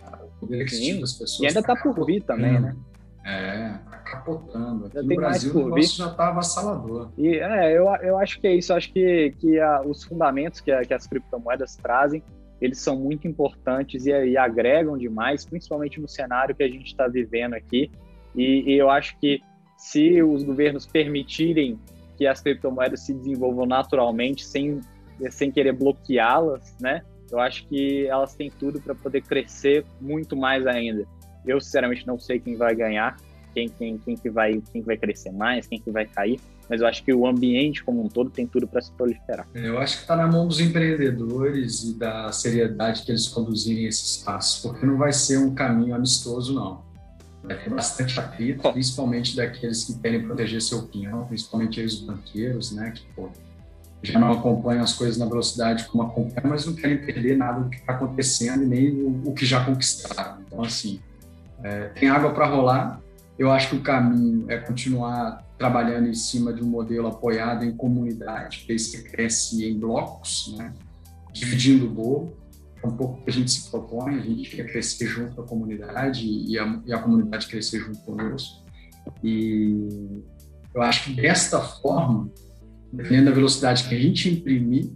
cara. 0.00 0.24
O 0.24 0.40
poder 0.40 0.62
aquisitivo 0.62 1.00
das 1.00 1.12
pessoas. 1.12 1.40
E 1.40 1.46
ainda 1.46 1.60
está 1.60 1.74
tá 1.74 1.82
por 1.82 2.06
vir 2.06 2.22
também, 2.22 2.60
né? 2.60 2.76
É, 3.24 3.70
tá 3.90 3.98
capotando. 3.98 4.86
Aqui 4.86 5.02
no 5.02 5.16
Brasil 5.16 5.52
o 5.52 5.64
negócio 5.64 5.96
já 5.96 6.10
tá 6.10 6.28
avassalador. 6.28 7.10
E 7.18 7.36
é, 7.36 7.76
eu, 7.76 7.86
eu 7.96 8.16
acho 8.18 8.40
que 8.40 8.46
é 8.46 8.54
isso. 8.54 8.72
Eu 8.72 8.76
acho 8.76 8.92
que, 8.92 9.34
que 9.38 9.58
a, 9.58 9.82
os 9.82 10.04
fundamentos 10.04 10.60
que, 10.60 10.70
a, 10.70 10.82
que 10.84 10.94
as 10.94 11.08
criptomoedas 11.08 11.74
trazem, 11.74 12.22
eles 12.60 12.78
são 12.78 12.96
muito 12.96 13.26
importantes 13.26 14.06
e, 14.06 14.10
e 14.10 14.38
agregam 14.38 14.96
demais, 14.96 15.44
principalmente 15.44 16.00
no 16.00 16.08
cenário 16.08 16.54
que 16.54 16.62
a 16.62 16.68
gente 16.68 16.86
está 16.86 17.08
vivendo 17.08 17.54
aqui. 17.54 17.90
E, 18.36 18.74
e 18.74 18.78
eu 18.78 18.90
acho 18.90 19.18
que 19.18 19.40
se 19.76 20.22
os 20.22 20.42
governos 20.42 20.86
permitirem 20.86 21.78
que 22.16 22.26
as 22.26 22.40
criptomoedas 22.40 23.00
se 23.00 23.14
desenvolvam 23.14 23.66
naturalmente, 23.66 24.44
sem, 24.44 24.80
sem 25.30 25.50
querer 25.50 25.72
bloqueá-las, 25.72 26.74
né? 26.80 27.02
Eu 27.30 27.38
acho 27.40 27.66
que 27.66 28.06
elas 28.06 28.34
têm 28.34 28.50
tudo 28.50 28.80
para 28.80 28.94
poder 28.94 29.22
crescer 29.22 29.84
muito 30.00 30.36
mais 30.36 30.66
ainda. 30.66 31.04
Eu, 31.44 31.60
sinceramente, 31.60 32.06
não 32.06 32.18
sei 32.18 32.38
quem 32.38 32.56
vai 32.56 32.74
ganhar, 32.74 33.16
quem, 33.52 33.68
quem, 33.68 33.98
quem, 33.98 34.16
que 34.16 34.30
vai, 34.30 34.62
quem 34.72 34.80
que 34.80 34.86
vai 34.86 34.96
crescer 34.96 35.32
mais, 35.32 35.66
quem 35.66 35.80
que 35.80 35.90
vai 35.90 36.06
cair, 36.06 36.40
mas 36.68 36.80
eu 36.80 36.86
acho 36.86 37.04
que 37.04 37.12
o 37.12 37.26
ambiente 37.26 37.82
como 37.84 38.04
um 38.04 38.08
todo 38.08 38.30
tem 38.30 38.46
tudo 38.46 38.66
para 38.66 38.80
se 38.80 38.92
proliferar. 38.92 39.46
Eu 39.54 39.78
acho 39.78 39.96
que 39.96 40.02
está 40.02 40.16
na 40.16 40.26
mão 40.26 40.46
dos 40.46 40.60
empreendedores 40.60 41.84
e 41.84 41.98
da 41.98 42.30
seriedade 42.32 43.02
que 43.02 43.10
eles 43.10 43.28
conduzirem 43.28 43.86
esses 43.86 44.18
passos, 44.18 44.62
porque 44.62 44.84
não 44.84 44.96
vai 44.96 45.12
ser 45.12 45.38
um 45.38 45.54
caminho 45.54 45.94
amistoso, 45.94 46.54
não 46.54 46.85
ter 47.54 47.70
bastante 47.70 48.18
atrito, 48.18 48.72
principalmente 48.72 49.36
daqueles 49.36 49.84
que 49.84 49.98
querem 49.98 50.22
proteger 50.22 50.60
seu 50.60 50.78
opinião, 50.78 51.26
principalmente 51.26 51.80
os 51.80 52.00
banqueiros, 52.00 52.72
né, 52.72 52.92
que 52.94 53.06
pô, 53.14 53.30
já 54.02 54.18
não 54.18 54.32
acompanham 54.32 54.82
as 54.82 54.92
coisas 54.92 55.16
na 55.16 55.26
velocidade 55.26 55.84
como 55.86 56.02
acompanham, 56.02 56.50
mas 56.50 56.66
não 56.66 56.74
querem 56.74 56.98
perder 56.98 57.36
nada 57.36 57.60
do 57.60 57.70
que 57.70 57.76
está 57.76 57.92
acontecendo 57.92 58.62
e 58.62 58.66
nem 58.66 58.90
o, 58.90 59.22
o, 59.26 59.34
que 59.34 59.46
já 59.46 59.64
conquistaram. 59.64 60.42
Então, 60.46 60.62
assim, 60.62 61.00
é, 61.62 61.88
tem 61.88 62.08
água 62.08 62.32
para 62.32 62.46
rolar. 62.46 63.00
Eu 63.38 63.50
acho 63.50 63.70
que 63.70 63.76
o 63.76 63.82
caminho 63.82 64.50
é 64.50 64.58
continuar 64.58 65.44
trabalhando 65.58 66.08
em 66.08 66.14
cima 66.14 66.52
de 66.52 66.62
um 66.62 66.66
modelo 66.66 67.08
apoiado 67.08 67.64
em 67.64 67.72
comunidade, 67.72 68.64
que 68.66 69.02
cresce 69.02 69.64
em 69.64 69.78
blocos, 69.78 70.54
né, 70.56 70.72
dividindo 71.32 71.86
o 71.86 71.90
bolo 71.90 72.45
um 72.86 72.96
pouco 72.96 73.22
que 73.22 73.30
a 73.30 73.32
gente 73.32 73.50
se 73.50 73.70
propõe, 73.70 74.14
a 74.14 74.22
gente 74.22 74.54
quer 74.54 74.66
crescer 74.66 75.06
junto 75.06 75.34
com 75.34 75.42
a 75.42 75.46
comunidade 75.46 76.26
e 76.26 76.58
a, 76.58 76.82
e 76.86 76.92
a 76.92 76.98
comunidade 76.98 77.46
crescer 77.46 77.80
junto 77.80 77.98
conosco. 78.00 78.64
E 79.22 80.22
eu 80.74 80.82
acho 80.82 81.04
que 81.04 81.14
desta 81.14 81.60
forma, 81.60 82.30
dependendo 82.92 83.26
da 83.26 83.32
velocidade 83.32 83.88
que 83.88 83.94
a 83.94 83.98
gente 83.98 84.30
imprimir, 84.30 84.90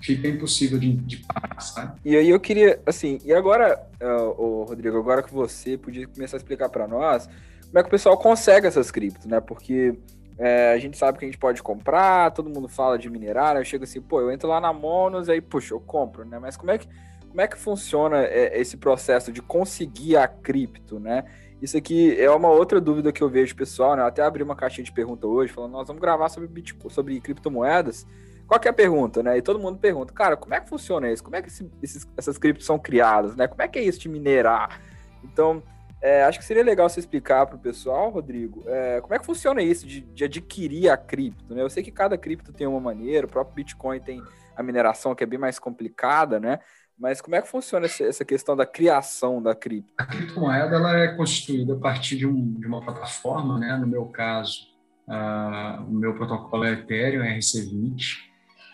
fica 0.00 0.28
impossível 0.28 0.78
de, 0.78 0.92
de 0.92 1.18
parar, 1.18 1.60
sabe? 1.60 2.00
E 2.04 2.16
aí 2.16 2.30
eu 2.30 2.40
queria, 2.40 2.80
assim, 2.86 3.18
e 3.24 3.32
agora, 3.32 3.80
uh, 4.00 4.64
Rodrigo, 4.64 4.96
agora 4.96 5.22
que 5.22 5.32
você 5.32 5.76
podia 5.76 6.06
começar 6.06 6.36
a 6.36 6.38
explicar 6.38 6.68
para 6.68 6.88
nós 6.88 7.28
como 7.66 7.78
é 7.78 7.82
que 7.82 7.88
o 7.88 7.90
pessoal 7.90 8.16
consegue 8.18 8.66
essas 8.66 8.90
criptos, 8.90 9.26
né? 9.26 9.40
Porque 9.40 9.96
é, 10.38 10.72
a 10.72 10.78
gente 10.78 10.96
sabe 10.96 11.18
que 11.18 11.24
a 11.24 11.28
gente 11.28 11.38
pode 11.38 11.62
comprar, 11.62 12.32
todo 12.32 12.48
mundo 12.48 12.66
fala 12.66 12.98
de 12.98 13.08
minerar, 13.10 13.54
né? 13.54 13.60
eu 13.60 13.64
chego 13.64 13.84
assim, 13.84 14.00
pô, 14.00 14.20
eu 14.20 14.32
entro 14.32 14.48
lá 14.48 14.60
na 14.60 14.72
Monos, 14.72 15.28
aí, 15.28 15.40
puxa, 15.40 15.74
eu 15.74 15.80
compro, 15.80 16.24
né? 16.24 16.38
Mas 16.38 16.56
como 16.56 16.70
é 16.70 16.78
que 16.78 16.88
como 17.30 17.40
é 17.40 17.46
que 17.46 17.56
funciona 17.56 18.24
é, 18.24 18.60
esse 18.60 18.76
processo 18.76 19.32
de 19.32 19.40
conseguir 19.40 20.16
a 20.16 20.26
cripto, 20.26 20.98
né? 20.98 21.24
Isso 21.62 21.76
aqui 21.76 22.18
é 22.20 22.30
uma 22.30 22.48
outra 22.48 22.80
dúvida 22.80 23.12
que 23.12 23.22
eu 23.22 23.28
vejo 23.28 23.54
pessoal, 23.54 23.94
né? 23.94 24.02
Eu 24.02 24.06
até 24.06 24.22
abri 24.22 24.42
uma 24.42 24.56
caixinha 24.56 24.84
de 24.84 24.92
pergunta 24.92 25.26
hoje, 25.26 25.52
falando, 25.52 25.72
nós 25.72 25.86
vamos 25.86 26.00
gravar 26.00 26.28
sobre, 26.28 26.48
Bitcoin, 26.48 26.90
sobre 26.90 27.20
criptomoedas. 27.20 28.06
Qual 28.48 28.58
que 28.58 28.66
é 28.66 28.70
a 28.70 28.74
pergunta, 28.74 29.22
né? 29.22 29.38
E 29.38 29.42
todo 29.42 29.60
mundo 29.60 29.78
pergunta, 29.78 30.12
cara, 30.12 30.36
como 30.36 30.54
é 30.54 30.60
que 30.60 30.68
funciona 30.68 31.10
isso? 31.10 31.22
Como 31.22 31.36
é 31.36 31.42
que 31.42 31.48
esse, 31.48 31.70
esses, 31.80 32.08
essas 32.16 32.36
criptos 32.36 32.66
são 32.66 32.78
criadas, 32.78 33.36
né? 33.36 33.46
Como 33.46 33.62
é 33.62 33.68
que 33.68 33.78
é 33.78 33.82
isso 33.82 34.00
de 34.00 34.08
minerar? 34.08 34.80
Então, 35.22 35.62
é, 36.02 36.24
acho 36.24 36.38
que 36.38 36.44
seria 36.44 36.64
legal 36.64 36.88
você 36.88 36.98
explicar 36.98 37.46
para 37.46 37.56
o 37.56 37.60
pessoal, 37.60 38.10
Rodrigo, 38.10 38.64
é, 38.66 39.00
como 39.02 39.14
é 39.14 39.18
que 39.18 39.26
funciona 39.26 39.62
isso 39.62 39.86
de, 39.86 40.00
de, 40.00 40.24
adquirir 40.24 40.88
a 40.88 40.96
cripto, 40.96 41.54
né? 41.54 41.62
Eu 41.62 41.70
sei 41.70 41.82
que 41.82 41.92
cada 41.92 42.18
cripto 42.18 42.52
tem 42.52 42.66
uma 42.66 42.80
maneira, 42.80 43.26
o 43.26 43.30
próprio 43.30 43.54
Bitcoin 43.54 44.00
tem 44.00 44.20
a 44.56 44.62
mineração 44.62 45.14
que 45.14 45.22
é 45.22 45.26
bem 45.26 45.38
mais 45.38 45.58
complicada, 45.58 46.40
né? 46.40 46.58
Mas 47.00 47.22
como 47.22 47.34
é 47.34 47.40
que 47.40 47.48
funciona 47.48 47.86
essa 47.86 48.24
questão 48.26 48.54
da 48.54 48.66
criação 48.66 49.42
da 49.42 49.54
cripto? 49.54 49.90
A 49.96 50.04
criptomoeda 50.04 50.76
ela 50.76 50.98
é 50.98 51.08
constituída 51.08 51.72
a 51.72 51.78
partir 51.78 52.18
de, 52.18 52.26
um, 52.26 52.52
de 52.60 52.66
uma 52.66 52.82
plataforma, 52.82 53.58
né? 53.58 53.74
No 53.78 53.86
meu 53.86 54.04
caso, 54.04 54.66
uh, 55.08 55.82
o 55.88 55.92
meu 55.92 56.12
protocolo 56.12 56.64
é 56.64 56.72
Ethereum, 56.72 57.22
RC20. 57.22 58.18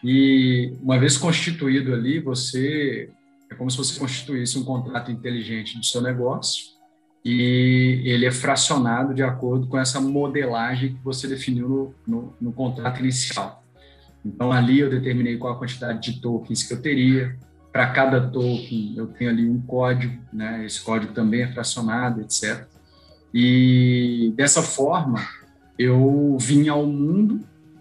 E 0.03 0.77
uma 0.83 0.99
vez 0.99 1.17
constituído 1.17 1.95
ali, 1.95 2.19
você 2.19 3.09
é 3.49 3.55
como 3.55 3.71
se 3.71 3.77
você 3.77 3.97
constituísse 3.97 4.59
um 4.59 4.65
contrato 4.65 5.13
inteligente 5.13 5.79
do 5.79 5.85
seu 5.85 6.03
negócio 6.03 6.75
e 7.25 8.03
ele 8.05 8.27
é 8.27 8.33
fracionado 8.33 9.15
de 9.15 9.23
acordo 9.23 9.69
com 9.69 9.79
essa 9.79 10.01
modelagem 10.01 10.95
que 10.95 11.05
você 11.05 11.29
definiu 11.29 11.69
no, 11.69 11.95
no, 12.07 12.35
no 12.41 12.53
contrato 12.53 12.99
inicial. 12.99 13.65
Então, 14.25 14.51
ali 14.51 14.81
eu 14.81 14.91
determinei 14.91 15.37
qual 15.37 15.53
a 15.53 15.59
quantidade 15.59 16.11
de 16.11 16.21
tokens 16.21 16.65
que 16.65 16.75
eu 16.75 16.83
teria. 16.83 17.37
Para 17.77 17.89
cada 17.89 18.23
token, 18.23 18.95
eu 18.97 19.07
tenho 19.07 19.29
ali 19.29 19.47
um 19.47 19.61
código, 19.61 20.19
né? 20.33 20.65
esse 20.65 20.81
código 20.81 21.13
também 21.13 21.43
é 21.43 21.53
fracionado, 21.53 22.23
etc. 22.23 22.67
E 23.35 24.33
dessa 24.35 24.63
forma, 24.63 25.21
eu 25.79 26.39
vim 26.41 26.71
ao 26.71 26.87
mundo, 26.87 27.39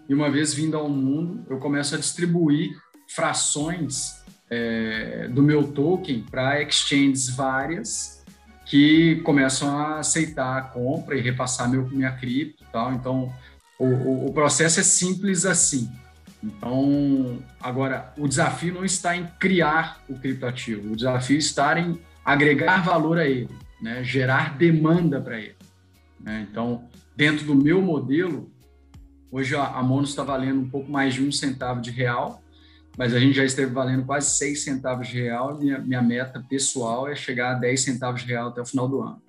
e 0.09 0.13
uma 0.13 0.29
vez 0.29 0.53
vindo 0.53 0.75
ao 0.75 0.89
mundo, 0.89 1.45
eu 1.49 1.59
começo 1.59 1.95
a 1.95 1.97
distribuir 1.97 2.75
frações 3.07 4.21
é, 4.49 5.29
do 5.29 5.41
meu 5.41 5.65
token 5.71 6.25
para 6.29 6.61
exchanges 6.61 7.29
várias 7.29 8.21
que 8.65 9.21
começam 9.23 9.79
a 9.79 9.99
aceitar 9.99 10.57
a 10.57 10.61
compra 10.61 11.17
e 11.17 11.21
repassar 11.21 11.69
meu, 11.69 11.87
minha 11.87 12.11
cripto 12.11 12.65
tal. 12.69 12.91
Então, 12.91 13.31
o, 13.79 13.85
o, 13.85 14.25
o 14.25 14.33
processo 14.33 14.81
é 14.81 14.83
simples 14.83 15.45
assim. 15.45 15.89
Então, 16.45 17.39
agora, 17.59 18.13
o 18.15 18.27
desafio 18.27 18.75
não 18.75 18.85
está 18.85 19.17
em 19.17 19.25
criar 19.39 20.03
o 20.07 20.13
criptoativo, 20.13 20.93
o 20.93 20.95
desafio 20.95 21.39
está 21.39 21.79
em 21.79 21.99
agregar 22.23 22.83
valor 22.83 23.17
a 23.17 23.25
ele, 23.25 23.49
né? 23.81 24.03
gerar 24.03 24.55
demanda 24.55 25.19
para 25.19 25.39
ele. 25.39 25.55
Né? 26.19 26.47
Então, 26.49 26.87
dentro 27.15 27.47
do 27.47 27.55
meu 27.55 27.81
modelo, 27.81 28.51
hoje 29.31 29.55
a 29.55 29.81
Mono 29.81 30.03
está 30.03 30.23
valendo 30.23 30.61
um 30.61 30.69
pouco 30.69 30.91
mais 30.91 31.15
de 31.15 31.23
um 31.23 31.31
centavo 31.31 31.81
de 31.81 31.89
real, 31.89 32.43
mas 32.95 33.15
a 33.15 33.19
gente 33.19 33.35
já 33.35 33.43
esteve 33.43 33.73
valendo 33.73 34.05
quase 34.05 34.37
6 34.37 34.63
centavos 34.63 35.07
de 35.07 35.19
real. 35.19 35.57
Minha, 35.57 35.79
minha 35.79 36.01
meta 36.01 36.45
pessoal 36.47 37.09
é 37.09 37.15
chegar 37.15 37.55
a 37.55 37.59
10 37.59 37.81
centavos 37.81 38.21
de 38.21 38.27
real 38.27 38.49
até 38.49 38.61
o 38.61 38.65
final 38.65 38.87
do 38.87 39.01
ano. 39.01 39.21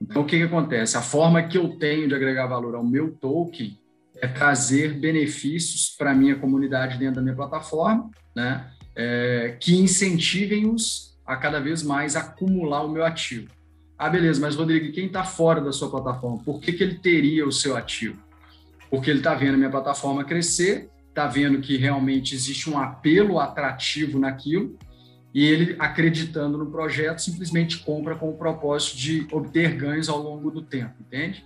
Então, 0.00 0.22
o 0.22 0.24
que, 0.24 0.38
que 0.38 0.42
acontece? 0.42 0.96
A 0.96 1.02
forma 1.02 1.42
que 1.44 1.58
eu 1.58 1.78
tenho 1.78 2.08
de 2.08 2.14
agregar 2.14 2.46
valor 2.46 2.74
ao 2.74 2.82
meu 2.82 3.12
token 3.12 3.78
é 4.22 4.28
trazer 4.28 4.94
benefícios 4.94 5.94
para 5.98 6.12
a 6.12 6.14
minha 6.14 6.36
comunidade 6.36 6.96
dentro 6.96 7.16
da 7.16 7.22
minha 7.22 7.34
plataforma, 7.34 8.10
né? 8.34 8.70
É, 8.94 9.56
que 9.60 9.76
incentivem-os 9.76 11.18
a 11.26 11.36
cada 11.36 11.60
vez 11.60 11.82
mais 11.82 12.16
acumular 12.16 12.82
o 12.82 12.88
meu 12.88 13.04
ativo. 13.04 13.48
Ah, 13.98 14.08
beleza, 14.08 14.40
mas 14.40 14.56
Rodrigo, 14.56 14.92
quem 14.92 15.06
está 15.06 15.24
fora 15.24 15.60
da 15.60 15.72
sua 15.72 15.90
plataforma, 15.90 16.38
por 16.44 16.60
que, 16.60 16.72
que 16.72 16.82
ele 16.82 16.98
teria 16.98 17.46
o 17.46 17.52
seu 17.52 17.76
ativo? 17.76 18.22
Porque 18.88 19.10
ele 19.10 19.18
está 19.18 19.34
vendo 19.34 19.54
a 19.54 19.58
minha 19.58 19.70
plataforma 19.70 20.24
crescer 20.24 20.88
está 21.12 21.26
vendo 21.26 21.60
que 21.60 21.76
realmente 21.76 22.34
existe 22.34 22.68
um 22.68 22.78
apelo 22.78 23.38
atrativo 23.38 24.18
naquilo 24.18 24.76
e 25.32 25.44
ele, 25.44 25.76
acreditando 25.78 26.58
no 26.58 26.70
projeto, 26.70 27.20
simplesmente 27.20 27.78
compra 27.78 28.14
com 28.14 28.30
o 28.30 28.36
propósito 28.36 28.96
de 28.96 29.26
obter 29.30 29.76
ganhos 29.76 30.08
ao 30.08 30.18
longo 30.18 30.50
do 30.50 30.62
tempo, 30.62 30.94
entende? 31.00 31.44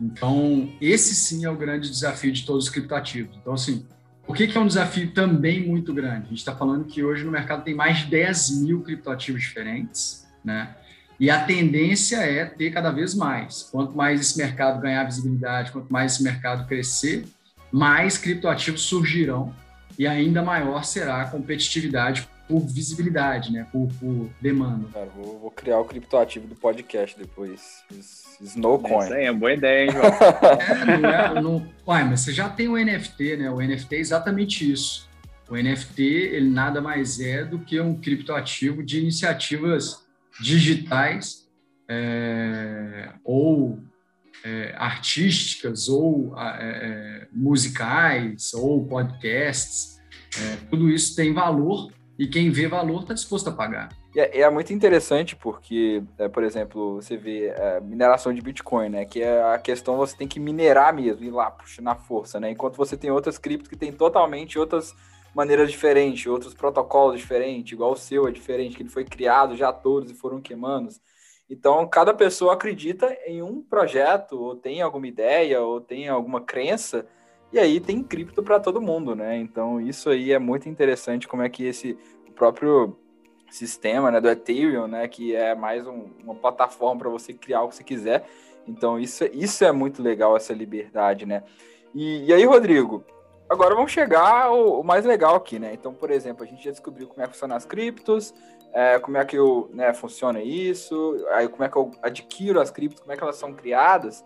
Então, 0.00 0.72
esse 0.80 1.14
sim 1.14 1.44
é 1.44 1.50
o 1.50 1.56
grande 1.56 1.90
desafio 1.90 2.32
de 2.32 2.44
todos 2.44 2.64
os 2.64 2.70
criptoativos. 2.70 3.36
Então, 3.40 3.52
assim, 3.52 3.84
o 4.26 4.32
que, 4.32 4.44
é 4.56 4.60
um 4.60 4.66
desafio 4.66 5.10
também 5.12 5.66
muito 5.66 5.92
grande? 5.92 6.26
A 6.26 6.28
gente 6.28 6.38
está 6.38 6.54
falando 6.54 6.84
que 6.84 7.02
hoje 7.02 7.24
no 7.24 7.30
mercado 7.30 7.64
tem 7.64 7.74
mais 7.74 8.00
de 8.00 8.06
10 8.06 8.60
mil 8.60 8.82
criptoativos 8.82 9.40
diferentes, 9.40 10.26
né? 10.44 10.74
E 11.18 11.30
a 11.30 11.44
tendência 11.44 12.18
é 12.18 12.44
ter 12.44 12.70
cada 12.70 12.90
vez 12.90 13.14
mais. 13.14 13.64
Quanto 13.72 13.96
mais 13.96 14.20
esse 14.20 14.38
mercado 14.38 14.80
ganhar 14.80 15.02
visibilidade, 15.04 15.72
quanto 15.72 15.92
mais 15.92 16.12
esse 16.12 16.22
mercado 16.22 16.68
crescer, 16.68 17.26
mais 17.72 18.16
criptoativos 18.16 18.82
surgirão 18.82 19.52
e 19.98 20.06
ainda 20.06 20.42
maior 20.42 20.84
será 20.84 21.22
a 21.22 21.26
competitividade 21.26 22.28
por 22.48 22.60
visibilidade, 22.60 23.52
né? 23.52 23.66
Por, 23.70 23.88
por 24.00 24.30
demanda. 24.40 24.88
Cara, 24.92 25.10
vou, 25.14 25.38
vou, 25.38 25.50
criar 25.50 25.78
o 25.78 25.84
criptoativo 25.84 26.46
do 26.46 26.54
podcast 26.54 27.16
depois. 27.18 27.84
Snowcoin. 28.40 29.04
Isso 29.04 29.14
aí 29.14 29.24
é 29.26 29.30
uma 29.30 29.38
boa 29.38 29.52
ideia, 29.52 29.84
hein, 29.84 29.92
João? 29.92 30.04
é, 30.04 30.98
não 30.98 31.10
é, 31.10 31.42
não... 31.42 31.68
Uai, 31.86 32.04
mas 32.08 32.20
você 32.20 32.32
já 32.32 32.48
tem 32.48 32.68
o 32.68 32.76
NFT, 32.76 33.36
né? 33.36 33.50
O 33.50 33.60
NFT 33.60 33.96
é 33.96 33.98
exatamente 33.98 34.72
isso. 34.72 35.06
O 35.50 35.56
NFT, 35.56 36.02
ele 36.02 36.48
nada 36.48 36.80
mais 36.80 37.20
é 37.20 37.44
do 37.44 37.58
que 37.58 37.78
um 37.80 37.94
criptoativo 37.94 38.82
de 38.82 38.98
iniciativas 39.00 40.06
digitais 40.40 41.48
é, 41.88 43.10
ou 43.24 43.78
é, 44.44 44.74
artísticas 44.76 45.88
ou 45.88 46.34
é, 46.38 46.58
é, 46.60 47.28
musicais 47.32 48.52
ou 48.54 48.86
podcasts, 48.86 49.98
é, 50.38 50.56
tudo 50.70 50.90
isso 50.90 51.16
tem 51.16 51.32
valor 51.32 51.90
e 52.18 52.26
quem 52.26 52.50
vê 52.50 52.66
valor 52.66 53.02
está 53.02 53.14
disposto 53.14 53.48
a 53.48 53.52
pagar. 53.52 53.90
É, 54.16 54.40
é, 54.40 54.50
muito 54.50 54.72
interessante 54.72 55.36
porque, 55.36 56.02
é, 56.18 56.28
por 56.28 56.42
exemplo, 56.42 56.96
você 56.96 57.16
vê 57.16 57.54
mineração 57.82 58.34
de 58.34 58.40
Bitcoin, 58.40 58.88
né? 58.88 59.04
Que 59.04 59.22
é 59.22 59.42
a 59.54 59.58
questão 59.58 59.96
você 59.96 60.16
tem 60.16 60.26
que 60.26 60.40
minerar 60.40 60.92
mesmo, 60.92 61.24
ir 61.24 61.30
lá, 61.30 61.50
puxar 61.50 61.82
na 61.82 61.94
força, 61.94 62.40
né? 62.40 62.50
Enquanto 62.50 62.76
você 62.76 62.96
tem 62.96 63.10
outras 63.10 63.38
criptos 63.38 63.68
que 63.68 63.76
tem 63.76 63.92
totalmente 63.92 64.58
outras 64.58 64.94
maneiras 65.34 65.70
diferentes, 65.70 66.26
outros 66.26 66.54
protocolos 66.54 67.20
diferentes, 67.20 67.72
igual 67.72 67.92
o 67.92 67.96
seu 67.96 68.26
é 68.26 68.32
diferente, 68.32 68.76
que 68.76 68.82
ele 68.82 68.88
foi 68.88 69.04
criado 69.04 69.56
já 69.56 69.72
todos 69.72 70.10
e 70.10 70.14
foram 70.14 70.40
queimando. 70.40 70.88
Então, 71.48 71.86
cada 71.86 72.12
pessoa 72.12 72.54
acredita 72.54 73.16
em 73.26 73.42
um 73.42 73.62
projeto, 73.62 74.32
ou 74.38 74.56
tem 74.56 74.82
alguma 74.82 75.06
ideia, 75.06 75.62
ou 75.62 75.80
tem 75.80 76.08
alguma 76.08 76.40
crença, 76.40 77.06
e 77.52 77.58
aí 77.58 77.80
tem 77.80 78.02
cripto 78.02 78.42
para 78.42 78.60
todo 78.60 78.80
mundo, 78.80 79.14
né? 79.14 79.36
Então, 79.36 79.80
isso 79.80 80.10
aí 80.10 80.32
é 80.32 80.38
muito 80.38 80.68
interessante 80.68 81.26
como 81.26 81.42
é 81.42 81.48
que 81.48 81.64
esse 81.64 81.98
próprio 82.34 82.96
sistema, 83.50 84.10
né, 84.10 84.20
do 84.20 84.28
Ethereum, 84.28 84.86
né, 84.86 85.08
que 85.08 85.34
é 85.34 85.54
mais 85.54 85.86
um, 85.86 86.06
uma 86.22 86.34
plataforma 86.34 87.00
para 87.00 87.08
você 87.08 87.32
criar 87.32 87.62
o 87.62 87.68
que 87.68 87.76
você 87.76 87.84
quiser. 87.84 88.26
Então, 88.66 88.98
isso, 88.98 89.24
isso 89.32 89.64
é 89.64 89.72
muito 89.72 90.02
legal, 90.02 90.36
essa 90.36 90.52
liberdade, 90.52 91.24
né? 91.24 91.42
E, 91.94 92.26
e 92.26 92.32
aí, 92.32 92.44
Rodrigo, 92.44 93.02
agora 93.48 93.74
vamos 93.74 93.90
chegar 93.90 94.44
ao, 94.44 94.74
ao, 94.74 94.82
mais 94.82 95.06
legal 95.06 95.34
aqui, 95.34 95.58
né? 95.58 95.72
Então, 95.72 95.94
por 95.94 96.10
exemplo, 96.10 96.44
a 96.44 96.46
gente 96.46 96.62
já 96.62 96.70
descobriu 96.70 97.08
como 97.08 97.22
é 97.22 97.26
que 97.26 97.32
funcionam 97.32 97.56
as 97.56 97.64
criptos, 97.64 98.34
é, 98.74 98.98
como 98.98 99.16
é 99.16 99.24
que 99.24 99.36
eu, 99.36 99.70
né, 99.72 99.94
funciona 99.94 100.42
isso, 100.42 101.24
aí 101.30 101.48
como 101.48 101.64
é 101.64 101.68
que 101.70 101.76
eu 101.76 101.90
adquiro 102.02 102.60
as 102.60 102.70
criptos, 102.70 103.00
como 103.00 103.12
é 103.12 103.16
que 103.16 103.22
elas 103.22 103.36
são 103.36 103.54
criadas, 103.54 104.22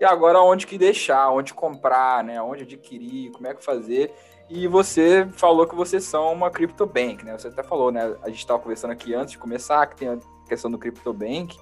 e 0.00 0.04
agora 0.04 0.40
onde 0.40 0.66
que 0.66 0.76
deixar, 0.76 1.30
onde 1.30 1.54
comprar, 1.54 2.24
né, 2.24 2.40
onde 2.42 2.64
adquirir, 2.64 3.30
como 3.32 3.46
é 3.46 3.54
que 3.54 3.64
fazer. 3.64 4.12
E 4.48 4.68
você 4.68 5.26
falou 5.32 5.66
que 5.66 5.74
vocês 5.74 6.04
são 6.04 6.32
uma 6.32 6.50
CryptoBank, 6.50 7.24
né? 7.24 7.36
Você 7.36 7.48
até 7.48 7.62
falou, 7.62 7.90
né? 7.90 8.14
A 8.22 8.28
gente 8.28 8.40
estava 8.40 8.60
conversando 8.60 8.90
aqui 8.90 9.14
antes 9.14 9.32
de 9.32 9.38
começar, 9.38 9.86
que 9.86 9.96
tem 9.96 10.08
a 10.08 10.18
questão 10.46 10.70
do 10.70 10.78
CryptoBank. 10.78 11.58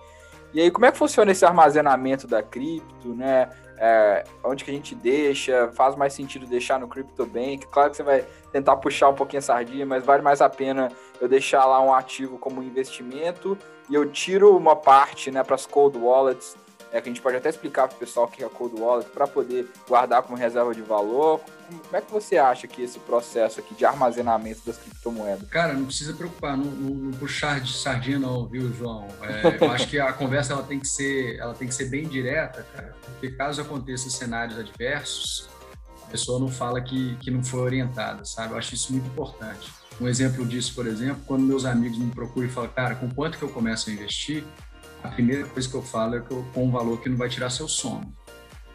E 0.52 0.60
aí, 0.60 0.70
como 0.70 0.84
é 0.84 0.92
que 0.92 0.98
funciona 0.98 1.30
esse 1.30 1.44
armazenamento 1.44 2.26
da 2.26 2.42
cripto, 2.42 3.14
né? 3.14 3.48
É, 3.78 4.24
onde 4.44 4.64
que 4.64 4.70
a 4.70 4.74
gente 4.74 4.94
deixa? 4.94 5.70
Faz 5.72 5.96
mais 5.96 6.12
sentido 6.12 6.46
deixar 6.46 6.78
no 6.78 6.88
CryptoBank? 6.88 7.66
Claro 7.68 7.90
que 7.90 7.96
você 7.96 8.02
vai 8.02 8.24
tentar 8.52 8.76
puxar 8.76 9.08
um 9.08 9.14
pouquinho 9.14 9.38
a 9.38 9.42
sardinha, 9.42 9.86
mas 9.86 10.04
vale 10.04 10.22
mais 10.22 10.40
a 10.40 10.48
pena 10.48 10.88
eu 11.20 11.28
deixar 11.28 11.64
lá 11.64 11.80
um 11.80 11.94
ativo 11.94 12.38
como 12.38 12.62
investimento 12.62 13.56
e 13.88 13.94
eu 13.94 14.10
tiro 14.10 14.56
uma 14.56 14.76
parte 14.76 15.30
né, 15.30 15.42
para 15.42 15.54
as 15.54 15.66
cold 15.66 15.98
wallets, 15.98 16.56
é, 16.92 17.00
que 17.00 17.08
a 17.08 17.12
gente 17.12 17.22
pode 17.22 17.36
até 17.36 17.48
explicar 17.48 17.88
para 17.88 17.96
o 17.96 17.98
pessoal 17.98 18.28
que 18.28 18.44
é 18.44 18.48
cold 18.48 18.78
wallet, 18.78 19.08
para 19.10 19.26
poder 19.26 19.66
guardar 19.88 20.22
como 20.22 20.36
reserva 20.36 20.74
de 20.74 20.82
valor. 20.82 21.40
Como 21.68 21.96
é 21.96 22.02
que 22.02 22.12
você 22.12 22.36
acha 22.36 22.68
que 22.68 22.82
esse 22.82 22.98
processo 22.98 23.60
aqui 23.60 23.74
de 23.74 23.84
armazenamento 23.84 24.60
das 24.66 24.76
criptomoedas? 24.76 25.48
Cara, 25.48 25.72
não 25.72 25.86
precisa 25.86 26.12
preocupar, 26.12 26.54
não, 26.54 26.66
não, 26.66 26.94
não 26.94 27.10
puxar 27.12 27.60
de 27.60 27.72
sardinha 27.72 28.18
não, 28.18 28.46
viu, 28.46 28.70
João? 28.74 29.08
É, 29.22 29.64
eu 29.64 29.70
acho 29.70 29.88
que 29.88 29.98
a 29.98 30.12
conversa 30.12 30.52
ela 30.52 30.62
tem 30.62 30.78
que 30.78 30.86
ser, 30.86 31.38
ela 31.38 31.54
tem 31.54 31.66
que 31.66 31.74
ser 31.74 31.86
bem 31.86 32.06
direta, 32.06 32.66
cara, 32.74 32.94
porque 33.04 33.30
caso 33.30 33.62
aconteça 33.62 34.10
cenários 34.10 34.58
adversos, 34.58 35.48
a 36.04 36.10
pessoa 36.10 36.38
não 36.38 36.48
fala 36.48 36.78
que, 36.82 37.16
que 37.16 37.30
não 37.30 37.42
foi 37.42 37.60
orientada, 37.60 38.22
sabe? 38.26 38.52
Eu 38.52 38.58
acho 38.58 38.74
isso 38.74 38.92
muito 38.92 39.06
importante. 39.06 39.72
Um 39.98 40.06
exemplo 40.06 40.44
disso, 40.44 40.74
por 40.74 40.86
exemplo, 40.86 41.22
quando 41.26 41.42
meus 41.42 41.64
amigos 41.64 41.96
me 41.96 42.10
procuram 42.10 42.48
e 42.48 42.50
falam, 42.50 42.68
cara, 42.70 42.94
com 42.96 43.08
quanto 43.08 43.38
que 43.38 43.44
eu 43.44 43.48
começo 43.48 43.88
a 43.88 43.92
investir? 43.94 44.44
A 45.02 45.08
primeira 45.08 45.46
coisa 45.46 45.68
que 45.68 45.74
eu 45.74 45.82
falo 45.82 46.16
é 46.16 46.20
que 46.20 46.30
eu, 46.30 46.44
com 46.54 46.66
um 46.66 46.70
valor 46.70 47.00
que 47.00 47.08
não 47.08 47.16
vai 47.16 47.28
tirar 47.28 47.50
seu 47.50 47.66
sono. 47.66 48.14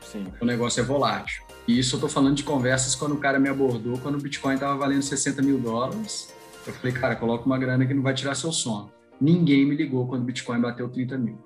Sim. 0.01 0.25
O 0.41 0.45
negócio 0.45 0.81
é 0.81 0.83
volátil. 0.83 1.43
E 1.67 1.77
isso 1.77 1.95
eu 1.95 1.97
estou 1.97 2.09
falando 2.09 2.35
de 2.35 2.43
conversas 2.43 2.95
quando 2.95 3.13
o 3.13 3.17
cara 3.17 3.39
me 3.39 3.49
abordou, 3.49 3.97
quando 3.99 4.15
o 4.15 4.21
Bitcoin 4.21 4.53
estava 4.53 4.75
valendo 4.75 5.01
60 5.01 5.41
mil 5.41 5.59
dólares. 5.59 6.33
Eu 6.65 6.73
falei, 6.73 6.93
cara, 6.93 7.15
coloca 7.15 7.45
uma 7.45 7.57
grana 7.57 7.85
que 7.85 7.93
não 7.93 8.01
vai 8.01 8.13
tirar 8.13 8.35
seu 8.35 8.51
sono. 8.51 8.91
Ninguém 9.19 9.65
me 9.65 9.75
ligou 9.75 10.07
quando 10.07 10.21
o 10.21 10.25
Bitcoin 10.25 10.61
bateu 10.61 10.89
30 10.89 11.17
mil. 11.17 11.37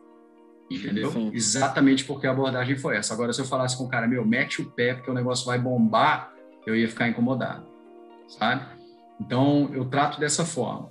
Entendeu? 0.69 1.11
Sim. 1.11 1.31
Exatamente 1.33 2.05
porque 2.05 2.27
a 2.27 2.31
abordagem 2.31 2.77
foi 2.77 2.97
essa. 2.97 3.13
Agora, 3.13 3.33
se 3.33 3.41
eu 3.41 3.45
falasse 3.45 3.77
com 3.77 3.83
o 3.85 3.89
cara, 3.89 4.07
meu, 4.07 4.25
mete 4.25 4.61
o 4.61 4.71
pé 4.71 4.93
porque 4.93 5.11
o 5.11 5.13
negócio 5.13 5.45
vai 5.45 5.59
bombar, 5.59 6.31
eu 6.65 6.75
ia 6.75 6.87
ficar 6.87 7.09
incomodado. 7.09 7.65
Sabe? 8.27 8.63
Então, 9.19 9.69
eu 9.73 9.85
trato 9.85 10.19
dessa 10.19 10.45
forma. 10.45 10.89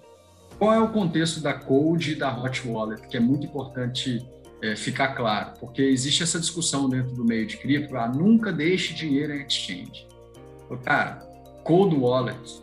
Qual 0.61 0.75
é 0.75 0.79
o 0.79 0.89
contexto 0.89 1.41
da 1.41 1.55
Cold 1.55 2.13
e 2.13 2.15
da 2.15 2.39
Hot 2.39 2.69
Wallet, 2.69 3.09
que 3.09 3.17
é 3.17 3.21
muito 3.21 3.47
importante 3.47 4.23
é, 4.61 4.77
ficar 4.77 5.15
claro, 5.15 5.55
porque 5.59 5.81
existe 5.81 6.23
essa 6.23 6.39
discussão 6.39 6.87
dentro 6.87 7.15
do 7.15 7.25
meio 7.25 7.47
de 7.47 7.57
cripto, 7.57 7.97
ah, 7.97 8.07
nunca 8.07 8.53
deixe 8.53 8.93
dinheiro 8.93 9.33
em 9.33 9.47
exchange. 9.47 10.07
Cara, 10.85 11.27
Cold 11.65 11.97
Wallet 11.97 12.63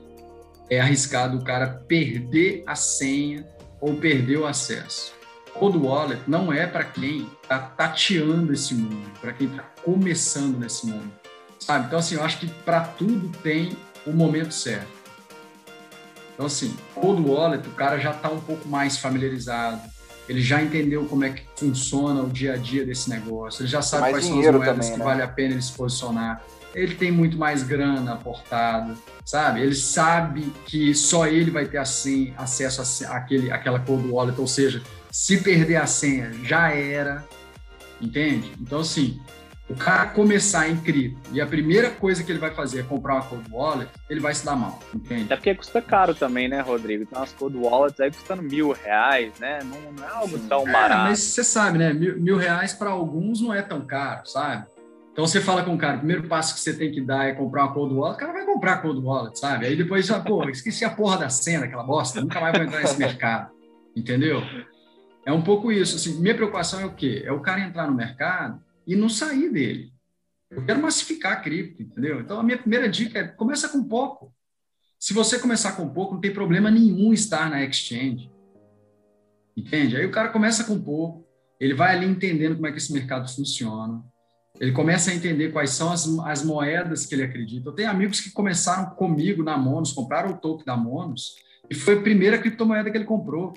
é 0.70 0.80
arriscado 0.80 1.40
o 1.40 1.44
cara 1.44 1.84
perder 1.88 2.64
a 2.68 2.76
senha 2.76 3.48
ou 3.82 3.96
perder 3.96 4.38
o 4.38 4.46
acesso. 4.46 5.14
Cold 5.56 5.80
Wallet 5.80 6.22
não 6.28 6.54
é 6.54 6.68
para 6.68 6.84
quem 6.84 7.28
está 7.42 7.58
tateando 7.58 8.54
esse 8.54 8.76
mundo, 8.76 9.12
para 9.20 9.34
quem 9.34 9.48
está 9.48 9.64
começando 9.84 10.60
nesse 10.60 10.86
mundo, 10.86 11.12
sabe? 11.60 11.88
Então, 11.88 11.98
assim, 11.98 12.14
eu 12.14 12.24
acho 12.24 12.40
que 12.40 12.48
para 12.64 12.82
tudo 12.82 13.36
tem 13.40 13.76
o 14.06 14.12
momento 14.12 14.54
certo. 14.54 14.97
Então, 16.38 16.46
assim, 16.46 16.78
Cold 16.94 17.28
Wallet, 17.28 17.68
o 17.68 17.72
cara 17.72 17.98
já 17.98 18.12
está 18.12 18.30
um 18.30 18.40
pouco 18.40 18.70
mais 18.70 18.96
familiarizado, 19.00 19.82
ele 20.30 20.40
já 20.40 20.62
entendeu 20.62 21.04
como 21.06 21.24
é 21.24 21.32
que 21.32 21.44
funciona 21.56 22.22
o 22.22 22.30
dia 22.30 22.54
a 22.54 22.58
dia 22.58 22.86
desse 22.86 23.10
negócio, 23.10 23.64
ele 23.64 23.70
já 23.70 23.82
sabe 23.82 24.04
mais 24.04 24.14
quais 24.14 24.26
são 24.26 24.40
as 24.40 24.46
moedas 24.46 24.68
também, 24.68 24.92
que 24.92 25.00
né? 25.00 25.04
vale 25.04 25.22
a 25.24 25.28
pena 25.28 25.54
ele 25.54 25.62
se 25.64 25.72
posicionar. 25.72 26.44
Ele 26.76 26.94
tem 26.94 27.12
muito 27.12 27.38
mais 27.38 27.64
grana 27.64 28.14
aportada, 28.14 28.94
sabe? 29.26 29.62
Ele 29.62 29.74
sabe 29.74 30.54
que 30.68 30.94
só 30.94 31.26
ele 31.26 31.50
vai 31.50 31.66
ter 31.66 31.80
assim, 31.80 32.36
acesso 32.38 33.08
àquele, 33.08 33.52
àquela 33.52 33.80
cold 33.80 34.08
wallet, 34.08 34.40
ou 34.40 34.46
seja, 34.46 34.84
se 35.10 35.38
perder 35.38 35.78
a 35.78 35.88
senha, 35.88 36.32
já 36.44 36.70
era, 36.70 37.26
entende? 38.00 38.52
Então, 38.62 38.82
assim, 38.82 39.20
o 39.70 39.76
cara 39.76 40.06
começar 40.08 40.70
em 40.70 40.78
cripto 40.78 41.30
e 41.34 41.42
a 41.42 41.46
primeira 41.46 41.90
coisa 41.90 42.24
que 42.24 42.32
ele 42.32 42.40
vai 42.40 42.54
fazer 42.54 42.80
é 42.80 42.84
comprar 42.84 43.16
uma 43.16 43.24
cold 43.24 43.52
wallet, 43.52 43.92
ele 44.10 44.20
vai 44.20 44.34
se 44.34 44.46
dar 44.46 44.56
mal, 44.56 44.80
entende? 44.94 45.26
Até 45.26 45.36
porque 45.36 45.56
custa 45.56 45.82
caro 45.82 46.16
também, 46.16 46.48
né, 46.48 46.62
Rodrigo? 46.62 47.04
Então 47.04 47.22
as 47.22 47.34
cold 47.34 47.58
wallets 47.58 48.00
aí 48.00 48.10
custando 48.10 48.42
mil 48.42 48.72
reais, 48.72 49.34
né? 49.40 49.60
Não, 49.64 49.92
não 49.92 50.04
é 50.04 50.10
algo 50.10 50.38
Sim. 50.38 50.48
tão 50.48 50.68
é, 50.68 50.72
barato. 50.72 51.10
Mas 51.10 51.20
você 51.20 51.44
sabe, 51.44 51.78
né? 51.78 51.94
Mil, 51.94 52.20
mil 52.20 52.38
reais 52.38 52.74
para 52.74 52.92
alguns 52.92 53.42
não 53.42 53.54
é 53.54 53.62
tão 53.62 53.82
caro, 53.82 54.26
sabe? 54.26 54.66
Então 55.12 55.26
você 55.26 55.42
fala 55.42 55.64
com 55.64 55.74
o 55.74 55.78
cara, 55.78 55.96
o 55.96 56.00
primeiro 56.00 56.28
passo 56.28 56.54
que 56.54 56.60
você 56.62 56.74
tem 56.74 56.92
que 56.92 57.02
dar 57.02 57.26
é 57.26 57.34
comprar 57.34 57.64
uma 57.66 57.74
cold 57.74 57.94
wallet, 57.94 58.16
o 58.16 58.20
cara 58.20 58.32
vai 58.32 58.46
comprar 58.46 58.74
a 58.74 58.78
cold 58.78 59.02
wallet, 59.02 59.38
sabe? 59.38 59.66
Aí 59.66 59.76
depois 59.76 60.06
já, 60.06 60.20
pô, 60.20 60.48
esqueci 60.48 60.86
a 60.86 60.92
porra 60.92 61.18
da 61.18 61.30
cena, 61.30 61.66
aquela 61.66 61.84
bosta, 61.84 62.22
nunca 62.22 62.40
mais 62.40 62.56
vou 62.56 62.66
entrar 62.66 62.82
nesse 62.82 63.00
mercado, 63.00 63.52
entendeu? 63.96 64.42
É 65.26 65.32
um 65.34 65.42
pouco 65.42 65.72
isso, 65.72 65.96
assim, 65.96 66.22
minha 66.22 66.36
preocupação 66.36 66.80
é 66.80 66.86
o 66.86 66.92
quê? 66.92 67.24
É 67.26 67.32
o 67.32 67.42
cara 67.42 67.62
entrar 67.62 67.88
no 67.88 67.96
mercado 67.96 68.62
e 68.88 68.96
não 68.96 69.10
sair 69.10 69.52
dele. 69.52 69.92
Eu 70.50 70.66
quero 70.66 70.82
massificar 70.82 71.34
a 71.34 71.36
cripto, 71.36 71.84
entendeu? 71.84 72.22
Então, 72.22 72.40
a 72.40 72.44
minha 72.44 72.58
primeira 72.58 72.88
dica 72.88 73.20
é 73.20 73.28
começa 73.28 73.68
com 73.68 73.84
pouco. 73.84 74.34
Se 74.98 75.14
você 75.14 75.38
começar 75.38 75.74
com 75.74 75.90
pouco, 75.90 76.14
não 76.14 76.22
tem 76.22 76.34
problema 76.34 76.72
nenhum 76.72 77.14
estar 77.14 77.50
na 77.50 77.64
exchange. 77.64 78.32
Entende? 79.56 79.98
Aí 79.98 80.06
o 80.06 80.12
cara 80.12 80.30
começa 80.30 80.64
com 80.64 80.82
pouco, 80.82 81.28
ele 81.60 81.74
vai 81.74 81.96
ali 81.96 82.06
entendendo 82.06 82.56
como 82.56 82.68
é 82.68 82.72
que 82.72 82.78
esse 82.78 82.94
mercado 82.94 83.28
funciona, 83.30 84.04
ele 84.60 84.72
começa 84.72 85.12
a 85.12 85.14
entender 85.14 85.52
quais 85.52 85.72
são 85.72 85.92
as, 85.92 86.08
as 86.20 86.44
moedas 86.44 87.06
que 87.06 87.14
ele 87.14 87.24
acredita. 87.24 87.70
Eu 87.70 87.74
tenho 87.74 87.90
amigos 87.90 88.22
que 88.22 88.32
começaram 88.32 88.92
comigo 88.92 89.44
na 89.44 89.58
Monos, 89.58 89.92
compraram 89.92 90.32
o 90.32 90.38
token 90.38 90.66
da 90.66 90.78
Monos, 90.78 91.36
e 91.70 91.76
foi 91.76 91.98
a 91.98 92.02
primeira 92.02 92.38
criptomoeda 92.38 92.90
que 92.90 92.98
ele 92.98 93.06
comprou. 93.06 93.54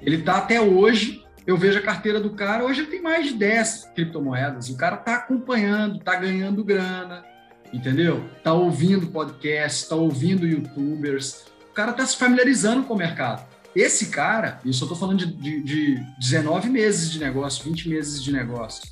Ele 0.00 0.16
está 0.16 0.38
até 0.38 0.60
hoje 0.60 1.21
eu 1.46 1.56
vejo 1.56 1.78
a 1.78 1.82
carteira 1.82 2.20
do 2.20 2.30
cara, 2.30 2.64
hoje 2.64 2.80
ele 2.80 2.90
tem 2.90 3.02
mais 3.02 3.26
de 3.26 3.34
10 3.34 3.90
criptomoedas, 3.94 4.68
o 4.68 4.76
cara 4.76 4.96
está 4.96 5.16
acompanhando, 5.16 5.98
está 5.98 6.14
ganhando 6.16 6.64
grana, 6.64 7.24
entendeu? 7.72 8.24
Está 8.36 8.52
ouvindo 8.52 9.08
podcast, 9.08 9.82
está 9.82 9.96
ouvindo 9.96 10.46
youtubers, 10.46 11.46
o 11.70 11.74
cara 11.74 11.90
está 11.90 12.06
se 12.06 12.16
familiarizando 12.16 12.84
com 12.84 12.94
o 12.94 12.98
mercado. 12.98 13.46
Esse 13.74 14.06
cara, 14.06 14.60
isso 14.64 14.84
eu 14.84 14.86
estou 14.86 14.98
falando 14.98 15.18
de, 15.18 15.32
de, 15.32 15.62
de 15.62 15.94
19 16.18 16.68
meses 16.68 17.10
de 17.10 17.18
negócio, 17.18 17.64
20 17.64 17.88
meses 17.88 18.22
de 18.22 18.30
negócio. 18.30 18.82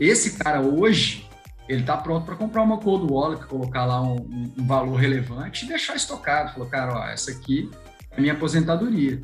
Esse 0.00 0.38
cara 0.38 0.60
hoje, 0.60 1.28
ele 1.68 1.82
está 1.82 1.96
pronto 1.96 2.24
para 2.24 2.36
comprar 2.36 2.62
uma 2.62 2.78
cold 2.78 3.12
wallet, 3.12 3.44
colocar 3.46 3.84
lá 3.84 4.00
um, 4.00 4.16
um, 4.58 4.66
valor 4.66 4.94
relevante 4.94 5.64
e 5.64 5.68
deixar 5.68 5.96
estocado. 5.96 6.52
Falou, 6.52 6.68
cara, 6.68 6.98
ó, 6.98 7.08
essa 7.08 7.30
aqui 7.30 7.70
é 8.10 8.20
minha 8.20 8.32
aposentadoria. 8.32 9.20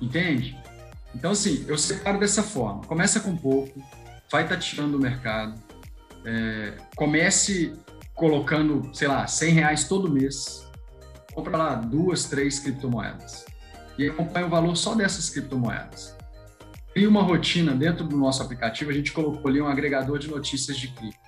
Entende? 0.00 0.56
Então, 1.16 1.30
assim, 1.30 1.64
eu 1.66 1.78
separo 1.78 2.20
dessa 2.20 2.42
forma. 2.42 2.82
Começa 2.82 3.20
com 3.20 3.34
pouco, 3.34 3.82
vai 4.30 4.46
tateando 4.46 4.98
o 4.98 5.00
mercado, 5.00 5.58
é, 6.26 6.74
comece 6.94 7.72
colocando, 8.14 8.94
sei 8.94 9.08
lá, 9.08 9.26
100 9.26 9.54
reais 9.54 9.88
todo 9.88 10.12
mês, 10.12 10.70
compra 11.32 11.56
lá 11.56 11.74
duas, 11.74 12.26
três 12.26 12.58
criptomoedas 12.58 13.46
e 13.98 14.06
acompanha 14.06 14.46
o 14.46 14.50
valor 14.50 14.76
só 14.76 14.94
dessas 14.94 15.30
criptomoedas. 15.30 16.14
Cria 16.92 17.08
uma 17.08 17.22
rotina 17.22 17.74
dentro 17.74 18.06
do 18.06 18.18
nosso 18.18 18.42
aplicativo, 18.42 18.90
a 18.90 18.94
gente 18.94 19.10
colocou 19.10 19.50
ali 19.50 19.60
um 19.60 19.68
agregador 19.68 20.18
de 20.18 20.28
notícias 20.28 20.76
de 20.76 20.88
cripto. 20.88 21.18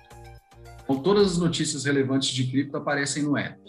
Então, 0.83 0.99
todas 1.01 1.31
as 1.31 1.37
notícias 1.39 1.85
relevantes 1.85 2.29
de 2.29 2.45
cripto 2.45 2.77
aparecem 2.77 3.23
no 3.23 3.35
app. 3.35 3.59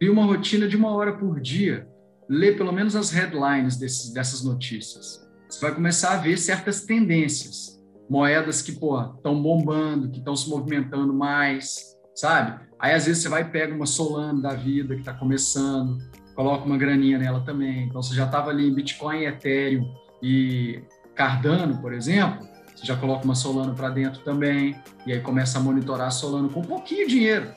Cria 0.00 0.12
uma 0.12 0.24
rotina 0.24 0.66
de 0.66 0.76
uma 0.76 0.90
hora 0.90 1.16
por 1.16 1.40
dia, 1.40 1.88
lê 2.28 2.50
pelo 2.50 2.72
menos 2.72 2.96
as 2.96 3.12
headlines 3.12 3.76
desses, 3.76 4.12
dessas 4.12 4.42
notícias 4.42 5.25
você 5.48 5.60
vai 5.60 5.74
começar 5.74 6.12
a 6.12 6.16
ver 6.16 6.36
certas 6.38 6.82
tendências. 6.82 7.80
Moedas 8.08 8.62
que, 8.62 8.72
pô, 8.72 9.00
estão 9.00 9.40
bombando, 9.40 10.10
que 10.10 10.18
estão 10.18 10.36
se 10.36 10.48
movimentando 10.48 11.12
mais, 11.12 11.96
sabe? 12.14 12.60
Aí, 12.78 12.92
às 12.92 13.06
vezes, 13.06 13.22
você 13.22 13.28
vai 13.28 13.42
e 13.42 13.46
pega 13.46 13.74
uma 13.74 13.86
Solana 13.86 14.40
da 14.40 14.54
vida 14.54 14.94
que 14.94 15.00
está 15.00 15.12
começando, 15.12 15.98
coloca 16.34 16.64
uma 16.64 16.76
graninha 16.76 17.18
nela 17.18 17.40
também. 17.40 17.84
Então, 17.84 18.02
você 18.02 18.14
já 18.14 18.26
estava 18.26 18.50
ali 18.50 18.68
em 18.68 18.74
Bitcoin, 18.74 19.24
Ethereum 19.24 19.92
e 20.22 20.82
Cardano, 21.14 21.78
por 21.80 21.92
exemplo, 21.92 22.46
você 22.74 22.84
já 22.84 22.96
coloca 22.96 23.24
uma 23.24 23.34
Solana 23.34 23.74
para 23.74 23.88
dentro 23.88 24.22
também, 24.22 24.76
e 25.06 25.12
aí 25.12 25.20
começa 25.20 25.58
a 25.58 25.62
monitorar 25.62 26.08
a 26.08 26.10
Solana 26.10 26.48
com 26.48 26.60
um 26.60 26.64
pouquinho 26.64 27.08
de 27.08 27.14
dinheiro, 27.14 27.54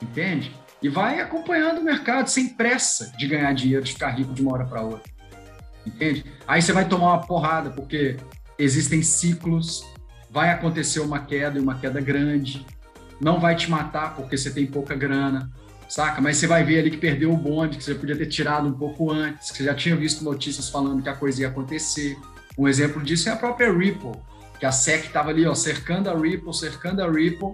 entende? 0.00 0.54
E 0.80 0.88
vai 0.88 1.20
acompanhando 1.20 1.80
o 1.80 1.84
mercado 1.84 2.28
sem 2.28 2.50
pressa 2.50 3.12
de 3.16 3.26
ganhar 3.26 3.52
dinheiro, 3.52 3.84
de 3.84 3.92
ficar 3.92 4.10
rico 4.10 4.32
de 4.32 4.42
uma 4.42 4.52
hora 4.52 4.64
para 4.64 4.82
outra 4.82 5.11
entende? 5.86 6.24
Aí 6.46 6.60
você 6.60 6.72
vai 6.72 6.88
tomar 6.88 7.14
uma 7.14 7.26
porrada, 7.26 7.70
porque 7.70 8.16
existem 8.58 9.02
ciclos, 9.02 9.84
vai 10.30 10.50
acontecer 10.50 11.00
uma 11.00 11.20
queda 11.20 11.58
e 11.58 11.62
uma 11.62 11.78
queda 11.78 12.00
grande, 12.00 12.66
não 13.20 13.38
vai 13.38 13.54
te 13.54 13.70
matar 13.70 14.16
porque 14.16 14.36
você 14.36 14.50
tem 14.50 14.66
pouca 14.66 14.94
grana, 14.94 15.50
saca? 15.88 16.20
Mas 16.20 16.38
você 16.38 16.46
vai 16.46 16.64
ver 16.64 16.80
ali 16.80 16.90
que 16.90 16.96
perdeu 16.96 17.32
o 17.32 17.36
bonde, 17.36 17.76
que 17.76 17.84
você 17.84 17.94
podia 17.94 18.16
ter 18.16 18.26
tirado 18.26 18.66
um 18.66 18.72
pouco 18.72 19.10
antes, 19.10 19.50
que 19.50 19.58
você 19.58 19.64
já 19.64 19.74
tinha 19.74 19.94
visto 19.94 20.24
notícias 20.24 20.68
falando 20.68 21.02
que 21.02 21.08
a 21.08 21.14
coisa 21.14 21.42
ia 21.42 21.48
acontecer. 21.48 22.18
Um 22.58 22.66
exemplo 22.66 23.02
disso 23.02 23.28
é 23.28 23.32
a 23.32 23.36
própria 23.36 23.72
Ripple, 23.72 24.12
que 24.58 24.66
a 24.66 24.72
SEC 24.72 25.06
estava 25.06 25.30
ali, 25.30 25.46
ó, 25.46 25.54
cercando 25.54 26.10
a 26.10 26.18
Ripple, 26.18 26.54
cercando 26.54 27.02
a 27.02 27.10
Ripple, 27.10 27.52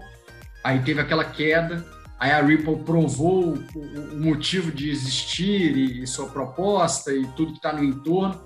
aí 0.63 0.81
teve 0.81 1.01
aquela 1.01 1.25
queda, 1.25 1.85
Aí 2.19 2.33
a 2.33 2.43
Ripple 2.43 2.83
provou 2.83 3.55
o, 3.55 4.17
motivo 4.17 4.73
de 4.73 4.91
existir 4.91 5.77
e, 5.77 6.07
sua 6.07 6.29
proposta 6.29 7.15
e 7.15 7.25
tudo 7.29 7.53
que 7.53 7.59
está 7.59 7.73
no 7.73 7.85
entorno, 7.85 8.43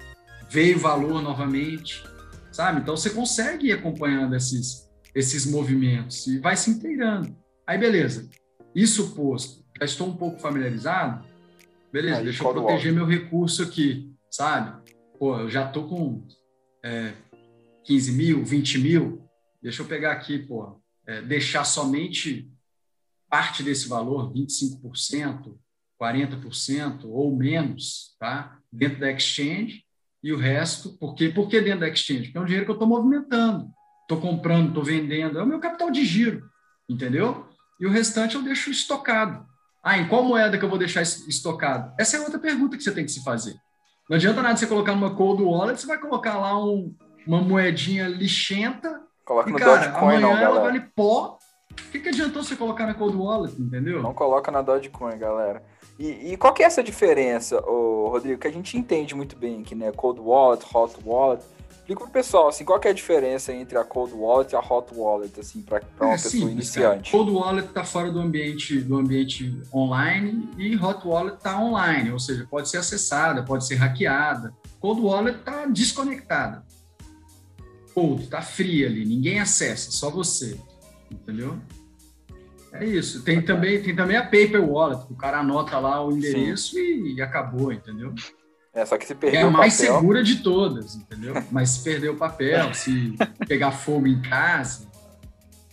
veio 0.50 0.78
valor 0.78 1.22
novamente, 1.22 2.04
sabe? 2.52 2.80
Então 2.80 2.94
você 2.94 3.08
consegue 3.08 3.68
ir 3.68 3.72
acompanhando 3.72 4.36
esses, 4.36 4.90
esses 5.14 5.46
movimentos 5.46 6.26
e 6.26 6.38
vai 6.38 6.54
se 6.54 6.70
inteirando. 6.70 7.34
Aí 7.66 7.78
beleza, 7.78 8.28
isso 8.74 9.14
posto, 9.14 9.64
já 9.78 9.86
estou 9.86 10.08
um 10.08 10.16
pouco 10.16 10.38
familiarizado, 10.38 11.24
beleza, 11.90 12.18
Aí, 12.18 12.24
deixa 12.24 12.44
eu 12.44 12.52
proteger 12.52 12.92
meu 12.92 13.06
recurso 13.06 13.62
aqui, 13.62 14.12
sabe? 14.30 14.82
Pô, 15.18 15.38
eu 15.38 15.48
já 15.48 15.66
estou 15.66 15.88
com 15.88 16.26
é, 16.84 17.14
15 17.84 18.12
mil, 18.12 18.44
20 18.44 18.78
mil, 18.78 19.22
deixa 19.62 19.80
eu 19.80 19.86
pegar 19.86 20.12
aqui, 20.12 20.40
pô, 20.40 20.78
é, 21.06 21.22
deixar 21.22 21.64
somente 21.64 22.51
parte 23.32 23.62
desse 23.62 23.88
valor, 23.88 24.30
25%, 24.30 25.56
40% 25.98 27.04
ou 27.04 27.34
menos, 27.34 28.14
tá? 28.20 28.58
dentro 28.70 29.00
da 29.00 29.10
exchange, 29.10 29.84
e 30.22 30.30
o 30.34 30.36
resto, 30.36 30.98
por 30.98 31.14
quê? 31.14 31.30
Por 31.30 31.48
que 31.48 31.58
dentro 31.58 31.80
da 31.80 31.88
exchange? 31.88 32.24
Porque 32.24 32.36
é 32.36 32.40
um 32.42 32.44
dinheiro 32.44 32.66
que 32.66 32.70
eu 32.70 32.74
estou 32.74 32.86
movimentando, 32.86 33.70
estou 34.02 34.20
comprando, 34.20 34.68
estou 34.68 34.84
vendendo, 34.84 35.38
é 35.38 35.42
o 35.42 35.46
meu 35.46 35.58
capital 35.60 35.90
de 35.90 36.04
giro, 36.04 36.42
entendeu? 36.86 37.48
E 37.80 37.86
o 37.86 37.90
restante 37.90 38.34
eu 38.34 38.42
deixo 38.42 38.70
estocado. 38.70 39.46
Ah, 39.82 39.96
em 39.96 40.06
qual 40.08 40.24
moeda 40.24 40.58
que 40.58 40.64
eu 40.66 40.68
vou 40.68 40.78
deixar 40.78 41.00
estocado? 41.00 41.94
Essa 41.98 42.18
é 42.18 42.20
outra 42.20 42.38
pergunta 42.38 42.76
que 42.76 42.82
você 42.82 42.92
tem 42.92 43.06
que 43.06 43.12
se 43.12 43.24
fazer. 43.24 43.56
Não 44.10 44.16
adianta 44.16 44.42
nada 44.42 44.58
você 44.58 44.66
colocar 44.66 44.94
numa 44.94 45.14
cold 45.14 45.42
wallet, 45.42 45.80
você 45.80 45.86
vai 45.86 45.98
colocar 45.98 46.36
lá 46.36 46.62
um, 46.62 46.94
uma 47.26 47.40
moedinha 47.40 48.08
lixenta 48.08 49.00
Coloca 49.24 49.48
e, 49.48 49.52
no 49.52 49.58
cara, 49.58 49.88
Dogecoin, 49.88 50.16
amanhã 50.16 50.20
não, 50.20 50.36
ela 50.36 50.60
vale 50.60 50.80
pó 50.94 51.38
o 51.78 51.90
que, 51.92 52.00
que 52.00 52.08
adiantou 52.08 52.42
você 52.42 52.56
colocar 52.56 52.86
na 52.86 52.94
Cold 52.94 53.16
Wallet, 53.16 53.60
entendeu? 53.60 54.02
Não 54.02 54.14
coloca 54.14 54.50
na 54.50 54.62
Dogecoin, 54.62 55.18
galera. 55.18 55.62
E, 55.98 56.32
e, 56.32 56.36
qual 56.36 56.52
que 56.52 56.62
é 56.62 56.66
essa 56.66 56.82
diferença, 56.82 57.60
ô, 57.64 58.08
Rodrigo? 58.08 58.40
Que 58.40 58.48
a 58.48 58.52
gente 58.52 58.76
entende 58.76 59.14
muito 59.14 59.36
bem 59.36 59.60
aqui, 59.60 59.74
né? 59.74 59.92
Cold 59.92 60.20
Wallet, 60.20 60.64
Hot 60.74 60.96
Wallet. 61.04 61.44
Explica 61.70 62.00
pro 62.00 62.10
pessoal, 62.10 62.48
assim, 62.48 62.64
qual 62.64 62.80
é 62.84 62.88
a 62.88 62.92
diferença 62.92 63.52
entre 63.52 63.76
a 63.76 63.84
Cold 63.84 64.14
Wallet 64.14 64.52
e 64.52 64.56
a 64.56 64.60
Hot 64.60 64.94
Wallet, 64.94 65.38
assim, 65.38 65.62
para 65.62 65.82
uma 66.00 66.10
é, 66.10 66.12
pessoa 66.12 66.50
iniciante? 66.50 67.10
Cara. 67.10 67.24
Cold 67.24 67.36
Wallet 67.36 67.68
está 67.68 67.84
fora 67.84 68.10
do 68.10 68.20
ambiente, 68.20 68.80
do 68.80 68.96
ambiente 68.96 69.60
online 69.74 70.48
e 70.56 70.76
Hot 70.76 71.06
Wallet 71.06 71.36
está 71.36 71.60
online, 71.60 72.12
ou 72.12 72.18
seja, 72.18 72.46
pode 72.48 72.68
ser 72.68 72.78
acessada, 72.78 73.42
pode 73.42 73.66
ser 73.66 73.74
hackeada. 73.76 74.54
Cold 74.80 75.00
Wallet 75.00 75.38
está 75.38 75.66
desconectada. 75.66 76.64
Cold, 77.92 78.22
está 78.22 78.40
fria 78.40 78.86
ali, 78.86 79.04
ninguém 79.04 79.40
acessa, 79.40 79.90
só 79.90 80.08
você, 80.08 80.58
entendeu? 81.12 81.58
É 82.72 82.84
isso. 82.84 83.22
Tem 83.22 83.40
também, 83.42 83.82
tem 83.82 83.94
também 83.94 84.16
a 84.16 84.22
Paper 84.22 84.64
Wallet, 84.64 85.04
o 85.10 85.14
cara 85.14 85.40
anota 85.40 85.78
lá 85.78 86.04
o 86.04 86.12
endereço 86.12 86.78
e, 86.78 87.16
e 87.16 87.22
acabou, 87.22 87.72
entendeu? 87.72 88.14
É, 88.74 88.86
só 88.86 88.96
que 88.96 89.06
se 89.06 89.14
perdeu 89.14 89.40
É 89.40 89.42
a 89.42 89.50
mais 89.50 89.76
papel... 89.76 89.94
segura 89.94 90.24
de 90.24 90.36
todas, 90.42 90.94
entendeu? 90.94 91.34
Mas 91.50 91.70
se 91.70 91.84
perder 91.84 92.08
o 92.08 92.16
papel, 92.16 92.72
se 92.72 93.14
pegar 93.46 93.70
fogo 93.70 94.06
em 94.06 94.22
casa. 94.22 94.90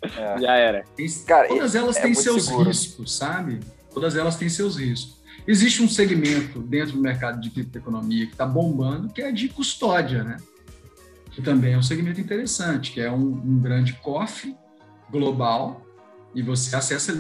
É. 0.02 0.40
Já 0.40 0.56
era. 0.56 0.84
Tem, 0.96 1.08
Cara, 1.26 1.48
todas 1.48 1.76
elas 1.76 1.96
é 1.96 2.02
têm 2.02 2.14
seus 2.14 2.46
seguro. 2.46 2.68
riscos, 2.68 3.16
sabe? 3.16 3.62
Todas 3.94 4.18
elas 4.18 4.36
têm 4.36 4.50
seus 4.50 4.76
riscos. 4.78 5.20
Existe 5.48 5.82
um 5.82 5.88
segmento 5.88 6.60
dentro 6.60 6.98
do 6.98 7.02
mercado 7.02 7.40
de 7.40 7.50
criptoeconomia 7.50 8.26
que 8.26 8.34
está 8.34 8.46
bombando, 8.46 9.08
que 9.10 9.22
é 9.22 9.32
de 9.32 9.48
custódia, 9.48 10.24
né? 10.24 10.38
Que 11.32 11.42
também 11.42 11.74
é 11.74 11.78
um 11.78 11.82
segmento 11.82 12.20
interessante, 12.20 12.92
que 12.92 13.00
é 13.00 13.10
um, 13.10 13.32
um 13.32 13.60
grande 13.60 13.94
cofre 13.94 14.56
global 15.12 15.82
e 16.34 16.42
você 16.42 16.76
acessa 16.76 17.14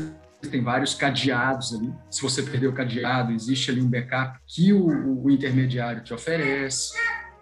tem 0.49 0.63
vários 0.63 0.95
cadeados 0.95 1.75
ali. 1.75 1.93
Se 2.09 2.21
você 2.21 2.41
perder 2.41 2.67
o 2.67 2.73
cadeado, 2.73 3.33
existe 3.33 3.71
ali 3.71 3.81
um 3.81 3.89
backup 3.89 4.39
que 4.47 4.71
o, 4.71 5.23
o 5.23 5.29
intermediário 5.29 6.01
te 6.01 6.13
oferece. 6.13 6.93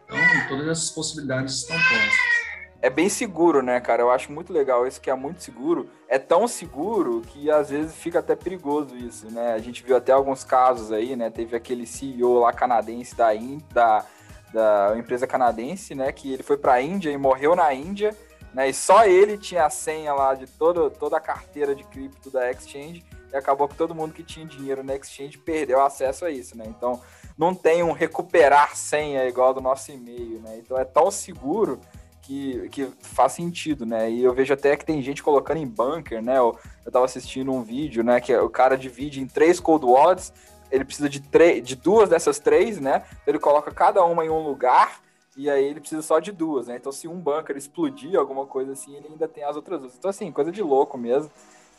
Então, 0.05 0.17
todas 0.49 0.67
essas 0.67 0.89
possibilidades 0.89 1.57
estão 1.57 1.77
postas 1.77 2.37
é 2.81 2.89
bem 2.89 3.09
seguro, 3.09 3.61
né, 3.61 3.79
cara? 3.79 4.01
Eu 4.01 4.11
acho 4.11 4.31
muito 4.31 4.53
legal 4.53 4.85
isso 4.87 5.01
que 5.01 5.09
é 5.09 5.15
muito 5.15 5.41
seguro. 5.41 5.89
É 6.07 6.19
tão 6.19 6.47
seguro 6.47 7.21
que 7.21 7.49
às 7.49 7.69
vezes 7.69 7.95
fica 7.95 8.19
até 8.19 8.35
perigoso 8.35 8.95
isso, 8.95 9.29
né? 9.31 9.53
A 9.53 9.57
gente 9.57 9.83
viu 9.83 9.95
até 9.97 10.11
alguns 10.11 10.43
casos 10.43 10.91
aí, 10.91 11.15
né? 11.15 11.29
Teve 11.29 11.55
aquele 11.55 11.85
CEO 11.85 12.39
lá 12.39 12.53
canadense 12.53 13.15
da, 13.15 13.31
da, 13.73 14.05
da 14.53 14.95
empresa 14.97 15.25
canadense, 15.25 15.95
né? 15.95 16.11
Que 16.11 16.33
ele 16.33 16.43
foi 16.43 16.57
para 16.57 16.73
a 16.73 16.81
Índia 16.81 17.09
e 17.09 17.17
morreu 17.17 17.55
na 17.55 17.73
Índia 17.73 18.15
né? 18.57 18.69
E 18.69 18.73
só 18.73 19.05
ele 19.05 19.37
tinha 19.37 19.67
a 19.67 19.69
senha 19.69 20.11
lá 20.15 20.33
de 20.33 20.47
todo, 20.47 20.89
toda 20.89 21.15
a 21.15 21.21
carteira 21.21 21.75
de 21.75 21.83
cripto 21.83 22.31
da 22.31 22.49
Exchange 22.49 23.05
e 23.31 23.37
acabou 23.37 23.67
que 23.67 23.75
todo 23.75 23.93
mundo 23.93 24.15
que 24.15 24.23
tinha 24.23 24.47
dinheiro 24.47 24.83
na 24.83 24.95
Exchange 24.95 25.37
perdeu 25.37 25.79
acesso 25.79 26.25
a 26.25 26.31
isso, 26.31 26.57
né? 26.57 26.65
Então 26.67 26.99
não 27.37 27.53
tem 27.53 27.83
um 27.83 27.91
recuperar 27.91 28.75
senha 28.75 29.23
igual 29.27 29.53
do 29.53 29.61
nosso 29.61 29.91
e-mail, 29.91 30.39
né? 30.39 30.57
Então 30.57 30.75
é 30.75 30.83
tão 30.83 31.11
seguro 31.11 31.79
que, 32.23 32.67
que 32.69 32.91
faz 32.99 33.33
sentido, 33.33 33.85
né? 33.85 34.09
E 34.09 34.23
eu 34.23 34.33
vejo 34.33 34.55
até 34.55 34.75
que 34.75 34.83
tem 34.83 35.03
gente 35.03 35.21
colocando 35.21 35.57
em 35.57 35.67
bunker, 35.67 36.19
né? 36.19 36.39
Eu, 36.39 36.57
eu 36.83 36.91
tava 36.91 37.05
assistindo 37.05 37.53
um 37.53 37.61
vídeo, 37.61 38.03
né? 38.03 38.19
Que 38.19 38.35
o 38.35 38.49
cara 38.49 38.75
divide 38.75 39.21
em 39.21 39.27
três 39.27 39.59
cold 39.59 39.85
wallets, 39.85 40.33
ele 40.71 40.83
precisa 40.83 41.07
de, 41.07 41.21
de 41.61 41.75
duas 41.75 42.09
dessas 42.09 42.39
três, 42.39 42.79
né? 42.79 43.03
Ele 43.27 43.37
coloca 43.37 43.69
cada 43.69 44.03
uma 44.03 44.25
em 44.25 44.29
um 44.29 44.41
lugar 44.41 44.99
e 45.37 45.51
aí 45.51 45.63
ele 45.65 45.79
precisa 45.79 46.01
só 46.01 46.19
de 46.19 46.31
duas, 46.31 46.67
né? 46.67 46.77
Então, 46.77 46.91
se 46.91 47.07
um 47.07 47.19
bunker 47.19 47.55
explodir, 47.55 48.17
alguma 48.17 48.47
coisa 48.47 48.71
assim, 48.71 48.95
ele 48.95 49.07
ainda 49.07 49.27
tem 49.27 49.43
as 49.43 49.55
outras 49.55 49.79
duas. 49.79 49.95
Então, 49.95 50.09
assim, 50.09 50.31
coisa 50.31 50.51
de 50.51 50.63
louco 50.63 50.97
mesmo. 50.97 51.31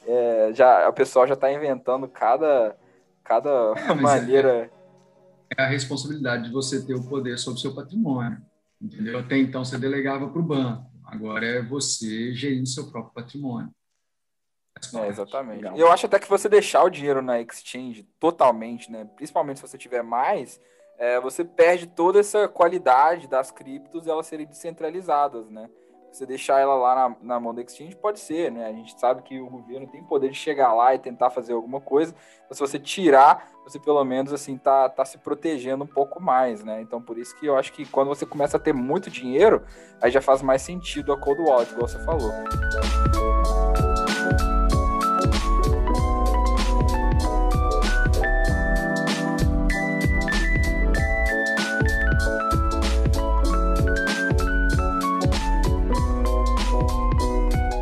É, 0.07 0.53
já, 0.55 0.89
o 0.89 0.93
pessoal 0.93 1.27
já 1.27 1.35
está 1.35 1.53
inventando 1.53 2.07
cada, 2.07 2.77
cada 3.25 3.75
é, 3.77 3.95
maneira. 3.95 4.71
É, 5.51 5.63
é, 5.63 5.63
a 5.65 5.67
responsabilidade 5.67 6.45
de 6.45 6.53
você 6.53 6.87
ter 6.87 6.95
o 6.95 7.03
poder 7.03 7.37
sobre 7.37 7.59
o 7.59 7.61
seu 7.61 7.75
patrimônio. 7.75 8.41
Entendeu? 8.81 9.19
Até 9.19 9.37
então 9.37 9.65
você 9.65 9.77
delegava 9.77 10.29
para 10.29 10.41
o 10.41 10.45
banco. 10.45 10.87
Agora 11.05 11.45
é 11.45 11.61
você 11.61 12.33
gerir 12.33 12.65
seu 12.65 12.89
próprio 12.91 13.13
patrimônio. 13.13 13.71
É, 14.95 15.09
exatamente. 15.09 15.63
Legal. 15.63 15.77
Eu 15.77 15.91
acho 15.91 16.07
até 16.07 16.21
que 16.21 16.29
você 16.29 16.49
deixar 16.49 16.85
o 16.85 16.91
dinheiro 16.91 17.21
na 17.21 17.41
exchange 17.41 18.05
totalmente, 18.21 18.89
né? 18.93 19.05
Principalmente 19.17 19.59
se 19.59 19.67
você 19.67 19.77
tiver 19.77 20.05
mais, 20.05 20.61
é, 20.99 21.21
você 21.21 21.45
perde 21.45 21.87
toda 21.87 22.19
essa 22.19 22.49
qualidade 22.49 23.29
das 23.29 23.51
criptos 23.51 24.09
elas 24.09 24.27
serem 24.27 24.47
descentralizadas, 24.47 25.49
né? 25.49 25.71
Você 26.11 26.27
deixar 26.27 26.59
ela 26.59 26.75
lá 26.75 26.95
na, 26.95 27.17
na 27.23 27.41
mão 27.41 27.55
da 27.55 27.63
exchange 27.63 27.95
pode 27.95 28.19
ser, 28.19 28.51
né? 28.51 28.67
A 28.67 28.73
gente 28.73 28.99
sabe 28.99 29.23
que 29.23 29.39
o 29.39 29.49
governo 29.49 29.87
tem 29.87 30.03
poder 30.03 30.31
de 30.31 30.37
chegar 30.37 30.73
lá 30.73 30.95
e 30.95 30.99
tentar 30.99 31.31
fazer 31.31 31.53
alguma 31.53 31.81
coisa, 31.81 32.15
mas 32.49 32.59
se 32.59 32.61
você 32.61 32.79
tirar, 32.79 33.49
você 33.63 33.79
pelo 33.79 34.03
menos 34.05 34.33
assim 34.33 34.57
tá, 34.57 34.89
tá 34.89 35.05
se 35.05 35.19
protegendo 35.19 35.85
um 35.85 35.87
pouco 35.87 36.21
mais, 36.21 36.65
né? 36.65 36.81
Então 36.81 37.01
por 37.01 37.19
isso 37.19 37.37
que 37.39 37.47
eu 37.47 37.57
acho 37.57 37.73
que 37.73 37.87
quando 37.87 38.09
você 38.09 38.27
começa 38.27 38.57
a 38.57 38.61
ter 38.61 38.73
muito 38.73 39.11
dinheiro, 39.11 39.63
aí 40.01 40.11
já 40.11 40.21
faz 40.21 40.43
mais 40.43 40.63
sentido 40.63 41.13
a 41.13 41.21
cold 41.21 41.41
wallet, 41.43 41.71
igual 41.71 41.87
você 41.87 42.03
falou. 42.05 42.33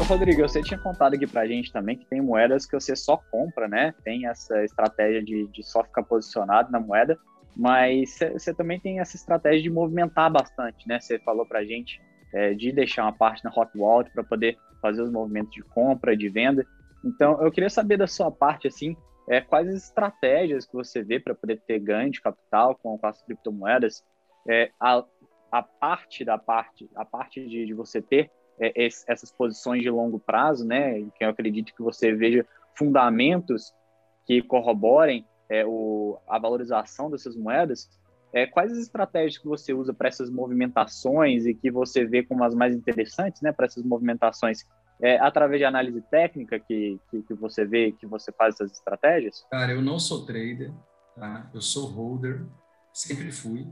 Rodrigo, 0.07 0.43
você 0.43 0.63
tinha 0.63 0.79
contado 0.79 1.15
aqui 1.15 1.27
pra 1.27 1.47
gente 1.47 1.73
também 1.73 1.97
que 1.97 2.07
tem 2.07 2.21
moedas 2.21 2.65
que 2.65 2.79
você 2.79 2.95
só 2.95 3.17
compra, 3.31 3.67
né? 3.67 3.95
Tem 4.05 4.27
essa 4.27 4.65
estratégia 4.65 5.23
de, 5.23 5.47
de 5.49 5.63
só 5.63 5.83
ficar 5.83 6.03
posicionado 6.05 6.71
na 6.71 6.79
moeda, 6.79 7.19
mas 7.57 8.19
você 8.33 8.55
também 8.55 8.79
tem 8.79 9.01
essa 9.01 9.17
estratégia 9.17 9.63
de 9.63 9.71
movimentar 9.71 10.31
bastante, 10.31 10.87
né? 10.87 11.01
Você 11.01 11.19
falou 11.19 11.47
pra 11.47 11.65
gente 11.65 12.01
é, 12.33 12.55
de 12.55 12.71
deixar 12.73 13.03
uma 13.03 13.13
parte 13.13 13.45
na 13.45 13.51
Hot 13.51 13.71
Wallet 13.77 14.11
para 14.13 14.23
poder 14.23 14.57
fazer 14.81 15.03
os 15.03 15.11
movimentos 15.11 15.53
de 15.53 15.63
compra, 15.63 16.17
de 16.17 16.29
venda. 16.29 16.65
Então, 17.05 17.43
eu 17.43 17.51
queria 17.51 17.71
saber 17.71 17.97
da 17.97 18.07
sua 18.07 18.31
parte, 18.31 18.69
assim, 18.69 18.97
é, 19.29 19.41
quais 19.41 19.69
as 19.69 19.85
estratégias 19.85 20.67
que 20.67 20.75
você 20.75 21.03
vê 21.03 21.19
para 21.19 21.35
poder 21.35 21.61
ter 21.67 21.79
ganho 21.81 22.11
de 22.11 22.21
capital 22.21 22.77
com, 22.77 22.97
com 22.97 23.07
as 23.07 23.21
criptomoedas, 23.23 24.05
é, 24.49 24.71
a, 24.79 25.03
a 25.51 25.63
parte 25.63 26.25
da 26.25 26.39
parte, 26.39 26.89
a 26.95 27.05
parte 27.05 27.47
de, 27.47 27.67
de 27.67 27.75
você 27.75 28.01
ter 28.01 28.31
essas 28.59 29.31
posições 29.31 29.83
de 29.83 29.91
longo 29.91 30.19
prazo, 30.19 30.67
né? 30.67 31.01
Que 31.17 31.25
eu 31.25 31.29
acredito 31.29 31.75
que 31.75 31.83
você 31.83 32.13
veja 32.13 32.47
fundamentos 32.75 33.73
que 34.27 34.43
corroborem 34.43 35.27
é, 35.49 35.65
o, 35.65 36.19
a 36.29 36.39
valorização 36.39 37.11
dessas 37.11 37.37
moedas. 37.37 37.89
É, 38.33 38.47
quais 38.47 38.73
as 38.73 38.79
estratégias 38.79 39.39
que 39.39 39.47
você 39.47 39.73
usa 39.73 39.95
para 39.95 40.09
essas 40.09 40.29
movimentações 40.31 41.47
e 41.47 41.55
que 41.55 41.71
você 41.71 42.05
vê 42.05 42.23
como 42.23 42.45
as 42.45 42.55
mais 42.55 42.75
interessantes, 42.75 43.41
né? 43.41 43.53
Para 43.53 43.67
essas 43.67 43.85
movimentações 43.85 44.65
é, 45.01 45.19
através 45.19 45.61
de 45.61 45.65
análise 45.65 46.01
técnica 46.11 46.59
que, 46.59 46.99
que, 47.11 47.23
que, 47.23 47.35
você 47.35 47.65
vê, 47.65 47.93
que 47.93 48.07
você 48.07 48.33
faz 48.33 48.55
essas 48.55 48.73
estratégias? 48.73 49.45
Cara, 49.51 49.73
eu 49.73 49.83
não 49.83 49.99
sou 49.99 50.25
trader, 50.25 50.73
tá? 51.15 51.51
Eu 51.53 51.61
sou 51.61 51.87
holder, 51.87 52.47
sempre 52.93 53.31
fui. 53.31 53.67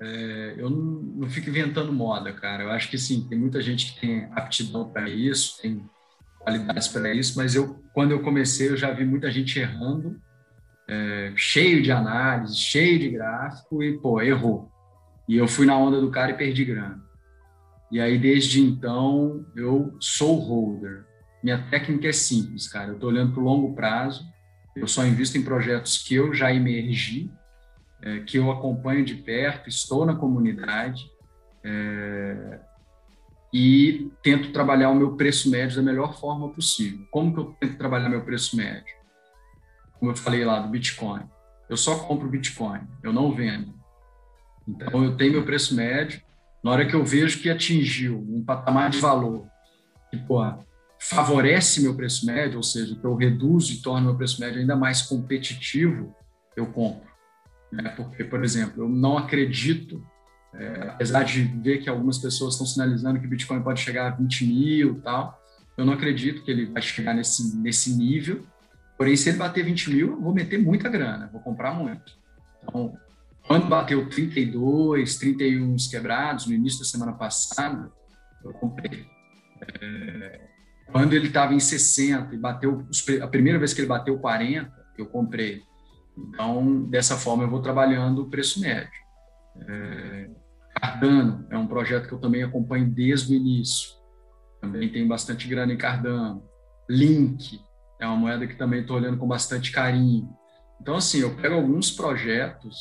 É, 0.00 0.54
eu 0.56 0.68
não, 0.68 1.02
não, 1.02 1.30
fico 1.30 1.48
inventando 1.48 1.92
moda, 1.92 2.32
cara. 2.32 2.64
Eu 2.64 2.70
acho 2.70 2.90
que 2.90 2.98
sim, 2.98 3.26
tem 3.28 3.38
muita 3.38 3.60
gente 3.60 3.92
que 3.92 4.00
tem 4.00 4.28
aptidão 4.32 4.90
para 4.90 5.08
isso, 5.08 5.60
tem 5.62 5.84
qualidades 6.40 6.88
para 6.88 7.14
isso, 7.14 7.38
mas 7.38 7.54
eu, 7.54 7.82
quando 7.92 8.10
eu 8.10 8.22
comecei, 8.22 8.68
eu 8.68 8.76
já 8.76 8.90
vi 8.90 9.04
muita 9.04 9.30
gente 9.30 9.58
errando, 9.58 10.20
é, 10.88 11.32
cheio 11.36 11.82
de 11.82 11.90
análise, 11.90 12.56
cheio 12.56 12.98
de 12.98 13.08
gráfico 13.08 13.82
e, 13.82 13.98
pô, 13.98 14.20
errou. 14.20 14.70
E 15.28 15.36
eu 15.36 15.48
fui 15.48 15.64
na 15.64 15.76
onda 15.76 16.00
do 16.00 16.10
cara 16.10 16.32
e 16.32 16.36
perdi 16.36 16.64
grana. 16.64 17.02
E 17.90 18.00
aí, 18.00 18.18
desde 18.18 18.60
então, 18.60 19.46
eu 19.56 19.96
sou 20.00 20.36
holder. 20.36 21.04
Minha 21.42 21.58
técnica 21.70 22.08
é 22.08 22.12
simples, 22.12 22.68
cara. 22.68 22.88
Eu 22.88 22.94
estou 22.94 23.08
olhando 23.08 23.32
para 23.32 23.40
o 23.40 23.44
longo 23.44 23.74
prazo. 23.74 24.24
Eu 24.76 24.88
só 24.88 25.06
invisto 25.06 25.38
em 25.38 25.42
projetos 25.42 25.98
que 25.98 26.14
eu 26.14 26.34
já 26.34 26.52
emergi 26.52 27.30
é, 28.04 28.20
que 28.20 28.36
eu 28.36 28.52
acompanho 28.52 29.02
de 29.02 29.14
perto, 29.14 29.68
estou 29.68 30.04
na 30.04 30.14
comunidade 30.14 31.10
é, 31.64 32.60
e 33.50 34.10
tento 34.22 34.52
trabalhar 34.52 34.90
o 34.90 34.94
meu 34.94 35.16
preço 35.16 35.50
médio 35.50 35.76
da 35.76 35.82
melhor 35.82 36.14
forma 36.20 36.50
possível. 36.50 37.06
Como 37.10 37.32
que 37.32 37.40
eu 37.40 37.56
tento 37.58 37.78
trabalhar 37.78 38.10
meu 38.10 38.22
preço 38.22 38.56
médio? 38.56 38.94
Como 39.98 40.10
eu 40.10 40.16
falei 40.16 40.44
lá 40.44 40.60
do 40.60 40.68
Bitcoin, 40.68 41.22
eu 41.70 41.78
só 41.78 41.98
compro 42.00 42.28
Bitcoin, 42.28 42.80
eu 43.02 43.10
não 43.10 43.34
vendo. 43.34 43.72
Então 44.68 45.02
eu 45.02 45.16
tenho 45.16 45.32
meu 45.32 45.44
preço 45.44 45.74
médio. 45.74 46.20
Na 46.62 46.72
hora 46.72 46.86
que 46.86 46.94
eu 46.94 47.04
vejo 47.04 47.40
que 47.40 47.48
atingiu 47.48 48.18
um 48.18 48.44
patamar 48.44 48.90
de 48.90 48.98
valor 48.98 49.46
que 50.10 50.18
pô, 50.18 50.40
favorece 50.98 51.82
meu 51.82 51.94
preço 51.94 52.26
médio, 52.26 52.58
ou 52.58 52.62
seja, 52.62 52.94
que 52.94 53.04
eu 53.04 53.14
reduzo 53.14 53.72
e 53.72 53.82
torno 53.82 54.08
meu 54.08 54.16
preço 54.16 54.40
médio 54.40 54.60
ainda 54.60 54.76
mais 54.76 55.00
competitivo, 55.00 56.14
eu 56.54 56.66
compro. 56.66 57.13
Né? 57.74 57.90
Porque, 57.96 58.22
por 58.22 58.44
exemplo, 58.44 58.84
eu 58.84 58.88
não 58.88 59.18
acredito, 59.18 60.04
é, 60.54 60.88
apesar 60.88 61.24
de 61.24 61.42
ver 61.42 61.78
que 61.78 61.90
algumas 61.90 62.18
pessoas 62.18 62.54
estão 62.54 62.66
sinalizando 62.66 63.18
que 63.18 63.26
o 63.26 63.28
Bitcoin 63.28 63.62
pode 63.62 63.80
chegar 63.80 64.06
a 64.06 64.10
20 64.10 64.46
mil 64.46 65.00
tal, 65.02 65.40
eu 65.76 65.84
não 65.84 65.92
acredito 65.92 66.44
que 66.44 66.50
ele 66.50 66.66
vai 66.66 66.80
chegar 66.80 67.14
nesse, 67.14 67.56
nesse 67.56 67.96
nível. 67.96 68.44
Porém, 68.96 69.16
se 69.16 69.28
ele 69.28 69.38
bater 69.38 69.64
20 69.64 69.90
mil, 69.90 70.10
eu 70.12 70.20
vou 70.20 70.32
meter 70.32 70.58
muita 70.58 70.88
grana, 70.88 71.28
vou 71.32 71.40
comprar 71.40 71.74
muito. 71.74 72.16
Então, 72.62 72.96
Quando 73.46 73.66
bateu 73.66 74.08
32, 74.08 75.18
31 75.18 75.76
quebrados, 75.90 76.46
no 76.46 76.54
início 76.54 76.78
da 76.78 76.84
semana 76.84 77.12
passada, 77.12 77.90
eu 78.44 78.52
comprei. 78.52 79.04
É, 79.80 80.40
quando 80.92 81.12
ele 81.12 81.26
estava 81.26 81.52
em 81.52 81.60
60 81.60 82.34
e 82.34 82.38
bateu, 82.38 82.86
a 83.20 83.26
primeira 83.26 83.58
vez 83.58 83.74
que 83.74 83.80
ele 83.80 83.88
bateu 83.88 84.16
40, 84.16 84.72
eu 84.96 85.06
comprei. 85.06 85.62
Então, 86.16 86.84
dessa 86.84 87.16
forma, 87.16 87.44
eu 87.44 87.50
vou 87.50 87.60
trabalhando 87.60 88.22
o 88.22 88.30
preço 88.30 88.60
médio. 88.60 88.92
É, 89.68 90.30
Cardano 90.80 91.46
é 91.50 91.56
um 91.56 91.66
projeto 91.66 92.08
que 92.08 92.14
eu 92.14 92.20
também 92.20 92.42
acompanho 92.42 92.90
desde 92.90 93.32
o 93.32 93.36
início. 93.36 93.90
Também 94.60 94.90
tem 94.90 95.06
bastante 95.06 95.48
grana 95.48 95.72
em 95.72 95.78
Cardano. 95.78 96.42
Link 96.88 97.60
é 98.00 98.06
uma 98.06 98.16
moeda 98.16 98.46
que 98.46 98.56
também 98.56 98.80
estou 98.80 98.96
olhando 98.96 99.18
com 99.18 99.26
bastante 99.26 99.72
carinho. 99.72 100.28
Então, 100.80 100.96
assim, 100.96 101.20
eu 101.20 101.34
pego 101.36 101.54
alguns 101.54 101.90
projetos 101.90 102.76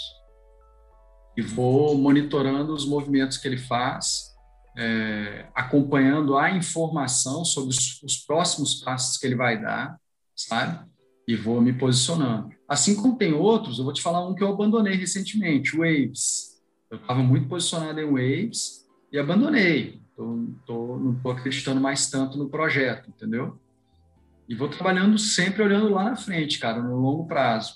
e 1.37 1.41
vou 1.41 1.97
monitorando 1.97 2.73
os 2.73 2.85
movimentos 2.85 3.37
que 3.37 3.47
ele 3.47 3.57
faz, 3.57 4.33
é, 4.77 5.47
acompanhando 5.53 6.37
a 6.37 6.51
informação 6.51 7.45
sobre 7.45 7.69
os, 7.69 8.01
os, 8.03 8.17
próximos 8.17 8.75
passos 8.75 9.17
que 9.17 9.25
ele 9.25 9.35
vai 9.35 9.61
dar, 9.61 9.97
sabe? 10.35 10.85
E 11.27 11.35
vou 11.35 11.61
me 11.61 11.73
posicionando. 11.73 12.49
Assim 12.73 12.95
como 12.95 13.15
tem 13.15 13.31
outros, 13.33 13.77
eu 13.77 13.83
vou 13.83 13.93
te 13.93 14.01
falar 14.01 14.27
um 14.27 14.33
que 14.33 14.43
eu 14.43 14.49
abandonei 14.49 14.95
recentemente, 14.95 15.77
Waves. 15.77 16.59
Eu 16.89 16.97
estava 16.97 17.21
muito 17.21 17.47
posicionado 17.47 17.99
em 17.99 18.05
Waves 18.05 18.87
e 19.11 19.19
abandonei. 19.19 20.01
Tô, 20.15 20.47
tô, 20.65 20.97
não 20.97 21.13
estou 21.13 21.31
acreditando 21.31 21.79
mais 21.79 22.09
tanto 22.09 22.35
no 22.35 22.49
projeto, 22.49 23.09
entendeu? 23.09 23.59
E 24.49 24.55
vou 24.55 24.67
trabalhando 24.67 25.19
sempre 25.19 25.61
olhando 25.61 25.89
lá 25.89 26.05
na 26.05 26.15
frente, 26.15 26.57
cara, 26.57 26.81
no 26.81 26.99
longo 26.99 27.27
prazo. 27.27 27.75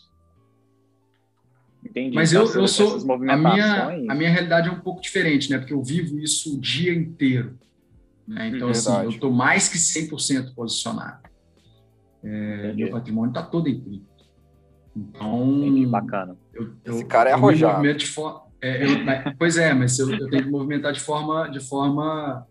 Entendi. 1.86 2.16
Mas 2.16 2.34
então, 2.34 2.48
eu, 2.48 2.62
eu 2.62 2.68
sou. 2.68 2.98
A 3.12 3.38
minha, 3.38 3.89
a 4.10 4.16
minha 4.16 4.32
realidade 4.32 4.68
é 4.68 4.72
um 4.72 4.80
pouco 4.80 5.00
diferente, 5.00 5.52
né? 5.52 5.60
Porque 5.60 5.74
eu 5.74 5.84
vivo 5.84 6.18
isso 6.18 6.58
o 6.58 6.60
dia 6.60 6.91
inteiro. 6.91 7.56
Né? 8.28 8.48
Então, 8.48 8.70
assim, 8.70 8.91
eu 9.04 9.10
estou 9.10 9.32
mais 9.32 9.70
que 9.70 9.78
100% 9.78 10.56
posicionado. 10.56 11.22
É, 12.24 12.74
meu 12.74 12.89
patrimônio 12.89 13.30
está 13.30 13.43
todo 13.43 13.70
em 13.70 13.80
cripto. 13.80 14.07
Então. 14.98 15.58
Entendi, 15.58 15.86
bacana. 15.86 16.36
Eu, 16.54 16.70
eu, 16.84 16.93
Esse 16.93 17.06
cara 17.06 17.30
é 17.30 17.34
arrojado. 17.34 17.86
É, 18.60 18.84
eu, 18.84 18.89
pois 19.38 19.58
é, 19.58 19.74
mas 19.74 19.98
eu, 20.00 20.12
eu 20.12 20.30
tenho 20.30 20.43
que 20.43 20.50
movimentar 20.50 20.91
de 20.91 21.00
forma, 21.00 21.48
de 21.48 21.60
forma 21.60 22.48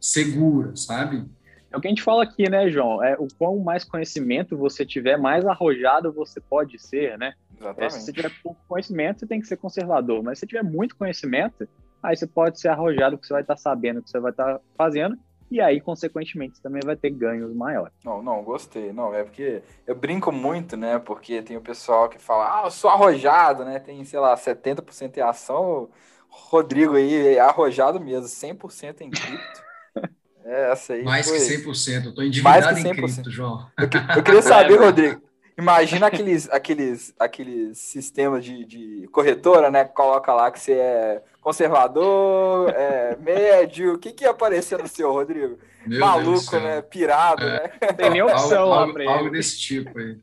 segura, 0.00 0.74
sabe? 0.74 1.24
É 1.70 1.76
o 1.76 1.80
que 1.80 1.86
a 1.86 1.90
gente 1.90 2.02
fala 2.02 2.22
aqui, 2.22 2.48
né, 2.48 2.68
João? 2.70 3.04
É 3.04 3.14
o 3.18 3.28
quão 3.38 3.58
mais 3.58 3.84
conhecimento 3.84 4.56
você 4.56 4.84
tiver, 4.84 5.16
mais 5.16 5.44
arrojado 5.46 6.12
você 6.12 6.40
pode 6.40 6.78
ser, 6.78 7.16
né? 7.18 7.34
É, 7.76 7.90
se 7.90 8.00
você 8.00 8.12
tiver 8.12 8.32
pouco 8.42 8.60
conhecimento, 8.66 9.20
você 9.20 9.26
tem 9.26 9.40
que 9.40 9.46
ser 9.46 9.56
conservador. 9.56 10.22
Mas 10.22 10.38
se 10.38 10.40
você 10.40 10.46
tiver 10.46 10.64
muito 10.64 10.96
conhecimento, 10.96 11.68
aí 12.02 12.16
você 12.16 12.26
pode 12.26 12.58
ser 12.58 12.68
arrojado, 12.68 13.16
porque 13.16 13.26
você 13.26 13.34
vai 13.34 13.42
estar 13.42 13.56
sabendo 13.56 13.98
o 13.98 14.02
que 14.02 14.10
você 14.10 14.18
vai 14.18 14.30
estar 14.30 14.60
fazendo. 14.76 15.16
E 15.50 15.60
aí, 15.60 15.80
consequentemente, 15.80 16.60
também 16.60 16.82
vai 16.84 16.94
ter 16.94 17.10
ganhos 17.10 17.54
maiores. 17.54 17.94
Não, 18.04 18.22
não, 18.22 18.42
gostei. 18.42 18.92
Não, 18.92 19.14
é 19.14 19.24
porque 19.24 19.62
eu 19.86 19.94
brinco 19.94 20.30
muito, 20.30 20.76
né? 20.76 20.98
Porque 20.98 21.42
tem 21.42 21.56
o 21.56 21.62
pessoal 21.62 22.08
que 22.08 22.18
fala, 22.18 22.60
ah, 22.60 22.66
eu 22.66 22.70
sou 22.70 22.90
arrojado, 22.90 23.64
né? 23.64 23.78
Tem, 23.78 24.04
sei 24.04 24.20
lá, 24.20 24.36
70% 24.36 25.16
em 25.16 25.20
ação. 25.20 25.88
Rodrigo 26.28 26.96
aí 26.96 27.36
é 27.36 27.40
arrojado 27.40 27.98
mesmo, 27.98 28.26
100% 28.26 29.00
em 29.00 29.10
cripto. 29.10 29.68
É, 30.50 30.72
essa 30.72 30.94
aí 30.94 31.04
Mais 31.04 31.28
foi... 31.28 31.38
que 31.38 31.62
100%. 31.62 32.06
Eu 32.06 32.14
tô 32.14 32.22
endividado 32.22 32.78
em 32.78 32.94
cripto, 32.94 33.30
João. 33.30 33.66
Eu, 33.76 33.84
eu 34.16 34.22
queria 34.22 34.40
saber, 34.40 34.76
Rodrigo, 34.76 35.20
Imagina 35.58 36.06
aqueles, 36.06 36.48
aqueles, 36.50 37.14
aqueles 37.18 37.78
sistemas 37.78 38.44
de, 38.44 38.64
de 38.64 39.08
corretora, 39.10 39.72
né? 39.72 39.84
Coloca 39.84 40.32
lá 40.32 40.52
que 40.52 40.60
você 40.60 40.72
é 40.74 41.22
conservador, 41.40 42.70
é, 42.70 43.16
médio. 43.16 43.94
O 43.94 43.98
que, 43.98 44.12
que 44.12 44.22
ia 44.22 44.30
aparecer 44.30 44.78
no 44.78 44.86
seu, 44.86 45.12
Rodrigo? 45.12 45.58
Meu 45.84 45.98
Maluco, 45.98 46.56
né? 46.60 46.80
Pirado, 46.82 47.42
é. 47.42 47.62
né? 47.62 47.68
Tem 47.96 48.08
nem 48.08 48.22
opção 48.22 48.72
algo, 48.72 48.98
lá 48.98 49.04
algo, 49.04 49.18
algo 49.18 49.30
desse 49.30 49.58
tipo 49.58 49.98
aí. 49.98 50.16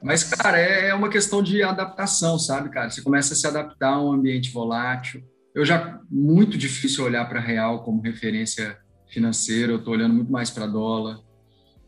Mas, 0.00 0.22
cara, 0.22 0.60
é, 0.60 0.90
é 0.90 0.94
uma 0.94 1.08
questão 1.08 1.42
de 1.42 1.64
adaptação, 1.64 2.38
sabe, 2.38 2.68
cara? 2.68 2.88
Você 2.88 3.02
começa 3.02 3.34
a 3.34 3.36
se 3.36 3.48
adaptar 3.48 3.94
a 3.94 4.00
um 4.00 4.12
ambiente 4.12 4.52
volátil. 4.52 5.24
Eu 5.52 5.64
já, 5.64 5.98
muito 6.08 6.56
difícil 6.56 7.04
olhar 7.04 7.28
para 7.28 7.40
real 7.40 7.82
como 7.82 8.00
referência 8.00 8.78
financeira, 9.08 9.72
eu 9.72 9.78
estou 9.78 9.94
olhando 9.94 10.14
muito 10.14 10.30
mais 10.30 10.50
para 10.50 10.66
dólar, 10.66 11.18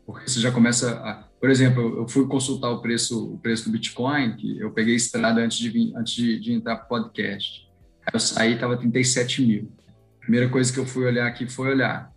porque 0.05 0.27
você 0.27 0.39
já 0.39 0.51
começa 0.51 0.99
a 1.05 1.28
por 1.39 1.49
exemplo, 1.49 1.97
eu 1.97 2.07
fui 2.07 2.27
consultar 2.27 2.69
o 2.69 2.81
preço, 2.81 3.33
o 3.33 3.37
preço 3.37 3.65
do 3.65 3.71
Bitcoin, 3.71 4.35
que 4.35 4.59
eu 4.59 4.71
peguei 4.71 4.95
estrada 4.95 5.41
antes 5.41 5.57
de, 5.57 5.69
vir, 5.69 5.95
antes 5.95 6.13
de, 6.13 6.39
de 6.39 6.53
entrar 6.53 6.75
para 6.75 6.85
o 6.85 6.89
podcast. 6.89 7.67
Eu 8.13 8.19
saí, 8.19 8.53
estava 8.53 8.75
37 8.75 9.41
mil. 9.41 9.71
Primeira 10.19 10.49
coisa 10.49 10.71
que 10.71 10.79
eu 10.79 10.85
fui 10.85 11.05
olhar 11.05 11.27
aqui 11.27 11.47
foi 11.47 11.69
olhar. 11.69 12.11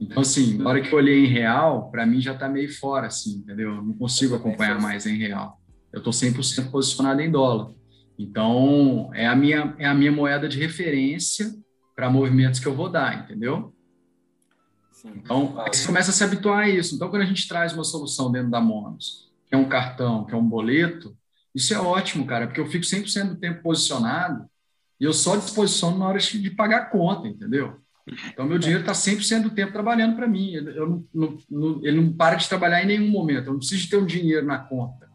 Então, 0.00 0.22
assim, 0.22 0.56
na 0.58 0.70
hora 0.70 0.80
que 0.80 0.92
eu 0.92 0.98
olhei 0.98 1.24
em 1.24 1.28
real, 1.28 1.90
para 1.90 2.06
mim 2.06 2.20
já 2.20 2.32
está 2.32 2.48
meio 2.48 2.72
fora, 2.74 3.06
assim, 3.06 3.36
entendeu? 3.36 3.76
Eu 3.76 3.82
não 3.82 3.92
consigo 3.92 4.34
acompanhar 4.34 4.80
mais 4.80 5.06
em 5.06 5.16
real. 5.16 5.60
Eu 5.92 5.98
estou 5.98 6.12
100% 6.12 6.70
posicionado 6.70 7.20
em 7.20 7.30
dólar. 7.30 7.70
Então, 8.18 9.10
é 9.14 9.26
a 9.26 9.36
minha, 9.36 9.74
é 9.78 9.86
a 9.86 9.94
minha 9.94 10.10
moeda 10.10 10.48
de 10.48 10.58
referência 10.58 11.52
para 11.94 12.10
movimentos 12.10 12.58
que 12.58 12.66
eu 12.66 12.74
vou 12.74 12.88
dar, 12.88 13.24
entendeu? 13.24 13.72
Então, 15.04 15.54
aí 15.60 15.74
você 15.74 15.86
começa 15.86 16.10
a 16.10 16.14
se 16.14 16.22
habituar 16.22 16.60
a 16.60 16.68
isso. 16.68 16.94
Então, 16.94 17.08
quando 17.08 17.22
a 17.22 17.26
gente 17.26 17.48
traz 17.48 17.72
uma 17.72 17.84
solução 17.84 18.30
dentro 18.30 18.50
da 18.50 18.60
Monos, 18.60 19.30
que 19.48 19.54
é 19.54 19.58
um 19.58 19.68
cartão, 19.68 20.24
que 20.24 20.34
é 20.34 20.36
um 20.36 20.46
boleto, 20.46 21.16
isso 21.54 21.74
é 21.74 21.78
ótimo, 21.78 22.26
cara, 22.26 22.46
porque 22.46 22.60
eu 22.60 22.66
fico 22.66 22.84
100% 22.84 23.30
do 23.30 23.36
tempo 23.36 23.62
posicionado 23.62 24.46
e 25.00 25.04
eu 25.04 25.12
só 25.12 25.36
disposiciono 25.36 25.98
na 25.98 26.08
hora 26.08 26.18
de 26.18 26.50
pagar 26.50 26.76
a 26.78 26.86
conta, 26.86 27.28
entendeu? 27.28 27.82
Então, 28.28 28.46
meu 28.46 28.58
dinheiro 28.58 28.80
está 28.80 28.92
100% 28.92 29.42
do 29.42 29.50
tempo 29.50 29.72
trabalhando 29.72 30.16
para 30.16 30.26
mim. 30.26 30.52
Eu 30.52 31.04
ele 31.82 32.00
não 32.00 32.12
para 32.12 32.36
de 32.36 32.48
trabalhar 32.48 32.82
em 32.82 32.86
nenhum 32.86 33.08
momento. 33.08 33.46
Eu 33.46 33.52
não 33.52 33.58
preciso 33.58 33.88
ter 33.88 33.96
um 33.96 34.06
dinheiro 34.06 34.44
na 34.46 34.58
conta. 34.58 35.08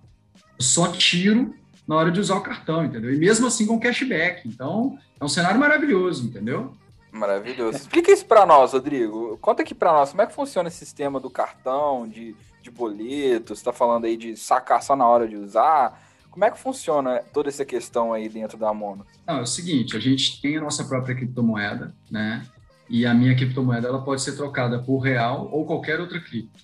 Eu 0.57 0.63
só 0.63 0.91
tiro 0.91 1.53
na 1.87 1.95
hora 1.95 2.11
de 2.11 2.19
usar 2.19 2.35
o 2.35 2.41
cartão, 2.41 2.85
entendeu? 2.85 3.13
E 3.13 3.17
mesmo 3.17 3.47
assim 3.47 3.65
com 3.65 3.79
cashback. 3.79 4.47
Então, 4.47 4.97
é 5.19 5.23
um 5.23 5.29
cenário 5.29 5.59
maravilhoso, 5.59 6.25
entendeu? 6.25 6.73
Maravilhoso. 7.17 7.77
Explica 7.77 8.11
isso 8.11 8.25
para 8.25 8.45
nós, 8.45 8.73
Rodrigo. 8.73 9.37
Conta 9.41 9.61
aqui 9.61 9.73
para 9.73 9.91
nós 9.91 10.11
como 10.11 10.21
é 10.21 10.27
que 10.27 10.33
funciona 10.33 10.69
esse 10.69 10.77
sistema 10.77 11.19
do 11.19 11.29
cartão, 11.29 12.07
de, 12.07 12.35
de 12.61 12.69
boleto. 12.69 13.55
Você 13.55 13.61
está 13.61 13.73
falando 13.73 14.05
aí 14.05 14.15
de 14.15 14.35
sacar 14.37 14.81
só 14.83 14.95
na 14.95 15.07
hora 15.07 15.27
de 15.27 15.35
usar. 15.35 16.01
Como 16.29 16.45
é 16.45 16.51
que 16.51 16.59
funciona 16.59 17.23
toda 17.33 17.49
essa 17.49 17.65
questão 17.65 18.13
aí 18.13 18.29
dentro 18.29 18.57
da 18.57 18.71
Mono? 18.71 19.05
Não, 19.25 19.39
é 19.39 19.41
o 19.41 19.47
seguinte, 19.47 19.97
a 19.97 19.99
gente 19.99 20.39
tem 20.39 20.57
a 20.57 20.61
nossa 20.61 20.85
própria 20.85 21.15
criptomoeda, 21.15 21.95
né? 22.11 22.45
E 22.87 23.05
a 23.05 23.13
minha 23.13 23.35
criptomoeda 23.35 23.87
ela 23.87 24.03
pode 24.03 24.21
ser 24.21 24.35
trocada 24.35 24.77
por 24.79 24.99
real 24.99 25.49
ou 25.51 25.65
qualquer 25.65 25.99
outra 25.99 26.21
cripto. 26.21 26.63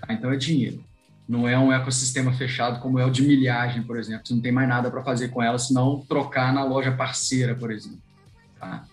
Tá? 0.00 0.14
Então 0.14 0.32
é 0.32 0.36
dinheiro. 0.36 0.82
Não 1.28 1.46
é 1.46 1.58
um 1.58 1.72
ecossistema 1.72 2.32
fechado 2.32 2.80
como 2.80 2.98
é 2.98 3.04
o 3.04 3.10
de 3.10 3.22
milhagem, 3.22 3.82
por 3.82 3.98
exemplo. 3.98 4.26
Você 4.26 4.34
não 4.34 4.40
tem 4.40 4.50
mais 4.50 4.68
nada 4.68 4.90
para 4.90 5.02
fazer 5.02 5.28
com 5.28 5.42
ela, 5.42 5.58
senão 5.58 6.04
trocar 6.08 6.52
na 6.52 6.64
loja 6.64 6.90
parceira, 6.90 7.54
por 7.54 7.70
exemplo. 7.70 8.02
Tá? 8.58 8.84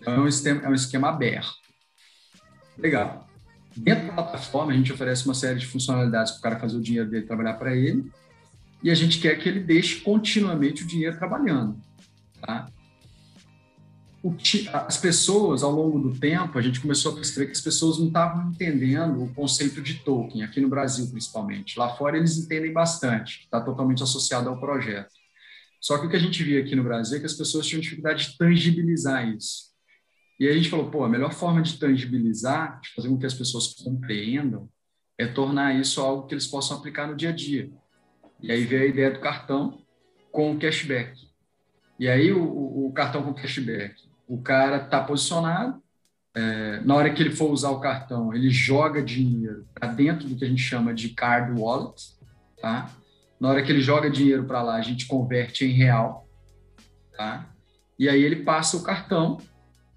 Então, 0.00 0.14
é 0.14 0.20
um 0.20 0.28
esquema, 0.28 0.62
é 0.62 0.68
um 0.68 0.74
esquema 0.74 1.08
aberto. 1.08 1.54
Legal. 2.78 3.28
Dentro 3.76 4.06
da 4.06 4.12
plataforma, 4.12 4.72
a 4.72 4.76
gente 4.76 4.92
oferece 4.92 5.24
uma 5.24 5.34
série 5.34 5.58
de 5.58 5.66
funcionalidades 5.66 6.32
para 6.32 6.38
o 6.38 6.42
cara 6.42 6.60
fazer 6.60 6.76
o 6.76 6.82
dinheiro 6.82 7.08
dele 7.10 7.26
trabalhar 7.26 7.54
para 7.54 7.74
ele, 7.74 8.10
e 8.82 8.90
a 8.90 8.94
gente 8.94 9.18
quer 9.18 9.36
que 9.38 9.48
ele 9.48 9.60
deixe 9.60 10.00
continuamente 10.00 10.84
o 10.84 10.86
dinheiro 10.86 11.16
trabalhando. 11.16 11.76
Tá? 12.40 12.68
as 14.72 14.96
pessoas, 14.96 15.62
ao 15.62 15.70
longo 15.70 15.98
do 15.98 16.18
tempo, 16.18 16.58
a 16.58 16.62
gente 16.62 16.80
começou 16.80 17.12
a 17.12 17.14
perceber 17.14 17.46
que 17.46 17.52
as 17.52 17.60
pessoas 17.60 17.98
não 17.98 18.06
estavam 18.06 18.50
entendendo 18.50 19.22
o 19.22 19.34
conceito 19.34 19.82
de 19.82 19.94
token, 19.96 20.42
aqui 20.42 20.60
no 20.60 20.68
Brasil 20.68 21.06
principalmente. 21.10 21.78
Lá 21.78 21.94
fora 21.94 22.16
eles 22.16 22.38
entendem 22.38 22.72
bastante, 22.72 23.40
está 23.40 23.60
totalmente 23.60 24.02
associado 24.02 24.48
ao 24.48 24.58
projeto. 24.58 25.12
Só 25.78 25.98
que 25.98 26.06
o 26.06 26.08
que 26.08 26.16
a 26.16 26.20
gente 26.20 26.42
via 26.42 26.60
aqui 26.60 26.74
no 26.74 26.82
Brasil 26.82 27.18
é 27.18 27.20
que 27.20 27.26
as 27.26 27.34
pessoas 27.34 27.66
tinham 27.66 27.82
dificuldade 27.82 28.30
de 28.30 28.38
tangibilizar 28.38 29.28
isso. 29.28 29.73
E 30.38 30.46
aí 30.46 30.52
a 30.52 30.56
gente 30.56 30.70
falou, 30.70 30.90
pô, 30.90 31.04
a 31.04 31.08
melhor 31.08 31.32
forma 31.32 31.62
de 31.62 31.78
tangibilizar, 31.78 32.80
de 32.80 32.90
fazer 32.94 33.08
com 33.08 33.18
que 33.18 33.26
as 33.26 33.34
pessoas 33.34 33.74
compreendam, 33.74 34.68
é 35.18 35.26
tornar 35.26 35.74
isso 35.78 36.00
algo 36.00 36.26
que 36.26 36.34
eles 36.34 36.46
possam 36.46 36.76
aplicar 36.76 37.06
no 37.06 37.16
dia 37.16 37.28
a 37.28 37.32
dia. 37.32 37.70
E 38.40 38.50
aí 38.50 38.64
veio 38.64 38.82
a 38.82 38.86
ideia 38.86 39.10
do 39.10 39.20
cartão 39.20 39.82
com 40.32 40.58
cashback. 40.58 41.16
E 41.98 42.08
aí 42.08 42.32
o, 42.32 42.42
o, 42.42 42.88
o 42.88 42.92
cartão 42.92 43.22
com 43.22 43.32
cashback, 43.32 43.94
o 44.26 44.42
cara 44.42 44.78
está 44.78 45.02
posicionado, 45.02 45.80
é, 46.36 46.80
na 46.80 46.96
hora 46.96 47.12
que 47.14 47.22
ele 47.22 47.30
for 47.30 47.50
usar 47.50 47.70
o 47.70 47.78
cartão, 47.78 48.34
ele 48.34 48.50
joga 48.50 49.00
dinheiro 49.00 49.68
para 49.72 49.86
dentro 49.86 50.28
do 50.28 50.34
que 50.34 50.44
a 50.44 50.48
gente 50.48 50.62
chama 50.62 50.92
de 50.92 51.10
card 51.10 51.52
wallet, 51.60 52.02
tá? 52.60 52.90
Na 53.38 53.50
hora 53.50 53.62
que 53.62 53.70
ele 53.70 53.80
joga 53.80 54.10
dinheiro 54.10 54.44
para 54.44 54.60
lá, 54.60 54.74
a 54.74 54.82
gente 54.82 55.06
converte 55.06 55.64
em 55.64 55.70
real, 55.70 56.28
tá? 57.16 57.48
E 57.96 58.08
aí 58.08 58.20
ele 58.20 58.42
passa 58.42 58.76
o 58.76 58.82
cartão 58.82 59.38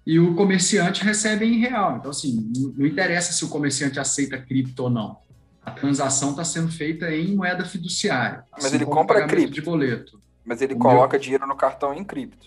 e 0.08 0.18
o 0.18 0.34
comerciante 0.34 1.04
recebe 1.04 1.44
em 1.44 1.58
real. 1.58 1.98
Então, 1.98 2.10
assim, 2.10 2.50
não 2.74 2.86
interessa 2.86 3.30
se 3.30 3.44
o 3.44 3.48
comerciante 3.50 4.00
aceita 4.00 4.38
cripto 4.38 4.84
ou 4.84 4.88
não. 4.88 5.18
A 5.62 5.70
transação 5.70 6.30
está 6.30 6.42
sendo 6.42 6.72
feita 6.72 7.14
em 7.14 7.36
moeda 7.36 7.62
fiduciária. 7.62 8.42
Mas 8.52 8.64
assim 8.64 8.76
ele 8.76 8.86
compra 8.86 9.26
cripto. 9.26 9.52
De 9.52 9.60
boleto. 9.60 10.18
Mas 10.46 10.62
ele 10.62 10.74
coloca 10.74 11.18
meu... 11.18 11.20
dinheiro 11.20 11.46
no 11.46 11.54
cartão 11.54 11.92
em 11.92 12.02
cripto. 12.02 12.46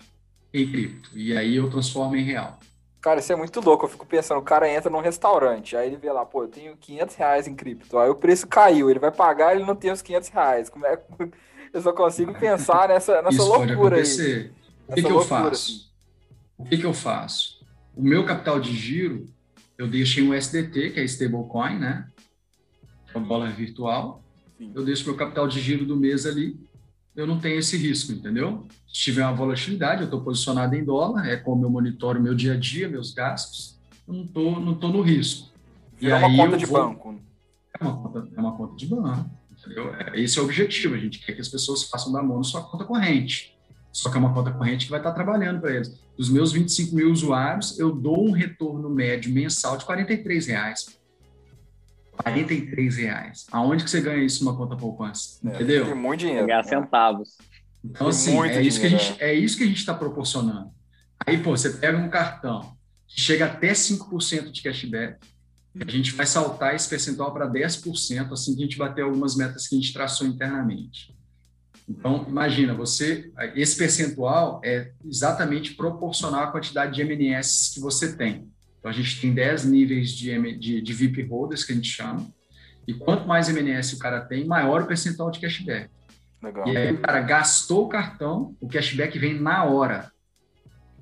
Em 0.51 0.67
cripto. 0.67 1.11
E 1.15 1.37
aí 1.37 1.55
eu 1.55 1.69
transformo 1.69 2.15
em 2.15 2.23
real. 2.23 2.57
Cara, 2.99 3.19
isso 3.19 3.31
é 3.31 3.35
muito 3.35 3.61
louco. 3.61 3.85
Eu 3.85 3.89
fico 3.89 4.07
pensando, 4.07 4.39
o 4.39 4.43
cara 4.43 4.67
entra 4.67 4.89
num 4.89 4.99
restaurante, 4.99 5.77
aí 5.77 5.85
ele 5.85 5.97
vê 5.97 6.11
lá, 6.11 6.25
pô, 6.25 6.45
eu 6.45 6.47
tenho 6.47 6.75
500 6.75 7.15
reais 7.15 7.47
em 7.47 7.53
cripto. 7.53 7.95
Aí 7.99 8.09
o 8.09 8.15
preço 8.15 8.47
caiu, 8.47 8.89
ele 8.89 8.97
vai 8.97 9.11
pagar 9.11 9.55
ele 9.55 9.65
não 9.65 9.75
tem 9.75 9.91
os 9.91 10.01
500 10.01 10.29
reais. 10.29 10.67
Como 10.67 10.87
é 10.87 10.97
Eu 11.71 11.81
só 11.83 11.93
consigo 11.93 12.33
pensar 12.33 12.89
nessa, 12.89 13.21
nessa 13.21 13.35
isso 13.35 13.45
loucura 13.45 13.97
aí. 13.97 14.51
O 14.87 14.93
que, 14.95 15.03
que 15.03 15.11
eu 15.11 15.21
faço? 15.21 15.51
Assim. 15.51 15.90
O 16.61 16.69
que, 16.69 16.77
que 16.77 16.85
eu 16.85 16.93
faço? 16.93 17.59
O 17.95 18.01
meu 18.01 18.25
capital 18.25 18.59
de 18.59 18.73
giro, 18.73 19.25
eu 19.77 19.87
deixei 19.87 20.23
um 20.23 20.33
SDT, 20.33 20.91
que 20.91 20.99
é 20.99 21.03
stablecoin, 21.03 21.77
né? 21.77 22.07
É 23.13 23.17
uma 23.17 23.27
dólar 23.27 23.51
virtual. 23.51 24.23
Sim. 24.57 24.71
Eu 24.73 24.83
deixo 24.83 25.05
meu 25.05 25.15
capital 25.15 25.47
de 25.47 25.59
giro 25.59 25.85
do 25.85 25.97
mês 25.97 26.25
ali 26.25 26.57
eu 27.15 27.27
não 27.27 27.39
tenho 27.39 27.59
esse 27.59 27.77
risco, 27.77 28.11
entendeu? 28.11 28.67
Se 28.87 28.93
tiver 28.93 29.23
uma 29.23 29.33
volatilidade, 29.33 30.01
eu 30.01 30.05
estou 30.05 30.21
posicionado 30.21 30.75
em 30.75 30.83
dólar, 30.83 31.27
é 31.27 31.35
como 31.35 31.65
eu 31.65 31.69
monitoro 31.69 32.21
meu 32.21 32.33
dia 32.33 32.53
a 32.53 32.57
dia, 32.57 32.87
meus 32.87 33.13
gastos, 33.13 33.79
eu 34.07 34.13
não 34.13 34.23
estou 34.23 34.59
não 34.59 34.75
tô 34.75 34.87
no 34.87 35.01
risco. 35.01 35.51
E 35.99 36.07
é 36.07 36.15
uma 36.15 36.35
conta 36.35 36.57
de 36.57 36.65
vou... 36.65 36.87
banco. 36.87 37.21
É 37.79 37.83
uma 37.83 37.97
conta, 37.97 38.27
é 38.35 38.39
uma 38.39 38.57
conta 38.57 38.75
de 38.75 38.85
banco, 38.87 39.29
entendeu? 39.51 39.93
É, 39.95 40.19
esse 40.19 40.39
é 40.39 40.41
o 40.41 40.45
objetivo, 40.45 40.95
a 40.95 40.97
gente 40.97 41.19
quer 41.19 41.33
que 41.33 41.41
as 41.41 41.49
pessoas 41.49 41.83
façam 41.83 42.11
da 42.11 42.23
mão 42.23 42.43
sua 42.43 42.63
conta 42.63 42.85
corrente. 42.85 43.57
Só 43.91 44.09
que 44.09 44.15
é 44.15 44.19
uma 44.19 44.33
conta 44.33 44.51
corrente 44.51 44.85
que 44.85 44.91
vai 44.91 45.01
estar 45.01 45.11
trabalhando 45.11 45.59
para 45.59 45.75
eles. 45.75 45.99
Dos 46.17 46.29
meus 46.29 46.51
25 46.51 46.95
mil 46.95 47.11
usuários, 47.11 47.79
eu 47.79 47.91
dou 47.91 48.27
um 48.27 48.31
retorno 48.31 48.89
médio 48.89 49.31
mensal 49.31 49.77
de 49.77 49.85
43 49.85 50.47
reais. 50.47 50.99
43 52.17 52.97
reais. 52.97 53.47
Aonde 53.51 53.83
que 53.83 53.89
você 53.89 54.01
ganha 54.01 54.23
isso 54.23 54.43
numa 54.43 54.55
conta 54.55 54.75
poupança? 54.75 55.39
É, 55.45 55.55
Entendeu? 55.55 55.85
Tem 55.85 55.95
muito 55.95 56.19
dinheiro. 56.19 56.45
Ganhar 56.45 56.63
centavos. 56.63 57.37
Então, 57.83 58.07
assim, 58.07 58.39
é 58.41 58.61
isso, 58.61 58.79
que 58.79 58.85
a 58.85 58.89
gente, 58.89 59.15
é. 59.19 59.31
é 59.31 59.33
isso 59.33 59.57
que 59.57 59.63
a 59.63 59.67
gente 59.67 59.77
está 59.77 59.93
proporcionando. 59.93 60.69
Aí, 61.25 61.37
pô, 61.37 61.51
você 61.51 61.71
pega 61.71 61.97
um 61.97 62.09
cartão 62.09 62.75
que 63.07 63.19
chega 63.19 63.45
até 63.45 63.71
5% 63.71 64.51
de 64.51 64.61
cashback, 64.61 65.17
a 65.79 65.89
gente 65.89 66.13
vai 66.13 66.25
saltar 66.25 66.75
esse 66.75 66.89
percentual 66.89 67.33
para 67.33 67.49
10% 67.49 68.31
assim 68.31 68.55
que 68.55 68.61
a 68.61 68.65
gente 68.65 68.77
bater 68.77 69.03
algumas 69.03 69.35
metas 69.35 69.67
que 69.67 69.75
a 69.75 69.79
gente 69.79 69.93
traçou 69.93 70.27
internamente. 70.27 71.15
Então, 71.87 72.25
imagina, 72.27 72.73
você, 72.73 73.31
esse 73.55 73.75
percentual 73.77 74.61
é 74.63 74.91
exatamente 75.05 75.73
proporcional 75.73 76.43
à 76.43 76.51
quantidade 76.51 76.95
de 76.95 77.01
MNS 77.01 77.71
que 77.73 77.79
você 77.79 78.15
tem. 78.15 78.47
Então, 78.79 78.89
a 78.89 78.93
gente 78.93 79.19
tem 79.19 79.33
10 79.33 79.65
níveis 79.65 80.11
de, 80.11 80.57
de, 80.57 80.81
de 80.81 80.93
VIP 80.93 81.23
holders, 81.23 81.63
que 81.63 81.71
a 81.71 81.75
gente 81.75 81.89
chama, 81.89 82.27
e 82.87 82.93
quanto 82.93 83.27
mais 83.27 83.47
MNS 83.47 83.93
o 83.93 83.99
cara 83.99 84.21
tem, 84.21 84.45
maior 84.45 84.81
o 84.81 84.87
percentual 84.87 85.29
de 85.29 85.39
cashback. 85.39 85.89
Legal. 86.41 86.67
E 86.67 86.75
aí 86.75 86.91
o 86.93 86.99
cara 86.99 87.21
gastou 87.21 87.85
o 87.85 87.89
cartão, 87.89 88.55
o 88.59 88.67
cashback 88.67 89.17
vem 89.19 89.39
na 89.39 89.63
hora. 89.65 90.11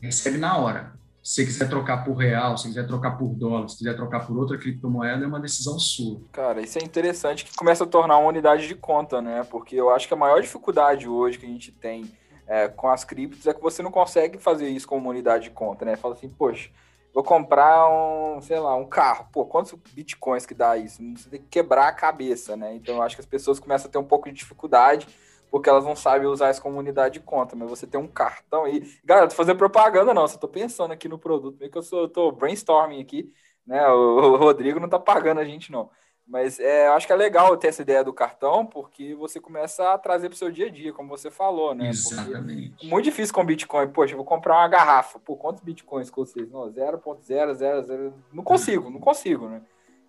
Recebe 0.02 0.38
na 0.38 0.58
hora. 0.58 0.99
Se 1.30 1.46
quiser 1.46 1.70
trocar 1.70 2.04
por 2.04 2.16
real, 2.16 2.58
se 2.58 2.68
quiser 2.70 2.88
trocar 2.88 3.12
por 3.16 3.36
dólar, 3.36 3.70
se 3.70 3.78
quiser 3.78 3.96
trocar 3.96 4.26
por 4.26 4.36
outra 4.36 4.58
criptomoeda, 4.58 5.24
é 5.24 5.28
uma 5.28 5.40
decisão 5.40 5.78
sua. 5.78 6.20
Cara, 6.32 6.60
isso 6.60 6.80
é 6.80 6.84
interessante 6.84 7.46
que 7.46 7.56
começa 7.56 7.84
a 7.84 7.88
tornar 7.88 8.18
uma 8.18 8.30
unidade 8.30 8.68
de 8.68 8.74
conta, 8.74 9.22
né? 9.22 9.46
Porque 9.48 9.76
eu 9.76 9.92
acho 9.92 10.08
que 10.08 10.14
a 10.16 10.18
maior 10.18 10.42
dificuldade 10.42 11.08
hoje 11.08 11.38
que 11.38 11.46
a 11.46 11.50
gente 11.50 11.72
tem 11.72 12.12
é, 12.48 12.68
com 12.68 12.88
as 12.88 13.04
criptos 13.04 13.46
é 13.46 13.54
que 13.54 13.62
você 13.62 13.84
não 13.84 13.92
consegue 13.92 14.40
fazer 14.40 14.70
isso 14.70 14.88
com 14.88 14.98
uma 14.98 15.12
unidade 15.12 15.44
de 15.44 15.50
conta, 15.52 15.86
né? 15.86 15.96
Fala 15.96 16.16
assim, 16.16 16.30
poxa, 16.30 16.72
vou 17.14 17.24
comprar 17.24 17.88
um, 17.88 18.42
sei 18.42 18.60
lá, 18.60 18.76
um 18.76 18.88
carro. 18.88 19.28
Pô, 19.32 19.46
quantos 19.46 19.78
bitcoins 19.94 20.48
que 20.48 20.56
dá 20.56 20.78
isso? 20.78 21.00
Você 21.16 21.30
tem 21.30 21.40
que 21.40 21.48
quebrar 21.48 21.90
a 21.90 21.94
cabeça, 21.94 22.58
né? 22.58 22.74
Então 22.74 22.96
eu 22.96 23.04
acho 23.04 23.16
que 23.16 23.22
as 23.22 23.28
pessoas 23.28 23.60
começam 23.60 23.88
a 23.88 23.92
ter 23.92 24.00
um 24.00 24.04
pouco 24.04 24.28
de 24.28 24.34
dificuldade 24.34 25.06
porque 25.50 25.70
elas 25.70 25.86
não 25.86 25.96
sabem 25.96 26.28
usar 26.28 26.52
isso 26.52 26.62
como 26.62 26.78
unidade 26.78 27.16
de 27.16 27.20
conta, 27.20 27.56
mas 27.56 27.70
você 27.70 27.88
tem 27.88 28.00
um 28.00 28.08
cartão 28.08 28.66
aí. 28.66 28.84
Galera, 29.04 29.28
tô 29.28 29.36
fazendo 29.36 29.58
propaganda, 29.58 30.14
não, 30.14 30.28
só 30.28 30.38
tô 30.38 30.48
pensando 30.48 30.92
aqui 30.92 31.08
no 31.08 31.18
produto, 31.18 31.58
meio 31.60 31.72
que 31.72 31.78
eu 31.78 31.84
sou, 31.84 32.02
eu 32.02 32.10
tô 32.10 32.32
brainstorming 32.32 33.02
aqui, 33.02 33.32
né? 33.66 33.86
O, 33.92 34.34
o 34.34 34.36
Rodrigo 34.38 34.80
não 34.80 34.90
tá 34.90 35.00
pagando 35.00 35.40
a 35.40 35.46
gente, 35.46 35.72
não. 35.72 35.90
Mas 36.30 36.60
é, 36.60 36.88
eu 36.88 36.94
acho 36.94 37.08
que 37.08 37.14
é 37.14 37.16
legal 37.16 37.58
ter 37.58 37.70
essa 37.70 37.82
ideia 37.82 38.04
do 38.04 38.14
cartão, 38.14 38.64
porque 38.64 39.16
você 39.16 39.40
começa 39.40 39.92
a 39.92 39.98
trazer 39.98 40.30
para 40.30 40.36
o 40.36 40.38
seu 40.38 40.52
dia 40.52 40.68
a 40.68 40.70
dia, 40.70 40.94
como 40.94 41.10
você 41.10 41.32
falou, 41.32 41.74
né? 41.74 41.90
Exatamente. 41.90 42.70
Porque 42.70 42.88
muito 42.88 43.06
difícil 43.06 43.34
com 43.34 43.44
Bitcoin. 43.44 43.88
Poxa, 43.88 44.14
eu 44.14 44.18
vou 44.18 44.26
comprar 44.26 44.58
uma 44.58 44.68
garrafa. 44.68 45.18
Pô, 45.18 45.36
quantos 45.36 45.64
Bitcoins 45.64 46.12
com 46.12 46.24
vocês? 46.24 46.48
Não, 46.52 46.72
0.000. 46.72 48.14
Não 48.32 48.44
consigo, 48.44 48.92
não 48.92 49.00
consigo, 49.00 49.50
né? 49.50 49.64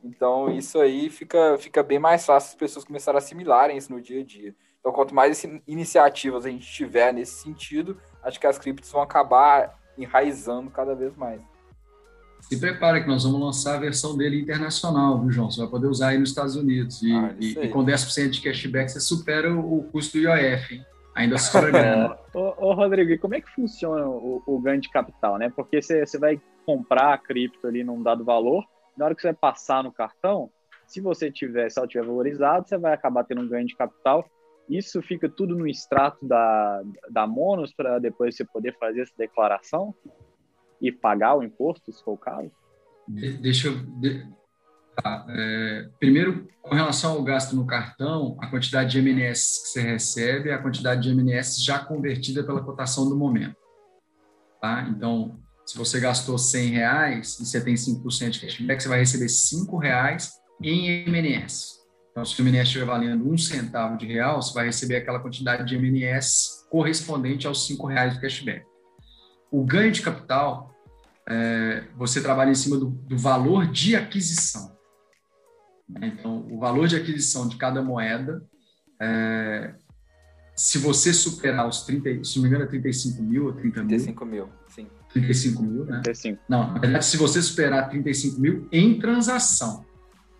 Então, 0.04 0.50
isso 0.50 0.78
aí 0.78 1.08
fica, 1.08 1.56
fica 1.56 1.82
bem 1.82 1.98
mais 1.98 2.26
fácil 2.26 2.50
as 2.50 2.54
pessoas 2.54 2.84
começarem 2.84 3.16
a 3.16 3.18
assimilarem 3.18 3.78
isso 3.78 3.90
no 3.90 4.00
dia 4.00 4.20
a 4.20 4.24
dia. 4.24 4.54
Então, 4.80 4.92
quanto 4.92 5.14
mais 5.14 5.44
iniciativas 5.66 6.46
a 6.46 6.48
gente 6.48 6.66
tiver 6.66 7.12
nesse 7.12 7.42
sentido, 7.42 7.98
acho 8.22 8.40
que 8.40 8.46
as 8.46 8.58
criptos 8.58 8.90
vão 8.90 9.02
acabar 9.02 9.78
enraizando 9.96 10.70
cada 10.70 10.94
vez 10.94 11.14
mais. 11.16 11.42
Se 12.40 12.58
prepara 12.58 13.02
que 13.02 13.06
nós 13.06 13.24
vamos 13.24 13.40
lançar 13.40 13.76
a 13.76 13.78
versão 13.78 14.16
dele 14.16 14.40
internacional, 14.40 15.20
viu, 15.20 15.30
João? 15.30 15.50
Você 15.50 15.60
vai 15.60 15.68
poder 15.68 15.86
usar 15.86 16.08
aí 16.08 16.18
nos 16.18 16.30
Estados 16.30 16.56
Unidos. 16.56 17.02
E, 17.02 17.12
ah, 17.12 17.34
e, 17.38 17.50
e 17.52 17.68
com 17.68 17.84
10% 17.84 18.30
de 18.30 18.40
cashback 18.40 18.90
você 18.90 19.00
supera 19.00 19.54
o, 19.54 19.84
custo 19.92 20.16
do 20.16 20.24
IOF, 20.24 20.74
hein? 20.74 20.86
Ainda 21.14 21.36
supera 21.36 22.18
ô, 22.32 22.54
ô, 22.56 22.72
Rodrigo, 22.72 23.10
e 23.10 23.18
como 23.18 23.34
é 23.34 23.40
que 23.42 23.50
funciona 23.50 24.06
o, 24.08 24.42
o 24.46 24.58
ganho 24.58 24.80
de 24.80 24.88
capital, 24.88 25.36
né? 25.36 25.52
Porque 25.54 25.82
você, 25.82 26.06
você 26.06 26.18
vai 26.18 26.40
comprar 26.64 27.12
a 27.12 27.18
cripto 27.18 27.66
ali 27.66 27.84
num 27.84 28.02
dado 28.02 28.24
valor, 28.24 28.64
na 28.96 29.04
hora 29.04 29.14
que 29.14 29.20
você 29.20 29.28
vai 29.28 29.36
passar 29.36 29.84
no 29.84 29.92
cartão, 29.92 30.50
se 30.86 31.00
você 31.00 31.30
tiver, 31.30 31.70
se 31.70 31.78
ela 31.78 31.86
tiver 31.86 32.04
valorizado, 32.04 32.66
você 32.66 32.78
vai 32.78 32.94
acabar 32.94 33.24
tendo 33.24 33.42
um 33.42 33.48
ganho 33.48 33.66
de 33.66 33.76
capital. 33.76 34.24
Isso 34.70 35.02
fica 35.02 35.28
tudo 35.28 35.56
no 35.56 35.66
extrato 35.66 36.24
da, 36.26 36.82
da 37.10 37.26
Monos 37.26 37.74
para 37.74 37.98
depois 37.98 38.36
você 38.36 38.44
poder 38.44 38.76
fazer 38.78 39.02
essa 39.02 39.14
declaração? 39.18 39.94
e 40.80 40.90
pagar 40.90 41.36
o 41.36 41.42
imposto, 41.42 41.92
se 41.92 42.02
for 42.02 42.12
o 42.12 42.18
caso? 42.18 42.50
Deixa 43.06 43.68
eu. 43.68 43.74
Tá, 44.96 45.24
é, 45.30 45.88
primeiro, 45.98 46.48
com 46.60 46.74
relação 46.74 47.12
ao 47.12 47.22
gasto 47.22 47.54
no 47.54 47.66
cartão, 47.66 48.36
a 48.40 48.48
quantidade 48.48 48.90
de 48.90 48.98
MNS 48.98 49.62
que 49.62 49.68
você 49.68 49.80
recebe 49.80 50.50
é 50.50 50.54
a 50.54 50.62
quantidade 50.62 51.02
de 51.02 51.10
MNS 51.10 51.62
já 51.62 51.78
convertida 51.78 52.44
pela 52.44 52.62
cotação 52.62 53.08
do 53.08 53.16
momento. 53.16 53.56
Tá? 54.60 54.86
Então, 54.90 55.38
se 55.64 55.78
você 55.78 56.00
gastou 56.00 56.36
100 56.36 56.68
reais 56.70 57.38
e 57.38 57.46
você 57.46 57.62
tem 57.62 57.74
5% 57.74 58.30
de 58.30 58.40
cashback, 58.40 58.82
você 58.82 58.88
vai 58.88 58.98
receber 58.98 59.28
5 59.28 59.76
reais 59.78 60.32
em 60.62 61.04
MNS. 61.08 61.79
Então, 62.10 62.24
se 62.24 62.40
o 62.40 62.44
MNS 62.44 62.66
estiver 62.66 62.86
valendo 62.86 63.30
um 63.30 63.38
centavo 63.38 63.96
de 63.96 64.06
real, 64.06 64.42
você 64.42 64.52
vai 64.52 64.66
receber 64.66 64.96
aquela 64.96 65.20
quantidade 65.20 65.64
de 65.64 65.76
MNS 65.76 66.66
correspondente 66.68 67.46
aos 67.46 67.66
5 67.66 67.86
reais 67.86 68.14
de 68.14 68.20
cashback. 68.20 68.64
O 69.50 69.64
ganho 69.64 69.92
de 69.92 70.02
capital 70.02 70.74
é, 71.28 71.84
você 71.96 72.20
trabalha 72.20 72.50
em 72.50 72.54
cima 72.54 72.76
do, 72.76 72.86
do 72.86 73.16
valor 73.16 73.66
de 73.66 73.94
aquisição. 73.94 74.76
Né? 75.88 76.12
Então, 76.18 76.46
o 76.50 76.58
valor 76.58 76.88
de 76.88 76.96
aquisição 76.96 77.48
de 77.48 77.56
cada 77.56 77.82
moeda, 77.82 78.42
é, 79.00 79.74
se 80.56 80.78
você 80.78 81.12
superar 81.12 81.68
os 81.68 81.82
30, 81.82 82.24
se 82.24 82.36
não 82.36 82.42
me 82.42 82.48
engano, 82.48 82.64
é 82.64 82.66
35 82.66 83.22
mil 83.22 83.46
ou 83.46 83.52
30 83.52 83.80
mil? 83.80 83.88
35 83.88 84.26
mil, 84.26 84.48
sim. 84.68 84.86
35 85.12 85.62
mil, 85.62 85.84
né? 85.84 86.00
35. 86.02 86.42
Não, 86.48 86.72
na 86.72 86.78
verdade, 86.78 87.04
se 87.04 87.16
você 87.16 87.40
superar 87.40 87.88
35 87.88 88.40
mil 88.40 88.68
em 88.70 88.98
transação, 88.98 89.84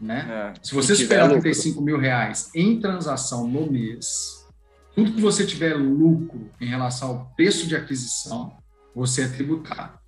né? 0.00 0.54
É, 0.56 0.60
se 0.62 0.74
você 0.74 0.94
superar 0.94 1.28
35 1.28 1.82
mil 1.82 1.98
reais 1.98 2.50
em 2.54 2.80
transação 2.80 3.46
no 3.46 3.70
mês, 3.70 4.46
tudo 4.94 5.12
que 5.12 5.20
você 5.20 5.46
tiver 5.46 5.74
lucro 5.74 6.50
em 6.60 6.66
relação 6.66 7.10
ao 7.10 7.32
preço 7.36 7.66
de 7.66 7.76
aquisição, 7.76 8.56
você 8.94 9.22
é 9.22 9.28
tributado. 9.28 9.98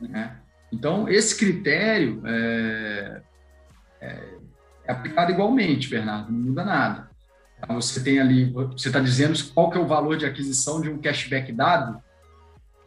Né? 0.00 0.36
Então, 0.72 1.08
esse 1.08 1.36
critério 1.36 2.22
é, 2.26 3.22
é, 4.00 4.06
é, 4.84 4.92
aplicado 4.92 5.32
igualmente, 5.32 5.88
Bernardo, 5.88 6.32
não 6.32 6.40
muda 6.40 6.64
nada. 6.64 7.08
Você 7.68 8.02
tem 8.02 8.20
ali, 8.20 8.52
você 8.52 8.88
está 8.88 9.00
dizendo 9.00 9.36
qual 9.52 9.70
que 9.70 9.78
é 9.78 9.80
o 9.80 9.86
valor 9.86 10.16
de 10.16 10.24
aquisição 10.24 10.80
de 10.80 10.88
um 10.88 10.98
cashback 10.98 11.50
dado? 11.52 12.00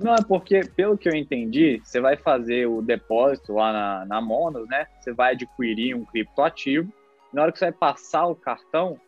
Não, 0.03 0.13
é 0.13 0.23
porque, 0.27 0.61
pelo 0.75 0.97
que 0.97 1.07
eu 1.07 1.15
entendi, 1.15 1.81
você 1.83 1.99
vai 1.99 2.17
fazer 2.17 2.67
o 2.67 2.81
depósito 2.81 3.53
lá 3.53 3.71
na, 3.71 4.05
na 4.05 4.21
Monos, 4.21 4.67
né? 4.67 4.87
Você 4.99 5.13
vai 5.13 5.33
adquirir 5.33 5.95
um 5.95 6.05
criptoativo. 6.05 6.91
Na 7.33 7.43
hora 7.43 7.51
que 7.51 7.59
você 7.59 7.65
vai 7.65 7.73
passar 7.73 8.25
o 8.27 8.35
cartão, 8.35 8.99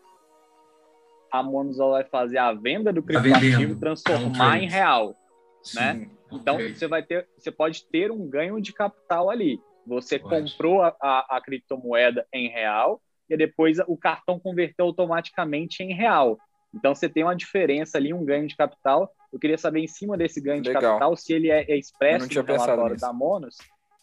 a 1.32 1.42
Monos 1.42 1.78
vai 1.78 2.04
fazer 2.04 2.38
a 2.38 2.54
venda 2.54 2.94
do 2.94 3.02
tá 3.02 3.08
criptoativo, 3.08 3.80
transformar 3.80 4.60
em 4.60 4.70
real, 4.70 5.10
né? 5.10 5.16
Sim. 5.64 5.80
né? 5.80 6.10
Então 6.32 6.56
okay. 6.56 6.76
você 6.76 6.88
vai 6.88 7.04
ter, 7.04 7.28
você 7.38 7.52
pode 7.52 7.86
ter 7.86 8.12
um 8.12 8.28
ganho 8.28 8.62
de 8.62 8.74
capital 8.74 9.30
ali. 9.30 9.60
Você 9.86 10.18
pode. 10.18 10.52
comprou 10.52 10.82
a, 10.82 10.96
a, 11.02 11.38
a, 11.38 11.42
criptomoeda 11.42 12.26
em 12.34 12.48
real 12.50 13.02
e 13.30 13.36
depois 13.36 13.78
o 13.88 13.98
cartão 13.98 14.40
converteu 14.40 14.86
automaticamente 14.86 15.84
em 15.84 15.94
real. 15.94 16.38
Então 16.74 16.96
você 16.96 17.08
tem 17.10 17.24
uma 17.24 17.36
diferença 17.36 17.98
ali, 17.98 18.14
um 18.14 18.26
ganho 18.26 18.48
de 18.48 18.56
capital. 18.56 19.12
Eu 19.34 19.40
queria 19.40 19.58
saber 19.58 19.80
em 19.80 19.88
cima 19.88 20.16
desse 20.16 20.40
ganho 20.40 20.64
Legal. 20.64 20.80
de 20.80 20.88
capital 20.88 21.18
se 21.18 21.34
ele 21.34 21.50
é, 21.50 21.70
é 21.70 21.76
expresso 21.76 22.28
no 22.28 22.46
relatório 22.46 22.96
da 22.96 23.12
Monos, 23.12 23.58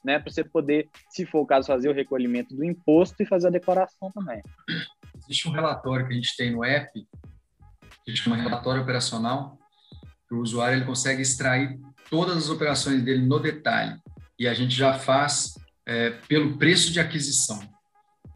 né, 0.04 0.18
para 0.18 0.32
você 0.32 0.42
poder, 0.42 0.88
se 1.08 1.24
for 1.24 1.40
o 1.40 1.46
caso, 1.46 1.68
fazer 1.68 1.88
o 1.88 1.94
recolhimento 1.94 2.54
do 2.56 2.64
imposto 2.64 3.22
e 3.22 3.26
fazer 3.26 3.46
a 3.46 3.50
declaração 3.50 4.10
também. 4.10 4.42
Existe 5.22 5.48
um 5.48 5.52
relatório 5.52 6.06
que 6.06 6.12
a 6.12 6.16
gente 6.16 6.36
tem 6.36 6.50
no 6.50 6.64
app 6.64 6.90
que 8.04 8.16
chama 8.16 8.36
relatório 8.36 8.82
operacional, 8.82 9.56
que 10.26 10.34
o 10.34 10.40
usuário 10.40 10.78
ele 10.78 10.84
consegue 10.84 11.22
extrair 11.22 11.78
todas 12.10 12.36
as 12.36 12.50
operações 12.50 13.02
dele 13.02 13.24
no 13.24 13.38
detalhe. 13.38 13.96
E 14.38 14.48
a 14.48 14.54
gente 14.54 14.74
já 14.74 14.94
faz 14.98 15.54
é, 15.86 16.10
pelo 16.10 16.56
preço 16.56 16.92
de 16.92 16.98
aquisição. 16.98 17.60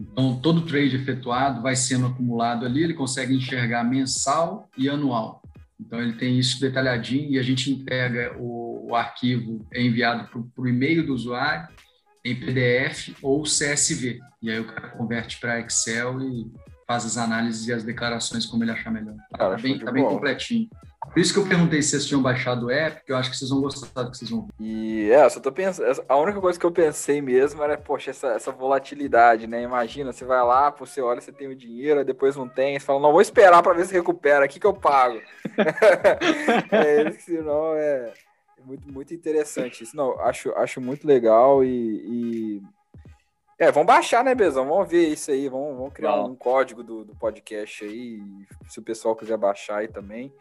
Então, 0.01 0.39
todo 0.41 0.67
trade 0.67 0.97
efetuado 0.97 1.63
vai 1.63 1.75
sendo 1.75 2.07
acumulado 2.07 2.67
ali, 2.67 2.83
ele 2.83 2.95
consegue 2.95 3.35
enxergar 3.35 3.85
mensal 3.85 4.69
e 4.77 4.89
anual. 4.89 5.43
Então, 5.81 6.01
ele 6.01 6.15
tem 6.15 6.39
isso 6.39 6.61
detalhadinho 6.61 7.33
e 7.33 7.39
a 7.39 7.43
gente 7.43 7.71
entrega 7.71 8.37
o, 8.39 8.91
o 8.91 8.95
arquivo, 8.95 9.67
enviado 9.75 10.29
para 10.29 10.63
o 10.63 10.69
e-mail 10.69 11.05
do 11.05 11.15
usuário, 11.15 11.69
em 12.25 12.35
PDF 12.35 13.15
ou 13.23 13.43
CSV. 13.43 14.19
E 14.41 14.51
aí 14.51 14.59
o 14.59 14.67
cara 14.67 14.89
converte 14.89 15.39
para 15.39 15.61
Excel 15.61 16.21
e 16.23 16.51
faz 16.87 17.05
as 17.05 17.17
análises 17.17 17.67
e 17.67 17.73
as 17.73 17.85
declarações 17.85 18.47
como 18.47 18.65
ele 18.65 18.71
achar 18.71 18.91
melhor. 18.91 19.17
Cara, 19.37 19.57
tá 19.57 19.63
bem, 19.63 19.79
tá 19.79 19.93
bem 19.93 20.05
completinho. 20.05 20.69
Por 21.13 21.21
isso 21.21 21.33
que 21.33 21.39
eu 21.39 21.47
perguntei 21.47 21.81
se 21.83 21.91
vocês 21.91 22.07
tinham 22.07 22.23
baixado 22.23 22.67
o 22.67 22.71
app, 22.71 22.97
porque 22.97 23.13
eu 23.13 23.17
acho 23.17 23.31
que 23.31 23.37
vocês 23.37 23.51
vão 23.51 23.61
gostar 23.61 24.03
do 24.03 24.11
que 24.11 24.19
vocês 24.19 24.31
vão 24.31 24.43
ver. 24.43 24.53
E 24.59 25.11
é, 25.11 25.29
só 25.29 25.41
tô 25.41 25.53
pensando. 25.53 26.05
A 26.09 26.17
única 26.17 26.41
coisa 26.41 26.59
que 26.59 26.67
eu 26.67 26.73
pensei 26.73 27.21
mesmo 27.21 27.63
era, 27.63 27.79
poxa, 27.79 28.11
essa, 28.11 28.29
essa 28.29 28.51
volatilidade, 28.51 29.47
né? 29.47 29.63
Imagina, 29.63 30.13
você 30.13 30.25
vai 30.25 30.43
lá, 30.43 30.71
você 30.71 31.01
olha, 31.01 31.21
você 31.21 31.33
tem 31.33 31.49
o 31.49 31.55
dinheiro, 31.55 32.05
depois 32.05 32.37
não 32.37 32.49
tem, 32.49 32.79
você 32.79 32.85
fala, 32.85 33.01
não, 33.01 33.13
vou 33.13 33.21
esperar 33.21 33.63
para 33.63 33.75
ver 33.75 33.87
se 33.87 33.95
recupera, 33.95 34.45
aqui 34.45 34.59
que 34.59 34.67
eu 34.67 34.75
pago. 34.75 35.21
é, 36.73 37.11
senão 37.13 37.75
é 37.75 38.13
muito, 38.65 38.93
muito 38.93 39.15
interessante 39.15 39.85
isso. 39.85 39.97
Não, 39.97 40.19
acho, 40.21 40.53
acho 40.53 40.81
muito 40.81 41.07
legal 41.07 41.63
e, 41.63 41.69
e... 42.59 42.63
É, 43.59 43.71
vamos 43.71 43.87
baixar, 43.87 44.25
né, 44.25 44.35
Bezão? 44.35 44.67
Vamos 44.67 44.89
ver 44.89 45.09
isso 45.09 45.31
aí, 45.31 45.49
vamos, 45.49 45.77
vamos 45.77 45.93
criar 45.93 46.17
um 46.25 46.35
código 46.35 46.83
do, 46.83 47.05
do 47.05 47.15
podcast 47.15 47.85
aí, 47.85 48.21
se 48.67 48.81
o 48.81 48.83
pessoal 48.83 49.15
quiser 49.15 49.37
baixar 49.37 49.79
aí 49.79 49.89
também. 49.89 50.33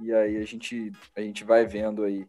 E 0.00 0.12
aí 0.12 0.36
a 0.36 0.44
gente, 0.44 0.92
a 1.16 1.20
gente 1.20 1.44
vai 1.44 1.64
vendo 1.64 2.02
aí. 2.04 2.26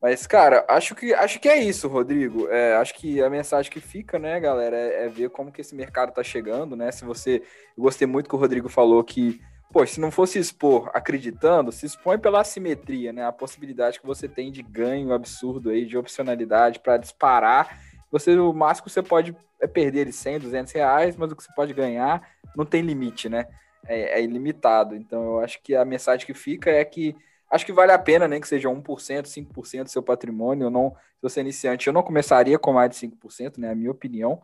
Mas, 0.00 0.26
cara, 0.26 0.64
acho 0.66 0.94
que, 0.94 1.12
acho 1.12 1.38
que 1.38 1.48
é 1.48 1.62
isso, 1.62 1.86
Rodrigo. 1.86 2.48
É, 2.48 2.74
acho 2.76 2.94
que 2.94 3.22
a 3.22 3.28
mensagem 3.28 3.70
que 3.70 3.80
fica, 3.80 4.18
né, 4.18 4.40
galera, 4.40 4.74
é, 4.74 5.04
é, 5.04 5.08
ver 5.08 5.28
como 5.28 5.52
que 5.52 5.60
esse 5.60 5.74
mercado 5.74 6.12
tá 6.12 6.22
chegando, 6.22 6.74
né? 6.74 6.90
Se 6.90 7.04
você. 7.04 7.42
Eu 7.76 7.82
gostei 7.82 8.06
muito 8.06 8.28
que 8.28 8.34
o 8.34 8.38
Rodrigo 8.38 8.68
falou 8.68 9.04
que, 9.04 9.40
pô, 9.70 9.84
se 9.86 10.00
não 10.00 10.10
fosse 10.10 10.38
expor 10.38 10.90
acreditando, 10.94 11.70
se 11.70 11.84
expõe 11.84 12.18
pela 12.18 12.40
assimetria, 12.40 13.12
né? 13.12 13.26
A 13.26 13.32
possibilidade 13.32 14.00
que 14.00 14.06
você 14.06 14.26
tem 14.26 14.50
de 14.50 14.62
ganho 14.62 15.12
absurdo 15.12 15.68
aí, 15.68 15.84
de 15.84 15.98
opcionalidade 15.98 16.80
para 16.80 16.96
disparar. 16.96 17.78
Você, 18.10 18.34
o 18.38 18.54
máximo 18.54 18.86
que 18.86 18.92
você 18.92 19.02
pode 19.02 19.36
é 19.60 19.66
perder 19.66 20.00
ele 20.00 20.12
100, 20.12 20.40
200 20.40 20.72
reais, 20.72 21.16
mas 21.16 21.30
o 21.30 21.36
que 21.36 21.44
você 21.44 21.52
pode 21.54 21.74
ganhar 21.74 22.26
não 22.56 22.64
tem 22.64 22.80
limite, 22.80 23.28
né? 23.28 23.46
É, 23.86 24.20
é 24.20 24.22
ilimitado. 24.22 24.94
Então, 24.94 25.22
eu 25.24 25.40
acho 25.40 25.60
que 25.62 25.74
a 25.74 25.84
mensagem 25.84 26.26
que 26.26 26.34
fica 26.34 26.70
é 26.70 26.84
que 26.84 27.16
acho 27.50 27.66
que 27.66 27.72
vale 27.72 27.92
a 27.92 27.98
pena, 27.98 28.28
nem 28.28 28.38
né, 28.38 28.40
que 28.40 28.48
seja 28.48 28.68
1%, 28.68 28.82
5% 29.26 29.82
do 29.84 29.90
seu 29.90 30.02
patrimônio. 30.02 30.66
Eu 30.66 30.70
não, 30.70 30.90
se 31.16 31.22
você 31.22 31.40
é 31.40 31.42
iniciante, 31.42 31.86
eu 31.86 31.92
não 31.92 32.02
começaria 32.02 32.58
com 32.58 32.72
mais 32.72 32.90
de 32.90 32.96
5%, 32.96 33.58
né? 33.58 33.70
A 33.70 33.74
minha 33.74 33.90
opinião. 33.90 34.42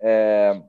É, 0.00 0.60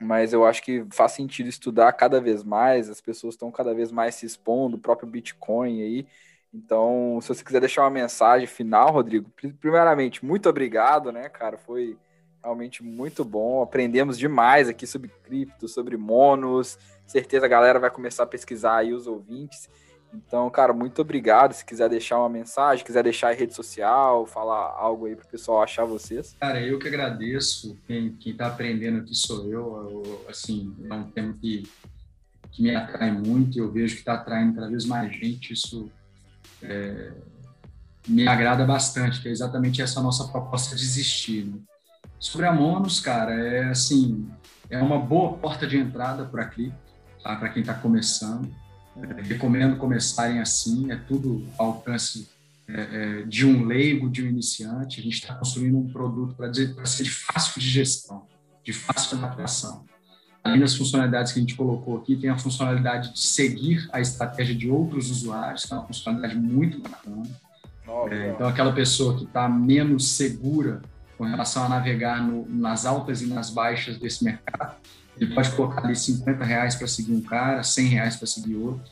mas 0.00 0.32
eu 0.32 0.46
acho 0.46 0.62
que 0.62 0.84
faz 0.90 1.12
sentido 1.12 1.48
estudar 1.48 1.92
cada 1.92 2.20
vez 2.20 2.42
mais, 2.44 2.90
as 2.90 3.00
pessoas 3.00 3.34
estão 3.34 3.50
cada 3.50 3.74
vez 3.74 3.90
mais 3.90 4.14
se 4.14 4.26
expondo, 4.26 4.76
o 4.76 4.80
próprio 4.80 5.08
Bitcoin 5.08 5.82
aí. 5.82 6.06
Então, 6.52 7.18
se 7.20 7.28
você 7.28 7.44
quiser 7.44 7.60
deixar 7.60 7.82
uma 7.82 7.90
mensagem 7.90 8.46
final, 8.46 8.90
Rodrigo, 8.90 9.30
primeiramente, 9.60 10.24
muito 10.24 10.48
obrigado, 10.48 11.12
né, 11.12 11.28
cara? 11.28 11.58
Foi 11.58 11.98
realmente 12.42 12.82
muito 12.82 13.24
bom. 13.24 13.62
Aprendemos 13.62 14.16
demais 14.16 14.68
aqui 14.68 14.86
sobre 14.86 15.10
cripto, 15.24 15.68
sobre 15.68 15.96
monos. 15.96 16.78
Certeza 17.06 17.46
a 17.46 17.48
galera 17.48 17.78
vai 17.78 17.90
começar 17.90 18.24
a 18.24 18.26
pesquisar 18.26 18.76
aí 18.76 18.92
os 18.92 19.06
ouvintes. 19.06 19.68
Então, 20.12 20.48
cara, 20.50 20.72
muito 20.72 21.02
obrigado. 21.02 21.52
Se 21.52 21.64
quiser 21.64 21.88
deixar 21.88 22.18
uma 22.18 22.28
mensagem, 22.28 22.84
quiser 22.84 23.02
deixar 23.02 23.34
em 23.34 23.36
rede 23.36 23.54
social, 23.54 24.26
falar 24.26 24.72
algo 24.76 25.06
aí 25.06 25.14
para 25.14 25.26
o 25.26 25.28
pessoal 25.28 25.62
achar 25.62 25.84
vocês. 25.84 26.36
Cara, 26.40 26.60
eu 26.60 26.78
que 26.78 26.88
agradeço. 26.88 27.76
Quem, 27.86 28.16
está 28.24 28.46
aprendendo 28.46 28.98
aqui 28.98 29.14
sou 29.14 29.44
eu. 29.46 30.04
eu. 30.04 30.26
Assim, 30.28 30.74
é 30.88 30.94
um 30.94 31.10
tema 31.10 31.34
que, 31.40 31.68
que 32.50 32.62
me 32.62 32.74
atrai 32.74 33.12
muito. 33.12 33.58
Eu 33.58 33.70
vejo 33.70 33.94
que 33.94 34.00
está 34.00 34.14
atraindo 34.14 34.54
cada 34.54 34.68
vez 34.68 34.84
mais 34.86 35.12
gente. 35.12 35.52
Isso 35.52 35.90
é, 36.62 37.12
me 38.08 38.26
agrada 38.26 38.64
bastante, 38.64 39.20
que 39.20 39.28
é 39.28 39.30
exatamente 39.30 39.82
essa 39.82 40.00
nossa 40.00 40.28
proposta 40.28 40.74
de 40.76 40.82
existir. 40.82 41.44
Né? 41.44 41.58
Sobre 42.18 42.46
a 42.46 42.52
Monos, 42.52 43.00
cara, 43.00 43.34
é 43.34 43.64
assim, 43.64 44.28
é 44.70 44.78
uma 44.78 44.98
boa 44.98 45.36
porta 45.36 45.66
de 45.66 45.76
entrada 45.76 46.24
para 46.24 46.42
aqui, 46.42 46.72
tá? 47.26 47.36
para 47.36 47.48
quem 47.48 47.60
está 47.60 47.74
começando. 47.74 48.48
É, 48.96 49.22
recomendo 49.22 49.76
começarem 49.76 50.40
assim, 50.40 50.90
é 50.90 50.96
tudo 50.96 51.46
ao 51.58 51.66
alcance 51.66 52.28
é, 52.68 53.20
é, 53.20 53.22
de 53.22 53.44
um 53.44 53.64
leigo, 53.64 54.08
de 54.08 54.22
um 54.22 54.26
iniciante. 54.26 55.00
A 55.00 55.02
gente 55.02 55.14
está 55.14 55.34
construindo 55.34 55.76
um 55.76 55.88
produto 55.88 56.34
para 56.34 56.52
ser 56.86 57.02
de 57.02 57.10
fácil 57.10 57.60
de 57.60 57.68
gestão, 57.68 58.26
de 58.64 58.72
fácil 58.72 59.18
adaptação. 59.18 59.84
Além 60.42 60.60
das 60.60 60.76
funcionalidades 60.76 61.32
que 61.32 61.40
a 61.40 61.42
gente 61.42 61.56
colocou 61.56 61.98
aqui, 61.98 62.16
tem 62.16 62.30
a 62.30 62.38
funcionalidade 62.38 63.12
de 63.12 63.18
seguir 63.18 63.88
a 63.92 64.00
estratégia 64.00 64.54
de 64.54 64.70
outros 64.70 65.10
usuários, 65.10 65.64
que 65.64 65.72
é 65.72 65.76
uma 65.76 65.86
funcionalidade 65.86 66.36
muito 66.36 66.80
bacana. 66.80 67.24
É, 68.10 68.30
então, 68.30 68.48
aquela 68.48 68.72
pessoa 68.72 69.16
que 69.16 69.24
está 69.24 69.48
menos 69.48 70.08
segura 70.08 70.82
com 71.18 71.24
relação 71.24 71.64
a 71.64 71.68
navegar 71.68 72.22
no, 72.22 72.46
nas 72.48 72.86
altas 72.86 73.22
e 73.22 73.26
nas 73.26 73.50
baixas 73.50 73.98
desse 73.98 74.22
mercado. 74.22 74.76
Ele 75.18 75.34
pode 75.34 75.50
colocar 75.52 75.84
ali 75.84 75.96
50 75.96 76.44
reais 76.44 76.74
para 76.74 76.86
seguir 76.86 77.12
um 77.12 77.22
cara, 77.22 77.62
100 77.62 77.86
reais 77.86 78.16
para 78.16 78.26
seguir 78.26 78.56
outro. 78.56 78.90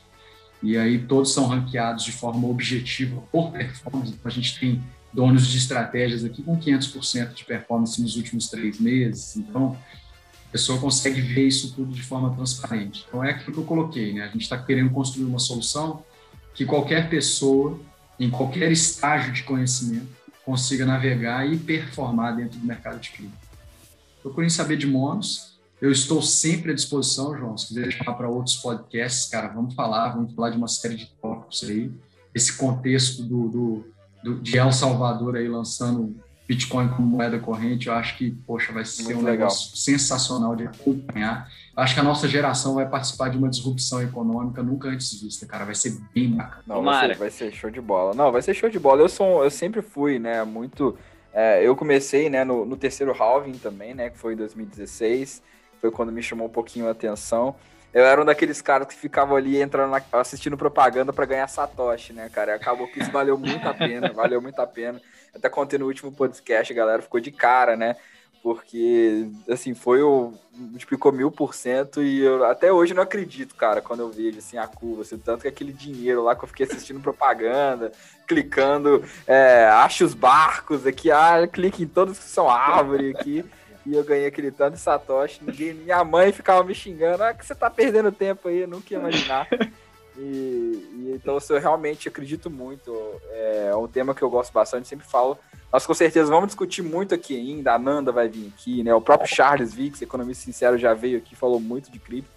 E 0.61 0.77
aí 0.77 0.99
todos 0.99 1.33
são 1.33 1.45
ranqueados 1.47 2.03
de 2.03 2.11
forma 2.11 2.47
objetiva 2.47 3.21
por 3.31 3.51
performance. 3.51 4.13
Então, 4.13 4.31
a 4.31 4.33
gente 4.33 4.59
tem 4.59 4.83
donos 5.13 5.47
de 5.47 5.57
estratégias 5.57 6.25
aqui 6.25 6.41
com 6.41 6.57
500% 6.59 7.33
de 7.33 7.45
performance 7.45 8.01
nos 8.01 8.15
últimos 8.15 8.49
três 8.49 8.79
meses. 8.79 9.37
Então, 9.37 9.77
a 10.47 10.51
pessoa 10.51 10.79
consegue 10.79 11.21
ver 11.21 11.47
isso 11.47 11.73
tudo 11.73 11.93
de 11.93 12.01
forma 12.01 12.33
transparente. 12.35 13.05
Então, 13.07 13.23
é 13.23 13.31
aquilo 13.31 13.53
que 13.53 13.59
eu 13.59 13.65
coloquei, 13.65 14.13
né? 14.13 14.23
A 14.23 14.27
gente 14.27 14.41
está 14.41 14.57
querendo 14.57 14.89
construir 14.89 15.25
uma 15.25 15.39
solução 15.39 16.03
que 16.53 16.65
qualquer 16.65 17.09
pessoa, 17.09 17.79
em 18.19 18.29
qualquer 18.29 18.71
estágio 18.71 19.31
de 19.31 19.43
conhecimento, 19.43 20.07
consiga 20.43 20.85
navegar 20.85 21.51
e 21.51 21.57
performar 21.57 22.35
dentro 22.35 22.59
do 22.59 22.65
mercado 22.65 22.99
de 22.99 23.09
cripto. 23.09 23.37
Procurem 24.21 24.49
saber 24.49 24.77
de 24.77 24.87
monos. 24.87 25.54
Eu 25.81 25.91
estou 25.91 26.21
sempre 26.21 26.71
à 26.71 26.75
disposição, 26.75 27.37
João. 27.37 27.57
Se 27.57 27.67
quiser 27.67 27.91
chamar 27.91 28.13
para 28.13 28.29
outros 28.29 28.55
podcasts, 28.57 29.29
cara, 29.29 29.49
vamos 29.49 29.73
falar, 29.73 30.09
vamos 30.09 30.33
falar 30.33 30.49
de 30.49 30.57
uma 30.57 30.67
série 30.67 30.95
de 30.95 31.07
tópicos 31.21 31.63
aí. 31.63 31.91
Esse 32.33 32.57
contexto 32.57 33.23
do, 33.23 33.49
do, 33.49 33.85
do 34.23 34.41
de 34.41 34.57
El 34.57 34.71
Salvador 34.71 35.35
aí 35.35 35.47
lançando 35.47 36.15
Bitcoin 36.47 36.89
como 36.89 37.07
moeda 37.07 37.39
corrente, 37.39 37.87
eu 37.87 37.93
acho 37.93 38.17
que, 38.17 38.31
poxa, 38.45 38.71
vai 38.71 38.85
ser 38.85 39.03
Muito 39.03 39.17
um 39.17 39.23
legal. 39.23 39.47
negócio 39.47 39.75
sensacional 39.75 40.55
de 40.55 40.65
acompanhar. 40.65 41.49
Eu 41.75 41.83
acho 41.83 41.93
que 41.93 41.99
a 41.99 42.03
nossa 42.03 42.27
geração 42.27 42.75
vai 42.75 42.87
participar 42.87 43.29
de 43.29 43.37
uma 43.37 43.49
disrupção 43.49 44.01
econômica 44.01 44.61
nunca 44.61 44.87
antes 44.87 45.19
vista, 45.19 45.45
cara. 45.45 45.65
Vai 45.65 45.75
ser 45.75 45.97
bem 46.13 46.31
bacana. 46.31 46.63
Não, 46.67 46.83
vai 46.83 47.07
ser, 47.07 47.17
vai 47.17 47.31
ser, 47.31 47.51
show 47.51 47.71
de 47.71 47.81
bola. 47.81 48.13
Não, 48.13 48.31
vai 48.31 48.41
ser 48.41 48.53
show 48.53 48.69
de 48.69 48.77
bola. 48.77 49.01
Eu, 49.01 49.09
sou, 49.09 49.43
eu 49.43 49.51
sempre 49.51 49.81
fui, 49.81 50.19
né, 50.19 50.43
muito... 50.43 50.95
É, 51.33 51.67
eu 51.67 51.75
comecei, 51.75 52.29
né, 52.29 52.45
no, 52.45 52.63
no 52.63 52.77
terceiro 52.77 53.11
halving 53.11 53.57
também, 53.57 53.93
né, 53.93 54.09
que 54.09 54.17
foi 54.17 54.33
em 54.33 54.37
2016. 54.37 55.41
Foi 55.85 55.91
quando 55.91 56.11
me 56.11 56.23
chamou 56.23 56.47
um 56.47 56.51
pouquinho 56.51 56.87
a 56.87 56.91
atenção. 56.91 57.55
Eu 57.93 58.03
era 58.03 58.19
um 58.19 58.25
daqueles 58.25 58.59
caras 58.59 58.87
que 58.87 58.95
ficavam 58.95 59.37
ali 59.37 59.61
entrando 59.61 59.91
na, 59.91 60.01
assistindo 60.19 60.57
propaganda 60.57 61.13
para 61.13 61.27
ganhar 61.27 61.47
Satoshi, 61.47 62.11
né, 62.11 62.27
cara? 62.27 62.55
Acabou 62.55 62.87
que 62.87 62.99
isso 62.99 63.11
valeu 63.11 63.37
muito 63.37 63.69
a 63.69 63.73
pena, 63.73 64.09
valeu 64.11 64.41
muito 64.41 64.59
a 64.59 64.65
pena. 64.65 64.99
Até 65.33 65.47
contei 65.47 65.77
no 65.77 65.85
último 65.85 66.11
podcast, 66.11 66.73
a 66.73 66.75
galera 66.75 67.03
ficou 67.03 67.19
de 67.19 67.29
cara, 67.29 67.75
né? 67.77 67.95
Porque, 68.41 69.27
assim, 69.47 69.75
foi 69.75 70.01
o. 70.01 70.33
multiplicou 70.51 71.11
mil 71.11 71.29
por 71.29 71.53
cento 71.53 72.01
e 72.01 72.21
eu 72.21 72.43
até 72.45 72.71
hoje 72.71 72.95
não 72.95 73.03
acredito, 73.03 73.53
cara, 73.53 73.79
quando 73.79 73.99
eu 73.99 74.09
vejo, 74.09 74.39
assim, 74.39 74.57
a 74.57 74.65
curva. 74.65 75.03
Assim, 75.03 75.19
tanto 75.19 75.43
que 75.43 75.47
aquele 75.47 75.71
dinheiro 75.71 76.23
lá 76.23 76.35
que 76.35 76.43
eu 76.43 76.47
fiquei 76.47 76.65
assistindo 76.65 76.99
propaganda, 76.99 77.91
clicando, 78.27 79.03
é, 79.27 79.65
acha 79.67 80.03
os 80.03 80.15
barcos 80.15 80.87
aqui, 80.87 81.11
ah, 81.11 81.47
clique 81.47 81.83
em 81.83 81.87
todos 81.87 82.17
que 82.17 82.25
são 82.25 82.49
árvore 82.49 83.11
aqui. 83.15 83.45
E 83.85 83.95
eu 83.95 84.03
ganhei 84.03 84.25
aquele 84.25 84.51
tanto 84.51 84.73
de 84.73 84.79
Satoshi. 84.79 85.43
Ninguém, 85.43 85.73
minha 85.73 86.03
mãe 86.03 86.31
ficava 86.31 86.63
me 86.63 86.73
xingando, 86.73 87.23
ah, 87.23 87.33
que 87.33 87.45
você 87.45 87.53
tá 87.53 87.69
perdendo 87.69 88.11
tempo 88.11 88.47
aí, 88.47 88.61
eu 88.61 88.67
nunca 88.67 88.93
ia 88.93 88.99
imaginar. 88.99 89.47
E, 90.17 90.21
e, 90.21 91.11
então 91.13 91.37
eu 91.49 91.59
realmente 91.59 92.07
acredito 92.07 92.49
muito. 92.49 92.91
É, 93.31 93.67
é 93.71 93.75
um 93.75 93.87
tema 93.87 94.15
que 94.15 94.21
eu 94.21 94.29
gosto 94.29 94.53
bastante, 94.53 94.87
sempre 94.87 95.05
falo. 95.05 95.37
Nós 95.71 95.85
com 95.85 95.93
certeza 95.93 96.31
vamos 96.31 96.47
discutir 96.47 96.81
muito 96.81 97.13
aqui 97.13 97.35
ainda. 97.35 97.73
A 97.73 97.79
Nanda 97.79 98.11
vai 98.11 98.29
vir 98.29 98.51
aqui, 98.55 98.81
né? 98.83 98.93
O 98.93 99.01
próprio 99.01 99.29
Charles 99.29 99.73
Vix, 99.73 100.01
economista 100.01 100.45
sincero, 100.45 100.77
já 100.77 100.93
veio 100.93 101.17
aqui, 101.17 101.35
falou 101.35 101.59
muito 101.59 101.91
de 101.91 101.99
cripto. 101.99 102.31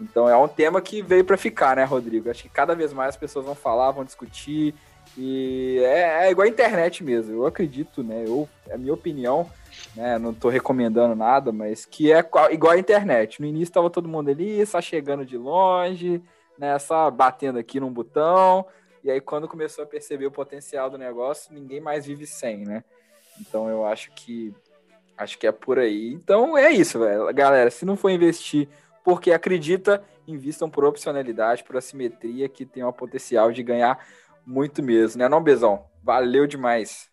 Então 0.00 0.28
é 0.28 0.36
um 0.36 0.48
tema 0.48 0.80
que 0.80 1.02
veio 1.02 1.24
para 1.24 1.36
ficar, 1.36 1.76
né, 1.76 1.84
Rodrigo? 1.84 2.30
Acho 2.30 2.44
que 2.44 2.48
cada 2.48 2.74
vez 2.74 2.92
mais 2.92 3.10
as 3.10 3.16
pessoas 3.16 3.44
vão 3.44 3.54
falar, 3.54 3.90
vão 3.90 4.04
discutir. 4.04 4.74
E 5.16 5.80
é, 5.82 6.26
é 6.26 6.30
igual 6.30 6.46
a 6.46 6.50
internet 6.50 7.02
mesmo. 7.02 7.34
Eu 7.34 7.46
acredito, 7.46 8.02
né? 8.02 8.24
Eu, 8.26 8.48
é 8.68 8.74
a 8.74 8.78
minha 8.78 8.94
opinião, 8.94 9.50
né? 9.94 10.18
Não 10.18 10.30
estou 10.30 10.50
recomendando 10.50 11.14
nada, 11.14 11.52
mas 11.52 11.84
que 11.84 12.12
é 12.12 12.24
igual 12.50 12.72
a 12.72 12.78
internet. 12.78 13.40
No 13.40 13.46
início 13.46 13.70
estava 13.70 13.90
todo 13.90 14.08
mundo 14.08 14.30
ali, 14.30 14.64
só 14.66 14.80
chegando 14.80 15.24
de 15.24 15.36
longe 15.36 16.22
né? 16.58 16.78
Só 16.78 17.10
batendo 17.10 17.58
aqui 17.58 17.78
num 17.78 17.92
botão. 17.92 18.66
E 19.02 19.10
aí, 19.10 19.20
quando 19.20 19.48
começou 19.48 19.84
a 19.84 19.86
perceber 19.86 20.26
o 20.26 20.30
potencial 20.30 20.90
do 20.90 20.98
negócio, 20.98 21.54
ninguém 21.54 21.80
mais 21.80 22.04
vive 22.04 22.26
sem, 22.26 22.64
né? 22.64 22.82
Então, 23.40 23.68
eu 23.68 23.86
acho 23.86 24.10
que 24.12 24.52
acho 25.16 25.38
que 25.38 25.46
é 25.46 25.52
por 25.52 25.78
aí. 25.78 26.12
Então, 26.12 26.56
é 26.58 26.70
isso, 26.70 26.98
velho. 26.98 27.32
Galera, 27.32 27.70
se 27.70 27.84
não 27.84 27.96
for 27.96 28.10
investir 28.10 28.68
porque 29.04 29.32
acredita, 29.32 30.04
invistam 30.26 30.68
por 30.68 30.84
opcionalidade, 30.84 31.64
por 31.64 31.76
assimetria, 31.76 32.48
que 32.48 32.66
tem 32.66 32.84
o 32.84 32.92
potencial 32.92 33.50
de 33.50 33.62
ganhar 33.62 34.04
muito 34.44 34.82
mesmo, 34.82 35.18
né, 35.18 35.28
não, 35.28 35.42
Bezão? 35.42 35.86
Valeu 36.02 36.46
demais. 36.46 37.10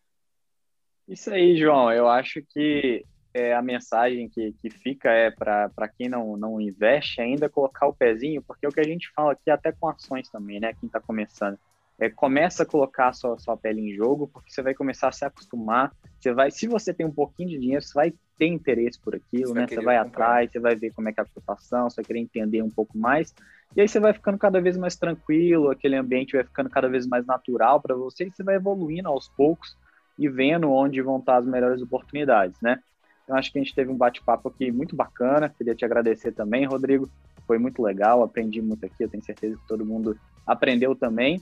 Isso 1.08 1.32
aí, 1.32 1.58
João. 1.58 1.92
Eu 1.92 2.08
acho 2.08 2.42
que 2.42 3.06
é, 3.34 3.54
a 3.54 3.62
mensagem 3.62 4.30
que, 4.30 4.54
que 4.54 4.70
fica 4.70 5.10
é 5.12 5.30
para 5.30 5.88
quem 5.98 6.10
não, 6.10 6.36
não 6.38 6.60
investe 6.60 7.22
ainda 7.22 7.50
colocar 7.50 7.88
o 7.88 7.94
pezinho, 7.94 8.42
porque 8.42 8.66
é 8.66 8.70
o 8.70 8.72
que 8.72 8.80
a 8.80 8.86
gente 8.86 9.12
fala 9.14 9.34
aqui 9.34 9.50
até 9.52 9.72
com 9.72 9.90
ações 9.90 10.30
também, 10.30 10.60
né? 10.60 10.74
Quem 10.74 10.88
está 10.88 11.00
começando. 11.00 11.58
É, 12.00 12.10
começa 12.10 12.64
a 12.64 12.66
colocar 12.66 13.10
a 13.10 13.14
sua, 13.14 13.38
sua 13.38 13.56
pele 13.56 13.82
em 13.82 13.94
jogo, 13.94 14.28
porque 14.28 14.52
você 14.52 14.62
vai 14.62 14.74
começar 14.74 15.10
a 15.10 15.12
se 15.12 15.24
acostumar. 15.24 15.94
Você 16.20 16.34
vai, 16.34 16.50
se 16.50 16.68
você 16.68 16.94
tem 16.94 17.06
um 17.06 17.12
pouquinho 17.12 17.50
de 17.50 17.60
dinheiro, 17.60 17.82
você 17.82 17.94
vai 17.94 18.14
ter 18.38 18.48
interesse 18.48 19.00
por 19.00 19.16
aquilo, 19.16 19.50
você 19.50 19.54
né? 19.54 19.66
Vai 19.66 19.68
você 19.68 19.82
vai 19.82 19.98
atrás, 19.98 20.52
você 20.52 20.60
vai 20.60 20.76
ver 20.76 20.92
como 20.92 21.08
é 21.08 21.14
que 21.14 21.20
é 21.20 21.24
a 21.24 21.28
cotação, 21.28 21.90
você 21.90 21.98
vai 21.98 22.06
querer 22.06 22.20
entender 22.20 22.62
um 22.62 22.70
pouco 22.70 22.98
mais. 22.98 23.34
E 23.76 23.82
aí 23.82 23.88
você 23.88 24.00
vai 24.00 24.14
ficando 24.14 24.38
cada 24.38 24.60
vez 24.60 24.76
mais 24.76 24.96
tranquilo, 24.96 25.70
aquele 25.70 25.96
ambiente 25.96 26.34
vai 26.34 26.44
ficando 26.44 26.70
cada 26.70 26.90
vez 26.90 27.06
mais 27.06 27.26
natural 27.26 27.82
para 27.82 27.96
você 27.96 28.26
e 28.26 28.32
você 28.32 28.44
vai 28.44 28.56
evoluindo 28.56 29.08
aos 29.08 29.28
poucos 29.30 29.78
e 30.18 30.30
vendo 30.30 30.72
onde 30.72 31.02
vão 31.02 31.18
estar 31.18 31.38
as 31.38 31.46
melhores 31.46 31.82
oportunidades, 31.82 32.60
né? 32.62 32.80
Então 33.24 33.36
acho 33.36 33.52
que 33.52 33.60
a 33.60 33.62
gente 33.62 33.74
teve 33.74 33.92
um 33.92 33.98
bate-papo 33.98 34.50
aqui 34.50 34.72
muito 34.72 34.96
bacana. 34.96 35.50
Queria 35.50 35.76
te 35.76 35.84
agradecer 35.84 36.32
também, 36.32 36.66
Rodrigo. 36.66 37.10
Foi 37.48 37.58
muito 37.58 37.82
legal, 37.82 38.24
aprendi 38.24 38.62
muito 38.62 38.86
aqui. 38.86 39.04
Eu 39.04 39.10
tenho 39.10 39.24
certeza 39.24 39.58
que 39.58 39.68
todo 39.68 39.86
mundo 39.86 40.18
aprendeu 40.46 40.96
também. 40.96 41.42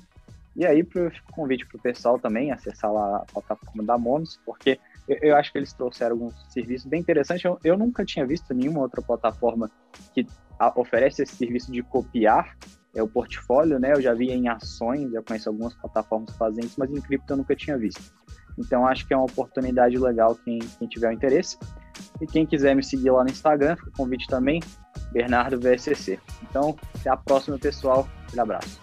E 0.55 0.65
aí, 0.65 0.83
pro, 0.83 1.11
convite 1.31 1.65
para 1.65 1.77
o 1.77 1.81
pessoal 1.81 2.19
também 2.19 2.51
acessar 2.51 2.91
lá 2.91 3.17
a 3.17 3.25
plataforma 3.33 3.83
da 3.83 3.97
Monos, 3.97 4.39
porque 4.45 4.79
eu, 5.07 5.17
eu, 5.21 5.35
acho 5.35 5.51
que 5.51 5.57
eles 5.57 5.73
trouxeram 5.73 6.13
alguns 6.13 6.33
serviços 6.53 6.87
bem 6.87 7.01
interessantes. 7.01 7.43
Eu, 7.43 7.59
eu 7.63 7.77
nunca 7.77 8.05
tinha 8.05 8.25
visto 8.25 8.53
nenhuma 8.53 8.81
outra 8.81 9.01
plataforma 9.01 9.69
que 10.13 10.25
a, 10.59 10.79
oferece 10.79 11.23
esse 11.23 11.35
serviço 11.35 11.71
de 11.71 11.81
copiar 11.81 12.55
é 12.95 13.01
o 13.01 13.07
portfólio, 13.07 13.79
né? 13.79 13.93
Eu 13.93 14.01
já 14.01 14.13
vi 14.13 14.29
em 14.29 14.47
ações, 14.47 15.11
já 15.11 15.21
conheço 15.23 15.49
algumas 15.49 15.73
plataformas 15.73 16.35
fazem 16.37 16.63
isso, 16.63 16.75
mas 16.77 16.91
em 16.91 17.01
cripto 17.01 17.33
eu 17.33 17.37
nunca 17.37 17.55
tinha 17.55 17.75
visto. 17.77 18.13
Então 18.57 18.88
acho 18.88 19.07
que 19.07 19.13
é 19.13 19.17
uma 19.17 19.25
oportunidade 19.25 19.97
legal 19.97 20.35
quem, 20.43 20.59
quem 20.80 20.88
tiver 20.88 21.09
o 21.09 21.11
interesse. 21.11 21.57
E 22.21 22.27
quem 22.27 22.45
quiser 22.45 22.75
me 22.75 22.84
seguir 22.84 23.11
lá 23.11 23.23
no 23.23 23.30
Instagram, 23.30 23.75
fica 23.75 23.89
o 23.89 23.93
convite 23.93 24.27
também, 24.27 24.61
Bernardo 25.11 25.59
VSCC. 25.59 26.19
Então, 26.49 26.75
até 26.99 27.09
a 27.09 27.17
próxima, 27.17 27.57
pessoal. 27.57 28.07
Um 28.35 28.41
abraço. 28.41 28.81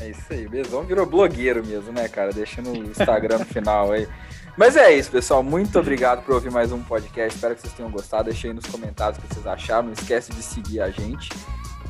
É 0.00 0.10
isso 0.10 0.32
aí, 0.32 0.48
Bezão 0.48 0.84
virou 0.84 1.06
blogueiro 1.06 1.64
mesmo, 1.64 1.92
né, 1.92 2.08
cara? 2.08 2.32
Deixando 2.32 2.70
o 2.70 2.76
Instagram 2.76 3.38
no 3.38 3.44
final 3.44 3.92
aí. 3.92 4.08
Mas 4.56 4.76
é 4.76 4.92
isso, 4.92 5.10
pessoal. 5.10 5.42
Muito 5.42 5.78
obrigado 5.78 6.24
por 6.24 6.34
ouvir 6.34 6.50
mais 6.50 6.72
um 6.72 6.82
podcast. 6.82 7.34
Espero 7.34 7.54
que 7.54 7.62
vocês 7.62 7.72
tenham 7.72 7.90
gostado. 7.90 8.24
Deixe 8.24 8.48
aí 8.48 8.52
nos 8.52 8.66
comentários 8.66 9.18
o 9.18 9.22
que 9.22 9.34
vocês 9.34 9.46
acharam. 9.46 9.84
Não 9.84 9.92
esquece 9.92 10.32
de 10.32 10.42
seguir 10.42 10.80
a 10.80 10.90
gente. 10.90 11.30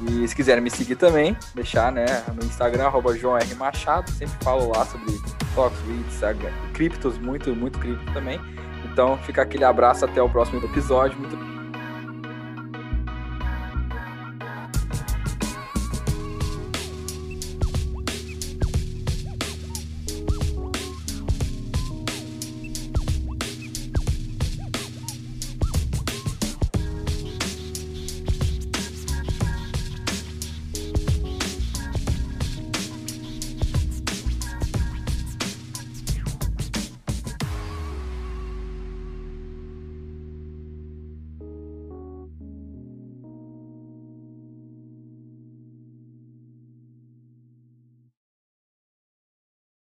E 0.09 0.27
se 0.27 0.35
quiserem 0.35 0.63
me 0.63 0.71
seguir 0.71 0.97
também, 0.97 1.37
deixar 1.55 1.93
né, 1.93 2.07
no 2.35 2.45
Instagram, 2.45 2.87
arroba 2.87 3.17
João 3.17 3.37
R. 3.37 3.55
Machado. 3.55 4.11
Sempre 4.11 4.37
falo 4.43 4.69
lá 4.69 4.85
sobre 4.87 5.13
Fox 5.55 5.77
criptos, 6.73 7.19
muito, 7.19 7.55
muito 7.55 7.79
cripto 7.79 8.13
também. 8.13 8.41
Então 8.85 9.17
fica 9.19 9.43
aquele 9.43 9.65
abraço 9.65 10.05
até 10.05 10.21
o 10.21 10.29
próximo 10.29 10.65
episódio. 10.65 11.19
Muito 11.19 11.52